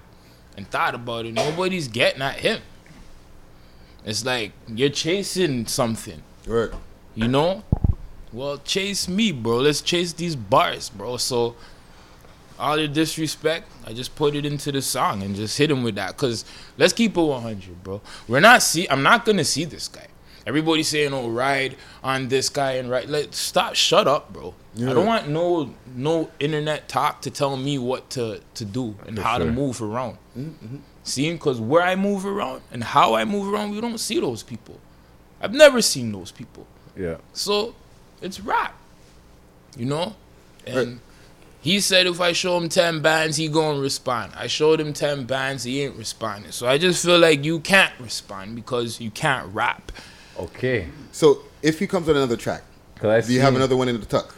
and 0.56 0.70
thought 0.70 0.94
about 0.96 1.26
it, 1.26 1.34
nobody's 1.34 1.88
getting 1.88 2.22
at 2.22 2.36
him. 2.40 2.62
It's 4.06 4.24
like 4.26 4.52
you're 4.68 4.90
chasing 4.90 5.66
something, 5.68 6.22
Right. 6.46 6.70
you 7.16 7.28
know? 7.28 7.64
Well, 8.32 8.58
chase 8.60 9.08
me, 9.08 9.32
bro. 9.32 9.58
Let's 9.58 9.82
chase 9.82 10.14
these 10.14 10.36
bars, 10.36 10.90
bro. 10.90 11.18
So 11.18 11.56
all 12.60 12.76
the 12.76 12.88
disrespect, 12.88 13.70
I 13.86 13.94
just 13.94 14.16
put 14.16 14.36
it 14.36 14.46
into 14.46 14.72
the 14.72 14.82
song 14.82 15.24
and 15.24 15.36
just 15.36 15.58
hit 15.58 15.70
him 15.72 15.84
with 15.84 15.96
that. 15.96 16.18
Cause 16.18 16.46
let's 16.78 16.94
keep 16.94 17.18
it 17.18 17.22
100, 17.22 17.84
bro. 17.84 18.02
We're 18.28 18.40
not 18.40 18.62
see. 18.62 18.88
I'm 18.90 19.04
not 19.04 19.26
gonna 19.26 19.46
see 19.46 19.66
this 19.66 19.88
guy. 19.88 20.08
Everybody 20.46 20.82
saying, 20.84 21.14
"Oh, 21.14 21.30
ride 21.30 21.76
on 22.02 22.30
this 22.30 22.48
guy 22.48 22.74
and 22.74 22.90
right." 22.90 23.08
Let 23.08 23.36
stop. 23.36 23.76
Shut 23.76 24.08
up, 24.08 24.32
bro. 24.32 24.54
I 24.78 24.94
don't 24.94 25.06
want 25.06 25.28
no 25.28 25.74
no 25.94 26.30
internet 26.40 26.88
talk 26.88 27.22
to 27.24 27.32
tell 27.32 27.58
me 27.58 27.78
what 27.78 28.10
to 28.12 28.40
to 28.54 28.64
do 28.64 28.96
and 29.06 29.20
how 29.20 29.38
to 29.40 29.46
move 29.46 29.82
around. 29.82 30.18
Mm-hmm. 30.38 30.78
Seeing 31.04 31.36
because 31.36 31.60
where 31.60 31.84
I 31.84 31.96
move 31.98 32.26
around 32.26 32.62
and 32.72 32.84
how 32.84 33.14
I 33.14 33.26
move 33.26 33.54
around, 33.54 33.72
we 33.72 33.82
don't 33.82 33.98
see 33.98 34.20
those 34.22 34.42
people. 34.42 34.80
I've 35.42 35.54
never 35.54 35.82
seen 35.82 36.14
those 36.14 36.32
people. 36.32 36.66
Yeah. 36.96 37.18
So 37.34 37.76
it's 38.22 38.40
rap, 38.40 38.74
you 39.78 39.86
know. 39.86 40.16
And 40.66 41.00
he 41.62 41.80
said 41.80 42.08
if 42.08 42.22
I 42.22 42.32
show 42.34 42.58
him 42.58 42.70
ten 42.70 43.02
bands, 43.02 43.38
he 43.38 43.48
gonna 43.48 43.80
respond. 43.80 44.34
I 44.36 44.48
showed 44.48 44.80
him 44.80 44.94
ten 44.94 45.26
bands, 45.26 45.64
he 45.64 45.82
ain't 45.84 45.96
responding. 45.96 46.52
So 46.52 46.68
I 46.68 46.78
just 46.78 47.04
feel 47.06 47.20
like 47.20 47.44
you 47.44 47.60
can't 47.60 47.94
respond 48.00 48.56
because 48.56 49.00
you 49.02 49.12
can't 49.12 49.54
rap. 49.54 49.92
Okay. 50.40 50.88
So 51.12 51.40
if 51.62 51.80
he 51.80 51.88
comes 51.88 52.08
on 52.10 52.16
another 52.16 52.38
track, 52.38 52.64
Cause 52.96 53.06
I 53.24 53.28
Do 53.28 53.34
you 53.34 53.42
have 53.42 53.50
seen- 53.50 53.58
another 53.58 53.76
one 53.78 53.90
in 53.90 54.00
the 54.00 54.06
tuck? 54.06 54.34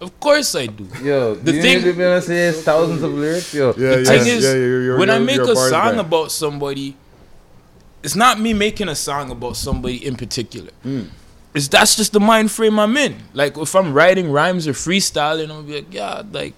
Of 0.00 0.18
course 0.20 0.54
I 0.54 0.66
do. 0.66 0.86
Yo, 1.02 1.34
The 1.34 1.52
the 1.52 1.60
thing- 1.60 1.80
thing 1.82 1.86
you 1.86 1.92
know 1.94 2.20
say 2.20 2.48
it's 2.48 2.62
thousands 2.62 3.02
of 3.02 3.12
lyrics. 3.12 3.52
Yo, 3.52 3.72
the 3.72 4.04
thing 4.04 4.26
is, 4.26 4.98
when 4.98 5.10
I 5.10 5.18
make 5.18 5.40
a 5.40 5.54
song 5.56 5.98
about 5.98 6.30
somebody, 6.32 6.96
it's 8.02 8.16
not 8.16 8.40
me 8.40 8.54
making 8.54 8.88
a 8.88 8.94
song 8.94 9.30
about 9.30 9.56
somebody 9.56 10.06
in 10.06 10.16
particular. 10.16 10.70
Hmm. 10.82 11.02
It's 11.52 11.68
that's 11.68 11.96
just 11.96 12.12
the 12.12 12.20
mind 12.20 12.50
frame 12.50 12.78
I'm 12.78 12.96
in. 12.96 13.16
Like 13.34 13.56
if 13.58 13.74
I'm 13.74 13.92
writing 13.92 14.30
rhymes 14.30 14.68
or 14.68 14.72
freestyling, 14.72 15.44
I'm 15.44 15.48
gonna 15.48 15.62
be 15.66 15.74
like, 15.74 15.92
yeah, 15.94 16.22
like 16.30 16.54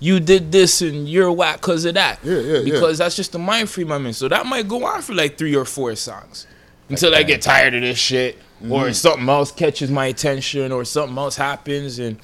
you 0.00 0.18
did 0.20 0.50
this 0.50 0.80
and 0.82 1.08
you're 1.08 1.30
whack 1.32 1.60
because 1.60 1.84
of 1.84 1.94
that. 1.94 2.18
Yeah, 2.24 2.38
yeah, 2.38 2.58
yeah. 2.58 2.64
Because 2.64 2.98
that's 2.98 3.16
just 3.16 3.32
the 3.32 3.38
mind 3.38 3.68
frame 3.70 3.92
I'm 3.92 4.06
in. 4.06 4.12
So 4.14 4.28
that 4.28 4.46
might 4.46 4.66
go 4.68 4.84
on 4.84 5.02
for 5.02 5.14
like 5.14 5.36
three 5.36 5.54
or 5.54 5.64
four 5.64 5.94
songs 5.94 6.46
until 6.88 7.14
I 7.14 7.22
get 7.22 7.42
tired 7.42 7.74
of 7.74 7.82
this 7.82 7.98
shit 7.98 8.38
or 8.62 8.84
Mhm. 8.86 8.94
something 8.94 9.28
else 9.28 9.50
catches 9.52 9.90
my 9.90 10.06
attention 10.06 10.72
or 10.72 10.84
something 10.84 11.16
else 11.18 11.36
happens 11.36 11.98
and 11.98 12.18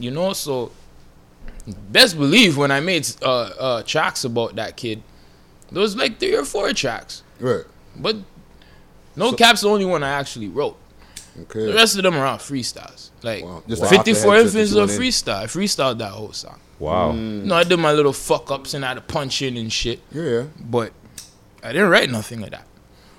you 0.00 0.10
know 0.10 0.32
so 0.32 0.70
best 1.90 2.16
believe 2.18 2.56
when 2.58 2.70
I 2.70 2.80
made 2.80 3.06
uh, 3.22 3.28
uh, 3.58 3.82
tracks 3.84 4.24
about 4.24 4.56
that 4.56 4.76
kid, 4.76 5.02
there 5.70 5.80
was 5.80 5.96
like 5.96 6.18
three 6.18 6.34
or 6.34 6.44
four 6.44 6.72
tracks. 6.72 7.22
Right. 7.40 7.64
But 7.96 8.16
No 9.16 9.32
Cap's 9.32 9.60
the 9.62 9.68
only 9.68 9.84
one 9.84 10.02
I 10.02 10.10
actually 10.10 10.48
wrote. 10.48 10.76
Okay. 11.40 11.66
The 11.66 11.74
rest 11.74 11.96
of 11.96 12.02
them 12.02 12.14
are 12.14 12.26
all 12.26 12.36
freestyles. 12.38 13.10
Like 13.22 13.44
Just 13.66 13.82
the 13.82 13.88
54 13.88 14.16
off 14.16 14.22
the 14.22 14.30
head 14.30 14.40
Infants 14.40 14.54
is 14.56 14.70
shit 14.72 14.82
a 14.82 14.86
that 14.86 15.00
freestyle. 15.00 15.34
I 15.42 15.46
freestyled 15.46 15.98
that 15.98 16.10
whole 16.10 16.32
song. 16.32 16.58
Wow. 16.78 17.12
Mm. 17.12 17.44
No, 17.44 17.54
I 17.54 17.64
did 17.64 17.78
my 17.78 17.92
little 17.92 18.12
fuck 18.12 18.50
ups 18.50 18.74
and 18.74 18.84
I 18.84 18.88
had 18.88 18.94
to 18.94 19.00
punch 19.00 19.40
in 19.42 19.56
and 19.56 19.72
shit. 19.72 20.00
Yeah, 20.10 20.22
yeah. 20.22 20.44
But 20.60 20.92
I 21.62 21.72
didn't 21.72 21.90
write 21.90 22.10
nothing 22.10 22.40
like 22.40 22.50
that. 22.50 22.66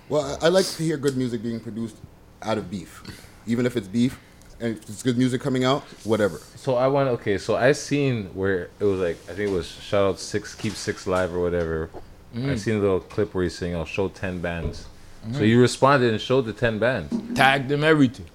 Well, 0.09 0.37
I, 0.41 0.47
I 0.47 0.49
like 0.49 0.65
to 0.65 0.83
hear 0.83 0.97
good 0.97 1.17
music 1.17 1.41
being 1.41 1.59
produced 1.59 1.95
out 2.41 2.57
of 2.57 2.69
beef, 2.69 3.01
even 3.47 3.65
if 3.65 3.77
it's 3.77 3.87
beef 3.87 4.19
and 4.59 4.77
if 4.77 4.89
it's 4.89 5.01
good 5.01 5.17
music 5.17 5.41
coming 5.41 5.63
out, 5.63 5.81
whatever. 6.03 6.39
So 6.55 6.75
I 6.75 6.87
want 6.87 7.09
okay. 7.09 7.37
So 7.37 7.55
I 7.55 7.71
seen 7.71 8.25
where 8.35 8.69
it 8.79 8.83
was 8.85 8.99
like 8.99 9.17
I 9.29 9.33
think 9.33 9.49
it 9.49 9.53
was 9.53 9.67
shout 9.67 10.05
out 10.05 10.19
six 10.19 10.53
keep 10.55 10.73
six 10.73 11.07
live 11.07 11.33
or 11.33 11.39
whatever. 11.39 11.89
I 12.35 12.37
Mm. 12.37 12.59
seen 12.59 12.75
a 12.77 12.79
little 12.79 12.99
clip 12.99 13.33
where 13.35 13.43
he's 13.43 13.55
saying 13.57 13.75
I'll 13.75 13.85
show 13.85 14.07
ten 14.09 14.39
bands. 14.41 14.85
So 15.31 15.39
Mhm. 15.39 15.47
you 15.47 15.59
responded 15.61 16.11
and 16.11 16.21
showed 16.21 16.45
the 16.45 16.53
ten 16.53 16.79
bands. 16.79 17.13
Tagged 17.35 17.69
them 17.69 17.83
everything. 17.83 18.25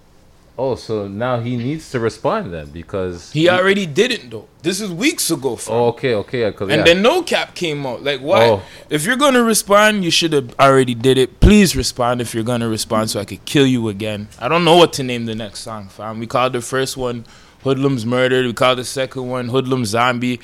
Oh, 0.60 0.74
so 0.74 1.06
now 1.06 1.38
he 1.38 1.56
needs 1.56 1.88
to 1.92 2.00
respond 2.00 2.52
then 2.52 2.70
because 2.70 3.30
He 3.30 3.48
already 3.48 3.86
did 3.86 4.10
it 4.10 4.28
though. 4.28 4.46
This 4.62 4.80
is 4.80 4.90
weeks 4.90 5.30
ago. 5.30 5.54
Fam. 5.54 5.72
Oh, 5.74 5.86
okay, 5.88 6.14
okay. 6.16 6.40
And 6.64 6.70
yeah. 6.72 6.82
then 6.82 7.00
no 7.00 7.22
cap 7.22 7.54
came 7.54 7.86
out. 7.86 8.02
Like 8.02 8.20
why? 8.20 8.44
Oh. 8.48 8.62
If 8.90 9.04
you're 9.04 9.14
gonna 9.16 9.42
respond, 9.44 10.02
you 10.04 10.10
should 10.10 10.32
have 10.32 10.52
already 10.58 10.94
did 10.96 11.16
it. 11.16 11.38
Please 11.38 11.76
respond 11.76 12.20
if 12.20 12.34
you're 12.34 12.42
gonna 12.42 12.68
respond, 12.68 13.10
so 13.10 13.20
I 13.20 13.24
could 13.24 13.44
kill 13.44 13.66
you 13.66 13.88
again. 13.88 14.26
I 14.40 14.48
don't 14.48 14.64
know 14.64 14.76
what 14.76 14.92
to 14.94 15.04
name 15.04 15.26
the 15.26 15.34
next 15.36 15.60
song, 15.60 15.88
fam. 15.88 16.18
We 16.18 16.26
called 16.26 16.54
the 16.54 16.60
first 16.60 16.96
one 16.96 17.24
"Hoodlums 17.62 18.04
Murdered." 18.04 18.44
We 18.46 18.52
called 18.52 18.78
the 18.78 18.84
second 18.84 19.28
one 19.28 19.48
"Hoodlum 19.50 19.84
Zombie." 19.84 20.40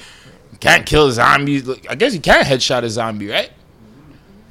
Can't 0.60 0.86
kill 0.86 1.10
zombies. 1.10 1.68
I 1.90 1.96
guess 1.96 2.14
you 2.14 2.20
can't 2.20 2.46
headshot 2.46 2.84
a 2.84 2.88
zombie, 2.90 3.28
right? 3.28 3.50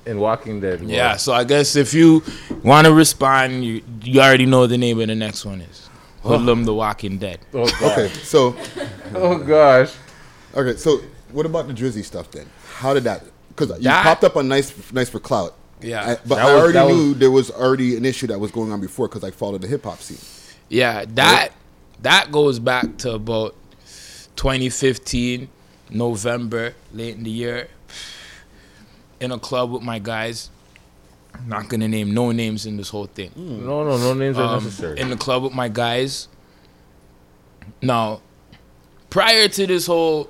In 0.06 0.20
Walking 0.20 0.60
Dead. 0.60 0.82
well, 0.82 0.90
Yeah. 0.90 1.16
So 1.18 1.34
I 1.34 1.44
guess 1.44 1.76
if 1.76 1.94
you 1.94 2.24
want 2.64 2.88
to 2.88 2.94
respond, 2.94 3.64
you 3.66 3.82
you 4.04 4.20
already 4.22 4.46
know 4.46 4.68
the 4.68 4.78
name 4.78 5.00
of 5.00 5.08
the 5.08 5.16
next 5.16 5.46
one 5.46 5.62
is 5.62 5.90
Hoodlum 6.24 6.66
the 6.66 6.74
Walking 6.74 7.18
Dead. 7.18 7.40
Oh, 7.54 7.62
Okay, 7.82 8.10
so. 8.24 8.56
oh 9.16 9.38
gosh. 9.40 9.92
Okay, 10.56 10.78
so 10.78 11.00
what 11.32 11.46
about 11.46 11.68
the 11.68 11.74
Drizzy 11.74 12.04
stuff 12.04 12.30
then? 12.32 12.46
How 12.76 12.94
did 12.94 13.04
that? 13.06 13.24
Because 13.50 13.70
you 13.78 13.84
That- 13.84 14.04
popped 14.04 14.24
up 14.24 14.36
on 14.38 14.48
nice, 14.48 14.72
nice 14.92 15.10
for 15.10 15.20
clout. 15.20 15.56
Yeah. 15.82 16.02
I- 16.12 16.18
but 16.28 16.36
That 16.36 16.46
I 16.46 16.54
was- 16.54 16.62
already 16.62 16.74
that 16.74 16.86
was- 16.88 16.96
knew 16.96 17.14
there 17.14 17.32
was 17.32 17.52
already 17.52 17.96
an 17.98 18.06
issue 18.06 18.28
that 18.28 18.40
was 18.40 18.52
going 18.52 18.72
on 18.72 18.80
before 18.82 19.08
because 19.08 19.24
I 19.24 19.32
followed 19.32 19.62
the 19.62 19.68
hip 19.68 19.84
hop 19.84 20.02
scene. 20.02 20.18
Yeah, 20.70 21.06
that 21.16 21.50
that 22.02 22.32
goes 22.32 22.60
back 22.60 22.98
to 23.00 23.12
about 23.14 23.56
2015 24.36 25.50
November, 25.90 26.74
late 26.94 27.16
in 27.16 27.24
the 27.24 27.30
year, 27.32 27.68
in 29.24 29.32
a 29.32 29.40
club 29.40 29.72
with 29.72 29.82
my 29.82 30.00
guys. 30.00 30.50
I'm 31.34 31.48
not 31.50 31.68
gonna 31.70 31.88
name 31.88 32.14
no 32.14 32.32
names 32.32 32.66
in 32.66 32.78
this 32.78 32.90
whole 32.90 33.08
thing. 33.08 33.32
No, 33.36 33.84
no, 33.84 33.98
no 33.98 34.14
names 34.14 34.38
are 34.38 34.58
Um, 34.58 34.64
necessary. 34.64 35.00
In 35.00 35.10
the 35.10 35.16
club 35.18 35.42
with 35.44 35.54
my 35.54 35.68
guys. 35.70 36.28
Now, 37.82 38.22
prior 39.10 39.48
to 39.48 39.66
this 39.68 39.88
whole, 39.88 40.30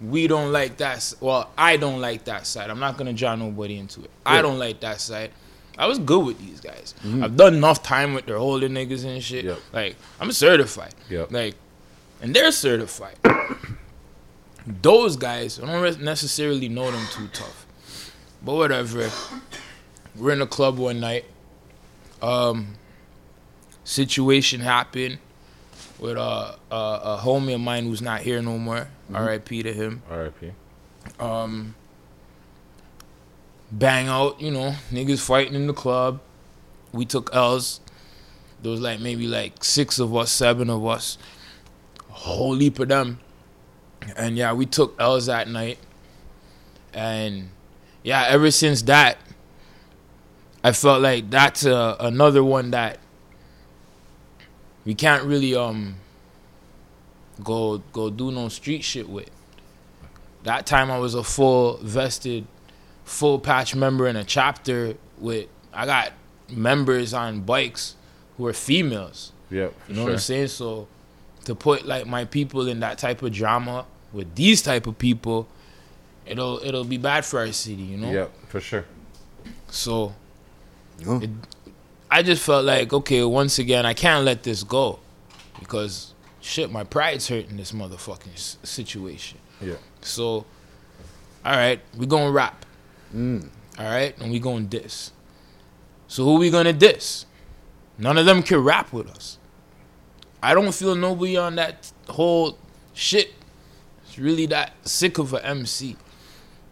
we 0.00 0.26
don't 0.26 0.52
like 0.52 0.76
that. 0.78 0.96
s- 0.96 1.14
Well, 1.20 1.48
I 1.56 1.76
don't 1.78 2.00
like 2.00 2.24
that 2.26 2.46
side. 2.46 2.68
I'm 2.68 2.80
not 2.80 2.96
gonna 2.98 3.12
draw 3.14 3.34
nobody 3.36 3.78
into 3.78 4.02
it. 4.02 4.10
I 4.26 4.42
don't 4.42 4.58
like 4.58 4.80
that 4.80 5.00
side. 5.00 5.30
I 5.78 5.86
was 5.86 5.98
good 5.98 6.24
with 6.26 6.38
these 6.38 6.60
guys. 6.60 6.94
Mhm. 7.04 7.22
I've 7.22 7.36
done 7.36 7.54
enough 7.54 7.82
time 7.82 8.12
with 8.14 8.26
their 8.26 8.38
holding 8.38 8.72
niggas 8.72 9.04
and 9.04 9.22
shit. 9.22 9.44
Yep. 9.44 9.58
Like 9.72 9.96
I'm 10.20 10.32
certified. 10.32 10.94
Yep. 11.08 11.32
Like, 11.32 11.54
and 12.20 12.34
they're 12.34 12.52
certified. 12.52 13.16
Those 14.82 15.16
guys, 15.16 15.60
I 15.62 15.66
don't 15.66 15.80
re- 15.80 15.96
necessarily 16.04 16.68
know 16.68 16.90
them 16.90 17.06
too 17.12 17.28
tough, 17.32 17.65
but 18.46 18.54
whatever. 18.54 19.10
We're 20.14 20.32
in 20.32 20.40
a 20.40 20.46
club 20.46 20.78
one 20.78 21.00
night. 21.00 21.24
Um, 22.22 22.76
situation 23.82 24.60
happened 24.60 25.18
with 25.98 26.16
uh, 26.16 26.54
a 26.70 26.74
a 26.74 27.20
homie 27.22 27.56
of 27.56 27.60
mine 27.60 27.84
who's 27.84 28.00
not 28.00 28.20
here 28.20 28.40
no 28.40 28.56
more. 28.56 28.88
R.I.P. 29.12 29.64
to 29.64 29.72
him. 29.72 30.02
R.I.P. 30.08 30.52
Um, 31.18 31.74
bang 33.70 34.06
out, 34.06 34.40
you 34.40 34.50
know, 34.52 34.74
niggas 34.92 35.24
fighting 35.24 35.54
in 35.54 35.66
the 35.66 35.74
club. 35.74 36.20
We 36.92 37.04
took 37.04 37.34
L's. 37.34 37.80
There 38.62 38.70
was 38.70 38.80
like 38.80 39.00
maybe 39.00 39.26
like 39.26 39.64
six 39.64 39.98
of 39.98 40.14
us, 40.16 40.30
seven 40.30 40.70
of 40.70 40.86
us, 40.86 41.18
a 42.08 42.12
whole 42.12 42.54
heap 42.54 42.78
of 42.78 42.88
them. 42.88 43.18
And 44.16 44.36
yeah, 44.36 44.52
we 44.52 44.66
took 44.66 44.94
L's 45.00 45.26
that 45.26 45.48
night. 45.48 45.78
And 46.94 47.50
yeah, 48.06 48.24
ever 48.28 48.52
since 48.52 48.82
that, 48.82 49.18
I 50.62 50.70
felt 50.70 51.02
like 51.02 51.28
that's 51.28 51.66
uh, 51.66 51.96
another 51.98 52.44
one 52.44 52.70
that 52.70 53.00
we 54.84 54.94
can't 54.94 55.24
really 55.24 55.56
um 55.56 55.96
go 57.42 57.78
go 57.92 58.08
do 58.08 58.30
no 58.30 58.48
street 58.48 58.84
shit 58.84 59.08
with. 59.08 59.28
That 60.44 60.66
time 60.66 60.88
I 60.88 60.98
was 60.98 61.16
a 61.16 61.24
full 61.24 61.78
vested, 61.78 62.46
full 63.04 63.40
patch 63.40 63.74
member 63.74 64.06
in 64.06 64.14
a 64.14 64.22
chapter 64.22 64.94
with 65.18 65.48
I 65.74 65.84
got 65.86 66.12
members 66.48 67.12
on 67.12 67.40
bikes 67.40 67.96
who 68.36 68.46
are 68.46 68.52
females. 68.52 69.32
Yep. 69.50 69.74
You 69.88 69.94
know 69.96 70.04
what 70.04 70.12
I'm 70.12 70.18
saying? 70.18 70.46
So 70.48 70.86
to 71.46 71.56
put 71.56 71.84
like 71.84 72.06
my 72.06 72.24
people 72.24 72.68
in 72.68 72.78
that 72.80 72.98
type 72.98 73.22
of 73.22 73.32
drama 73.32 73.84
with 74.12 74.36
these 74.36 74.62
type 74.62 74.86
of 74.86 74.96
people, 74.96 75.48
it'll 76.26 76.60
it'll 76.64 76.84
be 76.84 76.98
bad 76.98 77.24
for 77.24 77.40
our 77.40 77.52
city, 77.52 77.82
you 77.82 77.96
know? 77.96 78.10
Yep, 78.10 78.32
for 78.48 78.60
sure. 78.60 78.84
So 79.68 80.14
it, 81.00 81.30
I 82.10 82.22
just 82.22 82.42
felt 82.42 82.64
like, 82.64 82.92
okay, 82.92 83.22
once 83.24 83.58
again, 83.58 83.84
I 83.84 83.94
can't 83.94 84.24
let 84.24 84.42
this 84.42 84.62
go 84.62 84.98
because 85.58 86.14
shit, 86.40 86.70
my 86.70 86.84
pride's 86.84 87.28
hurting 87.28 87.56
this 87.56 87.72
motherfucking 87.72 88.34
s- 88.34 88.56
situation. 88.62 89.38
Yeah. 89.60 89.74
So, 90.00 90.44
all 91.44 91.56
right, 91.56 91.80
we 91.96 92.06
gonna 92.06 92.30
rap. 92.30 92.64
Mm. 93.14 93.48
All 93.78 93.84
right, 93.84 94.16
and 94.20 94.30
we 94.30 94.38
gonna 94.38 94.62
diss. 94.64 95.12
So 96.08 96.24
who 96.24 96.36
we 96.36 96.50
gonna 96.50 96.72
diss? 96.72 97.26
None 97.98 98.16
of 98.18 98.26
them 98.26 98.42
can 98.42 98.58
rap 98.62 98.92
with 98.92 99.08
us. 99.10 99.38
I 100.42 100.54
don't 100.54 100.72
feel 100.74 100.94
nobody 100.94 101.36
on 101.36 101.56
that 101.56 101.90
whole 102.08 102.56
shit. 102.94 103.34
It's 104.04 104.18
really 104.18 104.46
that 104.46 104.72
sick 104.86 105.18
of 105.18 105.32
a 105.34 105.44
MC. 105.44 105.96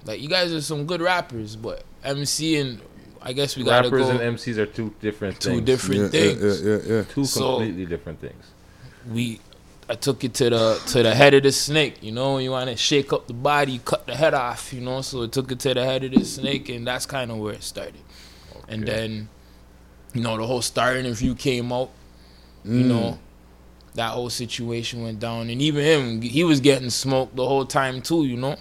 Like 0.04 0.20
you 0.20 0.28
guys 0.28 0.52
are 0.52 0.60
some 0.60 0.86
good 0.86 1.00
rappers, 1.00 1.56
but 1.56 1.84
MC 2.04 2.56
and 2.56 2.80
I 3.22 3.32
guess 3.32 3.56
we 3.56 3.64
gotta 3.64 3.88
Rappers 3.88 4.06
go. 4.06 4.10
and 4.18 4.36
MCs 4.38 4.58
are 4.58 4.66
two 4.66 4.94
different 5.00 5.40
Two 5.40 5.50
things. 5.50 5.62
different 5.62 6.12
Yeah, 6.14 6.20
yeah, 6.20 6.34
things. 6.34 6.62
yeah, 6.62 6.70
yeah, 6.86 6.94
yeah. 6.96 7.02
Two 7.08 7.24
So- 7.24 7.56
completely 7.56 7.86
different 7.86 8.20
things. 8.20 8.44
we 9.10 9.40
I 9.88 9.94
took 9.96 10.24
it 10.24 10.32
to 10.34 10.48
the 10.50 10.80
to 10.88 11.02
the 11.02 11.14
head 11.14 11.34
of 11.34 11.42
the 11.42 11.52
snake. 11.52 11.96
You 12.02 12.12
know, 12.12 12.38
you 12.38 12.50
want 12.50 12.70
to 12.70 12.76
shake 12.76 13.12
up 13.12 13.26
the 13.26 13.34
body, 13.34 13.72
you 13.72 13.80
cut 13.80 14.06
the 14.06 14.14
head 14.16 14.32
off. 14.32 14.72
You 14.72 14.80
know, 14.80 15.02
so 15.02 15.22
it 15.22 15.32
took 15.32 15.52
it 15.52 15.58
to 15.60 15.74
the 15.74 15.84
head 15.84 16.04
of 16.04 16.12
the 16.12 16.24
snake, 16.24 16.68
and 16.70 16.86
that's 16.86 17.04
kind 17.06 17.30
of 17.30 17.36
where 17.38 17.52
it 17.52 17.62
started. 17.62 17.94
And 18.66 18.86
then, 18.88 19.28
you 20.14 20.22
know, 20.22 20.38
the 20.38 20.46
whole 20.46 20.62
star 20.62 20.96
interview 20.96 21.34
came 21.34 21.70
out. 21.70 21.90
You 22.64 22.82
Mm. 22.84 22.86
know, 22.86 23.18
that 23.94 24.12
whole 24.12 24.30
situation 24.30 25.02
went 25.02 25.20
down, 25.20 25.50
and 25.50 25.60
even 25.60 25.84
him, 25.84 26.22
he 26.22 26.44
was 26.44 26.60
getting 26.60 26.88
smoked 26.88 27.36
the 27.36 27.46
whole 27.46 27.66
time 27.66 28.00
too. 28.00 28.24
You 28.24 28.38
know, 28.38 28.56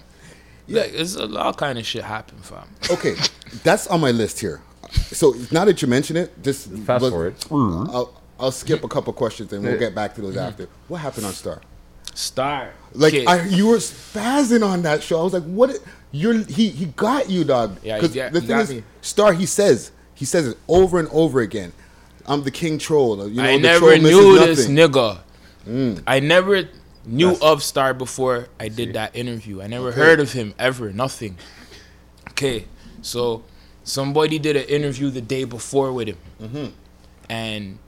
yeah, 0.66 0.82
like, 0.82 0.92
it's 0.94 1.14
a 1.16 1.26
lot 1.26 1.56
kind 1.56 1.78
of 1.78 1.86
shit 1.86 2.04
happened, 2.04 2.44
fam. 2.44 2.64
Okay, 2.90 3.14
that's 3.62 3.86
on 3.88 4.00
my 4.00 4.10
list 4.10 4.40
here. 4.40 4.60
So 4.90 5.34
now 5.50 5.64
that 5.64 5.82
you 5.82 5.88
mention 5.88 6.16
it, 6.16 6.42
just 6.42 6.68
Fast 6.70 7.00
but- 7.02 7.10
forward. 7.10 7.34
I'll, 7.50 8.20
I'll 8.38 8.52
skip 8.52 8.82
a 8.84 8.88
couple 8.88 9.12
questions 9.12 9.52
and 9.52 9.62
we'll 9.64 9.78
get 9.78 9.94
back 9.94 10.14
to 10.16 10.20
those 10.22 10.36
after. 10.36 10.68
What 10.88 10.98
happened 10.98 11.26
on 11.26 11.32
Star? 11.32 11.60
Star, 12.14 12.70
Like 12.92 13.14
I, 13.26 13.44
you 13.46 13.66
were 13.68 13.76
spazzing 13.78 14.64
on 14.64 14.82
that 14.82 15.02
show. 15.02 15.20
I 15.20 15.22
was 15.24 15.32
like, 15.32 15.42
"What? 15.44 15.80
You're 16.12 16.44
he 16.44 16.68
he 16.68 16.86
got 16.86 17.28
you, 17.28 17.42
dog." 17.42 17.78
Yeah, 17.82 17.96
he 17.96 18.00
'Cause 18.00 18.14
got- 18.14 18.32
the 18.32 18.40
thing 18.40 18.58
is, 18.60 18.70
me. 18.70 18.82
Star 19.00 19.32
he 19.32 19.46
says 19.46 19.90
he 20.14 20.24
says 20.24 20.46
it 20.46 20.56
over 20.68 21.00
and 21.00 21.08
over 21.10 21.40
again. 21.40 21.72
I'm 22.26 22.44
the 22.44 22.52
king 22.52 22.78
troll. 22.78 23.28
You 23.28 23.34
know, 23.42 23.42
I 23.48 23.56
the 23.56 23.62
never 23.62 23.78
troll 23.80 23.98
misses 24.00 24.10
knew 24.10 24.38
this 24.38 24.66
nigga. 24.68 25.18
Mm. 25.66 26.02
I 26.06 26.20
never 26.20 26.68
knew 27.06 27.36
of 27.42 27.62
Star 27.62 27.92
before 27.94 28.48
I 28.58 28.68
did 28.68 28.94
that 28.94 29.14
interview. 29.16 29.60
I 29.62 29.66
never 29.66 29.88
Okay. 29.88 29.96
heard 29.98 30.20
of 30.20 30.32
him 30.32 30.54
ever. 30.58 30.92
Nothing. 30.92 31.36
Okay, 32.30 32.64
so 33.02 33.42
somebody 33.84 34.38
did 34.38 34.56
an 34.56 34.64
interview 34.64 35.10
the 35.10 35.20
day 35.20 35.44
before 35.44 35.92
with 35.92 36.08
him, 36.08 36.16
Mhm. 36.42 36.72
and 37.28 37.78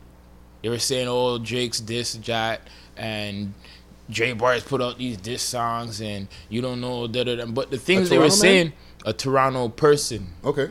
they 0.63 0.69
were 0.69 0.79
saying, 0.79 1.09
"Oh, 1.09 1.39
Drake's 1.39 1.81
this, 1.81 2.13
that, 2.27 2.61
and 2.97 3.55
Dre 4.11 4.33
Bars 4.33 4.63
put 4.63 4.81
out 4.83 4.99
these 4.99 5.17
diss 5.17 5.43
songs, 5.43 6.01
and 6.01 6.29
you 6.49 6.61
don't 6.61 6.81
know 6.81 7.07
da 7.07 7.25
da 7.25 7.37
da." 7.37 7.47
But 7.47 7.71
the 7.71 7.79
things 7.79 8.09
they 8.09 8.19
were 8.19 8.25
man? 8.25 8.31
saying, 8.31 8.73
a 9.05 9.13
Toronto 9.13 9.69
person, 9.69 10.29
Okay. 10.45 10.69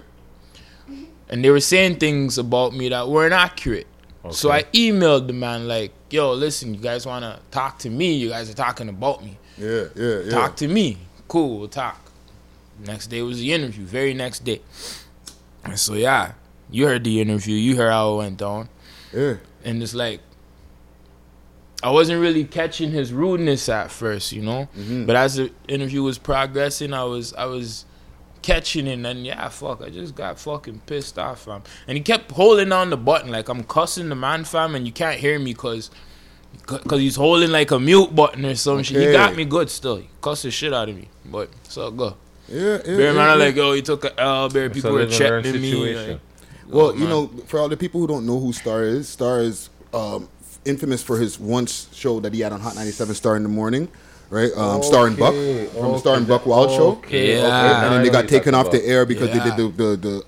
and 1.29 1.43
they 1.43 1.49
were 1.49 1.59
saying 1.59 1.95
things 1.97 2.37
about 2.37 2.73
me 2.75 2.89
that 2.89 3.09
weren't 3.09 3.33
accurate. 3.33 3.87
So 4.31 4.51
I 4.51 4.63
emailed 4.73 5.27
the 5.27 5.33
man 5.33 5.67
like, 5.67 5.91
"Yo, 6.09 6.33
listen, 6.33 6.73
you 6.73 6.79
guys 6.79 7.05
want 7.05 7.23
to 7.23 7.39
talk 7.51 7.79
to 7.79 7.89
me? 7.89 8.13
You 8.13 8.29
guys 8.29 8.49
are 8.49 8.53
talking 8.53 8.89
about 8.89 9.23
me. 9.23 9.37
Yeah, 9.57 9.85
yeah, 9.95 10.19
yeah. 10.19 10.29
Talk 10.31 10.55
to 10.57 10.67
me. 10.67 10.97
Cool, 11.27 11.59
we'll 11.59 11.67
talk." 11.67 12.01
Next 12.79 13.07
day 13.07 13.21
was 13.21 13.39
the 13.39 13.53
interview. 13.53 13.85
Very 13.85 14.13
next 14.13 14.43
day. 14.43 14.61
And 15.63 15.79
so 15.79 15.93
yeah, 15.93 16.33
you 16.69 16.85
heard 16.85 17.03
the 17.03 17.21
interview. 17.21 17.55
You 17.55 17.77
heard 17.77 17.91
how 17.91 18.13
it 18.13 18.17
went 18.17 18.37
down. 18.37 18.69
Yeah. 19.13 19.35
And 19.63 19.81
it's 19.81 19.93
like, 19.93 20.19
I 21.81 21.89
wasn't 21.89 22.21
really 22.21 22.43
catching 22.43 22.91
his 22.91 23.13
rudeness 23.13 23.69
at 23.69 23.91
first, 23.91 24.31
you 24.31 24.41
know. 24.41 24.67
Mm-hmm. 24.77 25.05
But 25.05 25.15
as 25.15 25.35
the 25.35 25.51
interview 25.67 26.03
was 26.03 26.17
progressing, 26.17 26.93
I 26.93 27.03
was 27.03 27.33
I 27.33 27.45
was 27.45 27.85
catching 28.45 28.85
it, 28.85 29.03
and 29.03 29.25
yeah, 29.25 29.49
fuck, 29.49 29.81
I 29.81 29.89
just 29.89 30.13
got 30.13 30.39
fucking 30.39 30.81
pissed 30.85 31.17
off, 31.17 31.45
fam. 31.45 31.63
And 31.87 31.97
he 31.97 32.03
kept 32.03 32.31
holding 32.31 32.71
on 32.71 32.91
the 32.91 32.97
button 32.97 33.31
like 33.31 33.49
I'm 33.49 33.63
cussing 33.63 34.09
the 34.09 34.15
man, 34.15 34.43
fam, 34.43 34.75
and 34.75 34.85
you 34.85 34.93
can't 34.93 35.19
hear 35.19 35.39
me 35.39 35.53
cause. 35.53 35.91
Cause 36.65 37.01
he's 37.01 37.17
holding 37.17 37.51
like 37.51 37.71
a 37.71 37.79
mute 37.79 38.15
button 38.15 38.45
or 38.45 38.55
some 38.55 38.81
shit. 38.81 39.05
He 39.05 39.11
got 39.11 39.35
me 39.35 39.43
good 39.43 39.69
still. 39.69 39.97
He 39.97 40.09
cussed 40.21 40.43
the 40.43 40.51
shit 40.51 40.73
out 40.73 40.87
of 40.87 40.95
me. 40.95 41.09
But 41.25 41.49
so 41.63 41.91
go. 41.91 42.15
Yeah, 42.47 42.57
yeah. 42.57 42.77
Bear 42.77 42.99
yeah, 42.99 43.11
man, 43.11 43.15
yeah. 43.15 43.45
like, 43.45 43.57
oh, 43.57 43.73
he 43.73 43.81
took 43.81 44.05
a 44.05 44.17
L. 44.19 44.49
Bear 44.49 44.69
people 44.69 44.93
were 44.93 45.01
live 45.01 45.11
checking 45.11 45.61
me. 45.61 45.93
Like, 45.93 46.19
Well, 46.67 46.87
oh, 46.87 46.93
you 46.93 47.07
know, 47.07 47.27
for 47.47 47.59
all 47.59 47.67
the 47.67 47.75
people 47.75 47.99
who 47.99 48.07
don't 48.07 48.25
know 48.25 48.39
who 48.39 48.53
Star 48.53 48.83
is, 48.83 49.09
Star 49.09 49.41
is 49.41 49.69
um, 49.93 50.29
infamous 50.63 51.03
for 51.03 51.19
his 51.19 51.37
once 51.37 51.89
show 51.93 52.21
that 52.21 52.33
he 52.33 52.39
had 52.39 52.53
on 52.53 52.61
Hot 52.61 52.75
97 52.75 53.15
Star 53.15 53.35
in 53.35 53.43
the 53.43 53.49
Morning, 53.49 53.89
right? 54.29 54.51
Um, 54.55 54.81
Star 54.83 55.07
and 55.07 55.17
Buck 55.17 55.33
Okay, 55.33 55.65
from 55.67 55.91
the 55.93 55.97
Star 55.99 56.15
and 56.15 56.27
Buck 56.27 56.45
Wild 56.45 56.71
Show. 56.71 56.87
Okay, 56.97 57.37
okay, 57.37 57.41
yeah. 57.41 57.49
now 57.49 57.83
and 57.85 57.93
then 57.95 58.03
they 58.03 58.09
got 58.09 58.27
taken 58.27 58.53
talking 58.53 58.67
off 58.67 58.71
the 58.71 58.85
air 58.85 59.05
because 59.05 59.29
Yeah. 59.29 59.43
they 59.49 59.55
did 59.55 59.77
the, 59.77 59.83
the 59.83 59.95
the 59.97 60.23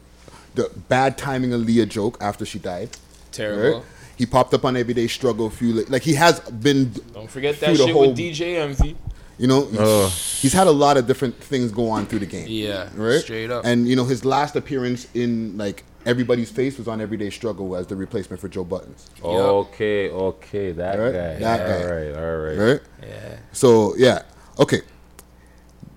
the 0.55 0.71
bad 0.89 1.17
timing 1.17 1.53
of 1.53 1.61
Aaliyah 1.61 1.87
joke 1.89 2.17
after 2.21 2.45
she 2.45 2.59
died. 2.59 2.89
Terrible. 3.31 3.79
Right? 3.79 3.87
He 4.17 4.25
popped 4.25 4.53
up 4.55 4.65
on 4.65 4.75
Everyday 4.75 5.07
Struggle 5.07 5.45
a 5.47 5.49
few 5.51 5.73
like, 5.73 5.89
like 5.91 6.01
he 6.01 6.15
has 6.15 6.39
been 6.39 6.91
Don't 7.13 7.29
forget 7.29 7.59
that 7.59 7.71
the 7.77 7.85
shit 7.85 7.93
whole- 7.93 8.07
with 8.09 8.17
DJ 8.17 8.57
Envy. 8.57 8.97
you 9.37 9.45
know 9.47 9.65
he's, 9.67 9.79
Ugh. 9.79 10.11
he's 10.11 10.53
had 10.53 10.65
a 10.65 10.71
lot 10.71 10.97
of 10.97 11.05
different 11.05 11.35
things 11.35 11.71
go 11.71 11.89
on 11.91 12.07
through 12.07 12.19
the 12.19 12.25
game. 12.25 12.47
Yeah, 12.49 12.89
right? 12.95 13.21
straight 13.21 13.51
up. 13.51 13.65
And 13.65 13.87
you 13.87 13.95
know 13.95 14.05
his 14.05 14.25
last 14.25 14.55
appearance 14.55 15.07
in 15.13 15.55
like 15.57 15.83
everybody's 16.07 16.49
face 16.49 16.77
was 16.77 16.87
on 16.87 17.01
Everyday 17.01 17.29
Struggle 17.29 17.75
as 17.75 17.85
the 17.87 17.95
replacement 17.95 18.39
for 18.41 18.47
Joe 18.47 18.63
Buttons. 18.63 19.09
Okay, 19.23 20.09
okay, 20.09 20.71
that 20.71 20.97
Right, 20.97 21.11
guy. 21.13 21.35
that 21.39 21.67
guy. 21.67 21.83
All 21.83 21.95
right, 21.95 22.15
all 22.15 22.37
right. 22.37 22.57
right? 22.73 22.81
Yeah. 23.03 23.37
So 23.51 23.95
yeah, 23.97 24.21
okay. 24.59 24.81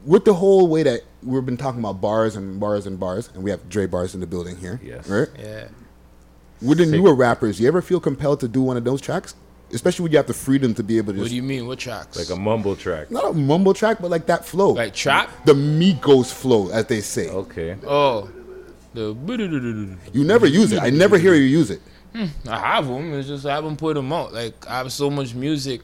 With 0.05 0.24
the 0.24 0.35
whole 0.35 0.66
way 0.69 0.82
that 0.82 1.03
we've 1.23 1.45
been 1.45 1.57
talking 1.59 1.81
about 1.81 2.01
bars 2.01 2.35
and 2.37 2.59
bars 2.59 2.87
and 2.87 2.99
bars, 2.99 3.31
and 3.35 3.43
we 3.43 3.51
have 3.51 3.69
Dre 3.69 3.87
bars 3.87 4.15
in 4.15 4.20
the 4.20 4.27
building 4.27 4.57
here, 4.57 4.81
Yes. 4.82 5.07
right? 5.09 5.28
Yeah. 5.39 5.69
With 6.62 6.78
the 6.78 6.85
Sick. 6.85 6.93
newer 6.95 7.15
rappers, 7.15 7.61
you 7.61 7.69
ever 7.69 7.81
feel 7.82 8.01
compelled 8.01 8.41
to 8.41 8.49
do 8.49 8.62
one 8.62 8.77
of 8.77 8.85
those 8.85 9.01
tracks, 9.01 9.35
especially 9.73 10.03
when 10.05 10.12
you 10.12 10.19
have 10.19 10.27
the 10.27 10.35
freedom 10.35 10.74
to 10.74 10.82
be 10.82 10.97
able 10.99 11.12
to 11.12 11.19
What 11.19 11.24
just 11.24 11.31
do 11.31 11.37
you 11.37 11.43
mean? 11.43 11.66
What 11.66 11.78
tracks? 11.78 12.19
Like 12.19 12.31
a 12.31 12.41
mumble 12.41 12.77
track. 12.77 13.11
not 13.11 13.24
a 13.31 13.32
mumble 13.35 13.74
track, 13.74 13.99
but 14.01 14.11
like 14.11 14.27
that 14.27 14.45
flow, 14.47 14.70
Like 14.73 14.95
trap? 14.95 15.31
the 15.45 15.53
Migos 15.55 16.32
flow, 16.32 16.70
as 16.70 16.87
they 16.87 17.01
say. 17.03 17.28
Okay. 17.28 17.77
Oh, 17.87 18.28
the. 18.95 19.97
You 20.12 20.25
never 20.25 20.47
use 20.47 20.73
it. 20.73 20.83
I 20.83 20.91
never 20.91 21.19
hear 21.19 21.35
you 21.35 21.43
use 21.43 21.71
it. 21.71 21.81
I 22.15 22.59
have 22.59 22.87
them. 22.89 23.12
It's 23.15 23.29
just 23.29 23.47
I 23.47 23.55
haven't 23.55 23.77
put 23.77 23.95
them 23.95 24.12
out. 24.12 24.33
Like 24.33 24.67
I 24.69 24.79
have 24.79 24.93
so 24.93 25.11
much 25.11 25.35
music 25.35 25.83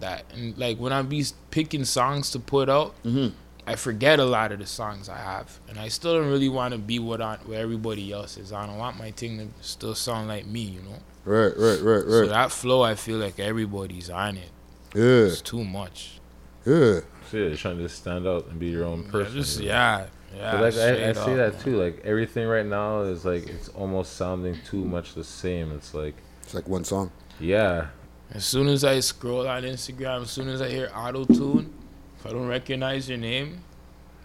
that, 0.00 0.24
and 0.34 0.56
like 0.58 0.78
when 0.78 0.92
I 0.92 1.02
be 1.02 1.24
picking 1.50 1.84
songs 1.84 2.30
to 2.32 2.38
put 2.38 2.68
out, 2.68 2.94
Mm-hmm. 3.04 3.34
I 3.68 3.74
forget 3.74 4.20
a 4.20 4.24
lot 4.24 4.52
of 4.52 4.60
the 4.60 4.66
songs 4.66 5.08
I 5.08 5.16
have, 5.18 5.58
and 5.68 5.76
I 5.76 5.88
still 5.88 6.14
don't 6.20 6.30
really 6.30 6.48
want 6.48 6.70
to 6.70 6.78
be 6.78 7.00
what 7.00 7.20
on 7.20 7.38
where 7.46 7.60
everybody 7.60 8.12
else 8.12 8.36
is. 8.38 8.52
I 8.52 8.64
don't 8.64 8.78
want 8.78 8.96
my 8.96 9.10
thing 9.10 9.38
to 9.38 9.48
still 9.66 9.96
sound 9.96 10.28
like 10.28 10.46
me, 10.46 10.60
you 10.60 10.82
know. 10.82 10.98
Right, 11.24 11.52
right, 11.56 11.80
right, 11.82 12.04
So 12.08 12.20
right. 12.20 12.28
that 12.28 12.52
flow, 12.52 12.82
I 12.82 12.94
feel 12.94 13.16
like 13.18 13.40
everybody's 13.40 14.08
on 14.08 14.36
it. 14.36 14.50
Yeah, 14.94 15.02
It's 15.32 15.40
too 15.42 15.64
much. 15.64 16.20
yeah. 16.64 17.00
So 17.28 17.38
you're 17.38 17.56
trying 17.56 17.78
to 17.78 17.82
just 17.82 17.98
stand 18.02 18.24
out 18.24 18.46
and 18.46 18.60
be 18.60 18.66
your 18.68 18.84
own 18.84 19.02
Yeah, 19.06 19.10
person. 19.10 19.34
just, 19.34 19.58
you 19.58 19.66
know? 19.66 19.74
yeah, 19.74 20.06
yeah. 20.36 20.52
But 20.52 20.60
like 20.60 20.74
I, 20.74 21.08
I 21.10 21.12
see 21.12 21.20
up, 21.20 21.26
that 21.36 21.52
man. 21.54 21.62
too. 21.62 21.76
Like 21.82 22.00
everything 22.04 22.46
right 22.46 22.66
now 22.66 23.00
is 23.00 23.24
like 23.24 23.46
it's 23.48 23.68
almost 23.70 24.16
sounding 24.16 24.56
too 24.66 24.84
much 24.84 25.14
the 25.14 25.24
same. 25.24 25.72
It's 25.72 25.94
like 25.94 26.14
It's 26.42 26.54
like 26.54 26.68
one 26.68 26.84
song. 26.84 27.10
yeah, 27.40 27.86
As 28.32 28.44
soon 28.44 28.68
as 28.68 28.84
I 28.84 29.00
scroll 29.00 29.46
on 29.48 29.62
Instagram, 29.62 30.22
as 30.22 30.30
soon 30.30 30.48
as 30.48 30.60
I 30.60 30.68
hear 30.68 30.90
auto 30.94 31.24
tune, 31.24 31.72
if 32.18 32.26
I 32.26 32.30
don't 32.30 32.46
recognize 32.48 33.08
your 33.08 33.18
name, 33.18 33.60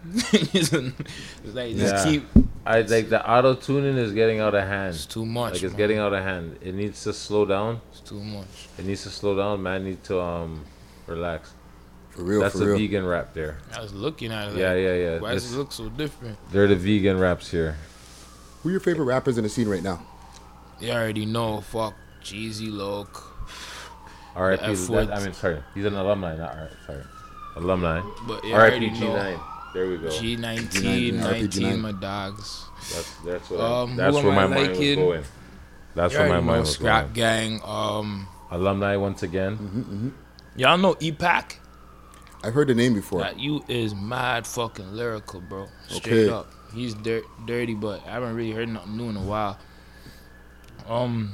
it's 0.33 0.71
like 0.73 1.75
just 1.75 1.95
Yeah. 1.95 2.03
keep. 2.03 2.23
I 2.65 2.81
like 2.81 3.09
the 3.09 3.27
auto 3.27 3.55
tuning 3.55 3.97
is 3.97 4.13
getting 4.13 4.39
out 4.39 4.53
of 4.53 4.67
hand. 4.67 4.93
It's 4.95 5.05
too 5.05 5.25
much. 5.25 5.53
Like 5.55 5.63
it's 5.63 5.71
man. 5.73 5.77
getting 5.77 5.97
out 5.97 6.13
of 6.13 6.23
hand. 6.23 6.57
It 6.61 6.75
needs 6.75 7.03
to 7.03 7.13
slow 7.13 7.45
down. 7.45 7.81
It's 7.91 8.01
too 8.01 8.19
much. 8.19 8.47
It 8.77 8.85
needs 8.85 9.03
to 9.03 9.09
slow 9.09 9.35
down. 9.37 9.61
Man, 9.63 9.83
need 9.83 10.03
to 10.05 10.19
um 10.21 10.63
relax. 11.07 11.53
For 12.21 12.27
real, 12.27 12.41
That's 12.41 12.53
for 12.53 12.59
the 12.59 12.65
real. 12.67 12.77
vegan 12.77 13.03
rap 13.07 13.33
there. 13.33 13.57
I 13.75 13.81
was 13.81 13.95
looking 13.95 14.31
at 14.31 14.49
it. 14.49 14.51
Like, 14.51 14.59
Yeah, 14.59 14.75
yeah, 14.75 14.93
yeah. 14.93 15.19
Why 15.19 15.33
does 15.33 15.51
it 15.51 15.57
look 15.57 15.71
so 15.71 15.89
different? 15.89 16.37
They're 16.51 16.67
the 16.67 16.75
vegan 16.75 17.17
raps 17.17 17.49
here. 17.49 17.77
Who 18.61 18.69
are 18.69 18.71
your 18.73 18.79
favorite 18.79 19.05
rappers 19.05 19.39
in 19.39 19.43
the 19.43 19.49
scene 19.49 19.67
right 19.67 19.81
now? 19.81 20.05
You 20.79 20.91
already 20.91 21.25
know. 21.25 21.61
Fuck 21.61 21.95
Jeezy, 22.21 22.71
Loke. 22.71 23.23
R.I.P. 24.35 24.63
F. 24.63 24.89
I 24.91 25.23
mean, 25.23 25.33
sorry, 25.33 25.63
he's 25.73 25.85
an 25.85 25.95
alumni, 25.95 26.37
not 26.37 26.51
R. 26.51 26.69
Sorry, 26.85 27.03
alumni. 27.55 28.01
But 28.27 28.43
you 28.43 28.53
R.I.P. 28.53 28.75
already. 28.75 28.89
G9. 28.91 29.43
There 29.73 29.87
we 29.89 29.97
go. 29.97 30.09
G19, 30.09 30.59
G19, 30.69 31.13
19, 31.13 31.79
my 31.79 31.91
dogs. 31.91 32.65
That's 32.93 33.15
that's 33.25 33.49
what. 33.49 33.59
Um, 33.61 33.95
that's 33.95 34.13
where 34.15 34.25
my 34.25 34.43
I 34.43 34.47
mind 34.47 34.77
was 34.77 34.95
going. 34.95 35.23
That's 35.95 36.13
where 36.13 36.23
my 36.27 36.29
already 36.35 36.45
mind 36.45 36.55
know 36.55 36.59
was 36.61 36.73
Scrap 36.73 37.03
going. 37.05 37.13
Gang. 37.15 37.61
Um, 37.63 38.27
Alumni 38.51 38.95
once 38.97 39.23
again. 39.23 39.57
Mm-hmm. 39.57 40.09
y'all 40.55 40.77
know 40.77 40.93
EPAC? 40.93 41.55
I've 42.43 42.53
heard 42.53 42.67
the 42.69 42.75
name 42.75 42.93
before. 42.93 43.19
That 43.21 43.39
you 43.39 43.63
is 43.67 43.93
mad 43.93 44.47
fucking 44.47 44.93
lyrical, 44.93 45.41
bro. 45.41 45.67
Straight 45.87 46.25
Okay. 46.25 46.29
up. 46.29 46.47
He's 46.73 46.93
dirt, 46.93 47.23
dirty, 47.45 47.73
but 47.75 48.01
I 48.07 48.11
haven't 48.11 48.35
really 48.35 48.51
heard 48.51 48.69
nothing 48.69 48.97
new 48.97 49.09
in 49.09 49.17
a 49.17 49.21
while. 49.21 49.57
Um, 50.87 51.31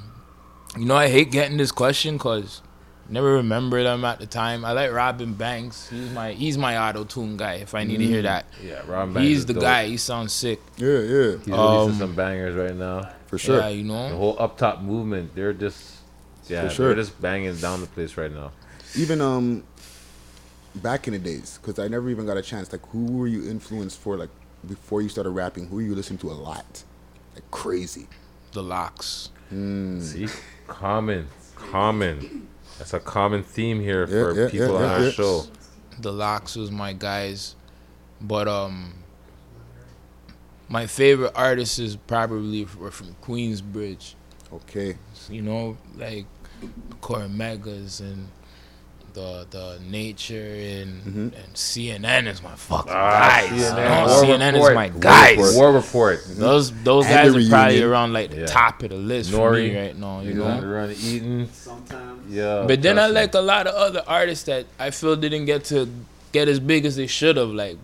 you 0.77 0.85
know, 0.85 0.95
I 0.95 1.07
hate 1.09 1.31
getting 1.31 1.57
this 1.57 1.71
question 1.71 2.17
because 2.17 2.61
never 3.09 3.33
remember 3.33 3.81
them 3.83 4.03
at 4.03 4.19
the 4.19 4.25
time. 4.25 4.65
I 4.65 4.71
like 4.73 4.91
Robin 4.91 5.33
Banks. 5.33 5.89
He's 5.89 6.11
my 6.11 6.33
he's 6.33 6.57
my 6.57 6.77
auto 6.89 7.03
tune 7.05 7.37
guy. 7.37 7.53
If 7.55 7.73
I 7.73 7.83
need 7.83 7.97
to 7.97 8.05
hear 8.05 8.23
that, 8.23 8.45
Yeah, 8.63 8.81
Robin. 8.87 9.13
Banks 9.13 9.27
he's 9.27 9.45
the 9.45 9.53
dope. 9.53 9.63
guy. 9.63 9.87
He 9.87 9.97
sounds 9.97 10.33
sick. 10.33 10.59
Yeah, 10.77 10.87
yeah, 10.87 10.97
He's 10.97 11.47
releasing 11.47 11.53
Um, 11.53 11.93
some 11.93 12.15
bangers 12.15 12.55
right 12.55 12.75
now. 12.75 13.09
for 13.27 13.37
sure. 13.37 13.59
Yeah, 13.59 13.69
you 13.69 13.83
know 13.83 14.09
The 14.09 14.15
whole 14.17 14.35
up 14.39 14.57
top 14.57 14.81
movement, 14.81 15.35
they're 15.35 15.53
just 15.53 15.93
yeah, 16.47 16.67
For 16.67 16.73
sure. 16.73 16.85
they're 16.87 16.95
just 17.03 17.19
banging 17.21 17.55
down 17.57 17.81
the 17.81 17.87
place 17.87 18.17
right 18.17 18.31
now. 18.33 18.51
Even 18.95 19.21
um, 19.21 19.63
back 20.77 21.07
in 21.07 21.13
the 21.13 21.19
days, 21.19 21.59
because 21.61 21.79
I 21.79 21.87
never 21.87 22.09
even 22.09 22.25
got 22.25 22.37
a 22.37 22.41
chance. 22.41 22.71
Like, 22.71 22.85
who 22.89 23.05
were 23.17 23.27
you 23.27 23.49
influenced 23.49 23.99
for? 23.99 24.17
Like, 24.17 24.29
before 24.67 25.01
you 25.01 25.09
started 25.09 25.31
rapping, 25.31 25.67
who 25.67 25.77
were 25.77 25.81
you 25.81 25.95
listening 25.95 26.19
to 26.19 26.31
a 26.31 26.33
lot? 26.33 26.83
Like 27.33 27.49
crazy. 27.51 28.07
The 28.53 28.63
locks. 28.63 29.29
Mm. 29.53 30.01
See, 30.01 30.27
common, 30.67 31.27
common. 31.55 32.47
That's 32.77 32.93
a 32.93 32.99
common 32.99 33.43
theme 33.43 33.79
here 33.79 34.01
Yeah, 34.01 34.07
for 34.07 34.41
yeah, 34.41 34.49
people 34.49 34.67
yeah, 34.67 34.85
on 34.85 35.01
yeah, 35.01 35.05
our 35.05 35.11
show. 35.11 35.43
The 35.99 36.11
locks 36.11 36.55
was 36.55 36.71
my 36.71 36.93
guys, 36.93 37.55
but 38.21 38.47
um, 38.47 38.93
my 40.69 40.85
favorite 40.85 41.31
artists 41.35 41.79
is 41.79 41.95
probably 41.95 42.67
were 42.79 42.91
from 42.91 43.15
Queensbridge. 43.23 44.15
Okay. 44.53 44.97
you 45.29 45.41
know, 45.41 45.77
like 45.95 46.25
Cormega's 47.01 47.99
and 47.99 48.29
the 49.17 49.47
the 49.49 49.79
Nature 49.89 50.35
and 50.81 50.91
Mm-hmm. 51.03 51.19
and 51.39 51.53
CNN 51.53 52.27
is 52.27 52.41
my 52.43 52.55
fucking 52.55 52.91
Ah, 52.93 53.19
guys. 53.49 53.49
CNN. 53.49 53.53
you 53.53 53.65
know? 53.73 54.23
CNN 54.23 54.53
Report. 54.53 54.71
is 54.71 54.75
my 54.75 54.89
War 54.89 54.99
guys. 54.99 55.37
Report. 55.37 55.55
War 55.55 55.71
Report. 55.73 56.23
Those 56.29 56.71
those 56.83 57.05
And 57.05 57.13
guys 57.15 57.33
the 57.33 57.45
are 57.45 57.49
probably 57.49 57.73
reunion. 57.75 57.89
around 57.89 58.13
like 58.13 58.29
the 58.31 58.39
Yeah. 58.41 58.45
top 58.45 58.83
of 58.83 58.89
the 58.89 58.95
list 58.97 59.31
for 59.31 59.51
me 59.53 59.75
right 59.77 59.97
now. 59.97 60.21
You 60.21 60.29
He's 60.31 60.39
on 60.39 60.61
the 60.61 60.67
know. 60.67 60.73
run 60.73 60.91
eating. 61.01 61.49
Sometimes. 61.51 62.31
Yeah. 62.33 62.65
But 62.67 62.81
then 62.81 62.97
I 62.99 63.07
like 63.07 63.33
a 63.33 63.39
lot 63.41 63.67
of 63.67 63.75
other 63.75 64.03
artists 64.07 64.45
that 64.45 64.65
I 64.79 64.91
feel 64.91 65.15
didn't 65.15 65.45
get 65.45 65.63
to 65.65 65.89
get 66.31 66.47
as 66.47 66.59
big 66.59 66.85
as 66.85 66.95
they 66.95 67.07
should 67.07 67.37
have. 67.37 67.49
Like 67.49 67.77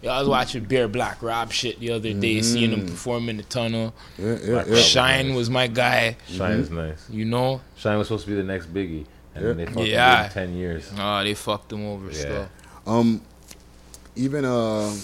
Yeah, 0.00 0.12
I 0.12 0.20
was 0.20 0.28
watching 0.28 0.62
Bear 0.64 0.86
Black 0.86 1.20
Rob 1.22 1.50
shit 1.52 1.80
the 1.80 1.90
other 1.90 2.12
day, 2.12 2.40
seeing 2.40 2.70
him 2.70 2.86
perform 2.86 3.28
in 3.28 3.36
the 3.36 3.42
tunnel. 3.42 3.92
Yeah, 4.16 4.36
yeah, 4.44 4.64
yeah. 4.68 4.76
Shyne 4.76 5.34
was 5.34 5.50
my 5.50 5.66
guy. 5.66 6.16
Shyne 6.28 6.60
is 6.60 6.70
nice. 6.70 7.02
You 7.10 7.24
know? 7.24 7.60
Shyne 7.76 7.98
was 7.98 8.06
supposed 8.06 8.24
to 8.26 8.30
be 8.30 8.36
the 8.36 8.44
next 8.44 8.72
Biggie, 8.72 9.06
and 9.38 9.46
then 9.48 9.56
they 9.56 9.66
fucked 9.66 9.86
Yeah. 9.86 10.18
him 10.18 10.24
in 10.26 10.30
ten 10.32 10.54
years. 10.56 10.90
Oh, 10.98 11.22
they 11.24 11.34
fucked 11.34 11.72
him 11.72 11.86
over 11.86 12.06
Yeah. 12.10 12.18
still. 12.18 12.48
Um, 12.86 13.22
even 14.16 14.44
uh, 14.44 14.94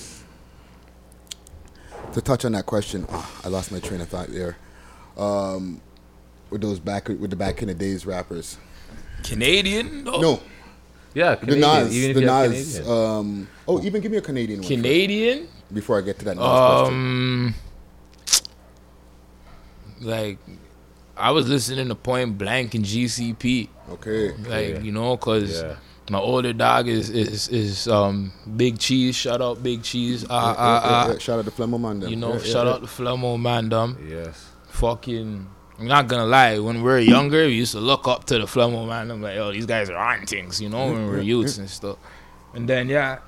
to 2.12 2.20
touch 2.20 2.44
on 2.44 2.52
that 2.52 2.66
question, 2.66 3.06
ah, 3.10 3.40
I 3.44 3.48
lost 3.48 3.72
my 3.72 3.80
train 3.80 4.00
of 4.00 4.08
thought 4.08 4.28
there. 4.28 4.56
Um, 5.16 5.80
with 6.50 6.60
those 6.60 6.78
back 6.78 7.08
with 7.08 7.30
the 7.30 7.36
back 7.36 7.62
in 7.62 7.68
the 7.68 7.74
days 7.74 8.06
rappers. 8.06 8.58
Canadian? 9.22 10.04
though? 10.04 10.20
No, 10.20 10.40
Yeah, 11.14 11.30
the 11.36 11.46
Canadian, 11.46 11.60
Nas, 11.60 11.96
even 11.96 12.10
if 12.10 12.14
the 12.16 12.20
Nas. 12.22 12.78
Canadian. 12.78 12.98
Um, 12.98 13.48
oh, 13.68 13.82
even 13.82 14.02
give 14.02 14.10
me 14.12 14.18
a 14.18 14.20
Canadian 14.22 14.58
one 14.60 14.68
first, 14.68 14.74
Canadian? 14.76 15.48
before 15.72 15.98
I 15.98 16.02
get 16.02 16.18
to 16.18 16.24
that 16.26 16.36
Nas 16.36 16.44
question. 16.44 16.94
Um, 16.94 17.54
like, 20.00 20.38
I 21.16 21.30
was 21.30 21.48
listening 21.48 21.88
to 21.88 21.94
Point 21.94 22.38
Blank 22.38 22.74
and 22.74 22.84
GCP. 22.84 23.68
Okay, 23.90 24.32
Like, 24.48 24.68
Yeah. 24.68 24.80
you 24.80 24.92
know, 24.92 25.16
cause 25.16 25.62
Yeah. 25.62 25.76
my 26.10 26.18
older 26.18 26.52
dog 26.52 26.88
is 26.88 27.08
is 27.10 27.48
is 27.48 27.86
um 27.88 28.32
Big 28.56 28.78
Cheese. 28.78 29.14
Shout 29.14 29.40
out 29.40 29.62
Big 29.62 29.82
Cheese. 29.82 30.24
Ah 30.28 30.50
Yeah, 30.50 30.54
ah 30.58 30.74
yeah, 30.74 30.80
ah. 30.90 31.12
yeah, 31.12 31.18
Shout 31.18 31.38
out 31.38 31.44
to 31.44 31.50
Flemo 31.50 31.78
Man. 31.80 32.00
You 32.08 32.16
know, 32.16 32.34
Yeah, 32.34 32.40
yeah, 32.40 32.52
shout 32.52 32.66
yeah. 32.66 32.72
out 32.74 32.80
to 32.82 32.86
Flemo 32.88 33.38
Mandam. 33.38 33.96
yes. 34.08 34.46
Fucking. 34.68 35.46
I'm 35.78 35.86
not 35.88 36.06
gonna 36.08 36.26
lie. 36.26 36.58
When 36.58 36.76
we 36.76 36.82
were 36.82 36.98
younger, 37.00 37.46
we 37.46 37.52
used 37.54 37.72
to 37.72 37.80
look 37.80 38.06
up 38.08 38.24
to 38.26 38.38
the 38.38 38.44
Flemo 38.46 38.86
man. 38.86 39.10
I'm 39.10 39.20
like, 39.22 39.36
oh, 39.38 39.50
these 39.52 39.66
guys 39.66 39.90
are 39.90 39.96
on 39.96 40.24
things, 40.26 40.60
you 40.60 40.68
know, 40.68 40.86
when 40.92 41.06
we 41.06 41.10
were 41.10 41.20
youths 41.20 41.58
and 41.58 41.68
stuff. 41.68 41.96
And 42.54 42.68
then 42.68 42.88
yeah, 42.88 43.18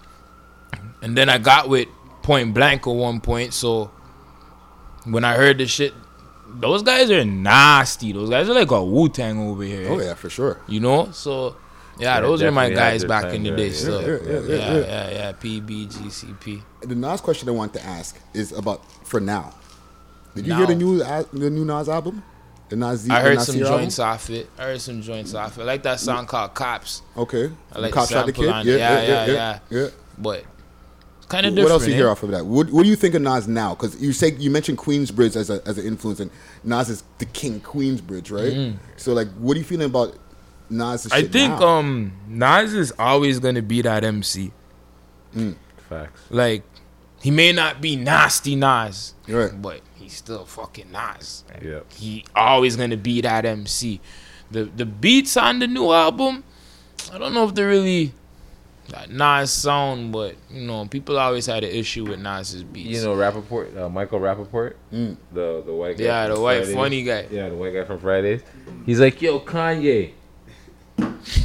and 1.03 1.17
then 1.17 1.29
I 1.29 1.39
got 1.39 1.69
with 1.69 1.89
Point 2.23 2.55
Blank 2.55 2.87
at 2.87 2.93
one 2.95 3.21
point. 3.21 3.53
So 3.55 3.91
when 5.05 5.25
I 5.25 5.35
heard 5.35 5.59
the 5.59 5.67
shit, 5.67 5.93
those 6.49 6.83
guys 6.83 7.11
are 7.11 7.25
nasty. 7.25 8.13
Those 8.13 8.31
guys 8.31 8.49
are 8.49 8.55
like 8.55 8.71
a 8.71 8.83
Wu 8.85 9.09
Tang 9.09 9.39
over 9.49 9.63
here. 9.63 9.89
Oh 9.91 10.01
yeah, 10.01 10.15
for 10.15 10.31
sure. 10.31 10.61
You 10.69 10.81
know, 10.81 11.11
so 11.13 11.57
yeah, 11.99 12.17
Yeah, 12.17 12.21
those 12.21 12.43
are 12.43 12.51
my 12.51 12.71
guys 12.71 13.05
back 13.05 13.23
time 13.25 13.35
in 13.35 13.43
the 13.45 13.51
there, 13.51 13.57
day. 13.59 13.69
yeah. 13.69 13.73
So 13.73 14.01
Yeah, 14.01 14.07
yeah, 14.07 14.19
yeah, 14.23 14.41
yeah, 14.41 14.57
yeah, 14.57 14.81
yeah. 14.81 15.11
yeah, 15.11 15.33
PB, 15.33 15.87
GCP. 15.93 16.63
The 16.83 16.95
Nas 16.95 17.21
question 17.21 17.49
I 17.49 17.53
want 17.53 17.73
to 17.75 17.85
ask 17.85 18.19
is 18.35 18.53
about 18.53 18.83
for 19.07 19.21
now. 19.21 19.55
Did 20.35 20.47
you 20.47 20.53
Now. 20.53 20.59
hear 20.59 20.67
the 20.67 20.75
new 20.75 20.99
the 20.99 21.51
new 21.51 21.65
Nas 21.65 21.89
album? 21.89 22.23
The 22.69 22.77
Nas 22.77 23.01
Z- 23.01 23.11
I 23.13 23.19
the 23.23 23.29
heard 23.29 23.35
Nasir 23.39 23.53
some 23.53 23.63
album? 23.63 23.79
joints 23.81 23.99
off 24.01 24.29
it. 24.31 24.51
I 24.59 24.63
heard 24.65 24.81
some 24.81 25.01
joints 25.01 25.35
off 25.35 25.57
it. 25.57 25.63
I 25.63 25.65
like 25.65 25.83
that 25.85 26.01
song 26.01 26.27
called 26.27 26.53
Cops. 26.55 27.01
Okay, 27.17 27.51
I 27.73 27.79
like 27.79 27.93
Cop 27.93 28.09
the 28.09 28.15
shot 28.15 28.27
the 28.27 28.35
sample 28.35 28.53
kid. 28.63 28.67
Yeah, 28.67 28.79
yeah, 28.79 28.89
Yeah, 28.89 29.03
yeah, 29.03 29.27
yeah, 29.27 29.59
yeah. 29.71 29.81
yeah. 29.83 29.89
But 30.19 30.39
it's 30.41 30.56
kind 31.29 31.47
of 31.47 31.55
What 31.55 31.71
else 31.71 31.85
do 31.85 31.91
you 31.91 31.97
hear 31.97 32.09
eh? 32.09 32.11
off 32.11 32.23
of 32.23 32.31
that? 32.31 32.47
What, 32.47 32.71
what 32.71 32.83
do 32.85 32.89
you 32.89 32.97
think 32.97 33.15
of 33.15 33.23
Nas 33.23 33.47
now? 33.49 33.75
Because 33.75 34.01
you 34.01 34.13
say 34.13 34.33
you 34.39 34.51
mentioned 34.51 34.79
Queensbridge 34.79 35.37
as 35.37 35.51
a 35.51 35.61
as 35.67 35.79
an 35.79 35.87
influence, 35.87 36.21
and 36.21 36.31
Nas 36.65 36.89
is 36.89 37.03
the 37.19 37.25
king 37.27 37.61
Queensbridge, 37.61 38.31
right? 38.31 38.75
So 38.97 39.13
like, 39.13 39.29
what 39.39 39.57
are 39.57 39.59
you 39.59 39.65
feeling 39.65 39.87
about 39.87 40.17
Nas? 40.71 41.07
Mm. 41.07 41.13
I 41.13 41.23
think 41.25 41.61
um 41.61 42.13
Nas 42.29 42.75
is 42.75 42.93
always 42.99 43.39
gonna 43.39 43.63
be 43.63 43.83
that 43.83 44.05
MC. 44.05 44.53
Facts. 45.89 46.21
Like 46.31 46.63
he 47.21 47.31
may 47.31 47.53
not 47.53 47.81
be 47.81 47.97
nasty 47.97 48.55
Nas, 48.57 49.15
Right. 49.29 49.51
but 49.61 49.81
he's 49.95 50.15
still 50.15 50.45
fucking 50.45 50.91
Nas. 50.93 51.45
Yep. 51.63 51.93
He 51.93 52.25
always 52.35 52.77
gonna 52.77 52.97
be 52.97 53.21
that 53.21 53.45
MC. 53.45 54.01
The 54.51 54.65
the 54.65 54.87
beats 54.87 55.37
on 55.37 55.59
the 55.59 55.67
new 55.67 55.91
album, 55.93 56.45
I 57.13 57.19
don't 57.19 57.35
know 57.35 57.49
if 57.49 57.55
they're 57.55 57.69
really 57.69 58.15
that 58.91 59.11
Nas 59.11 59.51
sound, 59.53 60.13
but 60.13 60.35
you 60.51 60.67
know 60.67 60.87
people 60.87 61.19
always 61.19 61.47
had 61.47 61.65
an 61.65 61.71
issue 61.71 62.05
with 62.05 62.21
Nas's 62.21 62.63
beats. 62.63 62.89
You 62.91 63.03
know 63.03 63.15
Rappaport, 63.17 63.77
uh, 63.77 63.89
Michael 63.89 64.21
Rappaport, 64.21 64.75
the 64.91 65.63
the 65.65 65.73
white 65.75 65.99
guy. 65.99 66.05
Yeah, 66.05 66.29
the 66.29 66.41
white 66.41 66.57
Fridays. 66.59 66.75
funny 66.75 67.03
guy. 67.03 67.27
Yeah, 67.31 67.49
the 67.49 67.55
white 67.57 67.75
guy 67.75 67.85
from 67.85 67.99
Fridays. 67.99 68.43
He's 68.85 69.01
like, 69.01 69.21
yo, 69.21 69.41
Kanye, 69.41 70.13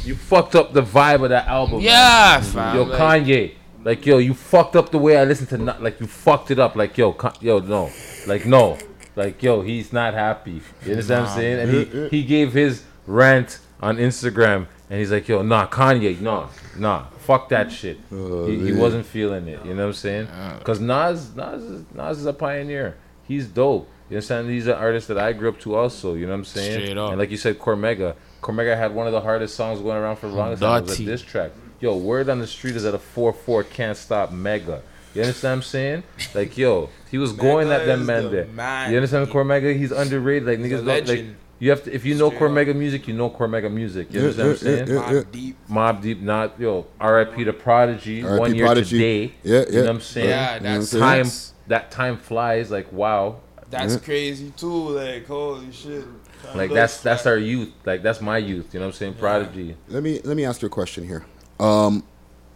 you 0.04 0.14
fucked 0.14 0.54
up 0.54 0.72
the 0.72 0.82
vibe 0.82 1.22
of 1.24 1.30
that 1.30 1.46
album. 1.46 1.76
man." 1.78 1.82
Yeah, 1.84 2.40
fam. 2.40 2.76
Yo, 2.76 2.82
like- 2.84 2.98
Kanye, 3.00 3.54
like, 3.84 4.06
yo, 4.06 4.18
you 4.18 4.34
fucked 4.34 4.76
up 4.76 4.90
the 4.90 4.98
way 4.98 5.16
I 5.16 5.24
listen 5.24 5.46
to, 5.48 5.58
not, 5.58 5.82
like, 5.82 6.00
you 6.00 6.06
fucked 6.06 6.50
it 6.50 6.58
up. 6.58 6.76
Like, 6.76 6.96
yo, 6.96 7.12
Ka- 7.12 7.34
yo, 7.40 7.58
no, 7.58 7.90
like, 8.26 8.46
no, 8.46 8.78
like, 9.16 9.42
yo, 9.42 9.62
he's 9.62 9.92
not 9.92 10.14
happy. 10.14 10.62
You 10.84 10.92
understand 10.92 11.24
what 11.24 11.30
I'm 11.32 11.36
saying? 11.36 11.58
And 11.58 11.70
he 12.10 12.18
he 12.18 12.24
gave 12.24 12.52
his 12.52 12.84
rant 13.06 13.58
on 13.80 13.96
Instagram, 13.96 14.66
and 14.90 14.98
he's 14.98 15.10
like, 15.10 15.26
yo, 15.28 15.42
nah, 15.42 15.66
Kanye, 15.66 16.20
nah, 16.20 16.48
nah, 16.76 17.06
fuck 17.18 17.48
that 17.48 17.72
shit. 17.72 17.98
Oh, 18.12 18.46
he, 18.46 18.58
he 18.58 18.72
wasn't 18.72 19.06
feeling 19.06 19.48
it. 19.48 19.64
You 19.64 19.74
know 19.74 19.82
what 19.82 19.88
I'm 19.88 19.92
saying? 19.94 20.28
Because 20.58 20.80
Nas, 20.80 21.34
Nas, 21.34 21.62
is, 21.62 21.84
Nas 21.94 22.18
is 22.18 22.26
a 22.26 22.32
pioneer. 22.32 22.96
He's 23.26 23.46
dope. 23.46 23.88
You 24.10 24.16
understand? 24.16 24.50
He's 24.50 24.66
an 24.66 24.74
artist 24.74 25.08
that 25.08 25.16
I 25.18 25.32
grew 25.32 25.48
up 25.48 25.60
to 25.60 25.74
also. 25.74 26.14
You 26.14 26.26
know 26.26 26.32
what 26.32 26.38
I'm 26.40 26.44
saying? 26.44 26.80
Straight 26.82 26.98
up. 26.98 27.10
And 27.10 27.18
like 27.18 27.30
you 27.30 27.38
said, 27.38 27.58
Cormega. 27.58 28.14
Cormega 28.42 28.76
had 28.76 28.94
one 28.94 29.06
of 29.06 29.12
the 29.12 29.20
hardest 29.22 29.54
songs 29.54 29.80
going 29.80 29.96
around 29.96 30.16
for 30.16 30.28
the 30.28 30.34
longest 30.34 30.60
time. 30.60 30.82
It 30.82 30.88
was 30.88 31.00
a 31.00 31.04
diss 31.04 31.22
track. 31.22 31.52
Yo, 31.80 31.96
word 31.96 32.28
on 32.28 32.38
the 32.38 32.46
street 32.46 32.76
is 32.76 32.82
that 32.82 32.94
a 32.94 32.98
4-4 32.98 33.70
can't 33.70 33.96
stop 33.96 34.30
mega. 34.30 34.82
You 35.14 35.22
understand 35.22 35.50
what 35.50 35.56
I'm 35.56 35.62
saying? 35.62 36.02
Like, 36.34 36.56
yo, 36.58 36.90
he 37.10 37.18
was 37.18 37.32
going 37.48 37.70
at 37.70 37.86
them 37.86 38.04
man 38.06 38.24
the 38.24 38.28
there. 38.28 38.44
man. 38.46 38.90
You 38.90 38.96
understand 38.96 39.28
Cormega? 39.28 39.76
He's 39.76 39.92
underrated. 39.92 40.46
Like 40.46 40.58
a 40.58 40.62
niggas 40.62 40.70
don't 40.76 40.86
like 40.86 41.06
legend. 41.06 41.36
You 41.62 41.70
have 41.70 41.84
to 41.84 41.94
if 41.94 42.04
you 42.04 42.16
know 42.16 42.28
Straight 42.28 42.42
up. 42.42 42.50
Cormega 42.50 42.74
music, 42.74 43.06
you 43.06 43.14
know 43.14 43.30
Cormega 43.30 43.72
music. 43.72 44.12
You 44.12 44.18
Yeah, 44.20 44.26
understand 44.26 44.48
what 44.48 44.50
I'm 44.50 44.56
saying? 44.58 44.88
yeah, 44.88 44.94
yeah. 45.12 45.22
Mobb 45.22 45.30
Deep. 45.30 45.56
Mobb 45.70 46.02
Deep, 46.02 46.20
not 46.20 46.58
yo, 46.58 46.86
R.I.P. 46.98 47.44
to 47.44 47.52
Prodigy, 47.52 48.24
R.I.P. 48.24 48.40
one 48.40 48.54
year 48.56 48.64
Prodigy. 48.66 48.98
today. 48.98 49.34
Yeah, 49.44 49.58
yeah. 49.60 49.64
You 49.66 49.72
know 49.74 49.80
what 49.82 49.90
I'm 49.90 50.00
saying? 50.00 50.28
Yeah, 50.28 50.54
You 50.56 50.60
know 50.60 50.70
what 50.70 50.74
that's 50.78 50.88
saying? 50.90 51.02
time 51.02 51.30
that 51.68 51.90
time 51.92 52.16
flies 52.16 52.72
like 52.72 52.92
wow. 52.92 53.36
That's 53.70 53.96
crazy 53.98 54.52
too. 54.56 54.88
Like 54.88 55.24
holy 55.28 55.70
shit. 55.70 56.04
Like 56.52 56.72
that's 56.72 57.00
that's 57.00 57.26
our 57.26 57.38
youth. 57.38 57.70
Like 57.86 58.02
that's 58.02 58.20
my 58.20 58.38
youth. 58.38 58.74
You 58.74 58.80
know 58.80 58.86
what 58.86 58.94
I'm 58.94 58.98
saying? 58.98 59.14
Prodigy. 59.14 59.76
Let 59.86 60.02
me 60.02 60.20
let 60.24 60.36
me 60.36 60.44
ask 60.44 60.62
you 60.62 60.66
a 60.66 60.68
question 60.68 61.06
here. 61.06 61.24
Um, 61.60 62.02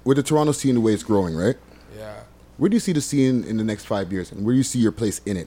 with 0.02 0.16
the 0.16 0.24
Toronto 0.24 0.50
scene 0.50 0.74
the 0.74 0.80
way 0.80 0.92
it's 0.92 1.04
growing, 1.04 1.36
right? 1.36 1.54
Yeah. 1.96 2.12
Where 2.56 2.68
do 2.68 2.74
you 2.74 2.80
see 2.80 2.92
the 2.92 3.00
scene 3.00 3.44
in 3.44 3.56
the 3.56 3.62
next 3.62 3.84
five 3.84 4.10
years, 4.10 4.32
and 4.32 4.44
where 4.44 4.52
do 4.52 4.56
you 4.56 4.64
see 4.64 4.80
your 4.80 4.90
place 4.90 5.20
in 5.24 5.36
it? 5.36 5.46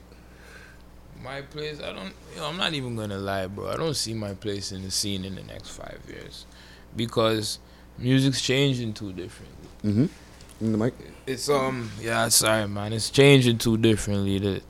My 1.29 1.41
place, 1.43 1.79
I 1.79 1.93
don't. 1.93 2.11
You 2.33 2.37
know, 2.37 2.47
I'm 2.47 2.57
not 2.57 2.73
even 2.73 2.95
gonna 2.95 3.19
lie, 3.19 3.45
bro. 3.45 3.69
I 3.69 3.75
don't 3.75 3.93
see 3.93 4.15
my 4.15 4.33
place 4.33 4.71
in 4.71 4.81
the 4.81 4.89
scene 4.89 5.23
in 5.23 5.35
the 5.35 5.43
next 5.43 5.69
five 5.69 5.99
years, 6.07 6.47
because 6.95 7.59
music's 7.99 8.41
changing 8.41 8.93
too 8.93 9.13
differently. 9.13 9.69
Mm-hmm. 9.83 10.65
In 10.65 10.71
the 10.71 10.77
mic. 10.79 10.95
It's 11.27 11.47
um, 11.47 11.91
yeah, 12.01 12.29
sorry, 12.29 12.67
man. 12.67 12.93
It's 12.93 13.11
changing 13.11 13.59
too 13.59 13.77
differently. 13.77 14.39
The, 14.39 14.63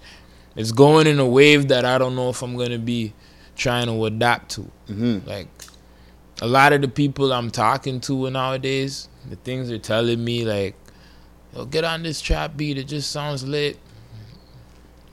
it's 0.57 0.73
going 0.73 1.07
in 1.07 1.17
a 1.19 1.25
wave 1.25 1.69
that 1.69 1.85
I 1.85 1.97
don't 1.97 2.17
know 2.17 2.27
if 2.27 2.41
I'm 2.41 2.57
gonna 2.57 2.77
be 2.77 3.13
trying 3.55 3.85
to 3.85 4.03
adapt 4.03 4.51
to. 4.55 4.69
Mm-hmm. 4.89 5.29
Like 5.29 5.47
a 6.41 6.47
lot 6.47 6.73
of 6.73 6.81
the 6.81 6.89
people 6.89 7.31
I'm 7.31 7.51
talking 7.51 8.01
to 8.01 8.29
nowadays, 8.29 9.07
the 9.29 9.37
things 9.37 9.69
they're 9.69 9.77
telling 9.77 10.21
me, 10.25 10.43
like, 10.43 10.75
yo, 11.55 11.63
get 11.63 11.85
on 11.85 12.03
this 12.03 12.19
trap 12.19 12.57
beat. 12.57 12.77
It 12.77 12.89
just 12.89 13.11
sounds 13.11 13.45
lit. 13.45 13.79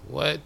What? 0.08 0.40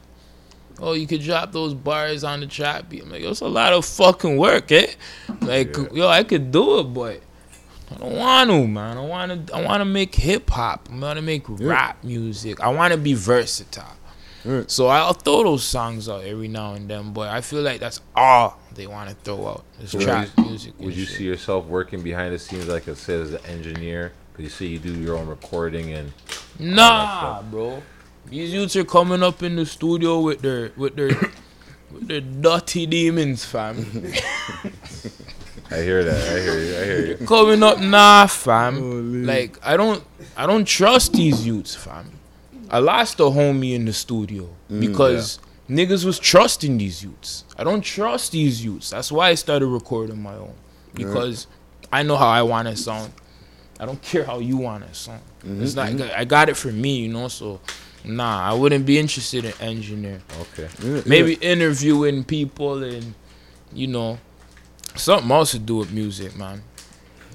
Oh, 0.81 0.93
you 0.95 1.07
could 1.07 1.21
drop 1.21 1.53
those 1.53 1.75
bars 1.75 2.25
on 2.25 2.41
the 2.41 2.47
trap 2.47 2.89
beat. 2.89 3.03
I'm 3.03 3.11
like, 3.11 3.21
it's 3.23 3.41
a 3.41 3.47
lot 3.49 3.73
of 3.75 3.85
fucking 3.85 4.37
work, 4.39 4.73
eh? 4.73 4.87
Like, 5.43 5.77
yo, 5.93 6.09
I 6.09 6.25
could 6.25 6.51
do 6.51 6.79
it, 6.81 6.85
but 6.85 7.21
I 7.91 7.99
don't 7.99 8.17
want 8.17 8.51
to, 8.51 8.67
man. 8.67 8.97
I 8.97 9.01
want 9.05 9.47
to. 9.49 9.55
I 9.55 9.63
want 9.65 9.81
to 9.83 9.85
make 9.85 10.15
hip 10.15 10.49
hop. 10.49 10.89
I 10.91 10.97
want 10.99 11.17
to 11.19 11.23
make 11.23 11.43
rap 11.49 12.03
music. 12.03 12.61
I 12.61 12.69
want 12.69 12.93
to 12.93 12.99
be 12.99 13.15
versatile. 13.15 13.97
So 14.69 14.87
I'll 14.87 15.13
throw 15.13 15.43
those 15.43 15.65
songs 15.65 16.09
out 16.09 16.25
every 16.25 16.49
now 16.49 16.73
and 16.73 16.89
then, 16.89 17.13
but 17.13 17.29
I 17.29 17.43
feel 17.43 17.61
like 17.61 17.79
that's 17.79 18.01
all 18.17 18.59
they 18.75 18.87
want 18.87 19.11
to 19.11 19.15
throw 19.17 19.47
out. 19.49 19.65
Is 19.83 19.93
Would 19.93 20.05
trap 20.05 20.29
you- 20.39 20.45
music. 20.45 20.73
Would 20.79 20.97
you 20.97 21.05
shit. 21.05 21.17
see 21.19 21.25
yourself 21.25 21.67
working 21.67 22.01
behind 22.03 22.33
the 22.33 22.39
scenes, 22.39 22.67
like 22.67 22.89
I 22.89 22.95
said, 22.95 23.21
as 23.21 23.35
an 23.35 23.45
engineer? 23.45 24.13
Because 24.33 24.45
you 24.45 24.51
see, 24.51 24.67
you 24.69 24.79
do 24.79 24.95
your 24.95 25.19
own 25.19 25.27
recording 25.27 25.93
and 25.93 26.13
Nah, 26.59 27.43
bro. 27.43 27.83
These 28.27 28.53
youths 28.53 28.77
are 28.77 28.85
coming 28.85 29.23
up 29.23 29.43
in 29.43 29.57
the 29.57 29.67
studio 29.67 30.21
with 30.21 30.41
their 30.41 30.73
with 30.77 30.97
their 30.97 31.09
with 31.93 32.09
their 32.09 32.21
dirty 32.21 32.87
demons, 32.87 33.45
fam. 33.45 33.77
I 35.73 35.83
hear 35.83 36.03
that. 36.03 36.29
I 36.29 36.41
hear 36.41 36.59
you. 36.59 36.77
I 36.77 36.85
hear 36.85 37.07
you. 37.07 37.27
coming 37.27 37.63
up, 37.63 37.81
nah, 37.81 38.27
fam. 38.27 39.25
like 39.25 39.59
I 39.65 39.77
don't 39.77 40.05
I 40.37 40.47
don't 40.47 40.67
trust 40.67 41.13
these 41.13 41.47
youths, 41.47 41.75
fam. 41.75 42.11
I 42.71 42.79
lost 42.79 43.19
a 43.21 43.25
homie 43.25 43.75
in 43.75 43.85
the 43.85 43.93
studio 43.93 44.49
mm, 44.71 44.81
because 44.81 45.41
niggas 45.69 46.05
was 46.05 46.19
trusting 46.19 46.79
these 46.79 47.03
youths. 47.03 47.45
I 47.57 47.65
don't 47.65 47.83
trust 47.83 48.33
these 48.33 48.65
youths. 48.65 48.91
That's 48.91 49.11
why 49.11 49.31
I 49.31 49.35
started 49.35 49.67
recording 49.67 50.23
my 50.23 50.35
own 50.35 50.55
because 50.95 51.47
I 51.93 52.03
know 52.03 52.17
how 52.17 52.29
I 52.29 52.43
want 52.43 52.69
to 52.69 52.77
sound. 52.77 53.13
I 53.79 53.87
don't 53.87 54.01
care 54.03 54.25
how 54.25 54.39
you 54.39 54.57
want 54.57 54.87
to 54.87 54.95
sound. 54.95 55.23
It's 55.43 55.75
mm-hmm, 55.75 55.97
not. 55.99 56.09
Mm-hmm. 56.09 56.21
I 56.21 56.25
got 56.25 56.49
it 56.49 56.57
for 56.57 56.71
me, 56.71 56.99
you 56.99 57.09
know. 57.09 57.29
So, 57.29 57.61
nah, 58.05 58.51
I 58.51 58.55
wouldn't 58.55 58.87
be 58.87 58.99
interested 58.99 59.45
in 59.45 59.53
engineer. 59.61 60.21
Okay. 60.41 60.69
Yeah, 60.83 61.03
Maybe 61.07 61.35
interviewing 61.35 62.25
people 62.25 62.83
and 62.83 63.15
you 63.73 63.87
know 63.87 64.19
something 64.97 65.31
else 65.31 65.53
to 65.53 65.59
do 65.59 65.77
with 65.77 65.93
music, 65.93 66.37
man. 66.37 66.63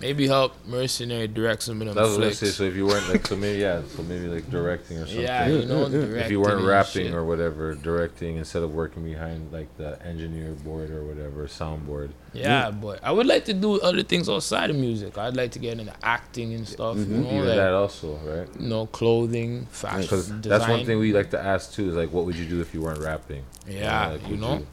Maybe 0.02 0.28
help 0.28 0.54
mercenary 0.66 1.28
direct 1.28 1.64
some 1.64 1.82
of 1.82 1.88
them 1.88 1.96
That's 1.96 2.18
what 2.18 2.28
I 2.28 2.32
say. 2.32 2.48
So 2.48 2.64
if 2.64 2.76
you 2.76 2.86
weren't 2.86 3.08
like, 3.10 3.26
so 3.26 3.36
maybe 3.36 3.60
yeah, 3.60 3.82
so 3.96 4.04
maybe 4.04 4.28
like 4.28 4.50
directing 4.50 4.98
or 4.98 5.06
something. 5.06 5.22
Yeah, 5.24 5.48
you 5.48 5.66
know, 5.66 5.86
if 5.88 6.30
you 6.30 6.40
weren't 6.42 6.66
rapping 6.66 7.08
shit. 7.08 7.14
or 7.14 7.24
whatever, 7.24 7.76
directing 7.76 8.38
instead 8.38 8.64
of 8.64 8.74
working 8.74 9.04
behind 9.04 9.52
like 9.52 9.76
the 9.78 10.02
engineer 10.06 10.52
board 10.52 10.92
or 10.92 11.04
whatever, 11.06 11.48
soundboard. 11.48 12.10
Yeah, 12.34 12.72
but 12.72 13.02
I 13.04 13.12
would 13.12 13.28
like 13.28 13.46
to 13.46 13.54
do 13.54 13.80
other 13.80 14.04
things 14.04 14.28
outside 14.28 14.70
of 14.70 14.76
music. 14.76 15.18
I'd 15.18 15.38
like 15.38 15.52
to 15.52 15.60
get 15.60 15.80
into 15.80 15.94
acting 16.04 16.54
and 16.54 16.68
stuff. 16.68 16.98
You 16.98 17.06
know, 17.06 17.16
Mm-hmm. 17.26 17.36
Even 17.36 17.48
like, 17.48 17.56
that 17.56 17.74
also, 17.74 18.16
right? 18.26 18.48
you 18.60 18.68
know, 18.68 18.88
clothing, 18.88 19.66
fashion, 19.68 20.02
Because 20.02 20.28
design. 20.28 20.42
that's 20.42 20.68
one 20.70 20.86
thing 20.86 21.00
we 21.00 21.14
like 21.14 21.30
to 21.32 21.40
ask 21.40 21.74
too. 21.74 21.90
Is 21.90 21.96
like, 21.96 22.12
what 22.12 22.26
would 22.26 22.36
you 22.36 22.46
do 22.46 22.60
if 22.62 22.74
you 22.74 22.82
weren't 22.82 23.00
rapping? 23.00 23.44
Yeah, 23.68 24.08
like, 24.10 24.24
you 24.24 24.32
would 24.32 24.40
know, 24.42 24.66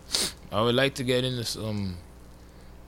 I 0.51 0.61
would 0.63 0.75
like 0.75 0.95
to 0.97 1.05
get 1.05 1.25
into 1.25 1.45
some, 1.45 1.97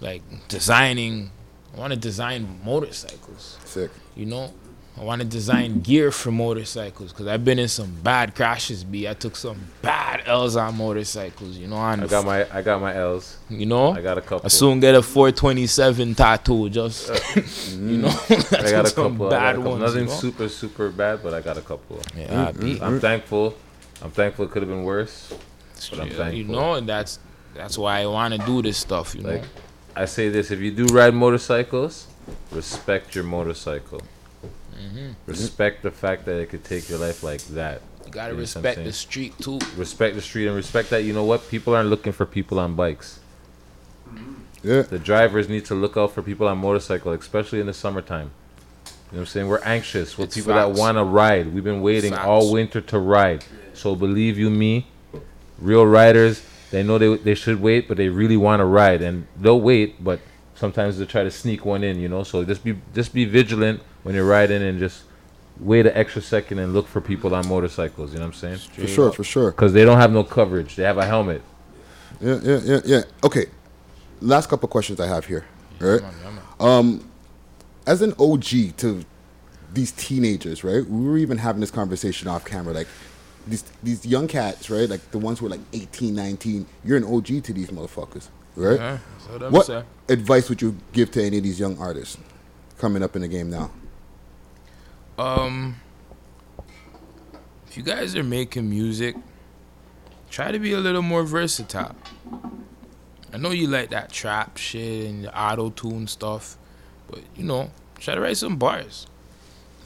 like 0.01 0.23
designing. 0.48 1.31
I 1.75 1.81
want 1.81 1.93
to 1.93 1.99
design 1.99 2.61
motorcycles. 2.65 3.59
Sick. 3.65 3.91
You 4.15 4.27
know, 4.27 4.53
I 4.97 5.03
want 5.03 5.23
to 5.23 5.27
design 5.27 5.81
gear 5.81 6.13
for 6.13 6.31
motorcycles 6.31 7.13
because 7.13 7.27
I've 7.27 7.45
been 7.45 7.59
in 7.59 7.67
some 7.67 7.93
bad 8.03 8.37
crashes. 8.37 8.85
B, 8.85 9.09
I 9.09 9.15
took 9.15 9.35
some 9.35 9.59
bad 9.83 10.23
L's 10.27 10.55
on 10.55 10.77
motorcycles. 10.77 11.57
You 11.57 11.67
know, 11.67 11.77
on 11.77 12.01
I 12.05 12.07
got 12.07 12.25
my 12.25 12.47
I 12.57 12.63
got 12.63 12.81
my 12.81 12.95
L's. 12.95 13.37
You 13.51 13.67
know, 13.67 13.91
I 13.91 14.01
got 14.03 14.19
a 14.19 14.21
couple. 14.21 14.43
I 14.45 14.49
soon 14.49 14.79
get 14.79 14.95
a 14.95 15.03
427 15.03 16.15
tattoo. 16.15 16.71
Just 16.71 17.11
uh, 17.11 17.15
you 17.73 17.99
know, 17.99 18.09
mm. 18.09 18.65
I 18.67 18.71
got 18.71 18.85
a 18.85 18.89
some 18.89 19.13
couple. 19.13 19.27
I 19.27 19.31
got 19.31 19.41
bad 19.41 19.55
a 19.55 19.59
couple. 19.59 19.71
ones. 19.73 19.83
Nothing 19.83 20.01
you 20.01 20.07
know? 20.07 20.13
super 20.13 20.49
super 20.49 20.91
bad, 20.91 21.23
but 21.25 21.35
I 21.35 21.41
got 21.41 21.59
a 21.59 21.63
couple. 21.63 22.01
Yeah, 22.17 22.53
I'm 22.81 23.01
thankful. 23.01 23.57
I'm 24.01 24.13
thankful. 24.13 24.45
It 24.45 24.53
could 24.53 24.63
have 24.63 24.69
been 24.71 24.85
worse, 24.85 25.35
but 25.91 25.99
I'm 26.01 26.11
thankful. 26.11 26.33
you 26.33 26.45
know, 26.45 26.75
and 26.75 26.89
that's 26.89 27.19
that's 27.53 27.77
why 27.77 28.01
I 28.01 28.07
want 28.07 28.35
to 28.35 28.47
do 28.47 28.63
this 28.63 28.79
stuff. 28.79 29.15
You 29.17 29.23
Like, 29.23 29.43
know, 29.43 29.49
I 29.97 30.05
say 30.07 30.29
this: 30.29 30.51
if 30.51 30.61
you 30.61 30.71
do 30.71 30.87
ride 30.87 31.15
motorcycles, 31.15 32.07
respect 32.51 33.15
your 33.15 33.25
motorcycle. 33.25 34.03
Mm-hmm. 34.77 35.12
Respect 35.27 35.83
the 35.83 35.91
fact 35.91 36.25
that 36.27 36.39
it 36.41 36.47
could 36.51 36.65
take 36.65 36.89
your 36.89 36.99
life 36.99 37.23
like 37.23 37.43
that. 37.49 37.81
you 38.05 38.11
gotta 38.12 38.31
You 38.31 38.35
know 38.35 38.41
respect 38.41 38.85
the 38.85 38.93
street 38.93 39.39
too. 39.39 39.59
Respect 39.77 40.15
the 40.16 40.23
street 40.23 40.47
and 40.47 40.57
respect 40.57 40.91
that 40.91 41.05
you 41.05 41.12
know 41.12 41.25
what 41.25 41.49
people 41.49 41.75
aren't 41.75 41.89
looking 41.89 42.12
for 42.12 42.27
people 42.27 42.59
on 42.59 42.75
bikes. 42.75 43.21
Yeah. 44.62 44.83
The 44.83 44.99
drivers 44.99 45.49
need 45.49 45.65
to 45.66 45.75
look 45.75 45.97
out 45.97 46.12
for 46.12 46.23
people 46.23 46.49
on 46.49 46.59
motorcycle, 46.59 47.12
especially 47.12 47.61
in 47.61 47.66
the 47.66 47.75
summertime. 47.75 48.31
You 48.87 48.91
know 48.91 48.93
what 49.11 49.21
I'm 49.21 49.27
saying? 49.27 49.49
We're 49.49 49.62
anxious. 49.62 50.19
We're 50.19 50.25
It's 50.25 50.35
people 50.35 50.55
facts. 50.55 50.75
that 50.75 50.81
want 50.81 50.97
to 50.97 51.05
ride. 51.05 51.53
We've 51.55 51.62
been 51.62 51.83
waiting 51.83 52.12
Facts. 52.12 52.27
all 52.27 52.51
winter 52.53 52.81
to 52.81 52.99
ride. 52.99 53.45
So 53.75 53.95
believe 53.95 54.39
you 54.39 54.51
me, 54.51 54.87
real 55.59 55.87
riders, 55.87 56.43
they 56.75 56.83
know 56.83 56.99
they 56.99 57.17
they 57.17 57.35
should 57.35 57.61
wait, 57.61 57.87
but 57.87 57.97
they 57.97 58.09
really 58.09 58.37
want 58.37 58.59
to 58.59 58.65
ride, 58.65 59.01
and 59.01 59.27
they'll 59.41 59.61
wait. 59.61 60.03
But 60.03 60.21
sometimes 60.57 60.99
they 60.99 61.07
try 61.07 61.23
to 61.23 61.31
sneak 61.31 61.65
one 61.65 61.85
in. 61.85 62.01
You 62.01 62.09
know, 62.09 62.25
so 62.25 62.45
just 62.45 62.65
be 62.65 62.77
just 62.95 63.15
be 63.15 63.25
vigilant 63.25 63.81
when 64.03 64.15
you're 64.17 64.27
riding, 64.27 64.61
and 64.61 64.79
just 64.81 65.05
wait 65.61 65.87
an 65.87 65.93
extra 65.95 66.21
second 66.21 66.59
and 66.59 66.75
look 66.75 66.89
for 66.89 67.01
people 67.01 67.33
on 67.33 67.47
motorcycles. 67.47 68.13
You 68.13 68.19
know 68.19 68.27
what 68.27 68.35
I'm 68.35 68.41
saying? 68.41 68.59
For 68.59 68.89
sure, 68.89 69.13
for 69.13 69.23
sure. 69.23 69.53
Because 69.53 69.73
they 69.73 69.85
don't 69.85 69.99
have 69.99 70.13
no 70.13 70.25
coverage. 70.25 70.75
They 70.75 70.83
have 70.83 70.99
a 70.99 71.07
helmet. 71.07 71.43
Yeah, 72.21 72.41
yeah, 72.43 72.61
yeah, 72.65 72.81
yeah. 72.85 73.03
Okay. 73.23 73.47
Last 74.21 74.49
couple 74.49 74.69
questions 74.69 74.99
I 74.99 75.07
have 75.07 75.27
here. 75.27 75.45
All 75.81 75.89
right. 75.89 76.03
Um, 76.59 77.09
as 77.87 78.03
an 78.03 78.15
OG 78.19 78.77
to 78.79 79.05
these 79.73 79.93
teenagers, 79.93 80.65
right? 80.65 80.85
We 80.85 81.07
were 81.07 81.19
even 81.19 81.39
having 81.39 81.61
this 81.61 81.71
conversation 81.71 82.27
off 82.27 82.45
camera. 82.45 82.75
Like 82.75 82.89
these 83.47 83.65
these 83.83 84.07
young 84.07 84.27
cats, 84.29 84.71
right? 84.71 84.89
Like 84.89 85.11
the 85.11 85.19
ones 85.19 85.39
who 85.39 85.47
are 85.47 85.51
like 85.51 85.61
18, 85.73 86.15
19. 86.15 86.66
You're 86.85 86.97
an 86.97 87.05
OG 87.05 87.45
to 87.45 87.53
these 87.53 87.69
motherfuckers, 87.71 88.29
right? 88.57 88.79
Yeah, 88.79 88.99
so 89.27 89.51
what 89.51 89.66
say. 89.66 89.83
advice 90.09 90.49
would 90.49 90.62
you 90.62 90.77
give 90.93 91.11
to 91.12 91.23
any 91.23 91.39
of 91.39 91.43
these 91.45 91.61
young 91.61 91.79
artists 91.79 92.19
coming 92.79 93.03
up 93.03 93.16
in 93.16 93.23
the 93.23 93.29
game 93.29 93.51
now? 93.51 93.71
Um, 95.19 95.77
if 97.69 97.77
you 97.77 97.83
guys 97.83 98.16
are 98.16 98.25
making 98.25 98.69
music, 98.69 99.16
try 100.31 100.51
to 100.51 100.59
be 100.59 100.73
a 100.73 100.81
little 100.81 101.03
more 101.03 101.23
versatile. 101.23 101.95
I 103.33 103.37
know 103.37 103.51
you 103.51 103.66
like 103.66 103.91
that 103.91 104.12
trap 104.12 104.57
shit 104.57 105.07
and 105.07 105.25
the 105.25 105.39
auto 105.39 105.71
tune 105.71 106.07
stuff, 106.07 106.57
but 107.11 107.21
you 107.37 107.45
know, 107.45 107.71
try 107.99 108.15
to 108.15 108.21
write 108.21 108.37
some 108.37 108.57
bars. 108.57 109.07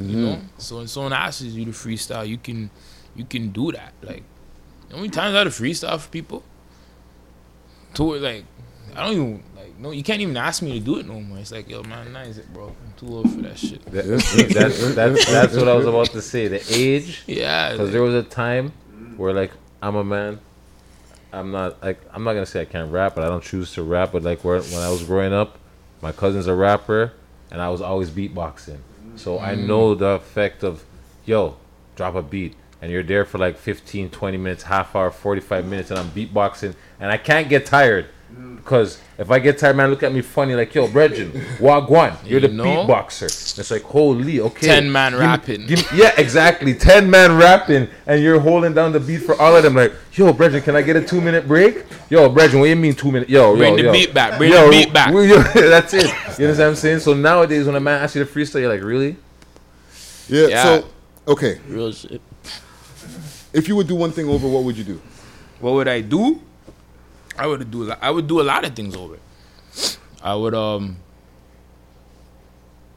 You 0.00 0.16
know, 0.16 0.40
so 0.58 0.76
when 0.76 0.86
someone 0.86 1.12
asks 1.12 1.42
you 1.42 1.64
to 1.64 1.72
freestyle, 1.72 2.26
you 2.26 2.38
can 2.38 2.70
you 3.18 3.24
can 3.24 3.50
do 3.50 3.72
that. 3.72 3.92
Like, 4.02 4.22
how 4.90 4.96
many 4.96 5.08
times 5.10 5.34
I 5.34 5.38
had 5.38 5.44
to 5.44 5.50
freestyle 5.50 5.98
for 6.00 6.08
people? 6.08 6.42
To 7.94 8.14
like, 8.16 8.44
I 8.94 9.04
don't 9.04 9.12
even 9.12 9.42
like 9.56 9.78
no. 9.78 9.90
You 9.90 10.02
can't 10.02 10.20
even 10.20 10.36
ask 10.36 10.62
me 10.62 10.78
to 10.78 10.84
do 10.84 10.98
it 10.98 11.06
no 11.06 11.20
more. 11.20 11.38
It's 11.38 11.52
like, 11.52 11.68
yo, 11.68 11.82
man, 11.82 12.12
nice 12.12 12.36
it, 12.38 12.52
bro. 12.52 12.68
I'm 12.68 12.92
too 12.96 13.08
old 13.14 13.30
for 13.30 13.40
that 13.42 13.58
shit. 13.58 13.84
That- 13.86 14.04
that's, 14.54 14.94
that's, 14.94 15.26
that's 15.26 15.56
what 15.56 15.68
I 15.68 15.74
was 15.74 15.86
about 15.86 16.06
to 16.12 16.22
say. 16.22 16.48
The 16.48 16.62
age. 16.70 17.22
Yeah, 17.26 17.72
Because 17.72 17.86
like- 17.86 17.92
there 17.92 18.02
was 18.02 18.14
a 18.14 18.22
time 18.22 18.72
where, 19.16 19.32
like, 19.32 19.52
I'm 19.82 19.96
a 19.96 20.04
man. 20.04 20.40
I'm 21.32 21.50
not 21.50 21.82
like 21.82 22.00
I'm 22.14 22.24
not 22.24 22.32
gonna 22.32 22.46
say 22.46 22.62
I 22.62 22.64
can't 22.64 22.90
rap, 22.90 23.14
but 23.14 23.22
I 23.24 23.28
don't 23.28 23.42
choose 23.44 23.72
to 23.74 23.82
rap. 23.82 24.12
But 24.12 24.22
like 24.22 24.42
where, 24.44 24.60
when 24.62 24.80
I 24.80 24.90
was 24.90 25.02
growing 25.02 25.32
up, 25.34 25.58
my 26.00 26.10
cousin's 26.12 26.46
a 26.46 26.54
rapper, 26.54 27.12
and 27.50 27.60
I 27.60 27.68
was 27.68 27.82
always 27.82 28.08
beatboxing. 28.10 28.78
So 29.16 29.38
I 29.38 29.54
Mm. 29.54 29.66
know 29.66 29.94
the 29.94 30.06
effect 30.10 30.62
of, 30.62 30.84
yo, 31.26 31.56
drop 31.96 32.14
a 32.14 32.22
beat, 32.22 32.54
and 32.80 32.90
you're 32.92 33.02
there 33.02 33.24
for 33.24 33.38
like 33.38 33.56
15, 33.58 34.10
20 34.10 34.36
minutes, 34.36 34.62
half 34.64 34.94
hour, 34.94 35.10
45 35.10 35.66
minutes, 35.66 35.90
and 35.90 35.98
I'm 35.98 36.10
beatboxing, 36.10 36.74
and 37.00 37.10
I 37.10 37.16
can't 37.16 37.48
get 37.48 37.66
tired. 37.66 38.06
Because 38.56 39.00
if 39.16 39.30
I 39.30 39.38
get 39.38 39.56
tired, 39.58 39.74
man, 39.76 39.88
look 39.88 40.02
at 40.02 40.12
me 40.12 40.20
funny, 40.20 40.54
like, 40.54 40.74
yo, 40.74 40.86
Bregin, 40.86 41.30
Wagwan, 41.58 42.14
you're 42.28 42.40
the 42.40 42.48
You 42.48 42.54
know? 42.54 42.64
beatboxer. 42.86 43.58
It's 43.58 43.70
like, 43.70 43.82
holy, 43.82 44.38
okay. 44.40 44.66
10 44.66 44.92
man 44.92 45.12
Give 45.12 45.20
me- 45.20 45.26
rapping. 45.26 45.66
give 45.66 45.78
me- 45.92 45.98
yeah, 45.98 46.12
exactly. 46.18 46.74
10 46.74 47.10
man 47.10 47.36
rapping, 47.38 47.88
and 48.06 48.22
you're 48.22 48.38
holding 48.38 48.74
down 48.74 48.92
the 48.92 49.00
beat 49.00 49.18
for 49.22 49.34
all 49.40 49.56
of 49.56 49.62
them. 49.62 49.74
Like, 49.74 49.92
yo, 50.12 50.32
Bregin, 50.34 50.62
can 50.62 50.76
I 50.76 50.82
get 50.82 50.94
a 50.96 51.02
two 51.02 51.22
minute 51.22 51.48
break? 51.48 51.84
Yo, 52.10 52.28
Bregin, 52.28 52.58
what 52.58 52.64
do 52.64 52.68
you 52.68 52.76
mean 52.76 52.94
two 52.94 53.10
minutes? 53.10 53.30
Yo, 53.30 53.56
Bring 53.56 53.70
yo, 53.72 53.76
the 53.78 53.82
yo. 53.84 53.92
beat 53.92 54.12
back, 54.12 54.36
bring 54.36 54.52
Yo, 54.52 54.64
the 54.66 54.70
beat 54.70 54.92
back. 54.92 55.10
yo, 55.12 55.42
that's 55.70 55.94
it. 55.94 56.04
You 56.38 56.46
know 56.48 56.52
what 56.52 56.60
I'm 56.60 56.74
saying? 56.76 57.00
So 57.00 57.14
nowadays, 57.14 57.64
when 57.66 57.76
a 57.76 57.80
man 57.80 58.02
asks 58.02 58.14
you 58.14 58.24
to 58.24 58.30
freestyle, 58.30 58.60
you're 58.60 58.68
like, 58.72 58.82
really? 58.82 59.16
Yeah. 60.28 60.46
Yeah. 60.48 60.62
So 60.64 60.88
okay, 61.28 61.58
Real 61.66 61.90
shit. 61.92 62.20
If 63.58 63.68
you 63.68 63.76
would 63.76 63.88
do 63.88 63.94
one 63.94 64.12
thing 64.12 64.28
over, 64.28 64.48
what 64.48 64.64
would 64.64 64.76
you 64.76 64.84
do? 64.84 65.00
What 65.60 65.72
would 65.74 65.88
I 65.88 66.00
do? 66.00 66.40
I 67.36 67.46
would 67.46 67.70
do. 67.70 67.82
a 67.82 67.86
lot- 67.90 67.98
I 68.00 68.10
would 68.10 68.26
do 68.26 68.40
a 68.40 68.46
lot 68.52 68.64
of 68.64 68.74
things 68.74 68.94
over. 68.96 69.18
I 70.22 70.34
would 70.34 70.54
um. 70.54 70.96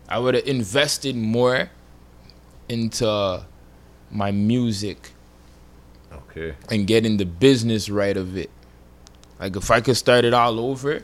I 0.08 0.20
would 0.20 0.36
have 0.36 0.46
invested 0.46 1.16
more 1.16 1.70
into 2.68 3.44
my 4.12 4.32
music 4.32 5.12
Okay. 6.12 6.54
and 6.70 6.86
getting 6.86 7.16
the 7.18 7.26
business 7.26 7.90
right 7.90 8.18
of 8.18 8.36
it. 8.38 8.50
Like 9.40 9.56
if 9.56 9.72
I 9.72 9.80
could 9.80 9.96
start 9.96 10.26
it 10.26 10.34
all 10.34 10.60
over, 10.60 11.02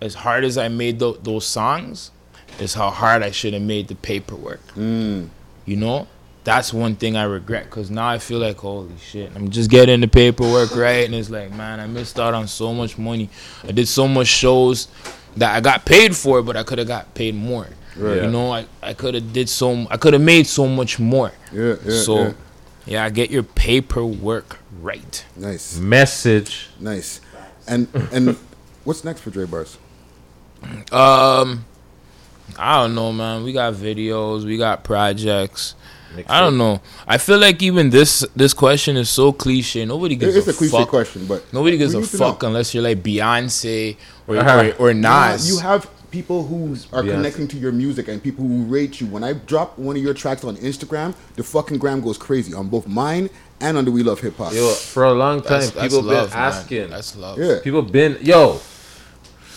as 0.00 0.14
hard 0.14 0.44
as 0.44 0.56
I 0.56 0.68
made 0.68 1.00
tho- 1.00 1.18
those 1.20 1.46
songs, 1.46 2.12
is 2.60 2.74
how 2.74 2.90
hard 2.90 3.22
I 3.22 3.32
should 3.32 3.54
have 3.54 3.62
made 3.62 3.88
the 3.88 3.96
paperwork. 3.96 4.60
You 4.76 5.28
know, 5.66 6.06
that's 6.46 6.72
one 6.72 6.94
thing 6.94 7.16
I 7.16 7.24
regret 7.24 7.64
because 7.64 7.90
now 7.90 8.06
I 8.06 8.18
feel 8.18 8.38
like 8.38 8.58
holy 8.58 8.96
shit, 8.98 9.32
I'm 9.34 9.50
just 9.50 9.68
getting 9.68 10.00
the 10.00 10.06
paperwork 10.06 10.76
right, 10.76 11.04
and 11.04 11.12
it's 11.12 11.28
like 11.28 11.50
man, 11.50 11.80
I 11.80 11.88
missed 11.88 12.20
out 12.20 12.34
on 12.34 12.46
so 12.46 12.72
much 12.72 12.96
money. 12.96 13.28
I 13.64 13.72
did 13.72 13.88
so 13.88 14.06
much 14.06 14.28
shows 14.28 14.86
that 15.36 15.56
I 15.56 15.60
got 15.60 15.84
paid 15.84 16.14
for, 16.14 16.42
but 16.42 16.56
I 16.56 16.62
could 16.62 16.78
have 16.78 16.86
got 16.86 17.12
paid 17.14 17.34
more. 17.34 17.66
Right. 17.96 18.22
You 18.22 18.30
know, 18.30 18.52
I, 18.52 18.66
I 18.80 18.94
could 18.94 19.14
have 19.14 19.32
did 19.32 19.48
so 19.48 19.88
I 19.90 19.96
could 19.96 20.12
have 20.12 20.22
made 20.22 20.46
so 20.46 20.68
much 20.68 21.00
more. 21.00 21.32
Yeah, 21.52 21.74
yeah, 21.84 22.00
so 22.00 22.22
yeah. 22.22 22.32
yeah, 22.86 23.10
get 23.10 23.28
your 23.30 23.42
paperwork 23.42 24.60
right. 24.80 25.26
Nice, 25.34 25.76
Message. 25.78 26.70
nice. 26.78 27.20
And 27.66 27.88
and 28.12 28.36
what's 28.84 29.02
next 29.02 29.22
for 29.22 29.30
Dre 29.30 29.46
Bars? 29.46 29.78
Um, 30.92 31.64
I 32.56 32.80
don't 32.80 32.94
know, 32.94 33.12
man. 33.12 33.42
We 33.42 33.52
got 33.52 33.74
videos, 33.74 34.44
we 34.44 34.56
got 34.56 34.84
projects. 34.84 35.74
I 36.28 36.40
don't 36.40 36.56
know. 36.58 36.80
I 37.06 37.18
feel 37.18 37.38
like 37.38 37.62
even 37.62 37.90
this 37.90 38.24
this 38.34 38.52
question 38.54 38.96
is 38.96 39.08
so 39.10 39.32
cliche. 39.32 39.84
Nobody 39.84 40.16
gives 40.16 40.36
It's 40.36 40.46
a, 40.46 40.50
a 40.50 40.54
cliche 40.54 40.78
fuck. 40.78 40.88
question, 40.88 41.26
but 41.26 41.44
Nobody 41.52 41.76
gives 41.78 41.94
a 41.94 42.02
fuck 42.02 42.42
know. 42.42 42.48
unless 42.48 42.72
you're 42.74 42.82
like 42.82 43.02
Beyonce 43.02 43.96
or 44.26 44.36
Uh-huh. 44.38 44.72
or, 44.78 44.90
or 44.90 44.94
Nas. 44.94 45.48
you 45.48 45.58
have 45.58 45.88
people 46.10 46.46
who 46.46 46.72
are 46.92 47.02
Beyonce. 47.02 47.10
connecting 47.12 47.48
to 47.48 47.56
your 47.58 47.72
music 47.72 48.08
and 48.08 48.22
people 48.22 48.44
who 48.46 48.62
rate 48.64 49.00
you. 49.00 49.06
When 49.08 49.22
I 49.24 49.32
drop 49.34 49.78
one 49.78 49.96
of 49.96 50.02
your 50.02 50.14
tracks 50.14 50.44
on 50.44 50.56
Instagram, 50.56 51.14
the 51.36 51.42
fucking 51.42 51.78
gram 51.78 52.00
goes 52.00 52.16
crazy 52.18 52.54
on 52.54 52.68
both 52.68 52.86
mine 52.86 53.28
and 53.60 53.76
on 53.76 53.84
the 53.84 53.90
We 53.90 54.02
Love 54.02 54.20
Hip 54.20 54.36
Hop. 54.36 54.52
Yo, 54.52 54.68
for 54.72 55.04
a 55.04 55.12
long 55.12 55.40
time, 55.42 55.60
that's, 55.60 55.70
that's 55.70 55.94
people 55.94 56.02
love, 56.06 56.30
been 56.30 56.38
man. 56.38 56.48
asking. 56.52 56.90
That's 56.90 57.16
love. 57.16 57.38
Yeah. 57.38 57.58
People 57.62 57.82
been, 57.82 58.18
yo, 58.22 58.60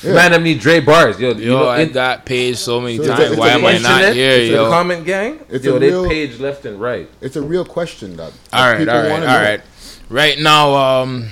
Yeah. 0.04 0.14
man, 0.14 0.34
I 0.34 0.38
need 0.38 0.60
Dre 0.62 0.80
bars. 0.80 1.20
Yo, 1.20 1.32
you 1.34 1.50
know, 1.50 1.68
I 1.68 1.82
in- 1.82 1.92
got 1.92 2.26
paid 2.26 2.58
so 2.58 2.80
many 2.80 2.98
So 2.98 3.04
it's 3.04 3.12
a- 3.12 3.16
times. 3.16 3.32
it's 3.32 3.40
Why 3.40 3.50
am 3.50 3.66
I 3.66 3.72
not 3.80 3.92
internet, 4.02 4.16
here, 4.16 4.38
the 4.40 4.46
yo? 4.46 4.70
comment 4.70 5.06
gang, 5.06 5.40
It's 5.50 5.66
yo, 5.66 5.76
a 5.76 5.80
they 5.80 5.88
real- 5.90 6.08
page 6.08 6.40
left 6.40 6.66
and 6.66 6.80
right. 6.80 7.10
It's 7.22 7.36
a 7.36 7.42
real 7.42 7.66
question, 7.66 8.16
dog. 8.16 8.32
All 8.54 8.66
right, 8.70 8.78
People 8.80 8.94
all 8.96 9.02
right, 9.02 9.12
wanna 9.12 9.26
all 9.26 9.34
know. 9.34 9.44
right. 9.44 9.62
Right 10.10 10.40
now, 10.40 10.74
um, 10.76 11.28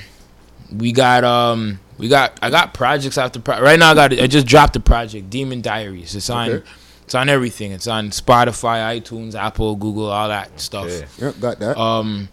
we 0.75 0.91
got 0.91 1.23
um, 1.23 1.79
we 1.97 2.09
got 2.09 2.37
I 2.41 2.49
got 2.49 2.73
projects 2.73 3.17
after 3.17 3.39
pro- 3.39 3.61
right 3.61 3.79
now. 3.79 3.91
I 3.91 3.93
got 3.95 4.11
I 4.13 4.27
just 4.27 4.45
dropped 4.45 4.73
the 4.73 4.79
project 4.81 5.29
Demon 5.29 5.61
Diaries. 5.61 6.13
It's 6.15 6.29
on 6.29 6.49
Okay. 6.49 6.67
it's 7.05 7.15
on 7.15 7.29
everything. 7.29 7.71
It's 7.71 7.87
on 7.87 8.09
Spotify, 8.09 8.99
iTunes, 9.01 9.33
Apple, 9.33 9.75
Google, 9.77 10.07
all 10.11 10.27
that 10.27 10.59
stuff. 10.59 10.89
Yep, 11.19 11.39
got 11.39 11.59
that. 11.59 11.77
Um, 11.79 12.27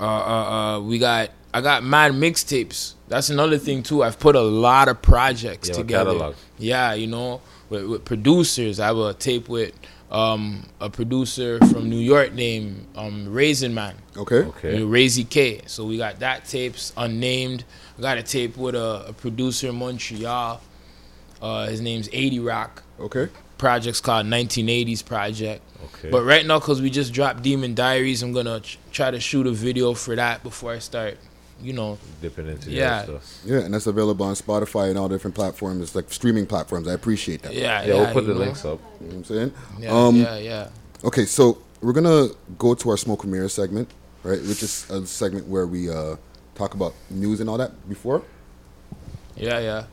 uh, 0.00 0.04
uh, 0.04 0.06
uh, 0.08 0.80
we 0.80 0.98
got 0.98 1.28
I 1.54 1.60
got 1.60 1.84
mad 1.84 2.12
mixtapes. 2.12 2.94
That's 3.08 3.28
another 3.30 3.58
thing 3.58 3.82
too. 3.82 4.02
I've 4.02 4.18
put 4.18 4.36
a 4.36 4.40
lot 4.40 4.88
of 4.88 5.02
projects 5.02 5.68
You 5.68 5.74
have 5.74 5.82
together. 5.86 6.12
catalog. 6.12 6.34
Yeah, 6.58 6.94
you 6.94 7.06
know, 7.06 7.40
with, 7.68 7.84
with 7.86 8.04
producers. 8.04 8.80
I 8.80 8.86
have 8.86 8.98
a 8.98 9.14
tape 9.14 9.48
with 9.48 9.72
um 10.10 10.66
a 10.80 10.90
producer 10.90 11.58
from 11.58 11.88
New 11.88 11.98
York 11.98 12.32
named 12.34 12.86
um 12.96 13.32
Raisin 13.32 13.74
Man. 13.74 13.94
Okay. 14.16 14.36
Okay. 14.44 14.78
You 14.78 14.86
know, 14.86 14.90
Razy 14.90 15.28
K. 15.28 15.60
So 15.66 15.84
we 15.84 15.96
got 15.98 16.20
that 16.20 16.46
tapes 16.46 16.92
unnamed. 16.96 17.64
I 17.98 18.02
got 18.02 18.18
a 18.18 18.22
tape 18.22 18.56
with 18.56 18.74
a, 18.74 19.06
a 19.08 19.12
producer 19.12 19.68
in 19.68 19.76
Montreal. 19.76 20.60
Uh, 21.40 21.66
his 21.66 21.80
name's 21.80 22.08
80 22.12 22.38
Rock. 22.40 22.82
Okay. 23.00 23.28
Project's 23.58 24.00
called 24.00 24.26
1980s 24.26 25.04
Project. 25.04 25.62
Okay. 25.84 26.10
But 26.10 26.22
right 26.24 26.46
now, 26.46 26.58
cause 26.60 26.80
we 26.80 26.88
just 26.90 27.12
dropped 27.12 27.42
Demon 27.42 27.74
Diaries, 27.74 28.22
I'm 28.22 28.32
gonna 28.32 28.60
ch- 28.60 28.78
try 28.92 29.10
to 29.10 29.20
shoot 29.20 29.46
a 29.46 29.50
video 29.50 29.92
for 29.94 30.14
that 30.16 30.42
before 30.42 30.72
I 30.72 30.78
start. 30.78 31.18
You 31.62 31.72
know, 31.72 31.98
Dipping 32.20 32.48
into 32.48 32.70
yeah, 32.70 33.04
stuff. 33.04 33.38
Yeah, 33.44 33.58
and 33.60 33.72
that's 33.72 33.86
available 33.86 34.26
on 34.26 34.34
Spotify 34.34 34.90
and 34.90 34.98
all 34.98 35.08
different 35.08 35.34
platforms, 35.34 35.94
like 35.94 36.12
streaming 36.12 36.46
platforms. 36.46 36.88
I 36.88 36.92
appreciate 36.94 37.42
that. 37.42 37.54
Yeah, 37.54 37.84
Yeah, 37.84 37.94
we'll 37.94 38.12
put 38.12 38.26
the 38.26 38.34
know. 38.34 38.40
links 38.40 38.64
up. 38.64 38.80
You 39.00 39.06
know 39.06 39.12
what 39.12 39.16
I'm 39.18 39.24
saying? 39.24 39.52
Yeah, 39.78 39.90
um, 39.90 40.16
yeah, 40.16 40.36
yeah. 40.38 40.68
Okay, 41.04 41.24
so 41.24 41.58
we're 41.80 41.92
gonna 41.92 42.28
go 42.58 42.74
to 42.74 42.90
our 42.90 42.96
smoke 42.96 43.22
and 43.22 43.32
mirror 43.32 43.48
segment, 43.48 43.88
right? 44.24 44.40
Which 44.40 44.62
is 44.62 44.90
a 44.90 45.06
segment 45.06 45.46
where 45.46 45.66
we 45.66 45.88
uh, 45.90 46.16
talk 46.56 46.74
about 46.74 46.94
news 47.10 47.40
and 47.40 47.48
all 47.48 47.58
that 47.58 47.88
before. 47.88 48.22
Yeah, 49.36 49.58
yeah. 49.60 49.84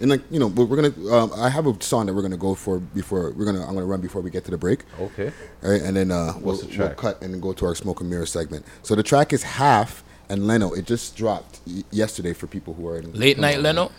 And 0.00 0.10
like 0.10 0.22
you 0.30 0.38
know, 0.40 0.46
we're 0.46 0.64
we're 0.64 0.80
gonna. 0.80 1.14
Um, 1.14 1.30
I 1.36 1.50
have 1.50 1.66
a 1.66 1.82
song 1.82 2.06
that 2.06 2.14
we're 2.14 2.22
gonna 2.22 2.36
go 2.38 2.54
for 2.54 2.78
before 2.78 3.32
we're 3.32 3.44
gonna. 3.44 3.60
I'm 3.66 3.74
gonna 3.74 3.84
run 3.86 4.00
before 4.00 4.22
we 4.22 4.30
get 4.30 4.44
to 4.46 4.50
the 4.50 4.56
break. 4.58 4.80
Okay. 4.98 5.30
All 5.62 5.70
right, 5.70 5.82
and 5.82 5.94
then 5.96 6.10
uh, 6.10 6.32
we'll, 6.36 6.56
What's 6.56 6.60
the 6.60 6.66
we'll 6.68 6.76
track? 6.76 6.96
cut 6.96 7.22
and 7.22 7.40
go 7.42 7.52
to 7.52 7.66
our 7.66 7.74
smoke 7.74 8.00
and 8.00 8.08
mirror 8.08 8.24
segment. 8.26 8.64
So 8.82 8.94
the 8.94 9.02
track 9.02 9.32
is 9.34 9.42
half 9.42 10.02
and 10.30 10.46
Leno. 10.46 10.72
It 10.72 10.86
just 10.86 11.16
dropped 11.16 11.60
y- 11.66 11.82
yesterday 11.90 12.32
for 12.32 12.46
people 12.46 12.72
who 12.74 12.88
are 12.88 12.98
in 12.98 13.12
Late 13.12 13.38
night 13.38 13.60
Leno. 13.60 13.90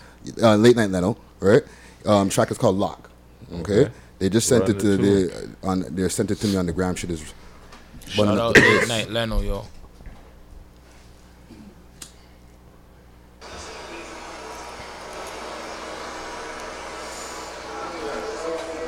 Uh, 0.41 0.56
late 0.56 0.76
night 0.76 0.90
Leno, 0.90 1.18
right? 1.40 1.62
Um, 2.06 2.30
track 2.30 2.49
is 2.52 2.58
called 2.58 2.78
Lock. 2.78 3.10
Okay, 3.53 3.82
Okay. 3.82 3.91
they 4.20 4.30
just 4.30 4.48
sent 4.48 4.62
Run 4.64 4.72
it 4.72 4.80
to 4.80 4.94
it 4.94 4.98
the 5.02 5.68
on. 5.68 5.86
They 5.95 6.08
sent 6.10 6.32
it 6.32 6.36
to 6.40 6.48
me 6.48 6.56
on 6.58 6.66
the 6.66 6.74
gram. 6.74 6.95
Shit 6.95 7.12
is. 7.12 7.34
Shout 8.08 8.28
out 8.28 8.56
the 8.56 8.62
Late 8.62 8.78
place. 8.78 8.88
Night 8.90 9.10
Leno, 9.12 9.41
yo. 9.41 9.66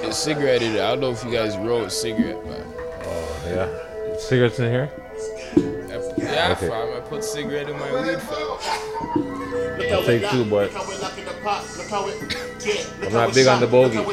It's 0.01 0.17
cigarette. 0.17 0.61
I 0.61 0.75
don't 0.75 0.99
know 0.99 1.11
if 1.11 1.23
you 1.23 1.31
guys 1.31 1.55
roll 1.57 1.83
a 1.83 1.89
cigarette, 1.89 2.37
but 2.45 2.65
Oh 3.05 3.43
Yeah. 3.47 4.17
Cigarettes 4.17 4.59
in 4.59 4.69
here? 4.71 4.89
Yeah, 6.17 6.51
Okay. 6.57 6.67
fam, 6.69 6.93
I 6.97 6.99
put 7.01 7.23
cigarette 7.23 7.69
in 7.69 7.77
my 7.79 7.91
weed, 8.01 8.19
fam. 8.21 8.57
I'll 9.93 10.03
take 10.03 10.27
two, 10.31 10.43
but 10.45 10.71
I'm 10.73 10.87
not 13.13 13.33
big 13.33 13.47
on 13.47 13.59
the 13.59 13.67
bogey. 13.67 13.97
I 13.99 14.03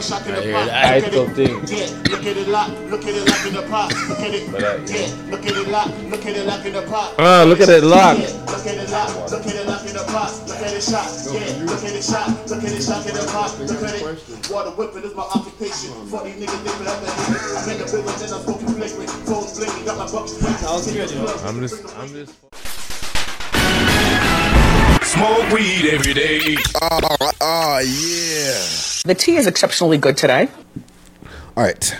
hear 0.42 0.56
I 0.56 1.00
that. 1.00 1.04
still 1.06 1.28
think. 1.30 1.62
Look 2.10 2.26
at 2.26 2.36
it 2.36 2.48
lock, 2.48 2.68
look 2.90 3.04
at 3.06 3.14
it 3.14 3.24
lock 3.28 3.46
in 3.46 3.54
the 3.54 3.62
pot. 3.70 3.92
Look 4.08 4.18
at 4.20 4.34
it, 4.34 4.50
But 4.52 4.64
I- 4.64 4.76
yeah. 4.90 5.08
Look 5.30 5.46
at 5.46 5.56
it 5.56 5.68
lock, 5.68 5.88
look 6.10 6.26
at 6.26 6.36
it 6.36 6.44
lock 6.46 6.64
in 6.66 6.72
the 6.72 6.82
pot. 6.82 7.14
Ah, 7.18 7.44
look 7.46 7.60
at 7.60 7.68
it 7.68 7.84
lock. 7.84 8.18
Yeah, 8.18 8.26
Look 8.50 8.66
at 8.66 8.74
it 8.76 8.90
lock, 8.90 9.30
look 9.30 9.46
at 9.46 9.54
it 9.54 9.66
lock 9.66 9.86
in 9.86 9.92
the 9.94 10.02
pot. 10.10 10.32
Look 10.48 10.60
at 10.60 10.72
it 10.74 10.82
shot, 10.82 11.06
yeah. 11.32 11.64
Look 11.64 11.84
at 11.84 11.94
it 11.94 12.02
shot, 12.04 12.28
look 12.50 12.64
at 12.64 12.72
it 12.72 12.82
shot 12.82 13.06
in 13.06 13.14
the 13.14 13.24
pot. 13.30 13.56
Look 13.60 13.82
at 13.82 13.94
it. 13.94 14.02
Water 14.50 14.70
whipping 14.76 15.04
is 15.04 15.14
my 15.14 15.22
occupation. 15.22 15.92
For 16.10 16.22
these 16.24 16.36
niggas 16.36 16.62
dipping 16.66 16.88
up 16.90 17.00
the 17.00 17.06
hit. 17.08 17.40
I'm 17.56 17.68
in 17.70 17.78
the 17.78 17.84
building, 17.86 18.18
then 18.18 18.32
I'm 18.34 18.42
smoking 18.42 18.74
flagrant. 18.74 19.10
Phones 19.24 19.52
blinking, 19.56 19.84
got 19.86 19.96
my 19.96 20.06
bucks. 20.10 20.32
Sounds 20.60 20.86
good, 20.92 21.10
yo. 21.10 21.24
I'm 21.46 21.60
just, 21.62 21.79
I'm 21.96 22.08
just. 22.08 22.34
Smoke 25.04 25.50
weed 25.52 25.90
every 25.90 26.14
day. 26.14 26.56
Oh, 26.82 27.78
yeah. 27.80 29.02
The 29.04 29.14
tea 29.18 29.36
is 29.36 29.46
exceptionally 29.46 29.98
good 29.98 30.16
today. 30.16 30.48
All 31.56 31.64
right. 31.64 31.96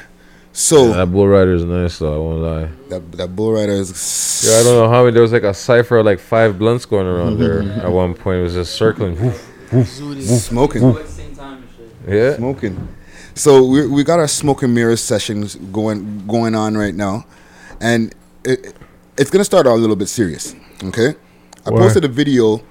So 0.52 0.92
That 0.92 1.06
bull 1.06 1.28
rider 1.28 1.54
is 1.54 1.64
nice 1.64 1.98
though. 1.98 2.14
I 2.14 2.18
won't 2.18 2.40
lie. 2.40 2.68
that 2.88 3.12
that 3.12 3.36
bull 3.36 3.52
rider 3.52 3.72
is. 3.72 4.44
Yeah, 4.46 4.60
I 4.60 4.62
don't 4.64 4.74
know 4.74 4.88
how 4.88 5.02
many. 5.04 5.14
There 5.14 5.22
was 5.22 5.32
like 5.32 5.44
a 5.44 5.54
cipher 5.54 5.98
of 5.98 6.06
like 6.06 6.18
five 6.18 6.58
blunts 6.58 6.84
going 6.84 7.06
around 7.06 7.38
there 7.38 7.62
mm-hmm. 7.62 7.80
at 7.80 7.90
one 7.90 8.14
point. 8.14 8.40
It 8.40 8.42
was 8.42 8.54
just 8.54 8.74
circling. 8.74 9.18
Woof, 9.20 9.70
woof, 9.72 10.22
Smoking. 10.22 10.96
Yeah. 12.06 12.36
Smoking. 12.36 12.88
So 13.34 13.64
we 13.64 13.86
we 13.86 14.04
got 14.04 14.18
our 14.18 14.28
smoke 14.28 14.62
and 14.62 14.74
mirrors 14.74 15.00
sessions 15.00 15.54
going 15.54 16.26
going 16.26 16.54
on 16.54 16.76
right 16.76 16.94
now, 16.94 17.24
and 17.80 18.14
it, 18.44 18.76
it's 19.16 19.30
gonna 19.30 19.44
start 19.44 19.66
out 19.66 19.74
a 19.74 19.80
little 19.80 19.96
bit 19.96 20.08
serious. 20.08 20.54
Okay, 20.84 21.14
I 21.66 21.70
Why? 21.70 21.78
posted 21.80 22.04
a 22.04 22.08
video 22.08 22.62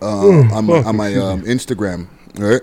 uh, 0.00 0.28
on 0.52 0.64
my, 0.66 0.82
on 0.82 0.96
my 0.96 1.14
um, 1.14 1.42
Instagram, 1.42 2.08
right, 2.38 2.62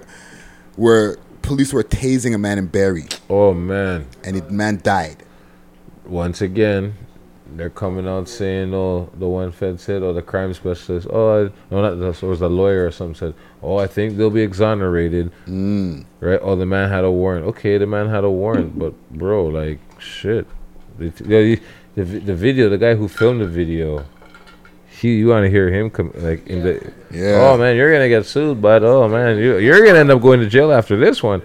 where 0.75 1.17
police 1.41 1.71
were 1.71 1.83
tasing 1.83 2.33
a 2.33 2.37
man 2.37 2.57
in 2.57 2.67
Barrie, 2.67 3.07
Oh 3.29 3.53
man. 3.53 4.07
and 4.23 4.37
the 4.41 4.51
man 4.51 4.79
died. 4.83 5.17
Once 6.05 6.41
again, 6.41 6.95
they're 7.55 7.69
coming 7.69 8.07
out 8.07 8.27
saying, 8.27 8.73
"Oh, 8.73 9.09
the 9.17 9.27
one 9.27 9.51
Fed 9.51 9.79
said, 9.79 10.01
oh, 10.03 10.11
the 10.13 10.21
crime 10.21 10.53
specialist, 10.53 11.07
oh, 11.09 11.45
I, 11.45 11.51
no, 11.71 11.81
not 11.81 11.95
that, 11.99 12.23
it 12.23 12.27
was 12.27 12.39
the 12.39 12.49
lawyer 12.49 12.85
or 12.87 12.91
something 12.91 13.15
said, 13.15 13.33
oh, 13.63 13.77
I 13.77 13.87
think 13.87 14.17
they'll 14.17 14.29
be 14.29 14.41
exonerated, 14.41 15.31
Mm. 15.47 16.05
right? 16.19 16.39
Oh, 16.41 16.55
the 16.55 16.65
man 16.65 16.89
had 16.89 17.03
a 17.03 17.11
warrant. 17.11 17.45
Okay, 17.47 17.77
the 17.77 17.87
man 17.87 18.09
had 18.09 18.23
a 18.23 18.29
warrant, 18.29 18.77
but 18.77 18.93
bro, 19.11 19.45
like, 19.47 19.79
shit, 19.99 20.45
the, 20.97 21.59
the, 22.03 22.19
the 22.19 22.35
video, 22.35 22.69
the 22.69 22.77
guy 22.77 22.95
who 22.95 23.07
filmed 23.07 23.41
the 23.41 23.47
video, 23.47 24.05
he, 24.89 25.15
you 25.15 25.27
want 25.27 25.45
to 25.45 25.49
hear 25.49 25.69
him 25.69 25.89
come 25.89 26.11
like 26.15 26.45
in 26.47 26.63
the, 26.63 26.91
Yeah. 27.11 27.49
oh 27.51 27.57
man, 27.57 27.75
you're 27.75 27.91
gonna 27.91 28.09
get 28.09 28.25
sued, 28.25 28.61
but 28.61 28.83
oh 28.83 29.07
man, 29.07 29.37
you, 29.37 29.57
you're 29.57 29.85
gonna 29.85 29.99
end 29.99 30.11
up 30.11 30.21
going 30.21 30.39
to 30.41 30.47
jail 30.47 30.71
after 30.73 30.97
this 30.97 31.21
one. 31.23 31.41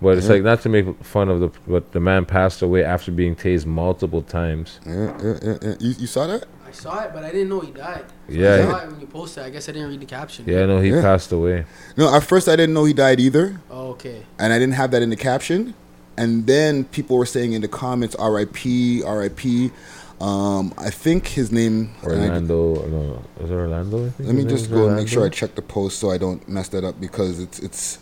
But 0.00 0.16
it's 0.16 0.28
like 0.28 0.42
not 0.44 0.60
to 0.62 0.68
make 0.68 0.86
fun 1.04 1.28
of 1.28 1.40
the, 1.40 1.48
but 1.66 1.90
the 1.90 1.98
man 1.98 2.24
passed 2.24 2.62
away 2.62 2.84
after 2.84 3.10
being 3.10 3.34
tased 3.34 3.66
multiple 3.66 4.22
times. 4.22 4.78
Yeah, 4.86 4.94
yeah, 5.20 5.38
yeah, 5.42 5.56
yeah. 5.60 5.74
You, 5.80 5.94
you 5.98 6.06
saw 6.06 6.28
that? 6.28 6.44
I 6.64 6.70
saw 6.70 7.02
it, 7.02 7.10
but 7.12 7.24
I 7.24 7.32
didn't 7.32 7.48
know 7.48 7.58
he 7.58 7.72
died. 7.72 8.04
So 8.28 8.34
Yeah. 8.34 8.54
I 8.54 8.62
saw 8.70 8.84
it 8.84 8.90
when 8.92 9.00
you 9.00 9.06
posted. 9.08 9.42
I 9.44 9.50
guess 9.50 9.68
I 9.68 9.72
didn't 9.72 9.88
read 9.88 9.98
the 9.98 10.06
caption. 10.06 10.44
Yeah, 10.46 10.66
no, 10.66 10.78
he 10.80 10.90
Yeah. 10.90 11.00
passed 11.02 11.32
away. 11.32 11.64
No, 11.96 12.14
at 12.14 12.22
first 12.22 12.46
I 12.48 12.54
didn't 12.54 12.74
know 12.74 12.84
he 12.84 12.92
died 12.92 13.18
either. 13.18 13.60
Oh, 13.70 13.88
okay. 13.88 14.22
and 14.38 14.52
I 14.52 14.58
didn't 14.60 14.74
have 14.74 14.92
that 14.92 15.02
in 15.02 15.10
the 15.10 15.16
caption. 15.16 15.74
And 16.16 16.46
then 16.46 16.84
people 16.84 17.16
were 17.16 17.26
saying 17.26 17.52
in 17.54 17.62
the 17.62 17.68
comments, 17.68 18.14
"R.I.P. 18.16 19.02
R.I.P." 19.04 19.70
Um, 20.20 20.74
I 20.76 20.90
think 20.90 21.26
his 21.28 21.52
name. 21.52 21.90
I- 22.02 22.06
Orlando, 22.06 22.74
no, 22.88 23.22
is 23.40 23.50
it 23.50 23.54
Orlando? 23.54 24.06
I 24.06 24.10
think 24.10 24.26
let 24.26 24.34
me 24.34 24.44
just 24.44 24.70
go 24.70 24.88
and 24.88 24.96
make 24.96 25.08
sure 25.08 25.24
I 25.24 25.28
check 25.28 25.54
the 25.54 25.62
post 25.62 25.98
so 25.98 26.10
I 26.10 26.18
don't 26.18 26.46
mess 26.48 26.68
that 26.70 26.82
up 26.84 27.00
because 27.00 27.38
it's 27.38 27.58
it's 27.60 27.98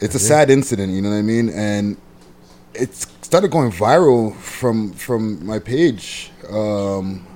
it's 0.00 0.14
a 0.14 0.18
sad 0.18 0.50
incident. 0.50 0.92
You 0.92 1.02
know 1.02 1.10
what 1.10 1.16
I 1.16 1.22
mean? 1.22 1.48
And 1.50 1.96
it's 2.74 3.06
started 3.22 3.50
going 3.50 3.70
viral 3.70 4.34
from 4.36 4.92
from 4.94 5.44
my 5.46 5.58
page. 5.60 6.30
Um, 6.50 7.26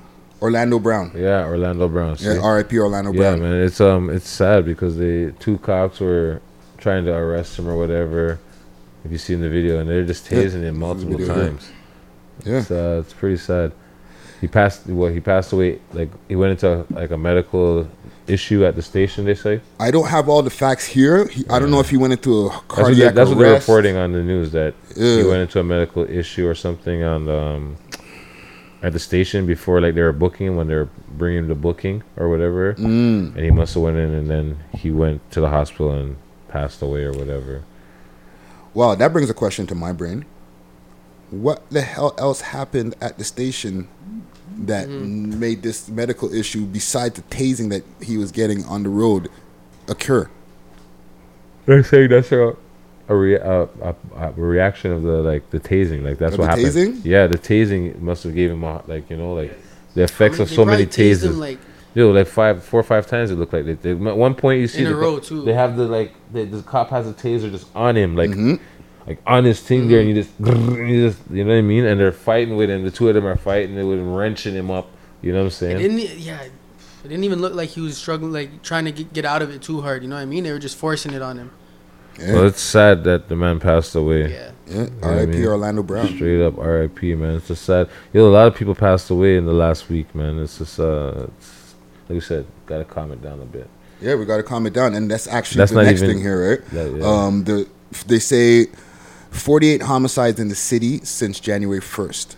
Orlando 0.42 0.78
Brown. 0.78 1.12
Yeah, 1.14 1.44
Orlando 1.46 1.86
Brown. 1.88 2.16
Yeah. 2.18 2.38
R.I.P. 2.42 2.78
Orlando 2.78 3.12
Brown. 3.12 3.36
Yeah, 3.36 3.42
man, 3.42 3.60
it's 3.62 3.80
um, 3.80 4.10
it's 4.10 4.28
sad 4.28 4.64
because 4.64 4.96
the 4.96 5.32
two 5.38 5.58
cops 5.58 6.00
were 6.00 6.40
trying 6.78 7.04
to 7.04 7.12
arrest 7.14 7.58
him 7.58 7.68
or 7.68 7.76
whatever. 7.76 8.38
If 9.04 9.12
you 9.12 9.18
see 9.18 9.34
in 9.34 9.40
the 9.40 9.48
video, 9.48 9.78
and 9.80 9.88
they're 9.88 10.04
just 10.04 10.30
Yeah, 10.30 10.38
tasing 10.38 10.62
him 10.62 10.78
multiple 10.78 11.16
video, 11.18 11.34
times. 11.34 11.68
Yeah. 11.70 11.76
It's, 12.44 12.70
uh, 12.70 13.02
it's 13.04 13.12
pretty 13.12 13.36
sad. 13.36 13.72
He 14.40 14.48
passed. 14.48 14.86
Well, 14.86 15.12
he 15.12 15.20
passed 15.20 15.52
away. 15.52 15.80
Like 15.92 16.10
he 16.28 16.36
went 16.36 16.52
into 16.52 16.86
like 16.90 17.10
a 17.10 17.18
medical 17.18 17.86
issue 18.26 18.64
at 18.64 18.74
the 18.74 18.82
station. 18.82 19.24
They 19.26 19.34
say. 19.34 19.60
I 19.78 19.90
don't 19.90 20.08
have 20.08 20.28
all 20.30 20.42
the 20.42 20.50
facts 20.50 20.86
here. 20.86 21.26
He, 21.28 21.44
I 21.50 21.58
don't 21.58 21.70
know 21.70 21.80
if 21.80 21.90
he 21.90 21.98
went 21.98 22.12
into 22.14 22.46
a 22.46 22.48
That's 22.48 22.56
what, 22.56 22.68
cardiac 22.68 23.14
that's 23.14 23.28
what 23.28 23.38
they're 23.38 23.52
reporting 23.52 23.96
on 23.96 24.12
the 24.12 24.22
news 24.22 24.52
that 24.52 24.74
he 24.96 25.22
went 25.24 25.42
into 25.42 25.60
a 25.60 25.64
medical 25.64 26.04
issue 26.08 26.46
or 26.48 26.54
something 26.54 27.02
on 27.02 27.26
the, 27.26 27.38
um, 27.38 27.76
at 28.82 28.94
the 28.94 28.98
station 28.98 29.44
before 29.44 29.78
like 29.82 29.94
they 29.94 30.00
were 30.00 30.12
booking 30.12 30.56
when 30.56 30.66
they 30.68 30.74
were 30.74 30.88
bringing 31.18 31.40
him 31.40 31.48
to 31.48 31.54
booking 31.54 32.02
or 32.16 32.30
whatever, 32.30 32.72
Mm. 32.74 33.34
and 33.36 33.44
he 33.44 33.50
must 33.50 33.74
have 33.74 33.82
went 33.82 33.98
in 33.98 34.14
and 34.14 34.30
then 34.30 34.58
he 34.72 34.90
went 34.90 35.28
to 35.32 35.40
the 35.42 35.50
hospital 35.50 35.92
and 35.92 36.16
passed 36.48 36.80
away 36.80 37.04
or 37.04 37.12
whatever. 37.12 37.62
Wow, 38.72 38.94
that 38.94 39.12
brings 39.12 39.28
a 39.28 39.34
question 39.34 39.66
to 39.66 39.74
my 39.74 39.92
brain. 39.92 40.24
What 41.30 41.68
the 41.70 41.82
hell 41.82 42.14
else 42.18 42.40
happened 42.40 42.94
at 43.00 43.18
the 43.18 43.24
station 43.24 43.88
that 44.58 44.88
made 44.88 45.62
this 45.62 45.88
medical 45.88 46.32
issue, 46.34 46.64
besides 46.66 47.14
the 47.14 47.22
tasing 47.22 47.70
that 47.70 47.84
he 48.02 48.16
was 48.16 48.32
getting 48.32 48.64
on 48.64 48.82
the 48.82 48.88
road, 48.88 49.28
occur? 49.88 50.28
They're 51.66 51.84
saying 51.84 52.10
that's 52.10 52.32
a 52.32 52.56
a, 53.08 53.14
rea- 53.14 53.34
a, 53.40 53.62
a, 53.82 53.94
a 54.16 54.32
reaction 54.32 54.92
of 54.92 55.02
the 55.02 55.22
like 55.22 55.48
the 55.50 55.60
tasing, 55.60 56.02
like 56.04 56.18
that's 56.18 56.34
Of 56.34 56.40
what 56.40 56.56
the 56.56 56.62
happened. 56.62 56.96
tasing? 56.96 57.04
Yeah, 57.04 57.26
the 57.26 57.38
tasing 57.38 58.00
must 58.00 58.22
have 58.24 58.34
gave 58.34 58.50
him 58.50 58.62
a, 58.64 58.82
like 58.86 59.08
you 59.10 59.16
know 59.16 59.34
like 59.34 59.56
the 59.94 60.02
effects 60.04 60.36
I 60.36 60.38
mean, 60.38 60.42
of 60.42 60.50
so 60.50 60.64
many 60.64 60.84
probably 60.86 61.04
tased 61.04 61.16
tasers. 61.22 61.30
him, 61.30 61.38
like 61.38 61.58
Yo, 61.92 62.10
like 62.12 62.28
five, 62.28 62.62
four 62.62 62.78
or 62.78 62.84
five 62.84 63.04
times 63.08 63.32
it 63.32 63.34
looked 63.34 63.52
like 63.52 63.64
they, 63.66 63.74
they 63.74 63.90
at 63.90 64.16
one 64.16 64.32
point 64.36 64.60
you 64.60 64.68
see 64.68 64.80
In 64.82 64.86
a 64.86 64.90
the, 64.90 64.94
row, 64.94 65.18
too. 65.18 65.44
They 65.44 65.54
have 65.54 65.76
the 65.76 65.86
like 65.88 66.14
the, 66.32 66.44
the 66.44 66.62
cop 66.62 66.90
has 66.90 67.08
a 67.08 67.12
taser 67.12 67.50
just 67.50 67.66
on 67.74 67.96
him, 67.96 68.14
like 68.16 68.30
Mm-hmm. 68.30 68.62
Like 69.10 69.20
on 69.26 69.44
his 69.44 69.60
thing 69.60 69.88
there, 69.88 70.00
and 70.00 70.08
you 70.08 70.14
just 70.14 70.30
you 70.40 71.08
just 71.08 71.18
you 71.30 71.44
know 71.44 71.50
what 71.52 71.58
I 71.58 71.62
mean. 71.62 71.84
And 71.84 71.98
they're 72.00 72.12
fighting 72.12 72.56
with 72.56 72.70
him. 72.70 72.84
The 72.84 72.90
two 72.90 73.08
of 73.08 73.14
them 73.14 73.26
are 73.26 73.36
fighting. 73.36 73.74
They 73.76 73.82
were 73.84 73.96
wrenching 74.02 74.54
him 74.54 74.70
up. 74.70 74.88
You 75.22 75.32
know 75.32 75.38
what 75.38 75.42
I'm 75.42 75.48
It 75.48 75.52
saying? 75.52 75.78
didn't. 75.78 75.98
e- 75.98 76.14
Yeah, 76.18 76.40
it 76.42 76.52
didn't 77.08 77.24
even 77.24 77.40
look 77.40 77.54
like 77.54 77.70
he 77.70 77.80
was 77.80 77.96
struggling, 77.96 78.32
like 78.32 78.62
trying 78.62 78.84
to 78.86 78.92
get, 78.92 79.12
get 79.12 79.24
out 79.24 79.42
of 79.42 79.50
it 79.50 79.60
too 79.62 79.80
hard. 79.82 80.02
You 80.02 80.08
know 80.08 80.16
what 80.16 80.22
I 80.22 80.26
mean? 80.26 80.44
They 80.44 80.52
were 80.52 80.58
just 80.58 80.76
forcing 80.76 81.12
it 81.12 81.22
on 81.22 81.36
him. 81.38 81.50
Well, 82.18 82.46
it's 82.46 82.60
sad 82.60 83.04
that 83.04 83.28
the 83.28 83.36
man 83.36 83.60
passed 83.60 83.94
away. 83.94 84.30
Yeah. 84.32 84.50
Yeah. 84.66 84.74
You 84.76 84.90
know 84.90 84.90
I 85.02 85.06
R.I.P. 85.14 85.32
mean? 85.32 85.46
Orlando 85.46 85.82
Brown. 85.82 86.06
Straight 86.08 86.42
up 86.42 86.58
R.I.P. 86.58 87.14
Man, 87.14 87.36
it's 87.36 87.48
just 87.48 87.64
sad. 87.64 87.88
Yo, 88.12 88.28
a 88.28 88.30
lot 88.30 88.46
of 88.46 88.54
people 88.54 88.74
passed 88.74 89.08
away 89.10 89.36
in 89.36 89.46
the 89.46 89.52
last 89.54 89.88
week, 89.88 90.14
man. 90.14 90.38
It's 90.38 90.58
just 90.58 90.78
uh, 90.78 91.26
it's, 91.38 91.74
like 92.08 92.14
you 92.14 92.20
said, 92.20 92.46
gotta 92.66 92.84
calm 92.84 93.10
it 93.12 93.22
down 93.22 93.40
a 93.40 93.46
bit. 93.46 93.68
Yeah, 94.02 94.14
we 94.14 94.24
got 94.26 94.38
to 94.38 94.42
calm 94.42 94.66
it 94.66 94.72
down, 94.72 94.94
and 94.94 95.10
that's 95.10 95.26
actually 95.26 95.58
That's 95.58 95.72
the 95.72 95.82
next 95.82 96.02
even- 96.02 96.14
thing 96.16 96.22
here, 96.22 96.50
right? 96.50 96.70
that- 96.70 96.92
yeah. 96.96 97.04
Um, 97.06 97.44
the 97.44 97.68
they 98.06 98.18
say 98.18 98.66
forty-eight 99.30 99.82
homicides 99.82 100.38
in 100.40 100.48
the 100.48 100.54
city 100.54 100.98
since 101.04 101.40
January 101.40 101.80
first. 101.80 102.36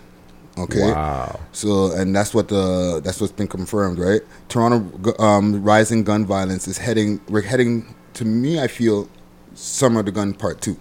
Okay. 0.59 0.93
Wow. 0.93 1.41
So, 1.53 1.93
and 1.93 2.15
that's 2.15 2.35
what 2.35 2.49
the 2.49 3.01
that's 3.03 3.21
what's 3.21 3.33
been 3.33 3.49
confirmed, 3.49 3.99
right? 3.99 4.21
Toronto 4.49 5.15
um, 5.23 5.63
rising 5.63 6.05
gun 6.05 6.27
violence 6.27 6.69
is 6.69 6.79
heading. 6.79 7.21
We're 7.29 7.41
heading 7.43 7.95
to 8.15 8.25
me. 8.27 8.61
I 8.61 8.67
feel 8.69 9.09
summer 9.55 10.01
of 10.01 10.07
the 10.07 10.13
gun 10.13 10.33
part 10.33 10.63
2 10.63 10.77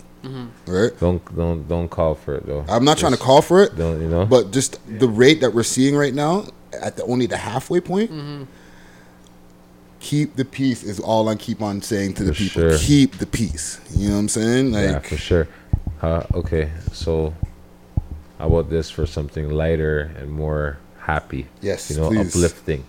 Right. 0.65 0.91
Don't 0.99 1.35
don't 1.35 1.67
don't 1.67 1.89
call 1.89 2.15
for 2.15 2.35
it 2.35 2.45
though. 2.45 2.63
I'm 2.69 2.85
not 2.85 2.97
trying 2.97 3.13
to 3.13 3.17
call 3.17 3.41
for 3.41 3.63
it, 3.63 3.75
Don't 3.75 3.99
you 4.01 4.07
know? 4.07 4.25
but 4.25 4.51
just 4.51 4.79
the 4.99 5.07
rate 5.07 5.41
that 5.41 5.53
we're 5.53 5.63
seeing 5.63 5.95
right 5.95 6.13
now 6.13 6.45
at 6.73 6.95
the 6.97 7.03
only 7.05 7.25
the 7.25 7.37
halfway 7.37 7.81
point. 7.81 8.11
Keep 9.99 10.35
the 10.35 10.45
peace 10.45 10.83
is 10.83 10.99
all 10.99 11.29
I 11.29 11.35
keep 11.35 11.61
on 11.61 11.81
saying 11.81 12.15
to 12.15 12.23
the 12.23 12.33
people. 12.33 12.69
sure. 12.69 12.77
Keep 12.77 13.17
the 13.17 13.25
peace. 13.25 13.79
You 13.95 14.07
know 14.09 14.15
what 14.15 14.19
I'm 14.21 14.29
saying? 14.29 14.71
Like, 14.71 14.83
yeah, 14.89 14.99
for 14.99 15.17
sure. 15.17 15.47
Uh, 16.01 16.23
okay, 16.33 16.71
so 16.91 17.33
how 18.39 18.47
about 18.47 18.69
this 18.69 18.89
for 18.89 19.05
something 19.05 19.49
lighter 19.49 20.11
and 20.17 20.31
more 20.31 20.77
happy? 20.99 21.47
Yes, 21.61 21.89
you 21.91 21.97
know, 21.97 22.09
please. 22.09 22.35
uplifting. 22.35 22.83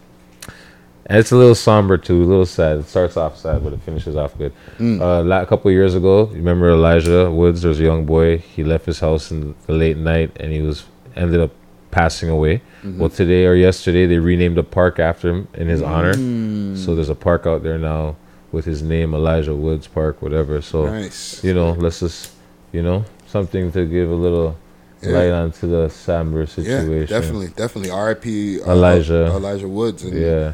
And 1.05 1.19
it's 1.19 1.33
a 1.33 1.37
little 1.37 1.55
somber 1.57 1.99
too, 1.99 2.23
a 2.23 2.25
little 2.25 2.47
sad. 2.47 2.79
It 2.79 2.89
starts 2.89 3.17
off 3.17 3.37
sad, 3.37 3.63
but 3.65 3.73
it 3.73 3.81
finishes 3.83 4.17
off 4.17 4.39
good. 4.39 4.53
Mm. 4.79 5.01
Uh, 5.01 5.23
la- 5.25 5.43
a 5.43 5.47
couple 5.47 5.69
of 5.69 5.75
years 5.75 5.95
ago, 5.95 6.29
you 6.31 6.37
remember 6.37 6.71
Elijah 6.71 7.31
Woods? 7.31 7.63
There's 7.63 7.81
a 7.81 7.83
young 7.83 8.07
boy. 8.07 8.39
He 8.39 8.63
left 8.65 8.87
his 8.87 9.01
house 9.01 9.31
in 9.31 9.55
the 9.67 9.73
late 9.73 9.97
night, 9.97 10.31
and 10.39 10.53
he 10.53 10.63
was 10.63 10.85
ended 11.17 11.41
up 11.41 11.51
passing 11.91 12.31
away. 12.31 12.63
Mhm. 12.83 12.99
Well, 12.99 13.11
today 13.11 13.47
or 13.47 13.55
yesterday, 13.55 14.07
they 14.07 14.19
renamed 14.19 14.57
a 14.59 14.63
park 14.63 14.99
after 15.01 15.29
him 15.29 15.49
in 15.55 15.67
his 15.69 15.83
honor. 15.83 16.15
Mm. 16.15 16.79
So 16.79 16.95
there's 16.95 17.11
a 17.11 17.15
park 17.17 17.47
out 17.47 17.63
there 17.65 17.79
now 17.79 18.17
with 18.53 18.65
his 18.65 18.81
name, 18.83 19.13
Elijah 19.13 19.55
Woods 19.57 19.89
Park, 19.89 20.23
whatever. 20.23 20.63
So 20.63 20.87
Nice. 20.87 21.43
you 21.45 21.53
know, 21.53 21.73
let's 21.73 22.01
just 22.01 22.31
you 22.73 22.83
know 22.83 23.05
something 23.27 23.71
to 23.73 23.87
give 23.87 24.11
a 24.11 24.15
little 24.15 24.57
Yeah. 25.03 25.11
light 25.19 25.31
onto 25.31 25.69
the 25.69 25.89
somber 25.89 26.41
yeah, 26.41 26.47
situation. 26.47 27.07
definitely, 27.21 27.49
definitely. 27.49 27.91
R.I.P. 27.91 28.61
uh, 28.63 28.71
Elijah. 28.73 29.27
Elijah 29.27 29.69
Woods. 29.69 30.05
And 30.05 30.15
Yeah. 30.15 30.53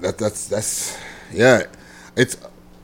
That 0.00 0.18
that's 0.18 0.48
that's 0.48 0.96
yeah. 1.32 1.62
It's 2.16 2.36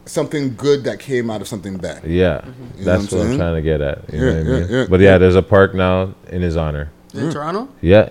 something 0.06 0.54
good 0.56 0.84
that 0.84 0.98
came 0.98 1.30
out 1.30 1.40
of 1.42 1.48
something 1.48 1.76
bad. 1.76 2.04
Yeah, 2.04 2.40
You 2.78 2.84
know 2.86 2.98
that's 2.98 3.12
what, 3.12 3.20
I'm 3.20 3.26
saying? 3.26 3.38
trying 3.38 3.54
to 3.56 3.62
get 3.62 3.80
at. 3.82 3.98
You 4.12 4.18
Yeah, 4.18 4.24
know 4.24 4.26
what 4.26 4.36
I 4.36 4.38
yeah, 4.50 4.60
mean? 4.60 4.70
yeah, 4.70 4.86
but 4.88 5.00
yeah. 5.00 5.10
yeah, 5.12 5.18
there's 5.18 5.36
a 5.36 5.42
park 5.42 5.74
now 5.74 6.14
in 6.30 6.40
his 6.42 6.56
honor. 6.56 6.88
In 7.12 7.30
Toronto? 7.30 7.68
Yeah, 7.82 8.08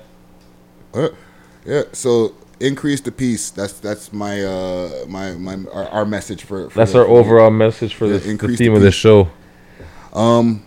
Uh, 0.93 1.09
yeah. 1.65 1.83
So 1.93 2.33
increase 2.59 3.01
the 3.01 3.11
peace. 3.11 3.49
That's 3.49 3.73
that's 3.79 4.11
my 4.13 4.43
uh 4.43 5.05
my 5.07 5.31
my 5.33 5.57
our, 5.73 5.85
our 5.89 6.05
message 6.05 6.43
for. 6.43 6.69
for 6.69 6.77
that's 6.77 6.91
the- 6.91 6.99
our 6.99 7.05
for 7.05 7.13
the- 7.13 7.19
overall 7.19 7.49
message 7.51 7.95
for 7.95 8.05
Yeah, 8.05 8.13
this, 8.13 8.23
the 8.25 8.29
increase 8.31 8.57
theme 8.59 8.75
of 8.75 8.81
the 8.81 8.91
show. 8.91 9.29
Um, 10.13 10.63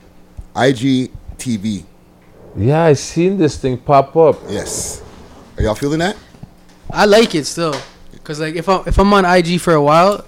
IGTV. 0.55 1.85
Yeah, 2.57 2.83
I 2.83 2.95
seen 2.95 3.39
this 3.39 3.57
thing 3.59 3.79
pop 3.79 4.17
up. 4.17 4.39
Yes. 4.49 5.03
Are 5.57 5.63
y'all 5.63 5.75
feeling 5.75 6.01
that? 6.01 6.17
I 6.91 7.05
like 7.05 7.35
it 7.35 7.45
still, 7.45 7.77
cause 8.25 8.41
like 8.41 8.57
if 8.57 8.69
I'm 8.69 8.83
if 8.87 8.99
I'm 8.99 9.13
on 9.13 9.25
IG 9.25 9.61
for 9.61 9.75
a 9.75 9.83
while, 9.83 10.25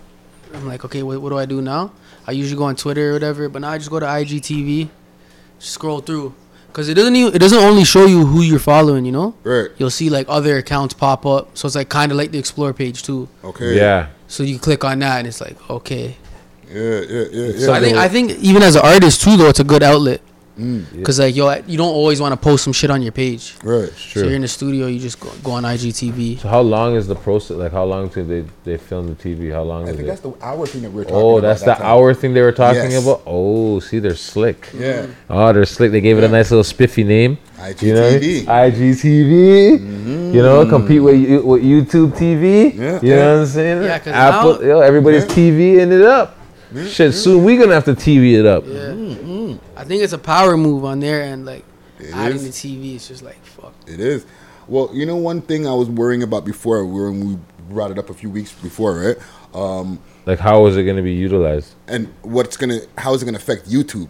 I'm 0.54 0.66
like, 0.66 0.84
okay, 0.84 1.02
what, 1.02 1.20
what 1.20 1.30
do 1.30 1.38
I 1.38 1.44
do 1.46 1.60
now? 1.60 1.92
I 2.26 2.32
usually 2.32 2.56
go 2.56 2.64
on 2.64 2.76
Twitter 2.76 3.10
or 3.10 3.12
whatever, 3.14 3.48
but 3.48 3.62
now 3.62 3.70
I 3.70 3.78
just 3.78 3.90
go 3.90 3.98
to 3.98 4.06
IGTV, 4.06 4.88
scroll 5.58 6.00
through, 6.00 6.34
cause 6.72 6.88
it 6.88 6.94
doesn't 6.94 7.16
even, 7.16 7.34
it 7.34 7.40
doesn't 7.40 7.58
only 7.58 7.84
show 7.84 8.06
you 8.06 8.24
who 8.24 8.42
you're 8.42 8.60
following, 8.60 9.04
you 9.04 9.10
know. 9.10 9.34
Right. 9.42 9.70
You'll 9.76 9.90
see 9.90 10.08
like 10.08 10.26
other 10.28 10.58
accounts 10.58 10.94
pop 10.94 11.26
up, 11.26 11.56
so 11.56 11.66
it's 11.66 11.74
like 11.74 11.88
kind 11.88 12.12
of 12.12 12.18
like 12.18 12.30
the 12.30 12.38
explore 12.38 12.72
page 12.72 13.02
too. 13.02 13.28
Okay. 13.42 13.76
Yeah. 13.76 14.10
So 14.28 14.44
you 14.44 14.60
click 14.60 14.84
on 14.84 15.00
that 15.00 15.18
and 15.18 15.26
it's 15.26 15.40
like 15.40 15.58
okay. 15.68 16.16
Yeah, 16.72 17.00
yeah, 17.00 17.24
yeah. 17.32 17.58
So 17.58 17.70
yeah. 17.72 17.76
I 17.76 17.80
think 17.80 17.96
I 17.96 18.08
think 18.08 18.30
even 18.40 18.62
as 18.62 18.76
an 18.76 18.82
artist 18.84 19.22
too, 19.22 19.36
though, 19.36 19.48
it's 19.48 19.60
a 19.60 19.64
good 19.64 19.82
outlet. 19.82 20.20
Mm. 20.58 21.02
Cause 21.02 21.18
like 21.18 21.34
yo, 21.34 21.50
you 21.66 21.78
don't 21.78 21.94
always 21.94 22.20
want 22.20 22.32
to 22.34 22.36
post 22.36 22.62
some 22.64 22.74
shit 22.74 22.90
on 22.90 23.00
your 23.00 23.10
page. 23.10 23.54
Right. 23.64 23.88
So 23.88 24.20
True. 24.20 24.22
you're 24.24 24.34
in 24.34 24.42
the 24.42 24.48
studio, 24.48 24.86
you 24.86 24.98
just 25.00 25.18
go, 25.18 25.30
go 25.42 25.52
on 25.52 25.62
IGTV. 25.62 26.40
So 26.40 26.48
how 26.48 26.60
long 26.60 26.94
is 26.94 27.06
the 27.08 27.14
process? 27.14 27.56
Like 27.56 27.72
how 27.72 27.84
long 27.84 28.10
till 28.10 28.26
they 28.26 28.44
they 28.62 28.76
film 28.76 29.06
the 29.08 29.14
TV? 29.14 29.50
How 29.50 29.62
long 29.62 29.86
I 29.86 29.90
is 29.90 29.96
think 29.96 30.04
it? 30.04 30.08
that's 30.08 30.20
the 30.20 30.34
hour 30.42 30.66
thing 30.66 30.82
that 30.82 30.90
we 30.90 30.96
we're 30.96 31.04
talking 31.04 31.16
Oh, 31.16 31.38
about. 31.38 31.48
that's 31.48 31.62
that 31.62 31.78
the 31.78 31.82
time. 31.84 31.90
hour 31.92 32.12
thing 32.12 32.34
they 32.34 32.42
were 32.42 32.52
talking 32.52 32.90
Yes. 32.90 33.02
about. 33.02 33.22
Oh, 33.26 33.80
see, 33.80 33.98
they're 33.98 34.14
slick. 34.14 34.68
Yeah. 34.78 35.06
Oh, 35.30 35.54
they're 35.54 35.64
slick. 35.64 35.90
They 35.90 36.02
gave 36.02 36.18
it 36.18 36.24
a 36.24 36.28
nice 36.28 36.50
little 36.50 36.64
spiffy 36.64 37.02
name. 37.04 37.38
You 37.80 37.94
know, 37.94 38.10
IGTV. 38.10 38.44
IGTV. 38.44 40.34
You 40.34 40.42
know, 40.42 40.66
compete 40.66 41.02
with 41.02 41.16
you- 41.16 41.42
with 41.42 41.62
YouTube 41.62 42.12
TV. 42.16 42.74
Yeah, 42.76 42.98
You 43.02 43.08
yeah. 43.08 43.16
know 43.16 43.32
what 43.34 43.40
I'm 43.40 43.46
saying? 43.46 43.82
Yeah, 43.84 43.98
'cause 43.98 44.12
Apple. 44.12 44.54
now- 44.60 44.66
yo, 44.68 44.80
everybody's 44.80 45.24
Yeah. 45.24 45.34
TVing 45.34 45.92
it 45.92 46.02
up. 46.02 46.36
Shit, 46.88 47.14
soon 47.14 47.44
we 47.44 47.56
gonna 47.56 47.74
have 47.74 47.84
to 47.86 47.94
TV 47.94 48.38
it 48.38 48.46
up. 48.46 48.64
Yeah. 48.66 49.56
I 49.76 49.84
think 49.84 50.02
it's 50.02 50.12
a 50.12 50.18
power 50.18 50.56
move 50.56 50.84
on 50.84 51.00
there 51.00 51.22
and 51.22 51.44
like 51.44 51.64
It 51.98 52.14
adding 52.14 52.36
is. 52.36 52.44
the 52.44 52.50
TV. 52.76 52.94
It's 52.96 53.08
just 53.08 53.22
like 53.22 53.42
fuck. 53.44 53.74
It 53.86 54.00
is. 54.00 54.24
Well, 54.68 54.90
you 54.92 55.06
know, 55.06 55.16
one 55.16 55.42
thing 55.42 55.66
I 55.66 55.74
was 55.74 55.88
worrying 55.88 56.22
about 56.22 56.44
before 56.44 56.84
when 56.86 57.28
we 57.28 57.38
brought 57.68 57.90
it 57.90 57.98
up 57.98 58.10
a 58.10 58.14
few 58.14 58.30
weeks 58.30 58.52
before, 58.52 58.94
right? 59.00 59.16
Um, 59.54 59.98
Like, 60.24 60.38
how 60.38 60.64
is 60.66 60.76
it 60.76 60.84
gonna 60.84 61.02
be 61.02 61.12
utilized? 61.12 61.74
and 61.88 62.08
what's 62.22 62.56
gonna, 62.56 62.78
how 62.96 63.12
is 63.14 63.22
it 63.22 63.26
gonna 63.26 63.38
affect 63.38 63.68
YouTube? 63.68 64.08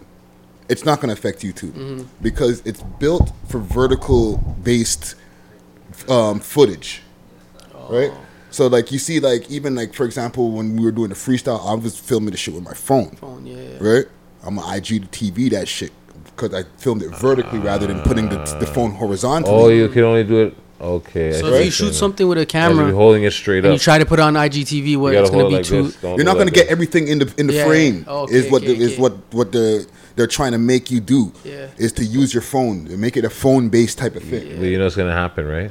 It's 0.68 0.84
not 0.84 1.00
gonna 1.00 1.14
affect 1.14 1.40
YouTube 1.40 1.72
Mm-hmm. 1.72 2.02
because 2.20 2.62
it's 2.64 2.82
built 3.00 3.32
for 3.48 3.58
vertical 3.58 4.38
based 4.62 5.14
um, 6.08 6.38
footage, 6.40 7.02
right? 7.88 8.12
So 8.52 8.66
like 8.68 8.92
you 8.92 8.98
see, 8.98 9.18
like 9.18 9.50
even 9.50 9.74
like 9.74 9.94
for 9.94 10.04
example, 10.04 10.50
when 10.52 10.76
we 10.76 10.84
were 10.84 10.92
doing 10.92 11.08
the 11.08 11.14
freestyle, 11.16 11.60
I 11.66 11.74
was 11.74 11.98
filming 11.98 12.30
the 12.30 12.36
shit 12.36 12.54
with 12.54 12.62
my 12.62 12.74
phone, 12.74 13.10
Phone, 13.16 13.46
yeah. 13.46 13.78
right? 13.80 14.04
I'm 14.44 14.58
an 14.58 14.64
IG 14.76 15.10
to 15.10 15.32
TV 15.32 15.50
that 15.50 15.66
shit 15.68 15.92
because 16.26 16.52
I 16.54 16.64
filmed 16.78 17.02
it 17.02 17.14
vertically 17.16 17.58
rather 17.58 17.86
than 17.86 18.00
putting 18.02 18.28
the, 18.28 18.38
the 18.60 18.66
phone 18.66 18.92
horizontally. 18.92 19.54
Oh, 19.54 19.68
you 19.68 19.88
can 19.88 20.04
only 20.04 20.24
do 20.24 20.42
it. 20.42 20.56
Okay. 20.80 21.32
So 21.32 21.46
if 21.46 21.64
you 21.66 21.70
shoot 21.70 21.92
something 21.94 22.26
with 22.26 22.38
a 22.38 22.40
You 22.40 22.46
gotta 22.46 22.68
camera 22.74 22.86
be 22.86 22.92
holding 22.92 23.22
it 23.22 23.30
straight 23.32 23.58
and 23.58 23.68
up. 23.68 23.72
you 23.74 23.78
try 23.78 23.98
to 23.98 24.04
put 24.04 24.18
it 24.18 24.22
on 24.22 24.34
IGTV, 24.34 24.96
where 24.96 25.12
You 25.14 25.30
gonna 25.30 25.48
be 25.48 25.54
like 25.56 25.64
too. 25.64 25.92
You're 26.02 26.24
not 26.24 26.36
gonna 26.36 26.50
get 26.50 26.64
this. 26.64 26.72
everything 26.72 27.06
in 27.08 27.20
the 27.20 27.32
in 27.38 27.46
the 27.46 27.52
Yeah, 27.54 27.66
frame. 27.66 28.04
yeah. 28.06 28.12
Okay, 28.12 28.34
is 28.34 28.50
what 28.50 28.62
okay, 28.64 28.74
the, 28.74 28.82
is 28.82 28.92
okay. 28.94 29.02
what 29.02 29.12
what 29.30 29.52
the 29.52 29.86
they're 30.16 30.26
trying 30.26 30.52
to 30.52 30.58
make 30.58 30.90
you 30.90 30.98
do. 31.00 31.32
Yeah. 31.44 31.68
Is 31.78 31.92
to 31.92 32.04
use 32.04 32.34
your 32.34 32.42
phone, 32.42 32.86
to 32.86 32.96
make 32.96 33.16
it 33.16 33.24
a 33.24 33.30
phone 33.30 33.68
based 33.68 33.96
type 33.98 34.16
of 34.16 34.24
thing. 34.24 34.58
But 34.58 34.64
you 34.66 34.76
know 34.76 34.84
what's 34.84 34.96
gonna 34.96 35.12
happen, 35.12 35.46
right? 35.46 35.70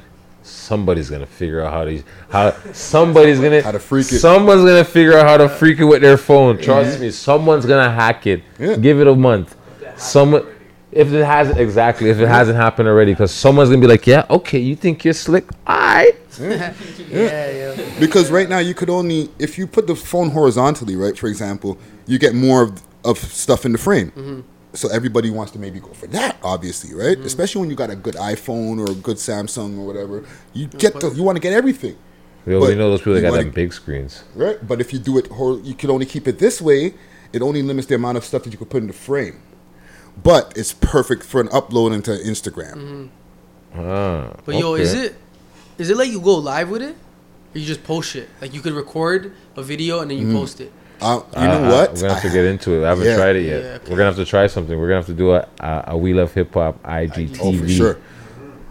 Somebody's 0.51 1.09
gonna 1.09 1.25
figure 1.25 1.61
out 1.61 1.73
how 1.73 1.85
to 1.85 2.03
how 2.29 2.73
somebody's 2.73 3.39
gonna 3.39 3.61
How 3.61 3.71
to 3.71 3.79
freak 3.79 4.11
it. 4.11 4.19
Someone's 4.19 4.63
gonna 4.63 4.83
figure 4.83 5.17
out 5.17 5.25
how 5.25 5.37
to 5.37 5.49
freak 5.49 5.79
it 5.79 5.85
with 5.85 6.01
their 6.01 6.17
phone. 6.17 6.57
Trust 6.57 6.99
me, 6.99 7.11
someone's 7.11 7.65
gonna 7.65 7.91
hack 7.91 8.27
it. 8.27 8.43
Yeah. 8.59 8.75
Give 8.75 8.99
it 8.99 9.07
a 9.07 9.15
month. 9.15 9.55
Someone, 9.97 10.45
if 10.91 11.11
it 11.13 11.23
hasn't 11.23 11.57
exactly, 11.59 12.09
if 12.09 12.19
it 12.19 12.27
hasn't 12.27 12.57
happened 12.57 12.87
already, 12.87 13.13
because 13.13 13.31
someone's 13.31 13.69
gonna 13.69 13.81
be 13.81 13.87
like, 13.87 14.05
yeah, 14.07 14.25
okay, 14.29 14.59
you 14.59 14.75
think 14.75 15.05
you're 15.05 15.13
slick, 15.13 15.45
alright. 15.67 16.17
yeah, 16.39 16.73
yeah. 17.09 17.75
Because 17.99 18.29
right 18.31 18.49
now 18.49 18.59
you 18.59 18.73
could 18.73 18.89
only 18.89 19.29
if 19.39 19.57
you 19.57 19.67
put 19.67 19.87
the 19.87 19.95
phone 19.95 20.29
horizontally, 20.29 20.95
right? 20.95 21.17
For 21.17 21.27
example, 21.27 21.77
you 22.07 22.19
get 22.19 22.35
more 22.35 22.63
of, 22.63 22.81
of 23.05 23.17
stuff 23.17 23.65
in 23.65 23.71
the 23.71 23.77
frame. 23.77 24.11
Mm-hmm. 24.11 24.41
So 24.73 24.87
everybody 24.89 25.29
wants 25.29 25.51
to 25.51 25.59
maybe 25.59 25.79
go 25.79 25.93
for 25.93 26.07
that, 26.07 26.37
obviously, 26.43 26.95
right? 26.95 27.17
Mm. 27.17 27.25
Especially 27.25 27.59
when 27.59 27.69
you 27.69 27.75
got 27.75 27.89
a 27.89 27.95
good 27.95 28.15
iPhone 28.15 28.79
or 28.79 28.91
a 28.91 28.95
good 28.95 29.17
Samsung 29.17 29.77
or 29.77 29.85
whatever. 29.85 30.23
You 30.53 30.67
get 30.67 30.99
the 30.99 31.09
you 31.11 31.23
want 31.23 31.35
to 31.35 31.41
get 31.41 31.53
everything. 31.53 31.97
We 32.45 32.55
already 32.55 32.73
But 32.73 32.79
know 32.79 32.89
those 32.89 33.01
people 33.01 33.13
that 33.13 33.21
got 33.21 33.31
wanna- 33.31 33.43
them 33.43 33.51
big 33.51 33.73
screens. 33.73 34.23
Right, 34.33 34.65
but 34.65 34.81
if 34.81 34.93
you 34.93 34.99
do 34.99 35.17
it, 35.17 35.27
hor- 35.27 35.59
you 35.59 35.75
can 35.75 35.89
only 35.91 36.05
keep 36.05 36.27
it 36.27 36.39
this 36.39 36.61
way. 36.61 36.93
It 37.33 37.41
only 37.41 37.61
limits 37.61 37.87
the 37.87 37.95
amount 37.95 38.17
of 38.17 38.25
stuff 38.25 38.43
that 38.43 38.51
you 38.51 38.57
could 38.57 38.69
put 38.69 38.81
in 38.81 38.87
the 38.87 38.93
frame. 38.93 39.41
But 40.21 40.53
it's 40.55 40.73
perfect 40.73 41.23
for 41.23 41.39
an 41.39 41.47
upload 41.49 41.93
into 41.93 42.11
Instagram. 42.11 42.75
Mm-hmm. 42.75 43.07
Ah, 43.79 44.33
But 44.45 44.55
yo, 44.55 44.73
is 44.75 44.93
it 44.93 45.15
is 45.77 45.89
it 45.89 45.97
like 45.97 46.09
you 46.09 46.19
go 46.19 46.35
live 46.35 46.69
with 46.69 46.81
it, 46.81 46.95
or 47.55 47.59
you 47.59 47.65
just 47.65 47.83
post 47.83 48.15
it? 48.15 48.29
Like 48.41 48.53
you 48.53 48.61
could 48.61 48.73
record 48.73 49.33
a 49.55 49.63
video 49.63 50.01
and 50.01 50.11
then 50.11 50.17
you 50.17 50.27
mm. 50.27 50.33
post 50.33 50.59
it. 50.59 50.71
Uh, 51.01 51.21
you 51.35 51.41
know 51.47 51.63
I- 51.63 51.69
what? 51.71 51.93
we're 51.93 52.01
gonna 52.01 52.13
have 52.13 52.21
to 52.23 52.29
get 52.29 52.45
into 52.45 52.75
it. 52.81 52.85
I 52.85 52.89
haven't 52.89 53.05
Yeah. 53.05 53.15
tried 53.17 53.35
it 53.35 53.41
yet. 53.45 53.63
Yeah, 53.63 53.69
okay. 53.75 53.83
We're 53.91 53.97
gonna 53.97 54.05
have 54.09 54.15
to 54.17 54.25
try 54.25 54.47
something. 54.47 54.77
We're 54.79 54.87
gonna 54.87 54.99
have 54.99 55.05
to 55.07 55.13
do 55.13 55.31
a 55.31 55.47
a, 55.59 55.83
a 55.87 55.97
We 55.97 56.13
Love 56.13 56.33
Hip 56.33 56.53
Hop 56.53 56.81
IGTV. 56.83 57.39
Oh, 57.41 57.57
for 57.57 57.67
sure. 57.69 57.97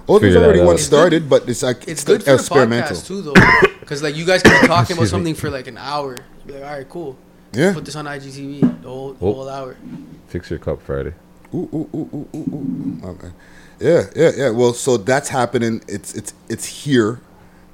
Oh, 0.08 0.18
there's 0.18 0.34
figure 0.34 0.44
already 0.44 0.60
one 0.62 0.78
started, 0.78 1.28
but 1.28 1.48
it's 1.48 1.62
like 1.62 1.86
It's 1.86 2.02
good 2.04 2.22
for 2.22 2.30
the 2.30 2.34
experimental. 2.34 2.96
podcast 2.96 3.06
too, 3.06 3.22
though, 3.22 3.34
because 3.80 4.02
like 4.02 4.16
you 4.16 4.24
guys 4.24 4.42
can 4.42 4.60
be 4.60 4.66
talking 4.66 4.96
about 4.96 5.08
something 5.08 5.34
for 5.34 5.50
like 5.50 5.66
an 5.68 5.78
hour. 5.78 6.16
Be 6.46 6.54
like, 6.54 6.62
all 6.64 6.70
right, 6.78 6.88
cool. 6.88 7.16
Yeah. 7.52 7.72
Put 7.74 7.84
this 7.84 7.96
on 7.96 8.06
IGTV 8.06 8.82
the 8.82 8.88
whole, 8.88 9.12
the 9.14 9.24
Oh. 9.26 9.32
whole 9.34 9.48
hour. 9.48 9.76
Fix 10.28 10.50
your 10.50 10.58
cup 10.58 10.80
Friday. 10.82 11.12
Ooh, 11.54 11.68
ooh, 11.74 11.88
ooh, 11.94 12.08
ooh, 12.14 12.28
ooh, 12.34 12.38
ooh. 12.38 13.08
Okay. 13.08 13.28
Yeah, 13.80 14.02
yeah, 14.14 14.30
yeah. 14.36 14.50
Well, 14.50 14.72
so 14.72 14.96
that's 14.96 15.28
happening. 15.28 15.82
It's 15.88 16.14
it's 16.14 16.32
it's 16.48 16.64
here. 16.66 17.20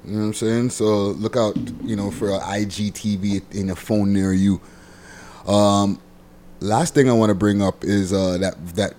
You 0.07 0.13
know 0.13 0.19
what 0.19 0.25
I'm 0.27 0.33
saying? 0.35 0.69
So 0.69 0.85
look 1.19 1.35
out, 1.35 1.57
you 1.83 1.97
know, 1.97 2.11
for 2.11 2.29
a 2.29 2.39
IGTV 2.39 3.53
in 3.53 3.69
a 3.69 3.75
phone 3.75 4.13
near 4.13 4.31
you. 4.31 4.61
Um, 5.45 5.99
last 6.61 6.93
thing 6.93 7.09
I 7.09 7.13
want 7.13 7.29
to 7.29 7.35
bring 7.35 7.61
up 7.61 7.83
is 7.83 8.13
uh 8.13 8.37
that 8.37 8.55
that 8.75 8.93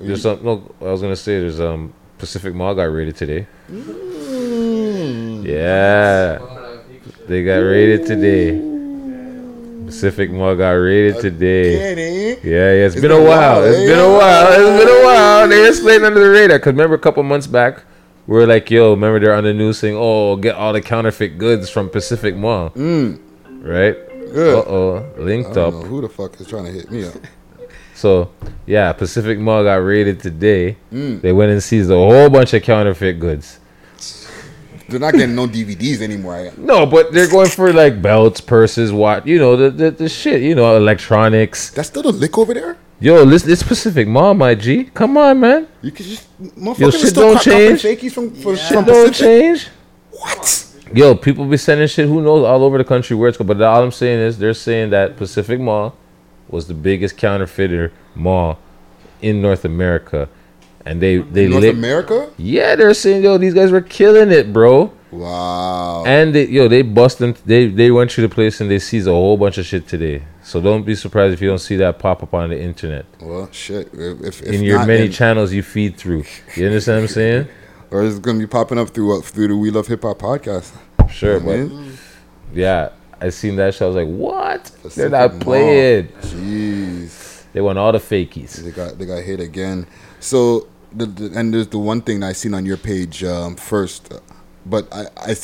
There's 0.00 0.22
some, 0.22 0.42
no, 0.42 0.74
I 0.80 0.84
was 0.84 1.02
gonna 1.02 1.14
say 1.14 1.40
there's 1.40 1.60
um 1.60 1.92
Pacific 2.16 2.54
Mall 2.54 2.74
got 2.74 2.84
raided 2.84 3.16
today. 3.16 3.46
Yeah, 5.44 6.38
they 7.28 7.44
got 7.44 7.56
raided 7.58 8.06
today. 8.06 8.58
Pacific 9.86 10.30
Mall 10.30 10.56
got 10.56 10.70
raided 10.70 11.20
today. 11.20 11.76
Kenny. 11.78 12.28
Yeah, 12.42 12.72
yeah, 12.72 12.86
it's 12.86 12.94
It's 12.94 13.02
been 13.02 13.10
a 13.10 13.14
been 13.16 13.26
a 13.26 13.28
while. 13.28 13.60
while, 13.60 13.64
It's 13.64 13.78
eh? 13.78 13.86
been 13.86 13.98
a 13.98 14.08
while. 14.12 14.52
It's 14.52 14.84
been 14.84 14.88
a 14.88 15.04
while. 15.04 15.48
They 15.48 15.60
were 15.60 15.72
sliding 15.72 16.04
under 16.06 16.20
the 16.20 16.30
radar. 16.30 16.58
Cause 16.58 16.72
remember 16.72 16.94
a 16.96 16.98
couple 16.98 17.22
months 17.22 17.46
back, 17.46 17.82
we 18.26 18.36
were 18.36 18.46
like, 18.46 18.70
"Yo, 18.70 18.90
remember 18.90 19.20
they're 19.20 19.34
on 19.34 19.44
the 19.44 19.54
news 19.54 19.78
saying, 19.78 19.96
oh, 19.98 20.36
get 20.36 20.54
all 20.54 20.72
the 20.72 20.80
counterfeit 20.80 21.38
goods 21.38 21.68
from 21.70 21.88
Pacific 21.90 22.34
Mall." 22.36 22.70
Mm. 22.70 23.20
Right? 23.62 23.96
Uh 24.36 24.62
oh, 24.66 25.12
I 25.16 25.20
linked 25.20 25.54
don't 25.54 25.68
up. 25.68 25.74
know 25.74 25.88
who 25.88 26.00
the 26.00 26.08
fuck 26.08 26.40
is 26.40 26.48
trying 26.48 26.64
to 26.66 26.72
hit 26.72 26.90
me 26.90 27.06
up. 27.06 27.14
So 27.96 28.32
yeah, 28.66 28.92
Pacific 28.92 29.38
Mall 29.38 29.62
got 29.62 29.76
raided 29.76 30.18
today. 30.20 30.76
Mm. 30.92 31.20
They 31.22 31.32
went 31.32 31.52
and 31.52 31.62
seized 31.62 31.90
a 31.90 31.94
whole 31.94 32.28
bunch 32.28 32.52
of 32.52 32.62
counterfeit 32.64 33.20
goods. 33.20 33.60
They're 34.88 34.98
not 35.00 35.14
getting 35.14 35.34
no 35.36 35.46
DVDs 35.46 36.00
anymore. 36.02 36.34
I- 36.34 36.52
No, 36.58 36.84
but 36.86 37.12
they're 37.12 37.30
going 37.30 37.48
for 37.48 37.72
like 37.72 38.02
belts, 38.02 38.40
purses, 38.40 38.92
what 38.92 39.26
you 39.28 39.38
know, 39.38 39.56
the 39.56 39.70
the, 39.70 39.90
the 39.92 40.08
shit, 40.08 40.42
you 40.42 40.54
know, 40.56 40.76
electronics. 40.76 41.70
That's 41.70 41.88
still 41.88 42.02
the 42.02 42.10
lick 42.12 42.36
over 42.36 42.52
there. 42.52 42.76
Yo, 43.04 43.22
listen, 43.22 43.52
it's 43.52 43.62
Pacific 43.62 44.08
Mall, 44.08 44.32
my 44.32 44.54
G. 44.54 44.84
Come 44.84 45.18
on, 45.18 45.38
man. 45.38 45.68
You 45.82 45.90
can 45.90 46.06
just 46.06 46.26
Yo, 46.40 46.46
motherfuckers 46.52 46.88
are 46.88 46.92
shit 46.92 47.08
still 47.08 47.34
don't 47.34 47.42
change. 47.42 48.14
from, 48.14 48.30
from, 48.30 48.56
Shit 48.56 48.68
from 48.68 48.84
don't 48.86 49.14
change. 49.14 49.68
What? 50.10 50.74
Yo, 50.90 51.14
people 51.14 51.44
be 51.44 51.58
sending 51.58 51.86
shit. 51.86 52.08
Who 52.08 52.22
knows 52.22 52.46
all 52.46 52.64
over 52.64 52.78
the 52.78 52.84
country 52.84 53.14
where 53.14 53.28
it's 53.28 53.36
going. 53.36 53.48
But 53.48 53.60
all 53.60 53.82
I'm 53.82 53.92
saying 53.92 54.20
is 54.20 54.38
they're 54.38 54.54
saying 54.54 54.88
that 54.90 55.18
Pacific 55.18 55.60
Mall 55.60 55.94
was 56.48 56.66
the 56.66 56.72
biggest 56.72 57.18
counterfeiter 57.18 57.92
mall 58.14 58.58
in 59.20 59.42
North 59.42 59.66
America, 59.66 60.30
and 60.86 61.02
they 61.02 61.18
they 61.18 61.46
North 61.46 61.60
lit- 61.60 61.74
America? 61.74 62.32
Yeah, 62.38 62.74
they're 62.74 62.94
saying 62.94 63.22
yo 63.22 63.36
these 63.36 63.52
guys 63.52 63.70
were 63.70 63.82
killing 63.82 64.30
it, 64.30 64.50
bro. 64.50 64.90
Wow. 65.10 66.04
And 66.06 66.34
they, 66.34 66.46
yo, 66.46 66.68
they 66.68 66.80
bust 66.80 67.18
them. 67.18 67.34
They 67.44 67.66
they 67.66 67.90
went 67.90 68.12
through 68.12 68.28
the 68.28 68.34
place 68.34 68.62
and 68.62 68.70
they 68.70 68.78
seized 68.78 69.06
a 69.06 69.12
whole 69.12 69.36
bunch 69.36 69.58
of 69.58 69.66
shit 69.66 69.86
today. 69.86 70.22
So 70.44 70.60
don't 70.60 70.84
be 70.84 70.94
surprised 70.94 71.32
if 71.32 71.40
you 71.40 71.48
don't 71.48 71.58
see 71.58 71.76
that 71.76 71.98
pop 71.98 72.22
up 72.22 72.34
on 72.34 72.50
the 72.50 72.60
internet 72.60 73.06
Well, 73.20 73.48
shit. 73.50 73.88
If, 73.94 74.42
if, 74.42 74.42
in 74.42 74.62
your 74.62 74.78
not, 74.78 74.86
many 74.88 75.08
channels 75.08 75.52
you 75.52 75.62
feed 75.62 75.96
through. 75.96 76.24
You 76.54 76.66
understand 76.66 76.98
what 76.98 77.02
I'm 77.02 77.14
saying? 77.14 77.48
or 77.90 78.04
it's 78.04 78.18
gonna 78.18 78.38
be 78.38 78.46
popping 78.46 78.78
up 78.78 78.90
through 78.90 79.18
uh, 79.18 79.22
through 79.22 79.48
the 79.48 79.56
We 79.56 79.70
Love 79.70 79.86
Hip 79.86 80.02
Hop 80.02 80.18
podcast. 80.18 80.72
Sure, 81.10 81.38
You 81.38 81.40
know 81.40 81.52
I 81.52 81.56
but 81.66 81.68
mean? 81.70 81.98
yeah, 82.52 82.90
I 83.20 83.30
seen 83.30 83.56
that 83.56 83.72
shit. 83.74 83.82
I 83.82 83.86
was 83.86 83.96
like, 83.96 84.08
what? 84.08 84.64
They're 84.64 85.08
Pacific 85.08 85.12
not 85.12 85.32
Mall. 85.32 85.40
playing. 85.40 86.08
Jeez. 86.20 87.44
They 87.52 87.60
want 87.60 87.78
all 87.78 87.92
the 87.92 87.98
fakies. 87.98 88.56
They 88.56 88.70
got 88.70 88.98
they 88.98 89.06
got 89.06 89.22
hit 89.22 89.40
again. 89.40 89.86
So 90.20 90.68
the, 90.92 91.06
the 91.06 91.38
and 91.38 91.54
there's 91.54 91.68
the 91.68 91.78
one 91.78 92.02
thing 92.02 92.22
I 92.22 92.32
seen 92.32 92.52
on 92.54 92.66
your 92.66 92.76
page 92.76 93.24
um, 93.24 93.56
first, 93.56 94.12
but 94.66 94.92
I, 94.92 95.06
I 95.16 95.34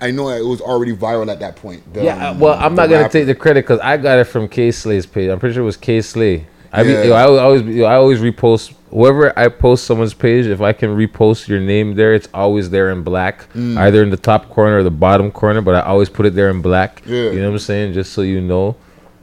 I 0.00 0.10
know 0.10 0.28
it 0.30 0.44
was 0.46 0.60
already 0.60 0.94
viral 0.94 1.30
at 1.30 1.40
that 1.40 1.56
point. 1.56 1.92
The, 1.92 2.04
Yeah, 2.04 2.30
um, 2.30 2.40
well, 2.40 2.54
I'm 2.58 2.74
not 2.74 2.88
gonna 2.88 3.08
take 3.08 3.26
the 3.26 3.34
credit 3.34 3.64
because 3.64 3.80
I 3.80 3.96
got 3.96 4.18
it 4.18 4.24
from 4.24 4.48
Kay 4.48 4.70
Slay's 4.70 5.06
page. 5.06 5.28
I'm 5.30 5.38
pretty 5.38 5.54
sure 5.54 5.62
it 5.62 5.66
was 5.66 5.76
Kay 5.76 6.00
Slay. 6.00 6.46
I 6.72 6.84
be, 6.84 6.90
Yeah. 6.90 7.02
yo, 7.04 7.12
I 7.14 7.22
al- 7.22 7.38
always 7.38 7.62
yo, 7.62 7.84
I 7.84 7.94
always 7.96 8.20
repost 8.20 8.72
whoever 8.90 9.36
I 9.38 9.48
post 9.48 9.84
someone's 9.84 10.14
page. 10.14 10.46
If 10.46 10.60
I 10.60 10.72
can 10.72 10.90
repost 10.96 11.48
your 11.48 11.58
name 11.60 11.96
there, 11.96 12.14
it's 12.14 12.28
always 12.32 12.70
there 12.70 12.90
in 12.90 13.02
black, 13.02 13.44
Mm. 13.54 13.76
either 13.76 14.02
in 14.02 14.10
the 14.10 14.16
top 14.16 14.48
corner 14.50 14.78
or 14.78 14.82
the 14.84 14.90
bottom 14.90 15.30
corner. 15.32 15.60
But 15.60 15.74
I 15.74 15.80
always 15.80 16.08
put 16.08 16.26
it 16.26 16.34
there 16.34 16.48
in 16.48 16.62
black. 16.62 17.02
Yeah. 17.06 17.30
You 17.30 17.40
know 17.40 17.48
what 17.48 17.54
I'm 17.54 17.58
saying? 17.58 17.92
Just 17.94 18.12
so 18.12 18.22
you 18.22 18.40
know, 18.40 18.76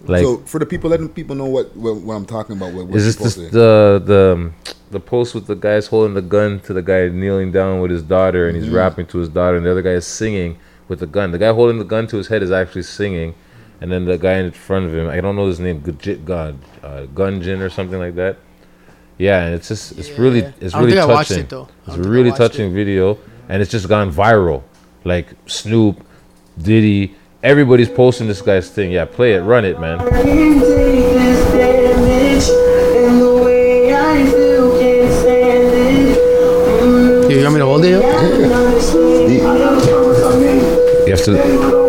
like, 0.08 0.24
so 0.24 0.38
for 0.46 0.60
the 0.60 0.66
people, 0.66 0.90
letting 0.90 1.08
people 1.10 1.36
know 1.38 1.46
what 1.46 1.76
what, 1.76 1.96
what 1.98 2.14
I'm 2.16 2.26
talking 2.26 2.56
about. 2.58 2.74
What, 2.74 2.88
what 2.88 2.96
is 2.98 3.16
this 3.16 3.36
the 3.36 4.02
the 4.04 4.34
um, 4.34 4.54
the 4.92 5.00
post 5.00 5.34
with 5.34 5.48
the 5.48 5.56
guys 5.56 5.88
holding 5.88 6.14
the 6.16 6.22
gun 6.22 6.60
to 6.62 6.74
the 6.74 6.82
guy 6.82 7.08
kneeling 7.08 7.52
down 7.52 7.80
with 7.82 7.92
his 7.92 8.04
daughter 8.04 8.48
and 8.48 8.56
he's 8.58 8.68
Mhm. 8.70 8.76
rapping 8.76 9.06
to 9.08 9.18
his 9.20 9.28
daughter 9.30 9.58
and 9.58 9.66
the 9.66 9.72
other 9.72 9.82
guy 9.82 9.92
is 9.92 10.06
singing 10.08 10.58
with 10.88 11.00
the 11.00 11.08
gun. 11.08 11.32
The 11.32 11.38
guy 11.38 11.52
holding 11.54 11.78
the 11.80 11.86
gun 11.86 12.08
to 12.08 12.18
his 12.18 12.28
head 12.28 12.44
is 12.44 12.52
actually 12.52 12.84
singing, 12.84 13.36
and 13.82 13.92
then 13.92 14.06
the 14.06 14.18
guy 14.18 14.34
in 14.38 14.52
front 14.52 14.86
of 14.86 14.94
him, 14.96 15.08
I 15.08 15.22
don't 15.22 15.36
know 15.36 15.48
his 15.48 15.60
name, 15.60 15.82
Gujit 15.82 16.26
God, 16.26 16.58
uh, 16.84 17.06
Gunjin 17.14 17.60
or 17.62 17.70
something 17.70 18.00
like 18.00 18.16
that. 18.16 18.38
Yeah, 19.18 19.44
and 19.46 19.56
it's 19.56 19.68
just 19.68 19.98
it's 19.98 20.12
really 20.12 20.40
it's 20.62 20.76
I 20.76 20.80
don't 20.80 20.86
really 20.88 20.98
think 20.98 21.10
I 21.10 21.14
watched 21.14 21.30
touching. 21.30 21.44
it, 21.46 21.50
though. 21.50 21.64
I 21.64 21.88
It's 21.88 21.96
don't 21.96 22.06
a 22.06 22.10
really 22.10 22.30
watched 22.30 22.42
touching 22.42 22.74
video, 22.74 23.18
and 23.50 23.62
it's 23.62 23.72
just 23.72 23.88
gone 23.90 24.12
viral. 24.12 24.64
Like 25.04 25.28
Snoop, 25.48 26.06
Diddy, 26.62 27.16
everybody's 27.42 27.90
posting 27.90 28.28
this 28.28 28.42
guy's 28.42 28.70
thing. 28.70 28.92
Yeah, 28.92 29.06
play 29.06 29.34
it, 29.34 29.42
run 29.42 29.66
it, 29.66 29.80
man. 29.80 30.00
You 37.30 37.44
want 37.44 37.54
me 37.56 37.60
to 37.60 37.66
hold 37.66 37.84
it? 37.86 37.92
Yo? 37.92 39.77
You 41.26 41.87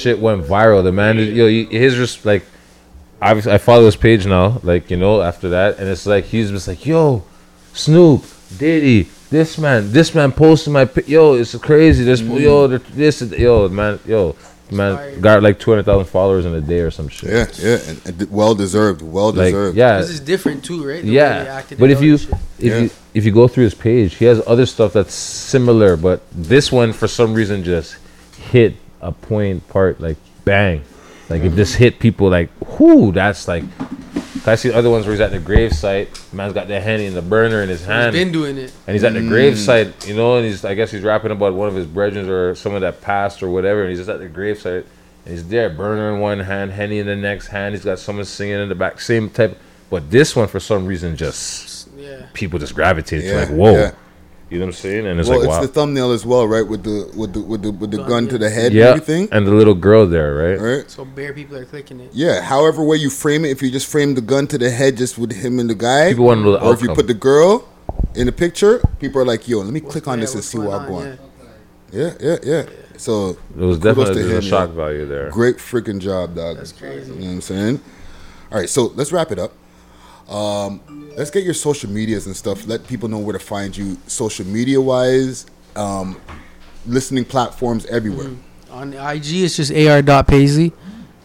shit 0.00 0.18
went 0.18 0.44
viral. 0.44 0.82
The 0.82 0.92
man, 0.92 1.18
yo, 1.18 1.46
he- 1.46 1.64
his 1.66 1.94
just 1.94 2.24
like, 2.24 2.44
obviously, 3.22 3.52
I 3.52 3.58
follow 3.58 3.84
his 3.86 3.96
page 3.96 4.26
now. 4.26 4.60
Like, 4.62 4.90
you 4.90 4.96
know, 4.96 5.22
after 5.22 5.50
that, 5.50 5.78
and 5.78 5.88
it's 5.88 6.06
like 6.06 6.24
he's 6.24 6.50
just 6.50 6.68
like, 6.68 6.84
yo, 6.86 7.22
Snoop, 7.72 8.24
Diddy, 8.58 9.08
this 9.30 9.58
man, 9.58 9.92
this 9.92 10.14
man 10.14 10.32
posted 10.32 10.72
my, 10.72 10.84
pi- 10.84 11.04
yo, 11.06 11.34
it's 11.34 11.54
crazy. 11.56 12.04
This, 12.04 12.20
mm-hmm. 12.20 12.36
yo, 12.38 12.66
this, 12.66 13.22
is- 13.22 13.32
yo, 13.32 13.68
man, 13.68 14.00
yo, 14.06 14.34
man, 14.72 15.20
got 15.20 15.42
like 15.42 15.58
two 15.58 15.70
hundred 15.70 15.84
thousand 15.84 16.06
followers 16.06 16.44
in 16.46 16.54
a 16.54 16.60
day 16.60 16.80
or 16.80 16.90
some 16.90 17.08
shit. 17.08 17.30
Yeah, 17.30 17.46
yeah, 17.68 17.78
and, 17.88 18.20
and 18.20 18.30
well 18.30 18.54
deserved, 18.54 19.02
well 19.02 19.32
Like, 19.32 19.46
deserved. 19.46 19.76
yeah, 19.76 19.98
This 19.98 20.10
is 20.10 20.20
different 20.20 20.64
too, 20.64 20.86
right? 20.88 21.02
The 21.02 21.10
yeah, 21.10 21.62
but 21.78 21.90
if 21.90 22.00
you 22.02 22.14
if 22.14 22.28
Yeah. 22.58 22.78
you 22.80 22.90
if 23.14 23.24
you 23.24 23.32
go 23.32 23.48
through 23.48 23.64
his 23.64 23.74
page, 23.74 24.14
he 24.14 24.24
has 24.26 24.40
other 24.46 24.66
stuff 24.66 24.92
that's 24.92 25.14
similar, 25.14 25.96
but 25.96 26.22
this 26.32 26.70
one 26.70 26.92
for 26.92 27.08
some 27.08 27.34
reason 27.34 27.64
just 27.64 27.96
hit 28.52 28.74
a 29.00 29.12
point 29.12 29.66
part 29.68 30.00
like 30.00 30.16
bang, 30.44 30.82
like 31.28 31.42
it 31.42 31.54
just 31.54 31.76
hit 31.76 31.98
people 31.98 32.28
like 32.28 32.50
whoo. 32.78 33.12
That's 33.12 33.48
like 33.48 33.64
I 34.46 34.54
see 34.54 34.72
other 34.72 34.88
ones 34.90 35.06
where 35.06 35.12
he's 35.12 35.20
at 35.20 35.32
the 35.32 35.38
grave 35.38 35.72
site. 35.72 36.08
Man's 36.32 36.54
got 36.54 36.68
the 36.68 36.80
henny 36.80 37.06
and 37.06 37.16
the 37.16 37.22
burner 37.22 37.62
in 37.62 37.68
his 37.68 37.84
hand. 37.84 38.12
been 38.12 38.32
doing 38.32 38.56
it. 38.56 38.72
and 38.86 38.94
he's 38.94 39.04
at 39.04 39.12
the 39.12 39.20
grave 39.20 39.54
mm. 39.54 39.64
site, 39.64 40.08
you 40.08 40.14
know, 40.14 40.36
and 40.36 40.46
he's 40.46 40.64
I 40.64 40.74
guess 40.74 40.90
he's 40.90 41.02
rapping 41.02 41.30
about 41.30 41.54
one 41.54 41.68
of 41.68 41.74
his 41.74 41.86
brethren 41.86 42.28
or 42.28 42.54
someone 42.54 42.80
that 42.82 43.00
passed 43.00 43.42
or 43.42 43.50
whatever, 43.50 43.82
and 43.82 43.90
he's 43.90 43.98
just 43.98 44.10
at 44.10 44.18
the 44.18 44.28
grave 44.28 44.58
site. 44.58 44.86
And 45.26 45.34
he's 45.34 45.46
there, 45.48 45.68
burner 45.68 46.14
in 46.14 46.20
one 46.20 46.40
hand, 46.40 46.72
henny 46.72 46.98
in 46.98 47.06
the 47.06 47.16
next 47.16 47.48
hand. 47.48 47.74
He's 47.74 47.84
got 47.84 47.98
someone 47.98 48.24
singing 48.24 48.58
in 48.58 48.68
the 48.70 48.74
back, 48.74 49.00
same 49.00 49.28
type. 49.28 49.58
But 49.90 50.10
this 50.10 50.34
one, 50.34 50.48
for 50.48 50.60
some 50.60 50.86
reason, 50.86 51.16
just 51.16 51.88
Yeah. 51.96 52.26
people 52.32 52.58
just 52.58 52.74
gravitated 52.74 53.26
Yeah, 53.26 53.32
to 53.32 53.38
like, 53.40 53.48
whoa, 53.50 53.72
yeah. 53.72 53.90
You 54.50 54.58
know 54.58 54.66
what 54.66 54.68
I'm 54.70 54.72
saying? 54.72 55.06
And 55.06 55.20
it's 55.20 55.28
well, 55.28 55.38
like, 55.38 55.48
it's 55.48 55.56
wow, 55.56 55.62
the 55.62 55.68
thumbnail 55.68 56.10
as 56.10 56.26
well, 56.26 56.46
right? 56.46 56.66
With 56.66 56.82
the 56.82 57.10
with 57.16 57.32
the 57.32 57.40
with 57.40 57.62
the 57.62 57.70
with 57.70 57.90
the 57.92 57.98
Gun, 57.98 58.08
gun 58.08 58.28
to 58.28 58.38
the 58.38 58.50
head 58.50 58.72
yeah, 58.72 58.86
and 58.86 59.00
everything, 59.00 59.28
and 59.30 59.46
the 59.46 59.52
little 59.52 59.74
girl 59.74 60.06
there, 60.06 60.34
right? 60.34 60.60
right? 60.60 60.90
So 60.90 61.04
bare 61.04 61.32
people 61.32 61.56
are 61.56 61.64
clicking 61.64 62.00
it. 62.00 62.10
Yeah. 62.12 62.40
However 62.42 62.82
way 62.84 62.96
you 62.96 63.10
frame 63.10 63.44
it, 63.44 63.50
if 63.50 63.62
you 63.62 63.70
just 63.70 63.86
frame 63.86 64.14
the 64.14 64.20
gun 64.20 64.46
to 64.48 64.58
the 64.58 64.70
head 64.70 64.96
just 64.96 65.18
with 65.18 65.32
him 65.32 65.58
and 65.60 65.70
the 65.70 65.74
guy, 65.74 66.10
People 66.10 66.26
wanna 66.26 66.42
know 66.42 66.52
the 66.52 66.62
or 66.64 66.74
if 66.74 66.82
you 66.82 66.92
put 66.94 67.06
the 67.06 67.14
girl 67.14 67.68
in 68.14 68.26
the 68.26 68.32
picture, 68.32 68.82
people 68.98 69.20
are 69.22 69.24
like, 69.24 69.46
"Yo, 69.46 69.58
let 69.60 69.72
me 69.72 69.80
What's- 69.80 69.92
click 69.92 70.08
on 70.08 70.18
yeah, 70.18 70.22
this 70.24 70.34
and 70.34 70.44
see 70.44 70.58
what 70.58 70.80
I'm 70.80 70.88
going." 70.88 71.06
yeah. 71.06 71.16
Yeah, 71.92 72.12
yeah, 72.20 72.36
yeah. 72.42 72.62
So 72.96 73.30
It 73.30 73.36
was 73.56 73.78
kudos 73.78 73.78
definitely 73.78 74.22
to 74.22 74.28
there's 74.28 74.46
a 74.46 74.48
shock 74.48 74.68
yo. 74.70 74.74
value 74.76 75.06
there. 75.06 75.30
Great 75.30 75.56
freaking 75.56 76.00
job, 76.00 76.34
dog. 76.34 76.56
That's 76.56 76.72
crazy. 76.72 77.12
You 77.12 77.18
know 77.18 77.26
what 77.26 77.32
I'm 77.32 77.40
saying? 77.40 77.80
All 78.52 78.58
right, 78.58 78.68
so 78.68 78.92
let's 78.94 79.10
wrap 79.10 79.32
it 79.32 79.38
up. 79.38 79.52
Um, 80.30 80.80
let's 81.16 81.30
get 81.30 81.44
your 81.44 81.54
social 81.54 81.90
medias 81.90 82.26
and 82.26 82.36
stuff. 82.36 82.66
Let 82.66 82.86
people 82.86 83.08
know 83.08 83.18
where 83.18 83.32
to 83.32 83.38
find 83.38 83.76
you, 83.76 83.98
social 84.06 84.46
media 84.46 84.80
wise, 84.80 85.46
um, 85.76 86.20
listening 86.86 87.24
platforms 87.24 87.84
everywhere. 87.86 88.28
Mm-hmm. 88.28 88.72
On 88.72 88.92
IG, 88.92 89.42
it's 89.42 89.56
just 89.56 89.72
ar.paisley, 89.72 90.72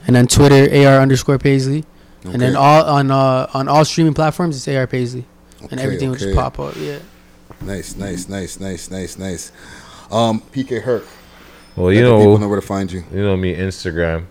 and 0.08 0.16
then 0.16 0.26
Twitter 0.26 0.88
ar 0.88 1.00
underscore 1.00 1.38
paisley, 1.38 1.86
and 2.24 2.42
then 2.42 2.56
all 2.56 2.84
on 2.84 3.12
uh, 3.12 3.48
on 3.54 3.68
all 3.68 3.86
streaming 3.86 4.16
platforms, 4.16 4.58
it's 4.58 4.68
ar 4.76 4.88
paisley, 4.88 5.26
and 5.60 5.74
Okay, 5.74 5.84
everything 5.84 6.10
will 6.10 6.18
just 6.18 6.36
pop 6.36 6.60
up. 6.60 6.76
Yeah. 6.76 7.00
Nice, 7.62 7.96
nice, 7.96 8.28
nice, 8.28 8.60
nice, 8.60 8.90
nice, 8.90 9.18
nice. 9.20 9.52
Um, 10.12 10.42
PK 10.52 10.82
Herc. 10.82 11.06
Well, 11.76 11.92
you 11.92 12.02
know, 12.02 12.18
people 12.18 12.40
know 12.40 12.48
where 12.48 12.60
to 12.60 12.66
find 12.66 12.92
you. 12.92 13.04
You 13.12 13.22
know 13.22 13.38
me, 13.38 13.56
Instagram. 13.56 14.26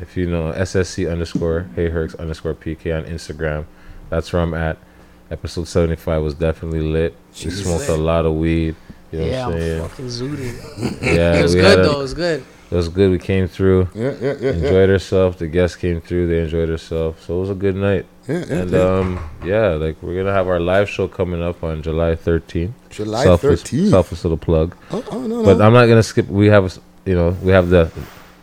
If 0.00 0.16
you 0.16 0.26
know 0.26 0.52
SSC 0.52 1.10
underscore 1.10 1.68
Hey 1.74 1.88
Herx 1.88 2.18
underscore 2.18 2.54
PK 2.54 2.96
on 2.96 3.04
Instagram, 3.04 3.64
that's 4.10 4.32
where 4.32 4.42
I'm 4.42 4.54
at. 4.54 4.78
Episode 5.30 5.68
75 5.68 6.22
was 6.22 6.34
definitely 6.34 6.80
lit. 6.80 7.14
We 7.44 7.50
Jeez. 7.50 7.62
smoked 7.62 7.88
a 7.88 7.96
lot 7.96 8.24
of 8.24 8.34
weed. 8.34 8.74
You 9.12 9.18
know 9.20 9.24
Yeah, 9.26 9.46
what 9.46 9.54
I'm 9.54 9.54
I'm 9.54 9.60
saying? 9.60 9.88
fucking 9.88 10.06
zooted. 10.06 11.02
Yeah, 11.16 11.34
It 11.38 11.42
was 11.42 11.54
good, 11.54 11.78
a- 11.78 11.82
though, 11.82 11.98
it 12.00 12.02
was 12.02 12.14
good. 12.14 12.44
It 12.70 12.74
was 12.74 12.88
good. 12.90 13.10
We 13.10 13.18
came 13.18 13.48
through. 13.48 13.88
Yeah, 13.94 14.14
yeah, 14.20 14.34
yeah, 14.40 14.50
Enjoyed 14.50 14.90
ourselves. 14.90 15.38
The 15.38 15.46
guests 15.46 15.76
came 15.76 16.02
through. 16.02 16.28
They 16.28 16.40
enjoyed 16.40 16.68
themselves. 16.68 17.24
So 17.24 17.38
it 17.38 17.40
was 17.40 17.50
a 17.50 17.54
good 17.54 17.76
night. 17.76 18.04
Yeah, 18.28 18.38
yeah, 18.46 18.54
and 18.56 18.70
yeah. 18.70 18.80
um, 18.98 19.30
yeah, 19.42 19.68
like 19.68 20.02
we're 20.02 20.14
gonna 20.14 20.34
have 20.34 20.46
our 20.48 20.60
live 20.60 20.86
show 20.90 21.08
coming 21.08 21.42
up 21.42 21.64
on 21.64 21.80
July 21.82 22.14
13th. 22.14 22.72
July 22.90 23.24
Selfless- 23.24 23.62
13th. 23.62 23.88
Selfless 23.90 24.22
little 24.24 24.36
plug. 24.36 24.76
Oh, 24.90 25.02
oh, 25.10 25.22
no, 25.26 25.44
But. 25.44 25.62
I'm 25.62 25.72
not 25.72 25.86
gonna 25.86 26.02
skip. 26.02 26.26
We 26.28 26.48
have, 26.48 26.78
you 27.06 27.14
know, 27.14 27.30
we 27.42 27.52
have 27.52 27.70
the 27.70 27.90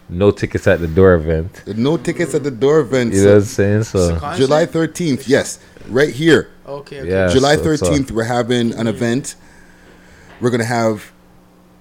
no 0.10 0.32
tickets 0.32 0.68
at 0.68 0.80
the 0.80 0.88
door 0.88 1.14
event. 1.16 1.64
No 1.78 1.98
tickets 1.98 2.34
at 2.36 2.44
the 2.44 2.52
door 2.52 2.80
event. 2.80 3.14
You 3.14 3.24
know 3.24 3.30
what 3.32 3.38
I'm 3.38 3.44
saying? 3.44 3.84
So 3.84 4.18
July 4.36 4.66
13th, 4.66 5.28
yes, 5.28 5.60
right 5.88 6.14
here. 6.14 6.52
Okay, 6.66 7.02
okay. 7.02 7.10
Yeah, 7.10 7.28
July 7.30 7.56
so 7.56 7.72
it's, 7.72 7.82
uh, 7.82 7.86
13th, 7.88 8.12
we're 8.12 8.24
having 8.24 8.74
an 8.74 8.88
event. 8.88 9.36
We're 10.42 10.50
gonna 10.50 10.64
have 10.66 11.12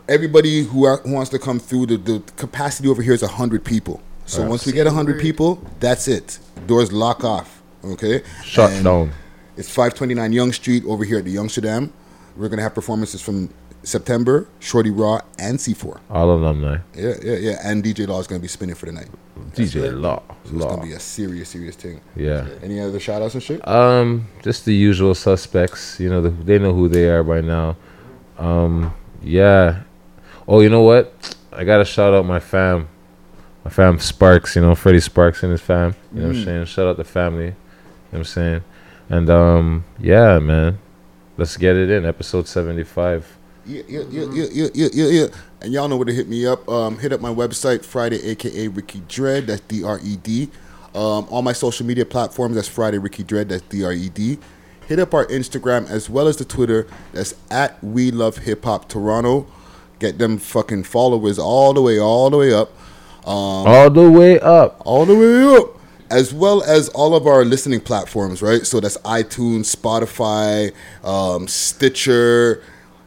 everybody 0.09 0.65
who, 0.65 0.85
are, 0.85 0.99
who 0.99 1.13
wants 1.13 1.31
to 1.31 1.39
come 1.39 1.59
through. 1.59 1.87
The, 1.87 1.97
the 1.97 2.23
capacity 2.37 2.89
over 2.89 3.03
here 3.03 3.15
is 3.15 3.23
hundred 3.23 3.65
people. 3.65 4.03
So 4.27 4.41
Right. 4.43 4.51
once 4.51 4.67
we 4.67 4.73
get 4.73 4.87
hundred 4.87 5.21
people, 5.21 5.63
that's 5.81 6.09
it. 6.09 6.39
Doors 6.67 6.93
lock 6.93 7.25
off. 7.25 7.63
Okay. 7.85 8.23
Shut 8.43 8.71
And 8.73 8.85
down. 8.85 9.13
It's 9.57 9.69
529 9.69 10.33
Yonge 10.33 10.55
Street 10.55 10.85
over 10.87 11.05
here 11.05 11.19
at 11.19 11.25
the 11.25 11.35
Youngsterdam. 11.35 11.91
We're 12.37 12.49
gonna 12.49 12.63
have 12.63 12.75
performances 12.75 13.21
from 13.21 13.51
September, 13.85 14.49
Shorty 14.61 14.91
Raw, 14.91 15.21
and 15.39 15.59
C4. 15.59 16.01
All 16.11 16.31
alumni. 16.35 16.79
Yeah, 16.95 17.15
yeah, 17.23 17.37
yeah. 17.37 17.57
And 17.63 17.83
DJ 17.85 18.07
Law 18.09 18.19
is 18.21 18.27
gonna 18.27 18.41
be 18.41 18.49
spinning 18.49 18.75
for 18.75 18.87
the 18.87 18.93
night. 18.93 19.09
DJ 19.55 19.93
Law. 19.99 20.23
So 20.45 20.57
it's 20.57 20.65
gonna 20.65 20.83
be 20.83 20.93
a 20.93 21.01
serious, 21.01 21.49
serious 21.51 21.77
thing. 21.77 22.01
Yeah. 22.17 22.47
Any 22.63 22.81
other 22.81 22.99
shout 23.01 23.23
outs 23.23 23.35
and 23.35 23.43
shit? 23.43 23.67
Um, 23.69 24.27
just 24.43 24.65
the 24.65 24.75
usual 24.75 25.15
suspects. 25.15 26.01
You 26.01 26.09
know, 26.09 26.21
the, 26.23 26.31
they 26.31 26.59
know 26.59 26.73
who 26.75 26.89
they 26.89 27.09
are 27.09 27.23
by 27.23 27.41
now. 27.41 27.77
Um, 28.39 28.93
yeah. 29.23 29.83
Oh, 30.49 30.61
you 30.61 30.69
know 30.69 30.83
what? 30.83 31.37
I 31.53 31.65
gotta 31.65 31.85
shout 31.85 32.15
out 32.15 32.25
my 32.27 32.41
fam, 32.41 32.89
my 33.65 33.71
fam 33.71 33.99
Sparks. 33.99 34.57
You 34.57 34.63
know, 34.63 34.75
Freddie 34.75 35.01
Sparks 35.01 35.43
and 35.43 35.53
his 35.53 35.61
fam. 35.61 35.95
You 36.13 36.21
know 36.23 36.29
what 36.29 36.37
I'm 36.37 36.43
Mm. 36.43 36.45
saying? 36.45 36.65
Shout 36.67 36.87
out 36.87 36.97
the 36.97 37.05
family. 37.05 37.45
You 37.47 37.51
know 37.51 37.57
what 38.11 38.19
I'm 38.21 38.25
saying? 38.25 38.63
And 39.11 39.31
um, 39.31 39.85
yeah, 40.01 40.39
man. 40.39 40.79
Let's 41.37 41.57
get 41.57 41.75
it 41.77 41.91
in 41.91 42.05
episode 42.07 42.47
75. 42.47 43.37
Yeah, 43.67 43.83
yeah, 43.89 44.03
yeah, 44.11 44.25
yeah, 44.33 44.47
yeah, 44.53 44.69
yeah, 44.75 44.89
yeah, 44.93 45.07
yeah. 45.07 45.27
And 45.63 45.73
y'all 45.73 45.89
know 45.89 45.97
where 45.97 46.05
to 46.05 46.13
hit 46.13 46.29
me 46.29 46.47
up. 46.47 46.69
Um, 46.69 46.99
hit 46.99 47.13
up 47.13 47.21
my 47.21 47.33
website, 47.33 47.85
Friday, 47.85 48.23
aka 48.31 48.69
Ricky 48.69 49.01
Dred. 49.09 49.47
That's 49.47 49.61
D 49.63 49.83
R 49.85 49.99
E 50.03 50.17
D. 50.17 50.51
Um, 50.95 51.27
all 51.31 51.43
my 51.43 51.53
social 51.53 51.87
media 51.87 52.05
platforms, 52.05 52.55
that's 52.57 52.69
Friday 52.69 52.99
Ricky 52.99 53.23
Dred. 53.25 53.49
That's 53.49 53.63
D 53.63 53.85
R 53.85 53.93
E 53.93 54.09
D. 54.11 54.39
Hit 54.87 54.99
up 54.99 55.15
our 55.15 55.25
Instagram 55.27 55.89
as 55.89 56.11
well 56.11 56.29
as 56.29 56.37
the 56.37 56.45
Twitter. 56.45 56.87
That's 57.13 57.35
at 57.51 57.83
We 57.83 58.11
Love 58.11 58.39
Hip 58.39 58.65
Hop 58.65 58.89
Toronto. 58.89 59.47
Get 59.99 60.19
them 60.19 60.37
fucking 60.37 60.85
followers 60.85 61.39
all 61.39 61.73
the 61.73 61.81
way, 61.81 61.99
all 61.99 62.29
the 62.29 62.37
way 62.37 62.53
up. 62.53 62.71
Um, 63.27 63.67
All 63.67 63.89
the 63.89 64.11
way 64.11 64.39
up. 64.41 64.83
all 64.85 65.07
the 65.07 65.15
way 65.15 65.57
up. 65.57 65.81
As 66.11 66.35
well 66.35 66.63
as 66.63 66.91
all 66.91 67.15
of 67.17 67.27
our 67.27 67.43
listening 67.47 67.81
platforms, 67.81 68.43
right? 68.43 68.67
So 68.67 68.79
that's 68.81 68.99
iTunes, 68.99 69.75
Spotify, 69.75 70.75
um, 71.03 71.49
Stitcher, 71.49 72.63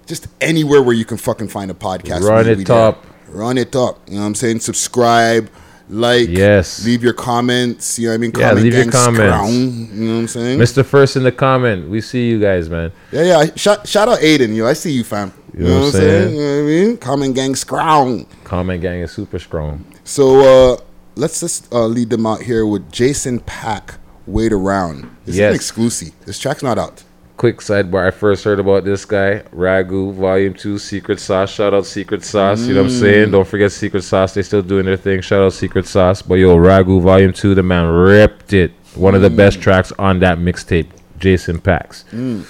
just 0.08 0.28
anywhere 0.42 0.82
where 0.82 0.96
you 0.96 1.06
can 1.06 1.18
fucking 1.18 1.50
find 1.50 1.70
a 1.70 1.74
podcast. 1.74 2.22
Run 2.28 2.48
it 2.48 2.66
there. 2.66 2.76
up. 2.78 3.06
Run 3.30 3.58
it 3.58 3.76
up. 3.76 4.00
You 4.08 4.16
know 4.16 4.22
what 4.22 4.28
I'm 4.28 4.36
saying? 4.36 4.62
Subscribe, 4.62 5.50
like, 5.90 6.30
Yes. 6.30 6.84
leave 6.86 7.04
your 7.04 7.14
comments. 7.14 8.00
You 8.00 8.08
know 8.08 8.12
what 8.12 8.16
I 8.16 8.18
mean? 8.20 8.32
Yeah, 8.36 8.48
comment 8.50 8.64
leave 8.64 8.74
your 8.74 8.92
comments. 8.92 9.36
Scrown, 9.36 9.90
you 9.94 10.06
know 10.08 10.14
what 10.16 10.20
I'm 10.22 10.28
saying? 10.28 10.60
Mr. 10.60 10.86
First 10.86 11.16
in 11.18 11.24
the 11.24 11.32
comment. 11.32 11.90
We 11.90 12.02
see 12.02 12.30
you 12.30 12.40
guys, 12.40 12.70
man. 12.70 12.92
Yeah, 13.12 13.24
yeah. 13.24 13.46
Shout, 13.56 13.88
shout 13.88 14.08
out 14.08 14.20
Aiden, 14.20 14.56
yo. 14.56 14.66
I 14.66 14.74
see 14.74 14.92
you, 14.92 15.04
fam. 15.04 15.34
You, 15.54 15.64
know, 15.66 15.80
what 15.80 15.86
I'm 15.88 15.92
saying? 15.92 16.36
You 16.36 16.42
know 16.42 16.56
what 16.56 16.60
I 16.60 16.66
mean? 16.86 16.98
Comment 16.98 17.36
gang 17.36 17.56
scrown. 17.56 18.26
Comment 18.44 18.82
gang 18.82 19.00
is 19.02 19.12
super 19.12 19.40
strong. 19.40 19.84
So 20.04 20.74
uh, 20.74 20.78
let's 21.16 21.40
just 21.40 21.72
uh, 21.74 21.86
lead 21.86 22.10
them 22.12 22.26
out 22.26 22.42
here 22.42 22.66
with 22.66 22.92
Jason 22.92 23.40
Pack. 23.42 23.96
Wait 24.28 24.54
around. 24.54 25.04
This 25.26 25.36
is 25.36 25.40
Yes. 25.40 25.50
an 25.50 25.56
exclusive. 25.56 26.12
This 26.26 26.38
track's 26.38 26.62
not 26.64 26.78
out. 26.78 27.04
Quick 27.38 27.58
sidebar. 27.60 28.08
I 28.08 28.12
first 28.12 28.44
heard 28.44 28.60
about 28.60 28.84
this 28.84 29.06
guy, 29.06 29.44
Ragu 29.56 30.12
Volume 30.12 30.56
2, 30.56 30.80
Secret 30.80 31.20
Sauce. 31.20 31.52
Shout 31.52 31.72
out 31.72 31.86
Secret 31.86 32.24
Sauce. 32.24 32.66
You 32.66 32.74
know 32.74 32.82
what 32.82 32.92
I'm 32.92 32.98
saying? 32.98 33.28
Mm. 33.30 33.32
Don't 33.34 33.48
forget 33.48 33.72
Secret 33.72 34.02
Sauce. 34.02 34.34
They 34.34 34.42
still 34.42 34.64
doing 34.64 34.86
their 34.86 34.98
thing. 34.98 35.22
Shout 35.22 35.44
out 35.44 35.54
Secret 35.54 35.86
Sauce. 35.86 36.24
But 36.24 36.36
yo, 36.36 36.58
Ragu 36.58 37.00
Volume 37.00 37.32
2, 37.34 37.54
the 37.54 37.62
man 37.62 37.86
ripped 37.90 38.54
it. 38.54 38.72
One 38.96 39.14
of 39.14 39.22
the 39.22 39.30
Mm. 39.30 39.36
best 39.38 39.62
tracks 39.62 39.94
on 40.00 40.20
that 40.22 40.40
mixtape. 40.40 40.88
Jason 41.20 41.60
Pax. 41.60 42.06
Mm. 42.12 42.44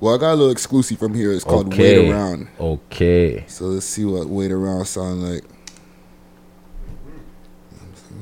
Well, 0.00 0.14
I 0.14 0.18
got 0.18 0.32
a 0.32 0.36
little 0.36 0.50
exclusive 0.50 0.98
from 0.98 1.14
here. 1.14 1.32
It's 1.32 1.44
called 1.44 1.68
Okay. 1.68 2.04
Wait 2.04 2.10
Around. 2.12 2.48
Okay. 2.60 3.44
So 3.48 3.64
let's 3.66 3.86
see 3.86 4.04
what 4.04 4.28
Wait 4.28 4.50
Around 4.52 4.84
sound 4.86 5.22
like. 5.22 5.44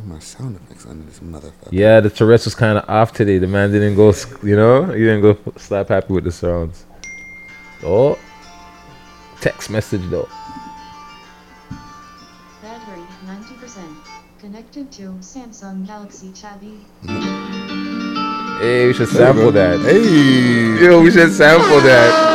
My 0.06 0.18
sound 0.18 0.58
effects 0.84 0.90
under 0.90 1.04
this 1.04 1.20
motherfucker. 1.20 1.68
Yeah, 1.70 2.00
the 2.00 2.10
Tourette's 2.10 2.44
was 2.44 2.54
kind 2.54 2.78
of 2.78 2.88
off 2.88 3.12
today. 3.12 3.38
The 3.38 3.46
man 3.46 3.72
didn't 3.72 3.96
go, 3.96 4.12
you 4.42 4.56
know, 4.56 4.84
he 4.84 5.00
didn't 5.04 5.22
go 5.22 5.36
slap 5.56 5.88
happy 5.88 6.12
with 6.12 6.24
the 6.24 6.32
sounds. 6.32 6.84
Oh, 7.82 8.18
text 9.40 9.70
message 9.70 10.02
though. 10.10 10.28
Battery 12.62 13.02
90%. 13.26 13.96
Connected 14.40 14.92
to 14.92 15.02
Samsung 15.20 15.86
Galaxy 15.86 16.30
Tabby. 16.32 16.78
Hey, 18.60 18.86
we 18.86 18.92
should 18.92 19.08
sample 19.08 19.50
that. 19.52 19.80
Hey, 19.80 20.84
yo, 20.84 21.02
we 21.02 21.10
should 21.10 21.32
sample 21.32 21.80
that. 21.80 22.34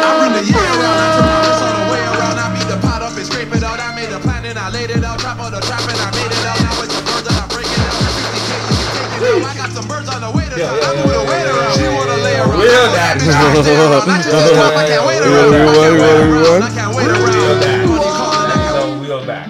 Birds 10.60 10.86
on 10.86 10.95
the 10.98 11.07
way 11.07 11.15
to 11.15 11.15
town. 11.15 11.15
I 11.15 11.15
move 11.15 11.15
the 11.15 11.23
weight 11.30 11.48
around. 11.48 11.73
She 11.77 11.88
wanna 11.88 12.18
lay 12.19 12.36
around. 12.40 12.60
Real 12.60 12.84
I 12.84 12.95
that. 12.95 13.15
bitch 13.19 13.31
can't 13.31 13.64
stay 13.64 13.76
around. 13.80 13.95
I 13.95 14.19
just 14.19 14.30
can't 14.30 14.49
stop. 14.49 14.76
I 14.76 14.84
can't 14.88 15.06
wait 15.07 15.22
around. 15.23 15.53
I 15.53 15.68
can't 15.69 15.80
wait 15.80 16.27
around. 16.30 16.64
I 16.64 16.69
can't 16.69 16.95
wait 16.95 17.07
around. 17.07 17.23
Money 17.23 18.03
calling, 18.03 18.52
I 18.52 18.60
can't 18.76 18.99
wheel 19.02 19.23
back. 19.26 19.48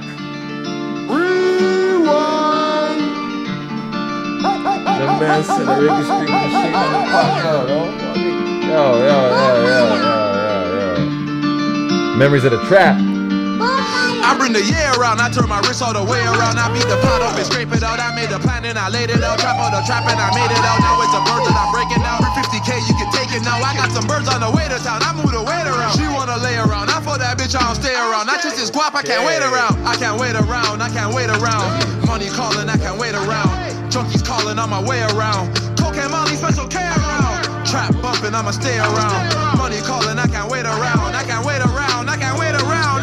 The 4.99 5.05
man 5.25 5.43
said 5.43 5.59
the 5.59 5.73
reggae 5.79 6.03
string 6.03 6.31
machine 6.31 6.73
on 6.75 6.87
the 6.93 7.01
pot. 7.09 7.29
Yo, 7.45 7.69
yo, 7.69 7.85
yo, 8.69 9.09
yo, 9.09 9.49
yo, 9.49 9.69
yo, 9.69 9.85
yo, 10.35 10.63
yo. 10.75 12.17
Memories 12.17 12.43
of 12.43 12.51
the 12.51 12.61
trap. 12.67 12.95
I 13.61 14.35
bring 14.37 14.53
the 14.53 14.63
year 14.63 14.87
around, 14.95 15.19
I 15.19 15.27
turn 15.29 15.49
my 15.49 15.59
wrist 15.67 15.81
all 15.83 15.93
the 15.93 16.03
way 16.03 16.21
around. 16.23 16.55
I 16.55 16.71
beat 16.71 16.87
the 16.87 16.97
pot 17.03 17.21
up 17.21 17.35
and 17.35 17.45
scrape 17.45 17.71
it 17.75 17.83
out. 17.83 17.99
I 17.99 18.15
made 18.15 18.31
a 18.31 18.39
plan 18.39 18.63
and 18.63 18.77
I 18.77 18.87
laid 18.89 19.09
it 19.09 19.23
out. 19.23 19.39
Trap 19.39 19.59
on 19.59 19.71
the 19.75 19.81
trap 19.83 20.07
and 20.07 20.19
I 20.19 20.29
made 20.31 20.51
it 20.51 20.63
out. 20.63 20.79
Now 20.79 21.01
it's 21.03 21.15
a 21.15 21.21
bird 21.27 21.43
and 21.43 21.55
I'm 21.55 21.71
breaking 21.75 22.03
out. 22.05 22.23
50k, 22.23 22.69
you 22.87 22.95
can 22.95 23.09
take 23.11 23.31
it 23.35 23.43
now. 23.43 23.59
I 23.59 23.75
got 23.75 23.91
some 23.91 24.07
birds 24.07 24.29
on 24.29 24.41
the 24.41 24.51
way 24.51 24.67
to 24.69 24.79
town. 24.79 25.03
I 25.03 25.11
move 25.11 25.31
the 25.31 25.43
weight 25.43 25.67
around. 25.67 25.97
She 25.97 26.07
wanna 26.07 26.37
lay 26.39 26.55
around. 26.55 26.87
I 26.89 27.01
for 27.03 27.17
that 27.19 27.37
bitch, 27.37 27.55
I 27.57 27.63
don't 27.65 27.75
stay 27.75 27.95
around. 27.95 28.27
Not 28.27 28.41
just 28.41 28.55
this 28.55 28.71
guap, 28.71 28.95
I 28.95 29.03
can't 29.03 29.25
wait 29.25 29.43
around. 29.43 29.75
I 29.83 29.95
can't 29.95 30.19
wait 30.19 30.35
around. 30.35 30.81
I 30.81 30.89
can't 30.89 31.11
wait 31.13 31.29
around. 31.29 31.67
Money 32.07 32.29
calling, 32.29 32.69
I 32.69 32.77
can't 32.77 32.99
wait 32.99 33.15
around. 33.15 33.51
Junkies 33.91 34.23
calling 34.23 34.59
on 34.59 34.69
my 34.69 34.81
way 34.81 35.01
around. 35.13 35.49
Cocaine, 35.75 36.11
Molly, 36.11 36.35
special 36.35 36.67
K 36.67 36.77
around. 36.77 37.43
Trap 37.65 37.93
bumping, 38.01 38.33
I'ma 38.33 38.51
stay 38.51 38.77
around. 38.77 39.57
Money 39.57 39.81
calling, 39.81 40.17
I 40.17 40.27
can't 40.27 40.49
wait 40.49 40.65
around. 40.65 41.13
I 41.15 41.23
can't 41.23 41.45
wait 41.45 41.61
around. 41.61 42.09
I 42.09 42.17
can't 42.17 42.37
wait 42.39 42.55
around. 42.55 42.98